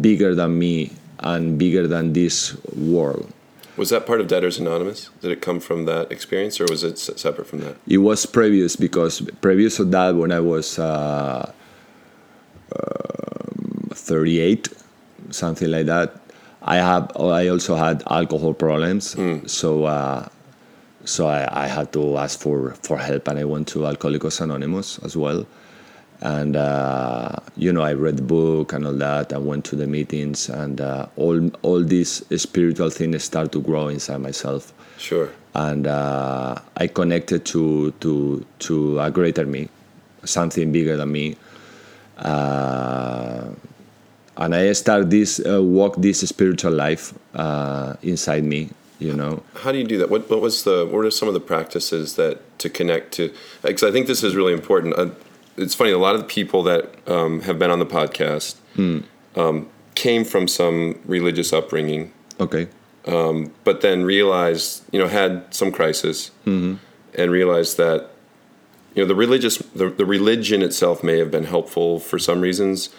bigger 0.00 0.34
than 0.34 0.58
me 0.58 0.92
and 1.20 1.58
bigger 1.58 1.86
than 1.86 2.12
this 2.12 2.56
world. 2.74 3.30
Was 3.76 3.90
that 3.90 4.06
part 4.06 4.20
of 4.20 4.26
Debtors 4.28 4.58
Anonymous? 4.58 5.10
Did 5.20 5.30
it 5.32 5.40
come 5.40 5.58
from 5.60 5.84
that 5.86 6.10
experience, 6.12 6.60
or 6.60 6.66
was 6.68 6.82
it 6.84 6.94
s- 6.94 7.10
separate 7.16 7.46
from 7.46 7.60
that? 7.60 7.76
It 7.88 7.98
was 7.98 8.26
previous 8.26 8.76
because 8.76 9.20
previous 9.40 9.76
to 9.76 9.84
that, 9.86 10.14
when 10.16 10.32
I 10.32 10.40
was 10.40 10.78
uh, 10.78 11.50
um, 12.76 13.88
38, 13.92 14.68
something 15.30 15.70
like 15.70 15.86
that, 15.86 16.14
I 16.62 16.76
have 16.76 17.10
I 17.16 17.48
also 17.48 17.74
had 17.76 18.02
alcohol 18.10 18.54
problems. 18.54 19.16
So 19.50 19.84
uh, 19.84 20.28
so 21.04 21.26
I, 21.28 21.64
I 21.64 21.66
had 21.66 21.92
to 21.94 22.18
ask 22.18 22.38
for, 22.38 22.74
for 22.82 22.98
help, 22.98 23.26
and 23.28 23.38
I 23.38 23.44
went 23.44 23.68
to 23.68 23.86
Alcoholics 23.86 24.40
Anonymous 24.40 24.98
as 25.02 25.16
well. 25.16 25.46
And 26.20 26.54
uh, 26.56 27.36
you 27.56 27.72
know, 27.72 27.80
I 27.80 27.94
read 27.94 28.18
the 28.18 28.22
book 28.22 28.74
and 28.74 28.86
all 28.86 28.92
that. 28.92 29.32
I 29.32 29.38
went 29.38 29.64
to 29.66 29.76
the 29.76 29.86
meetings, 29.86 30.50
and 30.50 30.78
uh, 30.80 31.06
all 31.16 31.48
all 31.62 31.82
these 31.82 32.22
spiritual 32.42 32.90
things 32.90 33.24
start 33.24 33.52
to 33.52 33.60
grow 33.62 33.88
inside 33.88 34.18
myself 34.20 34.74
Sure. 34.98 35.30
and 35.54 35.86
uh, 35.86 36.56
I 36.76 36.86
connected 36.88 37.46
to 37.46 37.92
to 38.00 38.44
to 38.58 39.00
a 39.00 39.10
greater 39.10 39.46
me, 39.46 39.70
something 40.24 40.70
bigger 40.72 40.98
than 40.98 41.10
me, 41.10 41.36
uh, 42.18 43.48
and 44.40 44.54
I 44.54 44.72
start 44.72 45.10
this 45.10 45.40
uh, 45.46 45.62
walk 45.62 45.96
this 45.96 46.20
spiritual 46.20 46.72
life 46.72 47.14
uh, 47.34 47.94
inside 48.02 48.44
me. 48.44 48.70
You 48.98 49.14
know, 49.14 49.42
How 49.62 49.72
do 49.72 49.78
you 49.78 49.84
do 49.84 49.98
that? 49.98 50.10
What 50.10 50.28
What 50.28 50.40
was 50.40 50.64
the 50.64 50.86
What 50.86 51.04
are 51.04 51.10
some 51.10 51.28
of 51.28 51.34
the 51.34 51.40
practices 51.40 52.16
that 52.16 52.58
to 52.58 52.68
connect 52.68 53.12
to? 53.12 53.32
Because 53.62 53.82
I 53.82 53.92
think 53.92 54.06
this 54.06 54.22
is 54.22 54.34
really 54.34 54.52
important. 54.52 54.94
Uh, 54.98 55.10
it's 55.56 55.74
funny. 55.74 55.90
A 55.90 55.98
lot 55.98 56.14
of 56.14 56.20
the 56.20 56.26
people 56.26 56.62
that 56.64 56.82
um, 57.08 57.40
have 57.42 57.58
been 57.58 57.70
on 57.70 57.78
the 57.78 57.86
podcast 57.86 58.56
um, 59.36 59.68
came 59.94 60.24
from 60.24 60.48
some 60.48 60.98
religious 61.04 61.52
upbringing, 61.52 62.12
okay, 62.38 62.68
but 63.64 63.80
then 63.80 64.04
realized, 64.04 64.82
you 64.92 64.98
know, 64.98 65.08
had 65.08 65.52
some 65.54 65.70
crisis, 65.72 66.30
and 66.46 67.30
realized 67.30 67.76
that, 67.76 68.10
you 68.94 69.02
know, 69.02 69.08
the 69.08 69.14
religious 69.14 69.58
the, 69.74 69.90
the 69.90 70.06
religion 70.06 70.62
itself 70.62 71.02
may 71.02 71.18
have 71.18 71.30
been 71.30 71.44
helpful 71.44 71.98
for 71.98 72.18
some 72.18 72.40
reasons, 72.40 72.90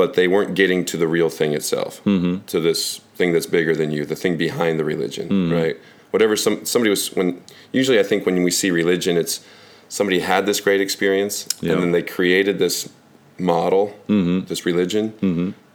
but 0.00 0.14
they 0.14 0.26
weren't 0.26 0.54
getting 0.54 0.82
to 0.86 0.96
the 0.96 1.06
real 1.06 1.28
thing 1.28 1.52
itself, 1.52 2.02
mm-hmm. 2.04 2.42
to 2.46 2.58
this 2.58 3.02
thing 3.18 3.34
that's 3.34 3.50
bigger 3.58 3.76
than 3.76 3.90
you, 3.90 4.06
the 4.06 4.16
thing 4.16 4.34
behind 4.38 4.78
the 4.80 4.84
religion, 4.94 5.28
mm-hmm. 5.28 5.52
right? 5.52 5.76
Whatever 6.10 6.36
some 6.36 6.64
somebody 6.64 6.88
was 6.88 7.12
when 7.18 7.28
usually 7.70 8.00
I 8.00 8.02
think 8.02 8.24
when 8.24 8.42
we 8.42 8.50
see 8.50 8.70
religion, 8.70 9.18
it's 9.18 9.44
somebody 9.90 10.20
had 10.20 10.46
this 10.46 10.58
great 10.66 10.80
experience 10.80 11.34
Yeah. 11.60 11.72
and 11.72 11.82
then 11.82 11.92
they 11.92 12.02
created 12.02 12.58
this 12.58 12.88
model, 13.36 13.84
mm-hmm. 14.08 14.46
this 14.46 14.64
religion, 14.64 15.04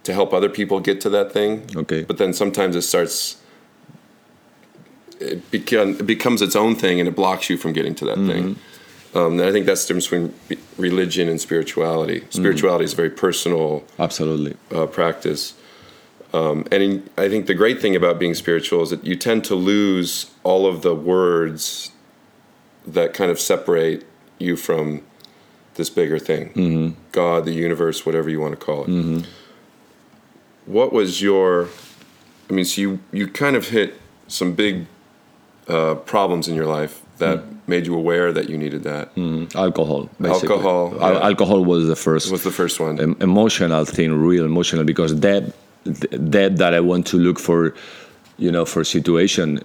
to 0.08 0.12
help 0.20 0.34
other 0.34 0.50
people 0.50 0.80
get 0.80 0.98
to 1.02 1.10
that 1.18 1.32
thing. 1.32 1.52
Okay. 1.82 2.02
but 2.10 2.18
then 2.18 2.34
sometimes 2.34 2.76
it 2.76 2.86
starts. 2.94 3.38
It, 5.20 5.40
become, 5.52 5.90
it 6.02 6.08
becomes 6.16 6.42
its 6.42 6.56
own 6.56 6.74
thing 6.76 7.00
and 7.00 7.08
it 7.08 7.16
blocks 7.16 7.46
you 7.50 7.58
from 7.58 7.72
getting 7.74 7.96
to 8.02 8.06
that 8.06 8.18
thing. 8.30 8.58
Um, 9.16 9.40
and 9.40 9.44
I 9.44 9.52
think 9.54 9.66
that's 9.66 9.86
the 9.88 9.94
difference 9.94 10.34
between 10.46 10.60
religion 10.78 11.30
and 11.30 11.40
spirituality. 11.40 12.26
Spirituality 12.30 12.84
is 12.84 12.94
a 12.94 12.96
very 12.98 13.10
personal 13.10 13.86
absolutely, 13.98 14.58
uh, 14.74 14.88
practice. 14.88 15.54
Um, 16.34 16.68
and 16.70 16.84
in, 16.84 17.10
I 17.18 17.30
think 17.30 17.48
the 17.48 17.54
great 17.54 17.80
thing 17.82 17.96
about 17.96 18.20
being 18.20 18.34
spiritual 18.34 18.84
is 18.84 18.90
that 18.90 19.06
you 19.06 19.16
tend 19.16 19.46
to 19.46 19.56
lose 19.56 20.32
all 20.44 20.68
of 20.68 20.82
the 20.82 20.94
words 20.94 21.92
that 22.86 23.14
kind 23.14 23.32
of 23.32 23.40
separate 23.40 24.06
you 24.38 24.58
from 24.58 25.02
this 25.76 25.90
bigger 25.90 26.20
thing 26.20 26.96
God, 27.14 27.46
the 27.46 27.54
universe, 27.54 28.06
whatever 28.06 28.30
you 28.30 28.42
want 28.42 28.60
to 28.60 28.66
call 28.66 28.84
it. 28.84 28.90
What 30.66 30.92
was 30.92 31.22
your, 31.22 31.70
I 32.50 32.54
mean, 32.54 32.66
so 32.66 32.82
you, 32.82 33.00
you 33.14 33.28
kind 33.28 33.56
of 33.56 33.70
hit 33.70 33.94
some 34.28 34.54
big 34.54 34.88
uh, 35.70 35.96
problems 35.96 36.48
in 36.50 36.56
your 36.56 36.66
life 36.66 37.02
that 37.18 37.44
made 37.68 37.86
you 37.88 37.96
aware 37.96 38.32
that 38.34 38.50
you 38.50 38.58
needed 38.58 38.84
that. 38.84 39.14
Mm-hmm. 39.16 39.58
alcohol. 39.58 40.10
Basically. 40.20 40.50
Alcohol, 40.56 40.98
Al- 41.02 41.14
yeah. 41.14 41.26
alcohol 41.30 41.64
was 41.66 41.88
the 41.88 41.96
first. 41.96 42.32
was 42.32 42.44
the 42.44 42.52
first 42.52 42.80
one. 42.80 43.00
em- 43.00 43.18
emotional 43.22 43.86
thing, 43.86 44.12
real 44.14 44.46
emotional, 44.46 44.84
because 44.84 45.20
that 45.22 45.54
that 46.12 46.58
that 46.58 46.74
I 46.74 46.80
want 46.80 47.08
to 47.08 47.18
look 47.18 47.40
for, 47.40 47.74
you 48.38 48.52
know, 48.52 48.66
for 48.66 48.84
situation. 48.84 49.62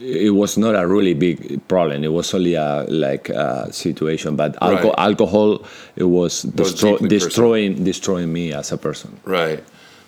It 0.00 0.32
was 0.32 0.56
not 0.56 0.76
a 0.76 0.86
really 0.86 1.12
big 1.14 1.66
problem. 1.66 2.04
It 2.04 2.12
was 2.12 2.32
only 2.32 2.54
a 2.54 2.84
like 2.88 3.28
a 3.30 3.72
situation, 3.72 4.36
but 4.36 4.54
alco- 4.60 4.84
Right. 4.84 4.94
alcohol 4.98 5.64
it 5.96 6.04
was, 6.04 6.44
was 6.44 6.52
destro- 6.54 7.08
destroying 7.08 7.82
destroying 7.82 8.32
me 8.32 8.52
as 8.52 8.70
a 8.70 8.76
person. 8.78 9.18
Right. 9.24 9.62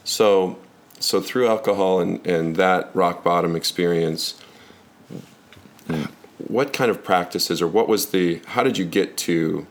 So, 0.05 0.57
so 1.01 1.21
through 1.21 1.49
alcohol 1.49 1.99
and, 2.01 2.25
and 2.25 2.55
that 2.57 2.91
rock 2.95 3.25
bottom 3.25 3.57
experience, 3.57 4.35
mm. 5.89 6.09
What 6.49 6.73
kind 6.73 6.91
of 6.91 7.03
practices 7.05 7.61
or 7.63 7.67
what 7.67 7.89
was 7.89 8.07
the, 8.11 8.41
how 8.49 8.63
did 8.63 8.79
you 8.79 8.85
get 8.85 9.17
to 9.19 9.67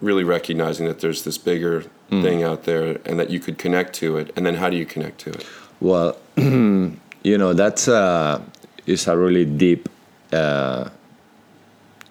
really 0.00 0.24
recognizing 0.24 0.86
that 0.86 1.00
there's 1.00 1.22
this 1.24 1.38
bigger 1.38 1.84
thing 2.10 2.42
out 2.42 2.64
there 2.64 2.98
and 3.06 3.18
that 3.18 3.30
you 3.30 3.40
could 3.40 3.56
connect 3.56 3.94
to 3.94 4.16
it? 4.18 4.30
And 4.36 4.44
then 4.44 4.56
how 4.56 4.68
do 4.68 4.76
you 4.76 4.84
connect 4.84 5.18
to 5.20 5.30
it? 5.30 5.46
Well, 5.80 6.16
you 6.36 7.38
know 7.38 7.52
that's 7.54 7.88
uh, 7.88 8.40
is 8.86 9.06
a 9.06 9.16
really 9.16 9.44
deep 9.44 9.88
uh, 10.32 10.90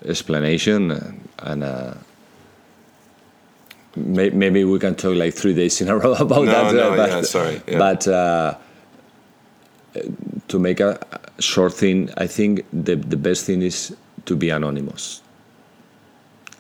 explanation, 0.06 0.92
and, 0.92 1.30
and 1.40 1.64
uh, 1.64 1.94
may, 3.96 4.30
maybe 4.30 4.64
we 4.64 4.80
can 4.80 4.96
talk 4.96 5.16
like 5.16 5.34
three 5.34 5.54
days 5.54 5.80
in 5.82 5.88
a 5.90 5.98
row 6.02 6.14
about 6.14 6.46
No, 6.46 6.52
that. 6.52 6.74
no, 6.74 6.96
but, 6.96 7.10
yeah, 7.10 7.22
sorry, 7.22 7.62
yeah. 7.68 7.78
But 7.78 8.08
uh, 8.08 8.56
to 10.48 10.60
make 10.60 10.80
a 10.80 10.98
short 11.42 11.74
thing, 11.74 12.10
I 12.18 12.28
think 12.28 12.66
the 12.72 12.96
the 12.96 13.18
best 13.18 13.46
thing 13.46 13.62
is 13.62 13.96
to 14.26 14.36
be 14.36 14.50
anonymous. 14.50 15.22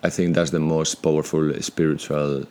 I 0.03 0.10
think 0.10 0.36
that's 0.36 0.52
the 0.52 0.60
most 0.60 0.95
powerful 1.03 1.53
spiritual 1.62 2.45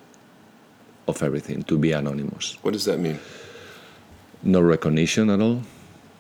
of 1.09 1.23
everything. 1.23 1.63
To 1.65 1.77
be 1.79 1.93
anonymous, 1.93 2.57
What 2.63 2.73
does 2.73 2.85
that 2.85 2.99
mean? 3.01 3.19
no 4.43 4.61
recognition 4.61 5.31
at 5.31 5.41
all. 5.41 5.63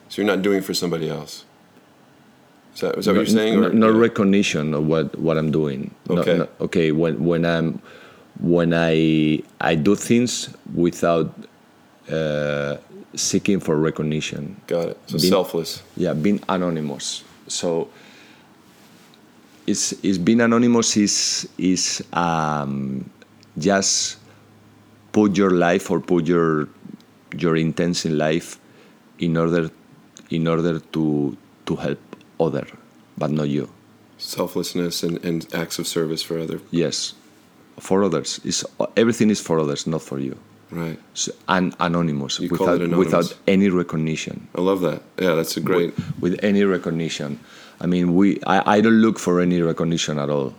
So 0.08 0.22
you're 0.22 0.26
not 0.36 0.42
doing 0.42 0.58
it 0.58 0.64
for 0.64 0.74
somebody 0.74 1.08
else. 1.08 1.44
Is 2.74 2.80
that, 2.80 2.98
is 2.98 3.04
that 3.04 3.12
what 3.14 3.18
you're 3.20 3.26
saying? 3.26 3.60
No, 3.60 3.68
or- 3.68 3.72
no 3.72 3.90
yeah. 3.90 3.98
recognition 3.98 4.74
of 4.74 4.86
what, 4.86 5.16
what 5.18 5.38
I'm 5.38 5.50
doing. 5.50 5.94
No- 6.08 6.18
Okay. 6.18 6.38
no- 6.38 6.48
okay. 6.60 6.92
When 6.92 7.24
when 7.24 7.44
I'm 7.44 7.80
when 8.40 8.72
I 8.74 9.42
I 9.60 9.74
do 9.76 9.94
things 9.94 10.50
without 10.74 11.32
uh, 12.10 12.76
seeking 13.14 13.60
for 13.60 13.76
recognition. 13.76 14.60
Got 14.66 14.88
it. 14.88 14.98
So 15.06 15.18
Being- 15.18 15.30
selfless. 15.32 15.82
Yeah, 15.96 16.14
being 16.14 16.40
anonymous. 16.48 17.22
So 17.48 17.88
is 19.66 19.92
is 20.02 20.18
being 20.18 20.40
anonymous 20.40 20.96
is 20.96 21.48
is 21.58 22.02
um, 22.12 23.08
just 23.58 24.18
put 25.12 25.36
your 25.36 25.50
life 25.50 25.90
or 25.90 26.00
put 26.00 26.26
your 26.26 26.68
your 27.36 27.56
intents 27.56 28.04
in 28.04 28.16
life 28.18 28.58
in 29.18 29.36
order 29.36 29.70
in 30.30 30.46
order 30.46 30.80
to 30.80 31.36
to 31.66 31.76
help 31.76 31.98
other, 32.38 32.66
but 33.18 33.30
not 33.30 33.48
you. 33.48 33.68
Selflessness 34.18 35.02
and, 35.02 35.22
and 35.24 35.46
acts 35.54 35.78
of 35.78 35.86
service 35.86 36.22
for 36.22 36.38
other. 36.38 36.60
Yes, 36.70 37.14
for 37.78 38.04
others. 38.04 38.40
Is 38.44 38.64
everything 38.96 39.30
is 39.30 39.40
for 39.40 39.58
others, 39.58 39.86
not 39.86 40.02
for 40.02 40.18
you. 40.18 40.36
Right. 40.70 40.98
So, 41.14 41.32
and 41.48 41.74
anonymous 41.80 42.38
You 42.38 42.48
without 42.50 42.76
it 42.80 42.82
anonymous. 42.82 43.06
without 43.06 43.34
any 43.48 43.68
recognition. 43.68 44.46
I 44.54 44.60
love 44.60 44.80
that. 44.82 45.02
Yeah, 45.18 45.34
that's 45.34 45.56
a 45.56 45.60
great. 45.60 45.92
with 46.20 46.38
any 46.44 46.62
recognition. 46.64 47.40
I 47.80 47.86
mean, 47.86 48.14
we 48.14 48.40
I, 48.46 48.76
I 48.76 48.80
don't 48.80 49.00
look 49.00 49.18
for 49.18 49.40
any 49.40 49.60
recognition 49.62 50.18
at 50.18 50.30
all. 50.30 50.54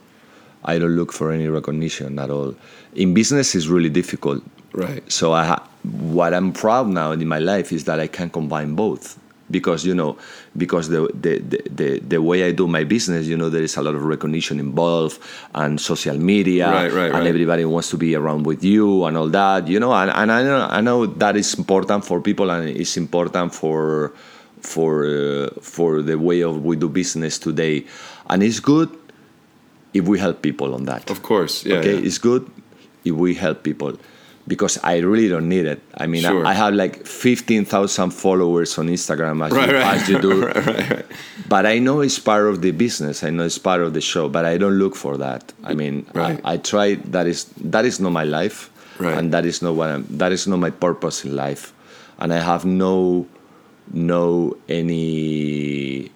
I 0.65 0.77
don't 0.79 0.95
look 0.95 1.11
for 1.13 1.31
any 1.31 1.47
recognition 1.47 2.19
at 2.19 2.29
all. 2.29 2.55
In 2.93 3.13
business, 3.13 3.55
it's 3.55 3.67
really 3.67 3.89
difficult. 3.89 4.43
Right. 4.73 5.03
So 5.11 5.31
I 5.33 5.45
ha- 5.45 5.67
what 5.83 6.33
I'm 6.33 6.51
proud 6.51 6.87
now 6.87 7.11
in 7.11 7.27
my 7.27 7.39
life 7.39 7.71
is 7.71 7.85
that 7.85 7.99
I 7.99 8.07
can 8.07 8.29
combine 8.29 8.75
both. 8.75 9.17
Because 9.51 9.85
you 9.85 9.93
know, 9.93 10.17
because 10.55 10.89
the, 10.89 11.09
the, 11.13 11.39
the, 11.69 11.99
the, 11.99 12.21
way 12.21 12.43
I 12.43 12.51
do 12.51 12.67
my 12.67 12.85
business, 12.85 13.27
you 13.27 13.35
know, 13.35 13.49
there 13.49 13.61
is 13.61 13.75
a 13.77 13.81
lot 13.81 13.95
of 13.95 14.03
recognition 14.03 14.59
involved 14.59 15.19
and 15.53 15.79
social 15.79 16.17
media, 16.17 16.71
Right, 16.71 16.91
right, 16.91 17.05
and 17.05 17.13
right. 17.13 17.27
everybody 17.27 17.65
wants 17.65 17.89
to 17.89 17.97
be 17.97 18.15
around 18.15 18.45
with 18.45 18.63
you 18.63 19.05
and 19.05 19.17
all 19.17 19.27
that, 19.29 19.67
you 19.67 19.79
know. 19.79 19.93
And, 19.93 20.09
and 20.09 20.31
I 20.31 20.43
know 20.43 20.67
I 20.69 20.81
know 20.81 21.05
that 21.05 21.35
is 21.35 21.53
important 21.55 22.05
for 22.05 22.21
people 22.21 22.49
and 22.49 22.69
it's 22.69 22.97
important 22.97 23.53
for 23.53 24.13
for 24.61 25.05
uh, 25.05 25.49
for 25.61 26.01
the 26.01 26.17
way 26.17 26.41
of 26.41 26.63
we 26.63 26.75
do 26.75 26.89
business 26.89 27.37
today, 27.37 27.85
and 28.29 28.41
it's 28.43 28.59
good 28.59 28.89
if 29.93 30.07
we 30.07 30.19
help 30.19 30.41
people 30.41 30.73
on 30.73 30.85
that. 30.85 31.09
Of 31.09 31.23
course. 31.23 31.65
Yeah. 31.65 31.77
okay, 31.77 31.93
yeah. 31.93 32.07
it's 32.07 32.17
good 32.17 32.49
if 33.03 33.13
we 33.13 33.33
help 33.33 33.63
people 33.63 33.97
because 34.47 34.77
I 34.83 34.97
really 34.99 35.29
don't 35.29 35.47
need 35.49 35.65
it. 35.65 35.81
I 35.97 36.07
mean, 36.07 36.23
Sure. 36.23 36.45
I, 36.45 36.51
I 36.51 36.53
have 36.53 36.73
like 36.73 37.05
fifteen 37.05 37.65
thousand 37.65 38.11
followers 38.11 38.77
on 38.77 38.87
Instagram 38.89 39.45
as, 39.45 39.51
Right, 39.51 39.69
you, 39.69 39.75
right. 39.75 39.95
as 40.01 40.09
you 40.09 40.19
do, 40.19 40.45
right, 40.47 40.55
right, 40.55 40.89
right. 40.91 41.05
but 41.47 41.65
I 41.65 41.79
know 41.79 42.01
it's 42.01 42.19
part 42.19 42.47
of 42.47 42.61
the 42.61 42.71
business. 42.71 43.23
I 43.23 43.29
know 43.29 43.43
it's 43.45 43.57
part 43.59 43.81
of 43.81 43.93
the 43.93 44.01
show, 44.01 44.29
but 44.29 44.45
I 44.45 44.57
don't 44.57 44.77
look 44.79 44.95
for 44.95 45.17
that. 45.17 45.53
I 45.63 45.73
mean. 45.73 46.05
I, 46.15 46.39
I 46.43 46.57
try. 46.57 46.95
That 46.95 47.27
is 47.27 47.45
that 47.61 47.85
is 47.85 47.99
not 47.99 48.11
my 48.11 48.23
life, 48.25 48.69
Right. 48.99 49.17
and 49.17 49.31
that 49.33 49.45
is 49.45 49.61
not 49.61 49.75
what 49.75 49.89
I'm, 49.89 50.05
that 50.17 50.31
is 50.31 50.47
not 50.47 50.57
my 50.59 50.71
purpose 50.71 51.23
in 51.25 51.35
life, 51.35 51.73
and 52.19 52.33
I 52.33 52.39
have 52.39 52.65
no 52.65 53.27
no 53.93 54.57
any. 54.69 56.11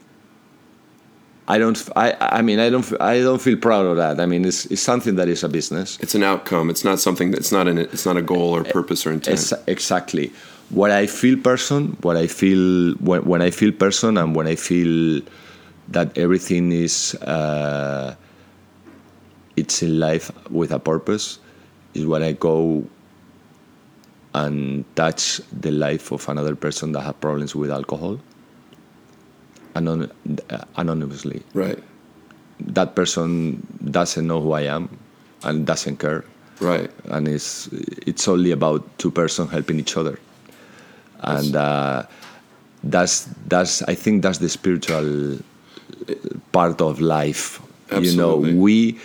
I 1.48 1.58
don't. 1.60 1.90
I. 1.96 2.16
I 2.20 2.42
mean, 2.42 2.60
I 2.60 2.70
don't. 2.70 3.02
I 3.02 3.20
don't 3.20 3.42
feel 3.42 3.58
proud 3.58 3.86
of 3.86 3.98
that. 3.98 4.20
I 4.20 4.26
mean, 4.26 4.46
it's, 4.46 4.66
it's 4.66 4.82
something 4.82 5.16
that 5.16 5.28
is 5.28 5.44
a 5.44 5.50
business. 5.50 6.00
It's 6.00 6.16
an 6.16 6.24
outcome. 6.24 6.70
It's 6.70 6.84
not 6.84 7.00
something 7.00 7.32
that's 7.32 7.52
not 7.52 7.68
an. 7.68 7.78
It's 7.78 8.06
not 8.06 8.18
a 8.18 8.22
goal 8.22 8.56
or 8.56 8.64
purpose 8.64 9.06
or 9.06 9.12
intent. 9.12 9.34
Ex- 9.34 9.54
exactly. 9.68 10.32
What 10.70 10.90
I 10.90 11.06
feel 11.06 11.38
person, 11.38 11.98
what 12.02 12.18
I 12.18 12.26
feel 12.26 12.96
when, 12.96 13.24
when 13.26 13.42
I 13.44 13.52
feel 13.52 13.72
person, 13.72 14.18
and 14.18 14.36
when 14.36 14.48
I 14.48 14.56
feel 14.56 15.22
that 15.90 16.18
everything 16.18 16.72
is 16.72 17.14
uh, 17.22 18.16
it's 19.56 19.84
in 19.84 20.00
life 20.00 20.32
with 20.50 20.72
a 20.72 20.80
purpose, 20.80 21.38
is 21.94 22.08
when 22.08 22.24
I 22.24 22.32
go 22.32 22.88
and 24.34 24.84
touch 24.96 25.40
the 25.52 25.72
life 25.72 26.12
of 26.12 26.28
another 26.28 26.56
person 26.56 26.92
that 26.94 27.02
has 27.02 27.14
problems 27.22 27.56
with 27.56 27.72
alcohol, 27.72 28.20
anon- 29.76 30.11
uh, 30.49 30.64
anonymously. 30.77 31.41
right. 31.53 31.80
That 32.60 32.95
person 32.95 33.61
doesn't 33.91 34.26
know 34.26 34.39
who 34.41 34.53
I 34.53 34.61
am 34.61 34.88
and 35.43 35.65
doesn't 35.68 35.97
care 35.99 36.23
Right. 36.61 36.89
and 37.10 37.27
it's 37.27 37.68
it's 38.07 38.27
only 38.30 38.52
about 38.52 38.81
two 38.97 39.11
persons 39.11 39.52
helping 39.52 39.77
each 39.77 39.97
other 39.97 40.18
and 41.19 41.53
uh, 41.56 42.03
that's 42.84 43.27
that's 43.47 43.81
i 43.91 43.95
think 43.95 44.22
that's 44.23 44.38
the 44.38 44.47
spiritual 44.47 45.38
part 46.53 46.80
of 46.81 47.02
life 47.02 47.60
you 47.91 48.15
know 48.15 48.35
Absolutely. 48.39 48.53
we 48.53 48.99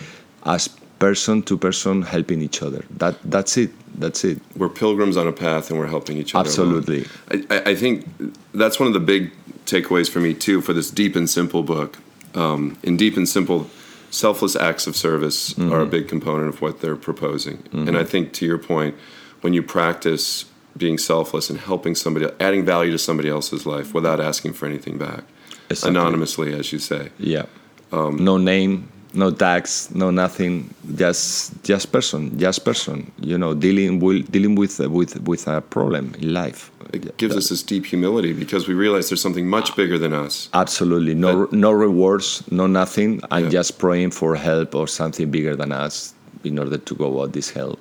as 0.45 0.69
person 0.99 1.41
to 1.43 1.57
person 1.57 2.01
helping 2.03 2.41
each 2.41 2.61
other 2.63 2.85
that 2.97 3.15
that's 3.25 3.57
it 3.57 3.71
that's 3.99 4.23
it 4.23 4.39
We're 4.55 4.69
pilgrims 4.69 5.17
on 5.17 5.27
a 5.27 5.33
path, 5.33 5.69
and 5.69 5.77
we're 5.79 5.87
helping 5.97 6.15
each 6.17 6.33
other. 6.33 6.47
Absolutely. 6.47 7.05
I- 7.29 7.71
I 7.71 7.75
think 7.75 8.05
that's 8.53 8.79
one 8.79 8.87
of 8.87 8.93
the 8.93 9.01
big 9.13 9.31
takeaways 9.71 10.09
for 10.09 10.19
me 10.19 10.33
too 10.33 10.61
for 10.61 10.73
this 10.73 10.91
deep 10.91 11.15
and 11.15 11.29
simple 11.29 11.63
book. 11.63 11.97
Um, 12.35 12.77
in 12.83 12.97
deep 12.97 13.17
and 13.17 13.27
simple, 13.27 13.69
selfless 14.09 14.55
acts 14.55 14.87
of 14.87 14.95
service 14.95 15.57
are 15.57 15.61
a 15.61 15.65
mm-hmm. 15.81 15.89
big 15.89 16.07
component 16.07 16.49
of 16.49 16.61
what 16.61 16.81
they're 16.81 16.95
proposing. 16.95 17.63
And 17.71 17.87
mm-hmm. 17.87 17.95
I 17.95 18.03
think 18.03 18.33
to 18.33 18.45
your 18.45 18.57
point, 18.57 18.95
when 19.41 19.53
you 19.53 19.63
practice 19.63 20.45
being 20.77 20.97
selfless 20.97 21.49
and 21.49 21.59
helping 21.59 21.95
somebody, 21.95 22.27
adding 22.39 22.63
value 22.63 22.91
to 22.91 22.97
somebody 22.97 23.29
else's 23.29 23.65
life 23.65 23.93
without 23.93 24.19
asking 24.19 24.53
for 24.53 24.65
anything 24.65 24.97
back, 24.97 25.23
Exactly. 25.69 25.89
anonymously, 25.89 26.53
as 26.53 26.73
you 26.73 26.79
say. 26.79 27.11
yeah 27.17 27.45
um, 27.91 28.17
no 28.23 28.37
name 28.37 28.89
no 29.13 29.29
tax 29.31 29.91
no 29.93 30.09
nothing 30.11 30.73
just 30.95 31.51
just 31.63 31.91
person 31.91 32.37
just 32.37 32.63
person 32.63 33.11
you 33.19 33.37
know 33.37 33.53
dealing 33.53 33.99
with 33.99 34.31
dealing 34.31 34.55
with 34.55 34.79
with 34.79 35.19
with 35.27 35.47
a 35.47 35.61
problem 35.61 36.13
in 36.19 36.33
life 36.33 36.71
It 36.93 37.17
gives 37.17 37.35
us 37.37 37.47
this 37.49 37.63
deep 37.63 37.85
humility 37.85 38.33
because 38.33 38.67
we 38.67 38.73
realize 38.73 39.07
there's 39.09 39.21
something 39.21 39.47
much 39.47 39.75
bigger 39.79 39.97
than 39.97 40.11
us. 40.25 40.49
Absolutely, 40.53 41.15
no 41.15 41.47
no 41.51 41.71
rewards, 41.71 42.43
no 42.51 42.67
nothing, 42.67 43.11
and 43.31 43.43
Yeah. 43.45 43.59
just 43.59 43.79
praying 43.79 44.11
for 44.11 44.35
help 44.35 44.75
or 44.75 44.87
something 44.87 45.31
bigger 45.31 45.55
than 45.55 45.71
us 45.71 46.13
in 46.43 46.59
order 46.59 46.77
to 46.89 46.93
go 46.95 47.07
out 47.21 47.31
this 47.31 47.49
hell, 47.55 47.79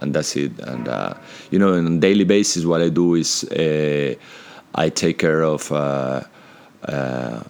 and 0.00 0.14
that's 0.14 0.32
it. 0.44 0.52
And 0.72 0.88
uh, 0.88 1.12
you 1.52 1.58
know, 1.60 1.70
on 1.76 1.84
a 1.86 2.00
daily 2.00 2.24
basis, 2.24 2.64
what 2.64 2.80
I 2.80 2.88
do 2.88 3.16
is 3.22 3.44
uh, 3.52 4.14
I 4.84 4.88
take 4.88 5.18
care 5.18 5.42
of 5.44 5.68
uh, 5.70 6.20
uh, 6.88 7.40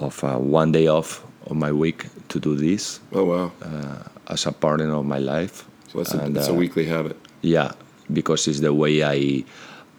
of 0.00 0.14
uh, 0.24 0.38
one 0.40 0.72
day 0.72 0.86
off 0.88 1.20
of 1.50 1.56
my 1.56 1.72
week 1.72 2.06
to 2.28 2.38
do 2.40 2.54
this 2.54 3.00
Oh 3.12 3.24
wow! 3.24 3.52
uh, 3.62 4.32
as 4.32 4.46
a 4.46 4.52
partner 4.52 4.92
of 4.94 5.04
my 5.06 5.18
life. 5.18 5.64
So 5.92 5.98
that's 5.98 6.14
a, 6.14 6.26
it's 6.26 6.48
a 6.48 6.52
uh, 6.52 6.54
weekly 6.54 6.84
habit. 6.86 7.16
Yeah, 7.42 7.72
because 8.12 8.46
it's 8.48 8.60
the 8.60 8.72
way 8.74 9.02
I 9.02 9.44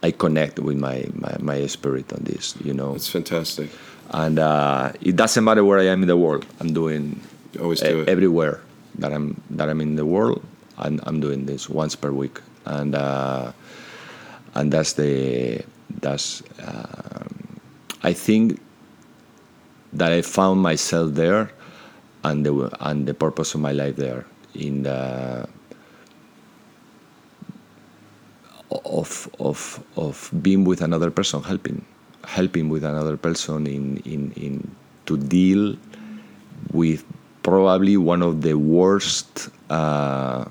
I 0.02 0.12
connect 0.12 0.60
with 0.60 0.78
my, 0.78 1.06
my, 1.14 1.36
my 1.42 1.68
spirit 1.68 2.14
on 2.14 2.24
this. 2.24 2.56
You 2.64 2.74
know, 2.74 2.96
It's 2.96 3.10
fantastic. 3.10 3.70
and 4.12 4.40
uh, 4.40 4.92
it 5.02 5.16
doesn't 5.16 5.44
matter 5.44 5.64
where 5.66 5.80
I 5.80 5.88
am 5.92 6.02
in 6.04 6.08
the 6.08 6.16
world. 6.18 6.46
I'm 6.62 6.72
doing 6.74 7.20
You 7.54 7.62
always 7.64 7.82
do 7.82 8.02
it. 8.02 8.10
everywhere 8.10 8.62
that 9.00 9.12
I'm 9.12 9.42
that 9.58 9.68
I'm 9.70 9.82
in 9.82 9.96
the 9.96 10.06
world. 10.06 10.42
I'm, 10.78 11.00
I'm 11.04 11.20
doing 11.20 11.46
this 11.46 11.68
once 11.70 11.96
per 11.98 12.12
week, 12.12 12.40
and 12.66 12.96
uh, 12.96 13.52
and 14.56 14.72
that's 14.72 14.94
the 14.94 15.62
that's 16.00 16.42
um, 16.64 17.60
I 18.04 18.14
think 18.14 18.60
that 19.94 20.12
I 20.12 20.22
found 20.22 20.62
myself 20.62 21.14
there, 21.14 21.52
and 22.24 22.46
the 22.46 22.70
and 22.82 23.08
the 23.08 23.14
purpose 23.14 23.54
of 23.56 23.62
my 23.62 23.72
life 23.72 23.96
there 23.96 24.26
in 24.54 24.84
the 24.84 25.48
of 28.86 29.30
of 29.40 29.84
of 29.96 30.30
being 30.42 30.64
with 30.66 30.82
another 30.82 31.10
person, 31.12 31.42
helping, 31.44 31.86
helping 32.26 32.70
with 32.70 32.84
another 32.84 33.18
person 33.18 33.66
in 33.68 33.98
in, 34.06 34.32
in 34.34 34.76
to 35.06 35.18
deal 35.18 35.76
with 36.72 37.04
probably 37.44 37.98
one 37.98 38.22
of 38.22 38.42
the 38.42 38.54
worst. 38.56 39.50
Uh, 39.70 40.46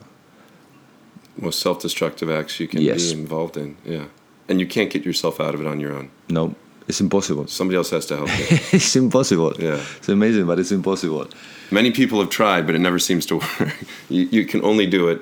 Most 1.36 1.60
self-destructive 1.60 2.28
acts 2.31 2.59
you 2.59 2.66
can 2.66 2.81
Yes. 2.81 3.12
be 3.12 3.20
involved 3.20 3.56
in. 3.56 3.77
Yeah, 3.85 4.06
and 4.48 4.59
you 4.60 4.66
can't 4.66 4.90
get 4.90 5.05
yourself 5.05 5.40
out 5.40 5.55
of 5.55 5.60
it 5.60 5.66
on 5.69 5.78
your 5.81 5.93
own. 5.94 6.10
no, 6.28 6.55
it's 6.89 7.01
impossible. 7.01 7.47
Somebody 7.47 7.77
else 7.77 7.90
has 7.90 8.06
to 8.06 8.16
help 8.16 8.28
you. 8.39 8.47
it's 8.73 8.97
impossible. 8.97 9.52
Yeah. 9.59 9.81
it's 9.98 10.09
amazing, 10.09 10.47
but 10.47 10.59
it's 10.59 10.73
impossible. 10.73 11.27
Many 11.70 11.90
people 11.90 12.19
have 12.20 12.31
tried, 12.31 12.66
but 12.66 12.74
it 12.74 12.81
never 12.81 12.98
seems 12.98 13.27
to 13.27 13.36
work. 13.43 13.77
You, 14.09 14.23
you 14.31 14.44
can 14.47 14.65
only 14.65 14.86
do 14.86 15.09
it 15.09 15.20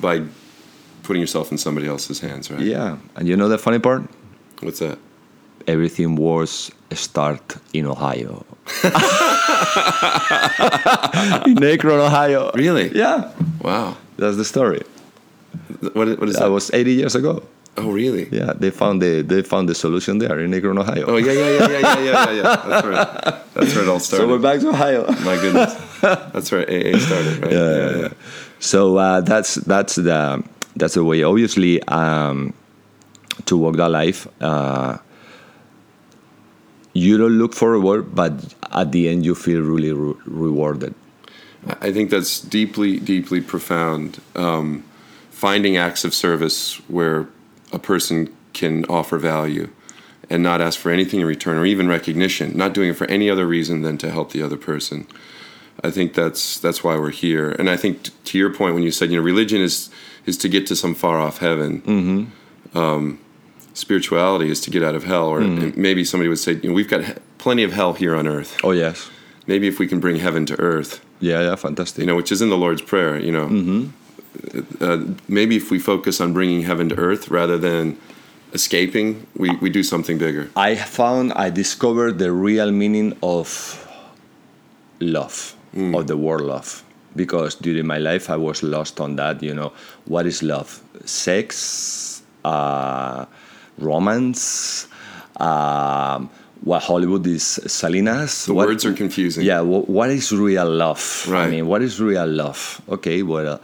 by 0.00 0.22
putting 1.04 1.20
yourself 1.22 1.50
in 1.52 1.58
somebody 1.58 1.86
else's 1.86 2.20
hands, 2.20 2.50
right? 2.50 2.60
Yeah, 2.60 2.96
and 3.16 3.26
you 3.28 3.36
know 3.36 3.48
the 3.48 3.58
funny 3.58 3.78
part? 3.78 4.02
What's 4.60 4.80
that? 4.80 4.98
Everything 5.66 6.16
was 6.16 6.70
start 6.92 7.56
in 7.72 7.86
Ohio. 7.86 8.44
in 11.46 11.62
Akron, 11.62 12.00
Ohio. 12.00 12.50
Really? 12.54 12.90
Yeah, 12.96 13.32
Wow. 13.62 13.96
that's 14.16 14.36
the 14.36 14.44
story. 14.44 14.82
What, 15.80 16.18
what 16.18 16.28
is 16.28 16.34
That 16.36 16.44
that? 16.44 16.50
was 16.50 16.70
80 16.72 16.92
years 16.92 17.14
ago. 17.14 17.42
Oh 17.78 17.92
really? 17.92 18.28
Yeah, 18.30 18.54
they 18.54 18.70
found 18.70 19.00
the 19.00 19.22
they 19.22 19.42
found 19.42 19.68
the 19.68 19.74
solution 19.74 20.18
there 20.18 20.38
in 20.40 20.52
Akron, 20.52 20.78
Ohio. 20.78 21.04
Oh 21.06 21.16
yeah, 21.16 21.32
yeah, 21.32 21.50
yeah, 21.50 21.68
yeah, 21.68 21.78
yeah, 21.78 22.00
yeah, 22.00 22.30
yeah. 22.30 22.42
That's 22.42 22.86
right. 22.86 23.54
That's 23.54 23.74
where 23.74 23.84
it 23.84 23.88
all 23.88 24.00
started. 24.00 24.24
So 24.26 24.28
we're 24.28 24.38
back 24.38 24.60
to 24.60 24.68
Ohio. 24.70 25.06
My 25.24 25.36
goodness, 25.36 25.74
that's 26.00 26.50
where 26.50 26.62
AA 26.62 26.98
started, 26.98 27.38
right? 27.38 27.52
Yeah, 27.52 27.70
yeah. 27.70 27.90
yeah. 27.90 27.96
yeah. 28.02 28.08
So 28.58 28.96
uh, 28.96 29.20
that's 29.20 29.54
that's 29.54 29.94
the 29.94 30.42
that's 30.74 30.94
the 30.94 31.04
way. 31.04 31.22
Obviously, 31.22 31.82
um, 31.84 32.52
to 33.46 33.56
walk 33.56 33.76
that 33.76 33.90
life, 33.90 34.26
uh, 34.42 34.98
you 36.92 37.16
don't 37.16 37.38
look 37.38 37.54
for 37.54 37.70
reward, 37.72 38.14
but 38.14 38.32
at 38.72 38.90
the 38.90 39.08
end, 39.08 39.24
you 39.24 39.34
feel 39.34 39.60
really 39.60 39.92
re- 39.92 40.14
rewarded. 40.26 40.94
I 41.80 41.92
think 41.92 42.10
that's 42.10 42.40
deeply, 42.40 42.98
deeply 42.98 43.40
profound. 43.40 44.20
Um, 44.34 44.84
finding 45.30 45.76
acts 45.76 46.04
of 46.04 46.12
service 46.12 46.76
where 46.88 47.28
a 47.72 47.78
person 47.78 48.34
can 48.52 48.84
offer 48.86 49.18
value 49.18 49.70
and 50.30 50.42
not 50.42 50.60
ask 50.60 50.78
for 50.78 50.90
anything 50.90 51.20
in 51.20 51.26
return 51.26 51.56
or 51.56 51.64
even 51.64 51.88
recognition, 51.88 52.56
not 52.56 52.74
doing 52.74 52.90
it 52.90 52.94
for 52.94 53.06
any 53.06 53.30
other 53.30 53.46
reason 53.46 53.82
than 53.82 53.96
to 53.98 54.10
help 54.10 54.32
the 54.32 54.42
other 54.42 54.56
person. 54.56 55.06
I 55.82 55.90
think 55.90 56.14
that's 56.14 56.58
that's 56.58 56.82
why 56.82 56.96
we're 56.96 57.10
here. 57.10 57.50
And 57.52 57.70
I 57.70 57.76
think 57.76 58.02
t- 58.02 58.12
to 58.24 58.38
your 58.38 58.52
point 58.52 58.74
when 58.74 58.82
you 58.82 58.90
said 58.90 59.10
you 59.10 59.16
know 59.16 59.22
religion 59.22 59.60
is 59.60 59.90
is 60.26 60.36
to 60.38 60.48
get 60.48 60.66
to 60.66 60.76
some 60.76 60.94
far 60.94 61.18
off 61.18 61.38
heaven. 61.38 61.82
Mm-hmm. 61.82 62.78
Um, 62.78 63.20
spirituality 63.74 64.50
is 64.50 64.60
to 64.62 64.70
get 64.70 64.82
out 64.82 64.94
of 64.94 65.04
hell, 65.04 65.28
or 65.28 65.40
mm-hmm. 65.40 65.80
maybe 65.80 66.04
somebody 66.04 66.28
would 66.28 66.38
say 66.38 66.54
you 66.54 66.70
know 66.70 66.74
we've 66.74 66.88
got 66.88 67.18
plenty 67.38 67.62
of 67.62 67.72
hell 67.72 67.92
here 67.92 68.14
on 68.16 68.26
earth. 68.26 68.58
Oh 68.64 68.72
yes. 68.72 69.08
Maybe 69.46 69.66
if 69.66 69.78
we 69.78 69.86
can 69.86 69.98
bring 69.98 70.16
heaven 70.16 70.44
to 70.46 70.60
earth. 70.60 71.02
Yeah, 71.20 71.40
yeah, 71.40 71.54
fantastic. 71.54 72.00
You 72.00 72.06
know, 72.06 72.16
which 72.16 72.30
is 72.30 72.42
in 72.42 72.50
the 72.50 72.58
Lord's 72.58 72.82
prayer. 72.82 73.18
You 73.18 73.32
know, 73.32 73.46
mm-hmm. 73.46 73.88
Uh, 74.80 75.04
maybe 75.28 75.56
if 75.56 75.70
we 75.70 75.78
focus 75.78 76.20
on 76.20 76.32
bringing 76.32 76.62
heaven 76.62 76.88
to 76.90 76.96
earth 76.96 77.30
rather 77.30 77.58
than 77.58 77.98
escaping, 78.52 79.26
we, 79.36 79.54
we 79.56 79.70
do 79.70 79.82
something 79.82 80.18
bigger. 80.18 80.50
I 80.56 80.74
found 80.74 81.32
I 81.34 81.50
discovered 81.50 82.18
the 82.18 82.32
real 82.32 82.70
meaning 82.70 83.16
of 83.22 83.84
love, 85.00 85.54
mm. 85.74 85.98
of 85.98 86.06
the 86.06 86.16
word 86.16 86.42
love. 86.42 86.84
Because 87.16 87.54
during 87.56 87.86
my 87.86 87.98
life 87.98 88.30
I 88.30 88.36
was 88.36 88.62
lost 88.62 89.00
on 89.00 89.16
that, 89.16 89.42
you 89.42 89.54
know, 89.54 89.72
what 90.04 90.26
is 90.26 90.42
love? 90.42 90.80
Sex, 91.04 92.22
uh, 92.44 93.26
romance, 93.78 94.86
um, 95.38 96.30
what 96.62 96.82
Hollywood 96.82 97.26
is 97.26 97.44
Salinas. 97.66 98.46
The 98.46 98.54
what, 98.54 98.68
words 98.68 98.84
are 98.84 98.92
confusing. 98.92 99.44
Yeah, 99.44 99.60
what, 99.60 99.88
what 99.88 100.10
is 100.10 100.32
real 100.32 100.68
love? 100.70 101.26
Right. 101.28 101.46
I 101.46 101.50
mean, 101.50 101.66
what 101.66 101.82
is 101.82 102.00
real 102.00 102.26
love? 102.26 102.80
Okay, 102.88 103.22
well, 103.22 103.60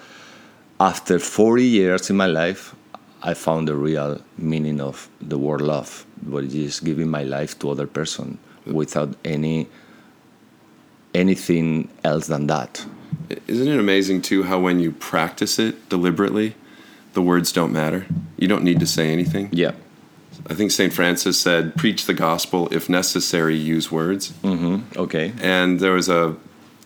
after 0.80 1.18
40 1.18 1.64
years 1.64 2.10
in 2.10 2.16
my 2.16 2.26
life, 2.26 2.74
I 3.22 3.34
found 3.34 3.68
the 3.68 3.74
real 3.74 4.20
meaning 4.36 4.80
of 4.80 5.08
the 5.20 5.38
word 5.38 5.62
love, 5.62 6.04
which 6.26 6.54
is 6.54 6.80
giving 6.80 7.08
my 7.08 7.22
life 7.22 7.58
to 7.60 7.70
other 7.70 7.86
person 7.86 8.38
without 8.66 9.14
any 9.24 9.68
anything 11.14 11.88
else 12.02 12.26
than 12.26 12.48
that. 12.48 12.84
Isn't 13.46 13.68
it 13.68 13.78
amazing 13.78 14.22
too 14.22 14.42
how 14.42 14.58
when 14.58 14.80
you 14.80 14.90
practice 14.90 15.58
it 15.58 15.88
deliberately, 15.88 16.56
the 17.14 17.22
words 17.22 17.52
don't 17.52 17.72
matter. 17.72 18.06
You 18.36 18.48
don't 18.48 18.64
need 18.64 18.80
to 18.80 18.86
say 18.86 19.12
anything. 19.12 19.48
Yeah. 19.52 19.72
I 20.50 20.54
think 20.54 20.72
St. 20.72 20.92
Francis 20.92 21.40
said, 21.40 21.76
preach 21.76 22.06
the 22.06 22.14
gospel, 22.14 22.68
if 22.72 22.88
necessary, 22.88 23.56
use 23.56 23.90
words. 23.90 24.32
Mm-hmm. 24.42 24.98
Okay. 24.98 25.32
And 25.40 25.80
there 25.80 25.92
was 25.92 26.08
a, 26.08 26.36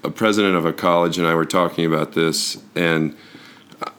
a 0.04 0.10
president 0.10 0.54
of 0.54 0.66
a 0.66 0.72
college, 0.72 1.18
and 1.18 1.26
I 1.26 1.34
were 1.34 1.46
talking 1.46 1.86
about 1.86 2.12
this, 2.12 2.62
and 2.76 3.16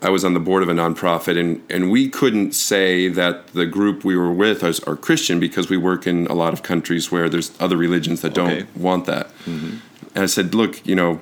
I 0.01 0.09
was 0.09 0.25
on 0.25 0.33
the 0.33 0.39
board 0.39 0.61
of 0.61 0.69
a 0.69 0.73
nonprofit, 0.73 1.39
and, 1.39 1.63
and 1.69 1.89
we 1.89 2.09
couldn't 2.09 2.53
say 2.53 3.07
that 3.07 3.47
the 3.47 3.65
group 3.65 4.03
we 4.03 4.17
were 4.17 4.31
with 4.31 4.63
are, 4.63 4.73
are 4.91 4.95
Christian 4.95 5.39
because 5.39 5.69
we 5.69 5.77
work 5.77 6.05
in 6.05 6.27
a 6.27 6.33
lot 6.33 6.51
of 6.51 6.63
countries 6.63 7.11
where 7.11 7.29
there's 7.29 7.51
other 7.59 7.77
religions 7.77 8.21
that 8.21 8.33
don't 8.33 8.51
okay. 8.51 8.67
want 8.75 9.05
that. 9.05 9.27
Mm-hmm. 9.45 9.77
And 10.15 10.23
I 10.23 10.25
said, 10.25 10.53
look, 10.53 10.85
you 10.85 10.95
know, 10.95 11.21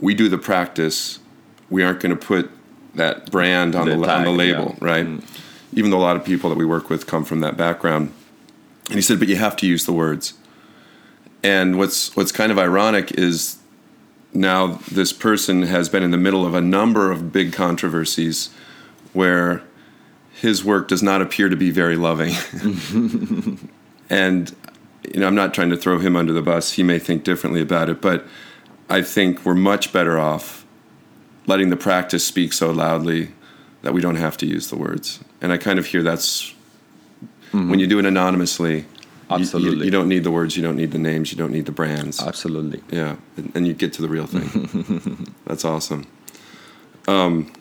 we 0.00 0.14
do 0.14 0.28
the 0.28 0.38
practice. 0.38 1.18
We 1.70 1.82
aren't 1.82 2.00
going 2.00 2.16
to 2.16 2.26
put 2.26 2.50
that 2.94 3.30
brand 3.30 3.74
on 3.74 3.88
the, 3.88 3.96
the 3.96 4.06
tag, 4.06 4.18
on 4.18 4.24
the 4.24 4.30
label, 4.30 4.76
yeah. 4.78 4.88
right? 4.88 5.06
Mm. 5.06 5.24
Even 5.72 5.90
though 5.90 5.98
a 5.98 6.00
lot 6.00 6.16
of 6.16 6.24
people 6.24 6.50
that 6.50 6.58
we 6.58 6.64
work 6.66 6.90
with 6.90 7.06
come 7.06 7.24
from 7.24 7.40
that 7.40 7.56
background. 7.56 8.12
And 8.86 8.94
he 8.94 9.02
said, 9.02 9.18
but 9.18 9.28
you 9.28 9.36
have 9.36 9.56
to 9.56 9.66
use 9.66 9.86
the 9.86 9.92
words. 9.92 10.34
And 11.42 11.78
what's 11.78 12.14
what's 12.16 12.32
kind 12.32 12.50
of 12.50 12.58
ironic 12.58 13.12
is 13.12 13.58
now 14.36 14.78
this 14.90 15.12
person 15.12 15.62
has 15.62 15.88
been 15.88 16.02
in 16.02 16.10
the 16.10 16.18
middle 16.18 16.46
of 16.46 16.54
a 16.54 16.60
number 16.60 17.10
of 17.10 17.32
big 17.32 17.52
controversies 17.52 18.50
where 19.12 19.62
his 20.34 20.64
work 20.64 20.88
does 20.88 21.02
not 21.02 21.22
appear 21.22 21.48
to 21.48 21.56
be 21.56 21.70
very 21.70 21.96
loving. 21.96 22.34
and 24.10 24.54
you 25.12 25.20
know, 25.20 25.26
I'm 25.26 25.34
not 25.34 25.54
trying 25.54 25.70
to 25.70 25.76
throw 25.76 25.98
him 25.98 26.16
under 26.16 26.32
the 26.32 26.42
bus. 26.42 26.72
He 26.72 26.82
may 26.82 26.98
think 26.98 27.24
differently 27.24 27.62
about 27.62 27.88
it, 27.88 28.00
but 28.00 28.26
I 28.88 29.02
think 29.02 29.44
we're 29.44 29.54
much 29.54 29.92
better 29.92 30.18
off 30.18 30.64
letting 31.46 31.70
the 31.70 31.76
practice 31.76 32.26
speak 32.26 32.52
so 32.52 32.70
loudly 32.70 33.30
that 33.82 33.92
we 33.92 34.00
don't 34.00 34.16
have 34.16 34.36
to 34.38 34.46
use 34.46 34.68
the 34.68 34.76
words. 34.76 35.20
And 35.40 35.52
I 35.52 35.58
kind 35.58 35.78
of 35.78 35.86
hear 35.86 36.02
that's 36.02 36.52
mm-hmm. 37.52 37.70
when 37.70 37.78
you 37.78 37.86
do 37.86 37.98
it 37.98 38.04
anonymously, 38.04 38.84
Absolutely. 39.28 39.78
You, 39.78 39.84
you, 39.86 39.90
don't 39.90 40.08
need 40.08 40.24
the 40.24 40.30
words, 40.30 40.56
you 40.56 40.62
don't 40.62 40.76
need 40.76 40.92
the 40.92 40.98
names, 40.98 41.32
you 41.32 41.38
don't 41.38 41.50
need 41.50 41.66
the 41.66 41.72
brands. 41.72 42.22
Absolutely. 42.22 42.82
Yeah, 42.90 43.16
and, 43.36 43.52
and 43.54 43.66
you 43.66 43.74
get 43.74 43.92
to 43.94 44.02
the 44.02 44.08
real 44.08 44.26
thing. 44.26 45.34
That's 45.46 45.64
awesome. 45.64 46.06
Um, 47.08 47.52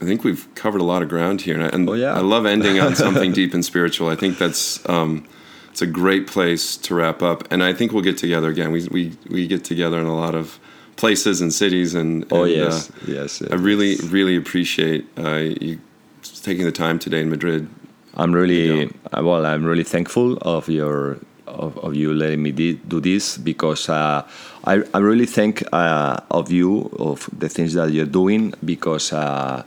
I 0.00 0.04
think 0.04 0.24
we've 0.24 0.52
covered 0.54 0.80
a 0.80 0.84
lot 0.84 1.02
of 1.02 1.08
ground 1.08 1.42
here, 1.42 1.54
and, 1.54 1.64
I, 1.64 1.68
and 1.68 1.88
oh, 1.88 1.92
yeah. 1.94 2.14
I 2.14 2.20
love 2.20 2.44
ending 2.44 2.80
on 2.80 2.96
something 2.96 3.32
deep 3.40 3.54
and 3.54 3.64
spiritual. 3.64 4.08
I 4.08 4.16
think 4.16 4.36
that's 4.36 4.86
um, 4.88 5.26
it's 5.70 5.80
a 5.80 5.86
great 5.86 6.26
place 6.26 6.76
to 6.78 6.94
wrap 6.94 7.22
up, 7.22 7.50
and 7.52 7.62
I 7.62 7.72
think 7.72 7.92
we'll 7.92 8.02
get 8.02 8.18
together 8.18 8.48
again. 8.48 8.72
We 8.72 8.88
we 8.88 9.16
we 9.30 9.46
get 9.46 9.64
together 9.64 10.00
in 10.00 10.06
a 10.06 10.16
lot 10.16 10.34
of 10.34 10.58
places 10.96 11.40
and 11.40 11.52
cities, 11.52 11.94
and, 11.94 12.26
oh 12.32 12.42
and, 12.42 12.52
yes, 12.52 12.90
uh, 12.90 12.94
yes, 13.06 13.40
yes, 13.40 13.50
I 13.50 13.54
really 13.54 13.96
really 14.08 14.36
appreciate 14.36 15.06
uh, 15.16 15.36
you 15.60 15.80
taking 16.22 16.64
the 16.64 16.72
time 16.72 16.98
today 16.98 17.20
in 17.20 17.30
Madrid 17.30 17.68
I'm 18.16 18.32
really 18.32 18.90
well. 19.12 19.46
I'm 19.46 19.64
really 19.64 19.84
thankful 19.84 20.36
of 20.42 20.68
your 20.68 21.18
of, 21.46 21.78
of 21.78 21.94
you 21.94 22.14
letting 22.14 22.42
me 22.42 22.52
do 22.52 23.00
this 23.00 23.38
because 23.38 23.88
uh, 23.88 24.26
I 24.64 24.82
I 24.92 24.98
really 24.98 25.26
thank 25.26 25.62
uh, 25.72 26.18
of 26.30 26.52
you 26.52 26.90
of 26.98 27.28
the 27.36 27.48
things 27.48 27.74
that 27.74 27.90
you're 27.90 28.06
doing 28.06 28.52
because 28.64 29.12
uh, 29.12 29.62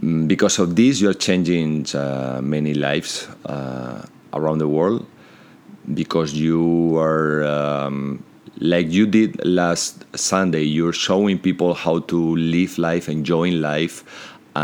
mm, 0.00 0.28
because 0.28 0.58
of 0.58 0.76
this 0.76 1.00
you're 1.00 1.14
changing 1.14 1.86
uh, 1.94 2.40
many 2.42 2.74
lives 2.74 3.28
uh, 3.46 4.04
around 4.34 4.58
the 4.58 4.68
world 4.68 5.06
because 5.94 6.34
you 6.34 6.98
are. 6.98 7.44
Um, 7.44 8.24
like 8.60 8.90
you 8.90 9.06
did 9.06 9.44
last 9.46 10.04
Sunday, 10.18 10.62
you're 10.62 10.92
showing 10.92 11.38
people 11.38 11.74
how 11.74 12.00
to 12.00 12.34
live 12.34 12.76
life, 12.76 13.08
enjoying 13.08 13.60
life, 13.60 14.02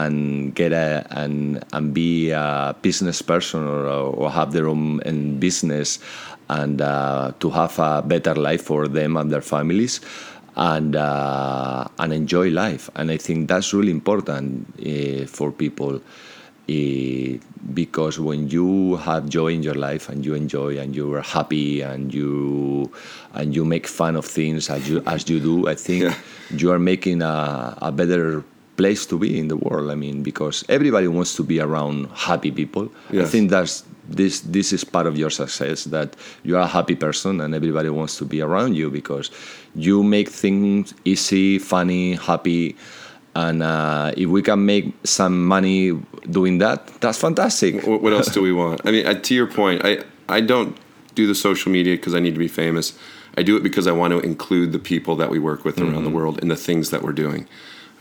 and 0.02 0.54
get 0.54 0.72
a 0.72 1.06
and 1.10 1.64
and 1.72 1.94
be 1.94 2.30
a 2.30 2.74
business 2.82 3.22
person 3.22 3.62
or, 3.66 3.86
or 3.86 4.30
have 4.30 4.52
their 4.52 4.66
own 4.66 4.98
business 5.38 5.98
and 6.48 6.80
uh, 6.80 7.32
to 7.40 7.50
have 7.50 7.78
a 7.78 8.02
better 8.02 8.34
life 8.34 8.62
for 8.62 8.88
them 8.88 9.16
and 9.16 9.30
their 9.30 9.40
families 9.40 10.00
and 10.56 10.96
uh, 10.96 11.86
and 11.98 12.12
enjoy 12.12 12.48
life 12.50 12.90
and 12.96 13.10
I 13.10 13.16
think 13.16 13.48
that's 13.48 13.72
really 13.72 13.92
important 13.92 14.66
uh, 14.80 15.26
for 15.26 15.52
people 15.52 15.96
uh, 15.96 17.38
because 17.74 18.18
when 18.18 18.48
you 18.48 18.96
have 18.96 19.28
joy 19.28 19.48
in 19.48 19.62
your 19.62 19.74
life 19.74 20.08
and 20.08 20.24
you 20.24 20.34
enjoy 20.34 20.78
and 20.78 20.94
you 20.94 21.12
are 21.14 21.22
happy 21.22 21.82
and 21.82 22.12
you 22.12 22.90
and 23.34 23.54
you 23.54 23.64
make 23.64 23.86
fun 23.86 24.16
of 24.16 24.24
things 24.24 24.70
as 24.70 24.88
you 24.88 25.02
as 25.06 25.28
you 25.28 25.40
do 25.40 25.68
I 25.68 25.74
think 25.74 26.04
yeah. 26.04 26.14
you 26.50 26.72
are 26.72 26.78
making 26.78 27.22
a, 27.22 27.76
a 27.82 27.92
better 27.92 28.44
place 28.76 29.06
to 29.06 29.18
be 29.18 29.38
in 29.38 29.48
the 29.48 29.56
world. 29.56 29.90
I 29.90 29.94
mean, 29.94 30.22
because 30.22 30.64
everybody 30.68 31.08
wants 31.08 31.34
to 31.36 31.42
be 31.42 31.60
around 31.60 32.08
happy 32.14 32.50
people. 32.50 32.90
Yes. 33.10 33.26
I 33.26 33.30
think 33.30 33.50
that's 33.50 33.84
this 34.08 34.40
this 34.40 34.72
is 34.72 34.84
part 34.84 35.06
of 35.06 35.16
your 35.16 35.30
success 35.30 35.84
that 35.84 36.14
you 36.42 36.56
are 36.56 36.62
a 36.62 36.66
happy 36.66 36.94
person 36.94 37.40
and 37.40 37.54
everybody 37.54 37.88
wants 37.88 38.18
to 38.18 38.24
be 38.24 38.42
around 38.42 38.74
you 38.74 38.90
because 38.90 39.30
you 39.74 40.02
make 40.02 40.28
things 40.28 40.94
easy, 41.04 41.58
funny, 41.58 42.14
happy. 42.14 42.76
And 43.36 43.62
uh, 43.62 44.12
if 44.16 44.28
we 44.28 44.42
can 44.42 44.64
make 44.64 44.94
some 45.02 45.44
money 45.46 45.92
doing 46.30 46.58
that, 46.58 46.86
that's 47.00 47.18
fantastic. 47.18 47.84
What 47.84 48.12
else 48.12 48.28
do 48.28 48.40
we 48.42 48.52
want? 48.52 48.82
I 48.84 48.92
mean, 48.92 49.22
to 49.22 49.34
your 49.34 49.46
point, 49.46 49.82
I 49.84 50.04
I 50.28 50.40
don't 50.40 50.76
do 51.14 51.26
the 51.26 51.34
social 51.34 51.72
media 51.72 51.96
because 51.96 52.14
I 52.14 52.20
need 52.20 52.34
to 52.34 52.38
be 52.38 52.48
famous. 52.48 52.96
I 53.36 53.42
do 53.42 53.56
it 53.56 53.62
because 53.62 53.86
I 53.86 53.92
want 53.92 54.12
to 54.12 54.20
include 54.20 54.72
the 54.72 54.78
people 54.78 55.16
that 55.16 55.30
we 55.30 55.38
work 55.38 55.64
with 55.64 55.78
around 55.78 55.94
mm-hmm. 55.94 56.04
the 56.04 56.10
world 56.10 56.38
in 56.40 56.48
the 56.48 56.56
things 56.56 56.90
that 56.90 57.02
we're 57.02 57.12
doing. 57.12 57.48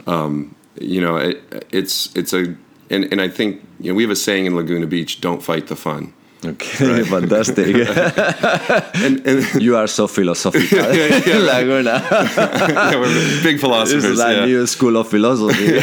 Um, 0.06 0.56
you 0.80 1.02
know, 1.02 1.18
it, 1.18 1.68
it's 1.72 2.16
it's 2.16 2.34
a 2.34 2.56
and, 2.90 3.12
and 3.12 3.22
I 3.22 3.28
think 3.28 3.62
you 3.80 3.92
know 3.92 3.96
we 3.96 4.04
have 4.04 4.12
a 4.12 4.16
saying 4.16 4.46
in 4.46 4.56
Laguna 4.56 4.88
Beach: 4.88 5.22
"Don't 5.22 5.42
fight 5.42 5.68
the 5.68 5.76
fun." 5.76 6.14
Okay, 6.46 7.02
right? 7.02 7.06
fantastic. 7.06 7.68
and, 8.96 9.26
and, 9.26 9.62
you 9.62 9.78
are 9.78 9.88
so 9.88 10.08
philosophical, 10.08 10.78
yeah, 10.94 11.22
yeah, 11.26 11.38
Laguna. 11.38 12.06
yeah, 12.12 12.96
we're 12.98 13.44
big 13.44 13.62
philosophers. 13.62 14.04
It's 14.04 14.20
like 14.20 14.36
yeah. 14.36 14.46
new 14.46 14.68
school 14.68 14.98
of 14.98 15.08
philosophy. 15.08 15.80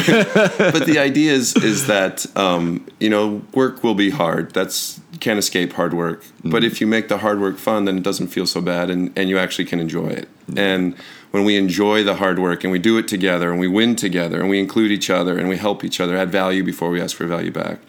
but 0.57 0.85
the 0.85 0.99
idea 0.99 1.33
is 1.33 1.55
is 1.57 1.87
that 1.87 2.25
um, 2.37 2.85
you 2.99 3.09
know 3.09 3.41
work 3.53 3.83
will 3.83 3.95
be 3.95 4.11
hard. 4.11 4.53
That's 4.53 4.99
can't 5.19 5.39
escape 5.39 5.73
hard 5.73 5.93
work. 5.93 6.23
Mm. 6.43 6.51
But 6.51 6.63
if 6.63 6.79
you 6.79 6.87
make 6.87 7.07
the 7.07 7.17
hard 7.17 7.39
work 7.39 7.57
fun, 7.57 7.85
then 7.85 7.97
it 7.97 8.03
doesn't 8.03 8.27
feel 8.27 8.45
so 8.45 8.61
bad, 8.61 8.89
and 8.91 9.11
and 9.17 9.29
you 9.29 9.39
actually 9.39 9.65
can 9.65 9.79
enjoy 9.79 10.09
it. 10.09 10.29
Mm. 10.47 10.57
And 10.59 10.95
when 11.31 11.43
we 11.43 11.57
enjoy 11.57 12.03
the 12.03 12.15
hard 12.15 12.39
work 12.39 12.63
and 12.63 12.71
we 12.71 12.79
do 12.79 12.97
it 12.97 13.07
together 13.07 13.49
and 13.51 13.59
we 13.59 13.67
win 13.67 13.95
together 13.95 14.39
and 14.39 14.49
we 14.49 14.59
include 14.59 14.91
each 14.91 15.09
other 15.09 15.37
and 15.37 15.49
we 15.49 15.57
help 15.57 15.83
each 15.83 15.99
other 15.99 16.15
add 16.15 16.29
value 16.29 16.63
before 16.63 16.89
we 16.89 17.01
ask 17.01 17.15
for 17.15 17.25
value 17.25 17.51
back 17.51 17.79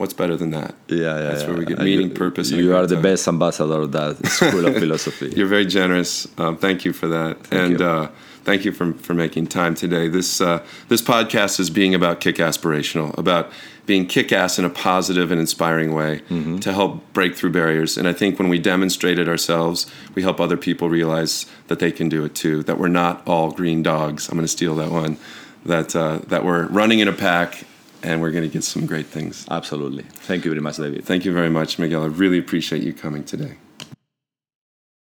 what's 0.00 0.14
better 0.14 0.34
than 0.34 0.50
that? 0.50 0.74
Yeah, 0.88 0.96
yeah. 0.96 1.20
That's 1.20 1.42
yeah. 1.42 1.48
where 1.48 1.58
we 1.58 1.64
get 1.66 1.76
And 1.76 1.84
meaning, 1.84 2.08
you, 2.08 2.14
purpose. 2.14 2.50
You 2.50 2.74
are 2.74 2.86
the 2.86 2.94
time. 2.94 3.02
best 3.02 3.28
ambassador 3.28 3.80
of 3.82 3.92
that 3.92 4.26
school 4.26 4.66
of 4.66 4.74
philosophy. 4.84 5.30
You're 5.36 5.46
very 5.46 5.66
generous. 5.66 6.26
Um, 6.38 6.56
thank 6.56 6.86
you 6.86 6.94
for 6.94 7.06
that, 7.08 7.36
and 7.52 7.78
you. 7.78 7.86
Uh, 7.86 8.08
thank 8.44 8.64
you 8.64 8.72
for 8.72 8.94
for 8.94 9.12
making 9.12 9.48
time 9.48 9.74
today. 9.74 10.08
This 10.08 10.40
uh, 10.40 10.64
this 10.88 11.02
podcast 11.02 11.60
is 11.60 11.68
being 11.68 11.94
about 11.94 12.20
kick 12.20 12.36
aspirational, 12.36 13.16
about 13.18 13.52
being 13.90 14.06
kick 14.06 14.30
ass 14.30 14.56
in 14.56 14.64
a 14.64 14.70
positive 14.70 15.32
and 15.32 15.40
inspiring 15.40 15.92
way 15.92 16.22
to 16.60 16.72
help 16.72 17.12
break 17.12 17.34
through 17.34 17.50
barriers. 17.50 17.98
And 17.98 18.06
I 18.06 18.12
think 18.12 18.38
when 18.38 18.48
we 18.48 18.60
demonstrate 18.60 19.18
it 19.18 19.26
ourselves, 19.26 19.90
we 20.14 20.22
help 20.22 20.38
other 20.40 20.56
people 20.56 20.88
realize 20.88 21.44
that 21.66 21.80
they 21.80 21.90
can 21.90 22.08
do 22.08 22.24
it 22.24 22.36
too. 22.36 22.62
That 22.62 22.78
we're 22.78 22.86
not 22.86 23.26
all 23.26 23.50
green 23.50 23.82
dogs. 23.82 24.28
I'm 24.28 24.36
going 24.36 24.44
to 24.44 24.48
steal 24.58 24.76
that 24.76 24.92
one. 24.92 25.16
That 25.64 25.96
uh, 25.96 26.20
that 26.28 26.44
we're 26.44 26.66
running 26.68 27.00
in 27.00 27.08
a 27.08 27.12
pack, 27.12 27.64
and 28.04 28.20
we're 28.20 28.30
going 28.30 28.44
to 28.44 28.48
get 28.48 28.62
some 28.62 28.86
great 28.86 29.06
things. 29.06 29.44
Absolutely. 29.50 30.04
Thank 30.04 30.44
you 30.44 30.52
very 30.52 30.62
much, 30.62 30.76
David. 30.76 31.04
Thank 31.04 31.24
you 31.24 31.32
very 31.32 31.50
much, 31.50 31.80
Miguel. 31.80 32.04
I 32.04 32.06
really 32.06 32.38
appreciate 32.38 32.84
you 32.84 32.92
coming 32.92 33.24
today. 33.24 33.56